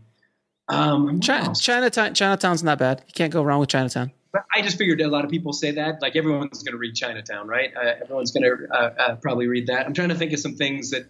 um, 0.69 1.19
China? 1.19 1.53
Chinatown, 1.53 2.13
Chinatown's 2.13 2.63
not 2.63 2.79
bad. 2.79 3.03
You 3.07 3.13
can't 3.13 3.33
go 3.33 3.43
wrong 3.43 3.59
with 3.59 3.69
Chinatown. 3.69 4.11
But 4.31 4.45
I 4.55 4.61
just 4.61 4.77
figured 4.77 5.01
a 5.01 5.07
lot 5.07 5.25
of 5.25 5.29
people 5.29 5.51
say 5.51 5.71
that. 5.71 6.01
Like 6.01 6.15
everyone's 6.15 6.63
going 6.63 6.71
to 6.71 6.77
read 6.77 6.95
Chinatown, 6.95 7.47
right? 7.47 7.71
Uh, 7.75 7.95
everyone's 8.01 8.31
going 8.31 8.43
to 8.43 8.73
uh, 8.73 8.93
uh, 8.97 9.15
probably 9.17 9.47
read 9.47 9.67
that. 9.67 9.85
I'm 9.85 9.93
trying 9.93 10.09
to 10.09 10.15
think 10.15 10.33
of 10.33 10.39
some 10.39 10.55
things 10.55 10.91
that, 10.91 11.05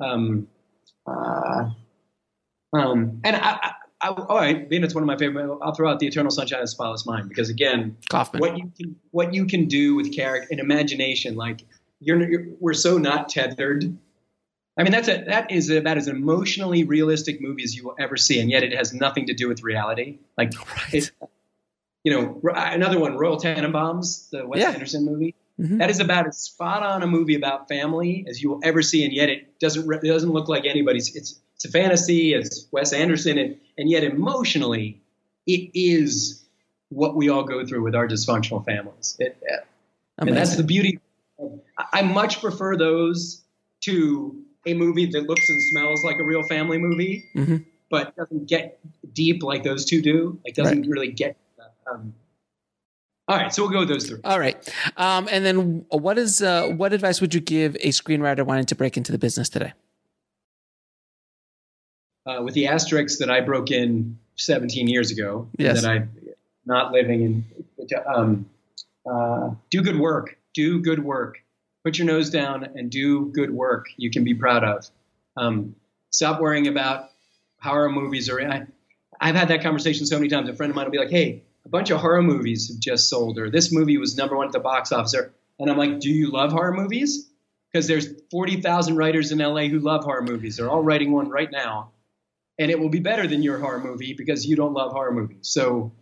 um, 0.00 0.48
uh, 1.06 1.70
um, 2.80 3.20
and 3.24 3.36
I, 3.36 3.40
I, 3.62 3.72
I, 4.00 4.08
all 4.10 4.36
right, 4.36 4.68
being 4.68 4.84
it's 4.84 4.94
one 4.94 5.02
of 5.02 5.06
my 5.06 5.16
favorite, 5.16 5.58
I'll 5.62 5.74
throw 5.74 5.90
out 5.90 5.98
the 5.98 6.06
Eternal 6.06 6.30
Sunshine 6.30 6.58
of 6.60 6.64
the 6.64 6.68
Spotless 6.70 7.06
Mind 7.06 7.28
because 7.28 7.48
again, 7.48 7.96
Kaufman. 8.10 8.40
what 8.40 8.58
you 8.58 8.72
can 8.78 8.96
what 9.10 9.34
you 9.34 9.46
can 9.46 9.66
do 9.66 9.94
with 9.94 10.14
character 10.14 10.48
and 10.50 10.60
imagination, 10.60 11.36
like 11.36 11.62
you're, 12.00 12.22
you're 12.30 12.46
we're 12.60 12.74
so 12.74 12.98
not 12.98 13.28
tethered. 13.28 13.96
I 14.78 14.82
mean, 14.82 14.92
that's 14.92 15.08
a 15.08 15.24
that 15.28 15.50
is 15.50 15.70
about 15.70 15.96
as 15.96 16.08
emotionally 16.08 16.84
realistic 16.84 17.40
movie 17.40 17.62
as 17.62 17.74
you 17.74 17.84
will 17.84 17.96
ever 17.98 18.16
see, 18.18 18.40
and 18.40 18.50
yet 18.50 18.62
it 18.62 18.72
has 18.74 18.92
nothing 18.92 19.26
to 19.28 19.34
do 19.34 19.48
with 19.48 19.62
reality. 19.62 20.18
Like, 20.36 20.52
it, 20.92 21.10
you 22.04 22.12
know, 22.12 22.40
another 22.54 22.98
one, 23.00 23.16
Royal 23.16 23.38
Tenenbaums, 23.38 24.28
the 24.30 24.46
Wes 24.46 24.60
Yeah. 24.60 24.70
Anderson 24.72 25.04
movie. 25.06 25.34
Mhm. 25.58 25.78
That 25.78 25.88
is 25.88 26.00
about 26.00 26.26
as 26.26 26.36
spot 26.36 26.82
on 26.82 27.02
a 27.02 27.06
movie 27.06 27.34
about 27.34 27.66
family 27.68 28.26
as 28.28 28.42
you 28.42 28.50
will 28.50 28.60
ever 28.62 28.82
see, 28.82 29.04
and 29.04 29.12
yet 29.14 29.30
it 29.30 29.58
doesn't 29.58 29.86
re- 29.86 29.98
it 30.02 30.06
doesn't 30.06 30.30
look 30.30 30.48
like 30.48 30.66
anybody's. 30.66 31.16
It's 31.16 31.40
it's 31.56 31.64
a 31.64 31.70
fantasy. 31.70 32.34
It's 32.34 32.66
Wes 32.70 32.92
Anderson, 32.92 33.38
and 33.38 33.56
and 33.78 33.90
yet 33.90 34.04
emotionally, 34.04 35.00
it 35.46 35.70
is 35.74 36.44
what 36.88 37.16
we 37.16 37.28
all 37.28 37.42
go 37.42 37.66
through 37.66 37.82
with 37.82 37.94
our 37.94 38.06
dysfunctional 38.06 38.64
families. 38.64 39.16
It, 39.18 39.36
and 40.18 40.36
that's 40.36 40.56
the 40.56 40.62
beauty. 40.62 41.00
I 41.92 42.02
much 42.02 42.40
prefer 42.40 42.76
those 42.76 43.42
to 43.82 44.40
a 44.66 44.74
movie 44.74 45.06
that 45.06 45.26
looks 45.28 45.48
and 45.48 45.60
smells 45.62 46.02
like 46.04 46.16
a 46.18 46.24
real 46.24 46.42
family 46.44 46.78
movie, 46.78 47.24
Mhm. 47.34 47.64
but 47.90 48.16
doesn't 48.16 48.46
get 48.48 48.78
deep 49.12 49.42
like 49.42 49.62
those 49.62 49.84
two 49.84 50.00
do. 50.00 50.40
Like 50.44 50.54
doesn't 50.54 50.88
really 50.88 51.12
get. 51.12 51.36
Um, 51.90 52.14
all 53.28 53.36
right, 53.36 53.52
so 53.52 53.62
we'll 53.62 53.72
go 53.72 53.80
with 53.80 53.88
those 53.88 54.08
three. 54.08 54.20
All 54.24 54.38
right. 54.40 54.56
Um, 54.96 55.28
and 55.30 55.44
then 55.44 55.84
what 55.90 56.16
is 56.18 56.40
uh, 56.42 56.68
what 56.68 56.92
advice 56.92 57.20
would 57.20 57.34
you 57.34 57.40
give 57.40 57.74
a 57.76 57.88
screenwriter 57.88 58.44
wanting 58.44 58.66
to 58.66 58.74
break 58.74 58.96
into 58.96 59.12
the 59.12 59.18
business 59.18 59.48
today? 59.48 59.72
Uh, 62.26 62.42
with 62.42 62.54
the 62.54 62.66
asterisks 62.66 63.18
that 63.18 63.30
I 63.30 63.40
broke 63.40 63.70
in 63.70 64.18
17 64.36 64.88
years 64.88 65.10
ago, 65.12 65.48
Yes. 65.58 65.82
that 65.82 65.88
I'm 65.90 66.10
not 66.64 66.92
living 66.92 67.22
in. 67.22 67.44
Um, 68.12 68.46
uh, 69.08 69.50
do 69.70 69.82
good 69.82 69.98
work. 69.98 70.36
Do 70.52 70.80
good 70.80 71.02
work. 71.02 71.38
Put 71.84 71.98
your 71.98 72.06
nose 72.08 72.30
down 72.30 72.64
and 72.74 72.90
do 72.90 73.26
good 73.26 73.50
work 73.50 73.86
you 73.96 74.10
can 74.10 74.24
be 74.24 74.34
proud 74.34 74.64
of. 74.64 74.90
Um, 75.36 75.76
stop 76.10 76.40
worrying 76.40 76.66
about 76.66 77.10
horror 77.60 77.90
movies 77.90 78.28
or 78.28 78.40
I, 78.40 78.66
I've 79.20 79.36
had 79.36 79.48
that 79.48 79.62
conversation 79.62 80.04
so 80.06 80.16
many 80.16 80.28
times. 80.28 80.48
A 80.48 80.54
friend 80.54 80.70
of 80.70 80.76
mine 80.76 80.86
will 80.86 80.92
be 80.92 80.98
like, 80.98 81.10
"Hey, 81.10 81.44
a 81.64 81.68
bunch 81.68 81.90
of 81.90 82.00
horror 82.00 82.22
movies 82.22 82.68
have 82.68 82.80
just 82.80 83.08
sold, 83.08 83.38
or 83.38 83.50
this 83.50 83.72
movie 83.72 83.98
was 83.98 84.16
number 84.16 84.36
one 84.36 84.46
at 84.46 84.52
the 84.52 84.58
box 84.60 84.90
office," 84.92 85.14
or, 85.14 85.32
and 85.60 85.70
I'm 85.70 85.78
like, 85.78 86.00
"Do 86.00 86.10
you 86.10 86.30
love 86.30 86.50
horror 86.52 86.72
movies?" 86.74 87.30
Because 87.72 87.86
there's 87.86 88.08
40,000 88.30 88.96
writers 88.96 89.30
in 89.32 89.38
LA 89.38 89.68
who 89.68 89.78
love 89.78 90.04
horror 90.04 90.22
movies. 90.22 90.56
They're 90.56 90.68
all 90.68 90.82
writing 90.82 91.12
one 91.12 91.28
right 91.28 91.50
now, 91.50 91.92
and 92.58 92.70
it 92.70 92.78
will 92.78 92.88
be 92.88 93.00
better 93.00 93.26
than 93.26 93.42
your 93.42 93.58
horror 93.58 93.80
movie 93.80 94.14
because 94.14 94.46
you 94.46 94.56
don't 94.56 94.72
love 94.72 94.92
horror 94.92 95.12
movies. 95.12 95.48
So, 95.48 95.92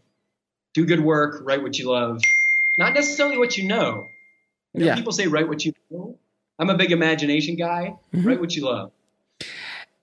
do 0.74 0.84
good 0.86 1.00
work, 1.00 1.40
write 1.44 1.62
what 1.62 1.78
you 1.78 1.90
love, 1.90 2.20
not 2.78 2.94
necessarily 2.94 3.38
what 3.38 3.56
you 3.56 3.66
know. 3.68 4.08
You 4.72 4.80
know, 4.80 4.86
Yeah. 4.86 4.94
people 4.96 5.12
say 5.12 5.26
write 5.26 5.48
what 5.48 5.64
you 5.64 5.72
know. 5.90 6.18
I'm 6.58 6.70
a 6.70 6.76
big 6.76 6.92
imagination 6.92 7.56
guy. 7.56 7.94
Mhm. 8.14 8.24
Write 8.26 8.40
what 8.40 8.54
you 8.56 8.64
love. 8.64 8.90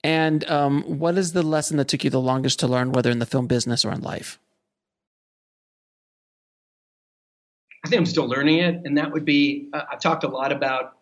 And 0.03 0.49
um, 0.49 0.81
what 0.99 1.17
is 1.17 1.33
the 1.33 1.43
lesson 1.43 1.77
that 1.77 1.87
took 1.87 2.03
you 2.03 2.09
the 2.09 2.19
longest 2.21 2.59
to 2.61 2.67
learn, 2.67 2.91
whether 2.91 3.11
in 3.11 3.19
the 3.19 3.25
film 3.25 3.47
business 3.47 3.85
or 3.85 3.91
in 3.91 4.01
life? 4.01 4.39
I 7.85 7.89
think 7.89 7.99
I'm 7.99 8.05
still 8.05 8.27
learning 8.27 8.59
it, 8.59 8.81
and 8.85 8.97
that 8.97 9.11
would 9.11 9.25
be 9.25 9.69
uh, 9.73 9.83
I've 9.91 9.99
talked 9.99 10.23
a 10.23 10.27
lot 10.27 10.51
about 10.51 10.97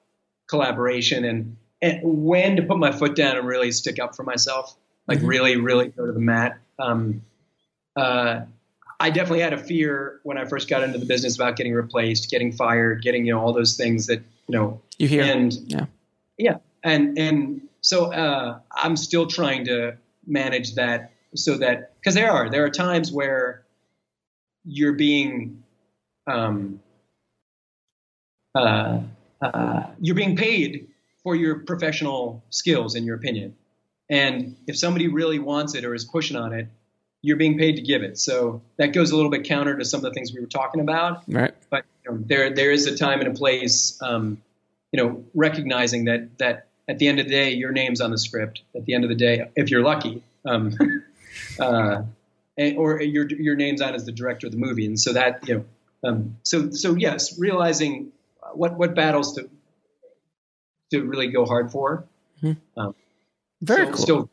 collaboration 0.48 1.26
and 1.26 1.58
and 1.82 2.00
when 2.04 2.56
to 2.58 2.64
put 2.64 2.78
my 2.78 2.92
foot 2.92 3.16
down 3.16 3.38
and 3.38 3.48
really 3.48 3.72
stick 3.72 4.00
up 4.00 4.16
for 4.16 4.24
myself, 4.24 4.76
like 5.10 5.20
Mhm. 5.20 5.28
really, 5.28 5.58
really 5.58 5.88
go 5.90 6.06
to 6.06 6.12
the 6.14 6.20
mat. 6.20 6.58
Um, 6.78 7.24
uh, 7.96 8.46
I 9.00 9.10
definitely 9.10 9.42
had 9.42 9.54
a 9.54 9.58
fear 9.58 10.20
when 10.24 10.38
I 10.38 10.46
first 10.46 10.70
got 10.70 10.84
into 10.84 11.00
the 11.00 11.06
business 11.06 11.36
about 11.36 11.56
getting 11.58 11.74
replaced, 11.74 12.30
getting 12.30 12.52
fired, 12.52 13.02
getting 13.02 13.26
you 13.26 13.34
know 13.34 13.40
all 13.42 13.52
those 13.54 13.76
things 13.76 14.08
that 14.08 14.22
you 14.48 14.56
know 14.58 14.82
You 14.98 15.08
hear? 15.08 15.24
and 15.24 15.54
Yeah. 15.68 15.86
yeah 16.38 16.58
and 16.84 17.18
and 17.18 17.62
so 17.82 18.12
uh, 18.14 18.60
i'm 18.72 18.96
still 18.98 19.28
trying 19.28 19.66
to 19.66 19.98
manage 20.26 20.76
that 20.76 21.12
so 21.36 21.58
that 21.58 21.94
because 22.00 22.16
there 22.16 22.32
are 22.32 22.50
there 22.50 22.64
are 22.66 22.70
times 22.70 23.12
where 23.12 23.64
you're 24.64 24.94
being 24.94 25.64
um, 26.28 26.80
uh, 28.56 29.02
uh, 29.42 29.84
you're 30.00 30.16
being 30.16 30.36
paid 30.36 30.88
for 31.24 31.36
your 31.36 31.60
professional 31.60 32.44
skills 32.50 32.96
in 32.96 33.04
your 33.06 33.16
opinion 33.16 33.56
and 34.10 34.56
if 34.68 34.78
somebody 34.78 35.08
really 35.08 35.40
wants 35.40 35.76
it 35.76 35.86
or 35.86 35.94
is 35.94 36.06
pushing 36.06 36.38
on 36.38 36.54
it 36.54 36.68
you're 37.22 37.38
being 37.38 37.58
paid 37.58 37.76
to 37.76 37.82
give 37.82 38.02
it 38.02 38.18
so 38.18 38.62
that 38.78 38.94
goes 38.94 39.12
a 39.12 39.16
little 39.16 39.32
bit 39.32 39.44
counter 39.44 39.78
to 39.78 39.86
some 39.86 40.00
of 40.00 40.04
the 40.04 40.12
things 40.12 40.34
we 40.34 40.40
were 40.40 40.48
talking 40.48 40.82
about 40.82 41.24
right. 41.28 41.54
but 41.70 41.84
you 42.10 42.12
know, 42.12 42.24
there 42.26 42.54
there 42.54 42.72
is 42.72 42.88
a 42.88 42.98
time 42.98 43.20
and 43.20 43.30
a 43.30 43.34
place. 43.34 44.00
Um, 44.02 44.42
you 44.92 45.02
know, 45.02 45.24
recognizing 45.34 46.06
that 46.06 46.38
that 46.40 46.68
at 46.88 46.98
the 47.00 47.08
end 47.08 47.20
of 47.20 47.26
the 47.26 47.32
day, 47.32 47.52
your 47.52 47.72
name's 47.72 48.02
on 48.02 48.12
the 48.12 48.18
script. 48.18 48.62
At 48.76 48.86
the 48.86 48.94
end 48.94 49.04
of 49.04 49.10
the 49.10 49.16
day, 49.16 49.50
if 49.56 49.70
you're 49.70 49.84
lucky, 49.84 50.24
um, 50.46 50.76
uh, 51.60 52.04
and, 52.58 52.78
or 52.78 53.02
your 53.02 53.28
your 53.30 53.56
name's 53.56 53.82
on 53.82 53.94
as 53.94 54.06
the 54.06 54.12
director 54.12 54.48
of 54.48 54.52
the 54.52 54.58
movie, 54.58 54.86
and 54.86 55.00
so 55.00 55.14
that 55.14 55.48
you 55.48 55.56
know, 55.56 56.10
um, 56.10 56.38
so 56.44 56.72
so 56.72 56.96
yes, 56.96 57.40
realizing 57.40 58.12
what 58.54 58.78
what 58.78 58.96
battles 58.96 59.36
to 59.36 59.50
to 60.92 61.04
really 61.04 61.28
go 61.28 61.46
hard 61.46 61.72
for. 61.72 62.06
Um, 62.78 62.96
Very 63.62 63.86
so 63.86 63.92
cool. 63.92 64.02
Still, 64.02 64.30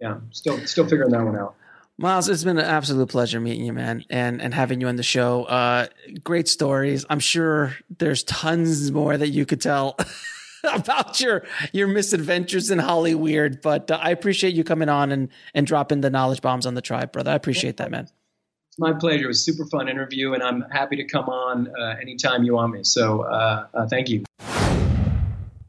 yeah, 0.00 0.18
still 0.30 0.58
still 0.66 0.84
figuring 0.86 1.10
that 1.10 1.24
one 1.24 1.36
out. 1.36 1.54
Miles, 2.00 2.28
it's 2.28 2.44
been 2.44 2.58
an 2.58 2.64
absolute 2.64 3.08
pleasure 3.08 3.40
meeting 3.40 3.64
you, 3.64 3.72
man, 3.72 4.04
and 4.08 4.40
and 4.40 4.54
having 4.54 4.80
you 4.80 4.86
on 4.86 4.94
the 4.94 5.02
show. 5.02 5.44
Uh, 5.44 5.88
great 6.22 6.46
stories. 6.46 7.04
I'm 7.10 7.18
sure 7.18 7.74
there's 7.98 8.22
tons 8.22 8.92
more 8.92 9.16
that 9.16 9.30
you 9.30 9.44
could 9.44 9.60
tell 9.60 9.96
about 10.72 11.20
your 11.20 11.44
your 11.72 11.88
misadventures 11.88 12.70
in 12.70 12.78
Hollywood. 12.78 13.60
But 13.62 13.90
uh, 13.90 13.98
I 14.00 14.10
appreciate 14.10 14.54
you 14.54 14.62
coming 14.62 14.88
on 14.88 15.10
and 15.10 15.28
and 15.54 15.66
dropping 15.66 16.00
the 16.00 16.10
knowledge 16.10 16.40
bombs 16.40 16.66
on 16.66 16.74
the 16.74 16.82
tribe, 16.82 17.10
brother. 17.10 17.32
I 17.32 17.34
appreciate 17.34 17.78
that, 17.78 17.90
man. 17.90 18.04
It's 18.04 18.78
my 18.78 18.92
pleasure. 18.92 19.24
It 19.24 19.28
was 19.28 19.40
a 19.40 19.42
super 19.42 19.66
fun 19.66 19.88
interview, 19.88 20.34
and 20.34 20.42
I'm 20.42 20.62
happy 20.70 20.94
to 20.96 21.04
come 21.04 21.28
on 21.28 21.68
uh, 21.76 21.96
anytime 22.00 22.44
you 22.44 22.54
want 22.54 22.72
me. 22.74 22.84
So 22.84 23.22
uh, 23.22 23.66
uh, 23.74 23.88
thank 23.88 24.08
you. 24.08 24.22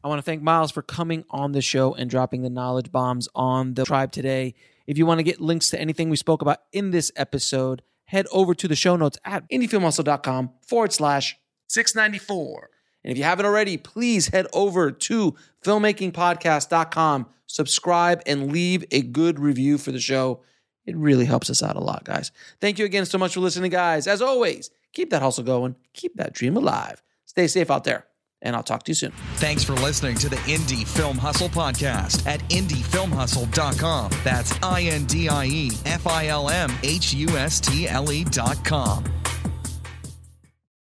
I 0.02 0.08
want 0.08 0.18
to 0.18 0.22
thank 0.22 0.42
Miles 0.42 0.70
for 0.70 0.82
coming 0.82 1.24
on 1.30 1.52
the 1.52 1.60
show 1.60 1.94
and 1.94 2.08
dropping 2.08 2.42
the 2.42 2.50
knowledge 2.50 2.90
bombs 2.90 3.28
on 3.34 3.74
the 3.74 3.84
tribe 3.84 4.12
today. 4.12 4.54
If 4.86 4.96
you 4.96 5.04
want 5.04 5.18
to 5.18 5.24
get 5.24 5.40
links 5.40 5.70
to 5.70 5.80
anything 5.80 6.08
we 6.08 6.16
spoke 6.16 6.40
about 6.40 6.58
in 6.72 6.90
this 6.90 7.12
episode, 7.16 7.82
head 8.06 8.26
over 8.32 8.54
to 8.54 8.66
the 8.66 8.74
show 8.74 8.96
notes 8.96 9.18
at 9.24 9.48
indiefilmhustle.com 9.50 10.52
forward 10.66 10.92
slash 10.92 11.38
694. 11.68 12.70
And 13.04 13.12
if 13.12 13.18
you 13.18 13.24
haven't 13.24 13.46
already, 13.46 13.76
please 13.76 14.28
head 14.28 14.46
over 14.52 14.90
to 14.90 15.36
filmmakingpodcast.com, 15.64 17.26
subscribe, 17.46 18.22
and 18.26 18.50
leave 18.52 18.84
a 18.90 19.02
good 19.02 19.38
review 19.38 19.78
for 19.78 19.92
the 19.92 20.00
show. 20.00 20.40
It 20.86 20.96
really 20.96 21.26
helps 21.26 21.50
us 21.50 21.62
out 21.62 21.76
a 21.76 21.80
lot, 21.80 22.04
guys. 22.04 22.32
Thank 22.60 22.78
you 22.78 22.84
again 22.84 23.06
so 23.06 23.18
much 23.18 23.34
for 23.34 23.40
listening, 23.40 23.70
guys. 23.70 24.06
As 24.06 24.22
always, 24.22 24.70
keep 24.92 25.10
that 25.10 25.22
hustle 25.22 25.44
going, 25.44 25.76
keep 25.92 26.16
that 26.16 26.32
dream 26.32 26.56
alive. 26.56 27.02
Stay 27.26 27.46
safe 27.46 27.70
out 27.70 27.84
there, 27.84 28.06
and 28.42 28.56
I'll 28.56 28.62
talk 28.62 28.82
to 28.84 28.90
you 28.90 28.94
soon. 28.94 29.12
Thanks 29.36 29.62
for 29.64 29.74
listening 29.74 30.16
to 30.16 30.28
the 30.28 30.36
Indie 30.36 30.86
Film 30.86 31.18
Hustle 31.18 31.48
podcast 31.48 32.26
at 32.26 32.40
indiefilmhustle.com. 32.48 34.10
That's 34.24 34.62
I 34.62 34.82
N 34.82 35.04
D 35.04 35.28
I 35.28 35.46
E 35.46 35.70
F 35.86 36.06
I 36.06 36.28
L 36.28 36.48
M 36.48 36.70
H 36.82 37.12
U 37.14 37.28
S 37.30 37.60
T 37.60 37.88
L 37.88 38.10
E.com. 38.12 39.04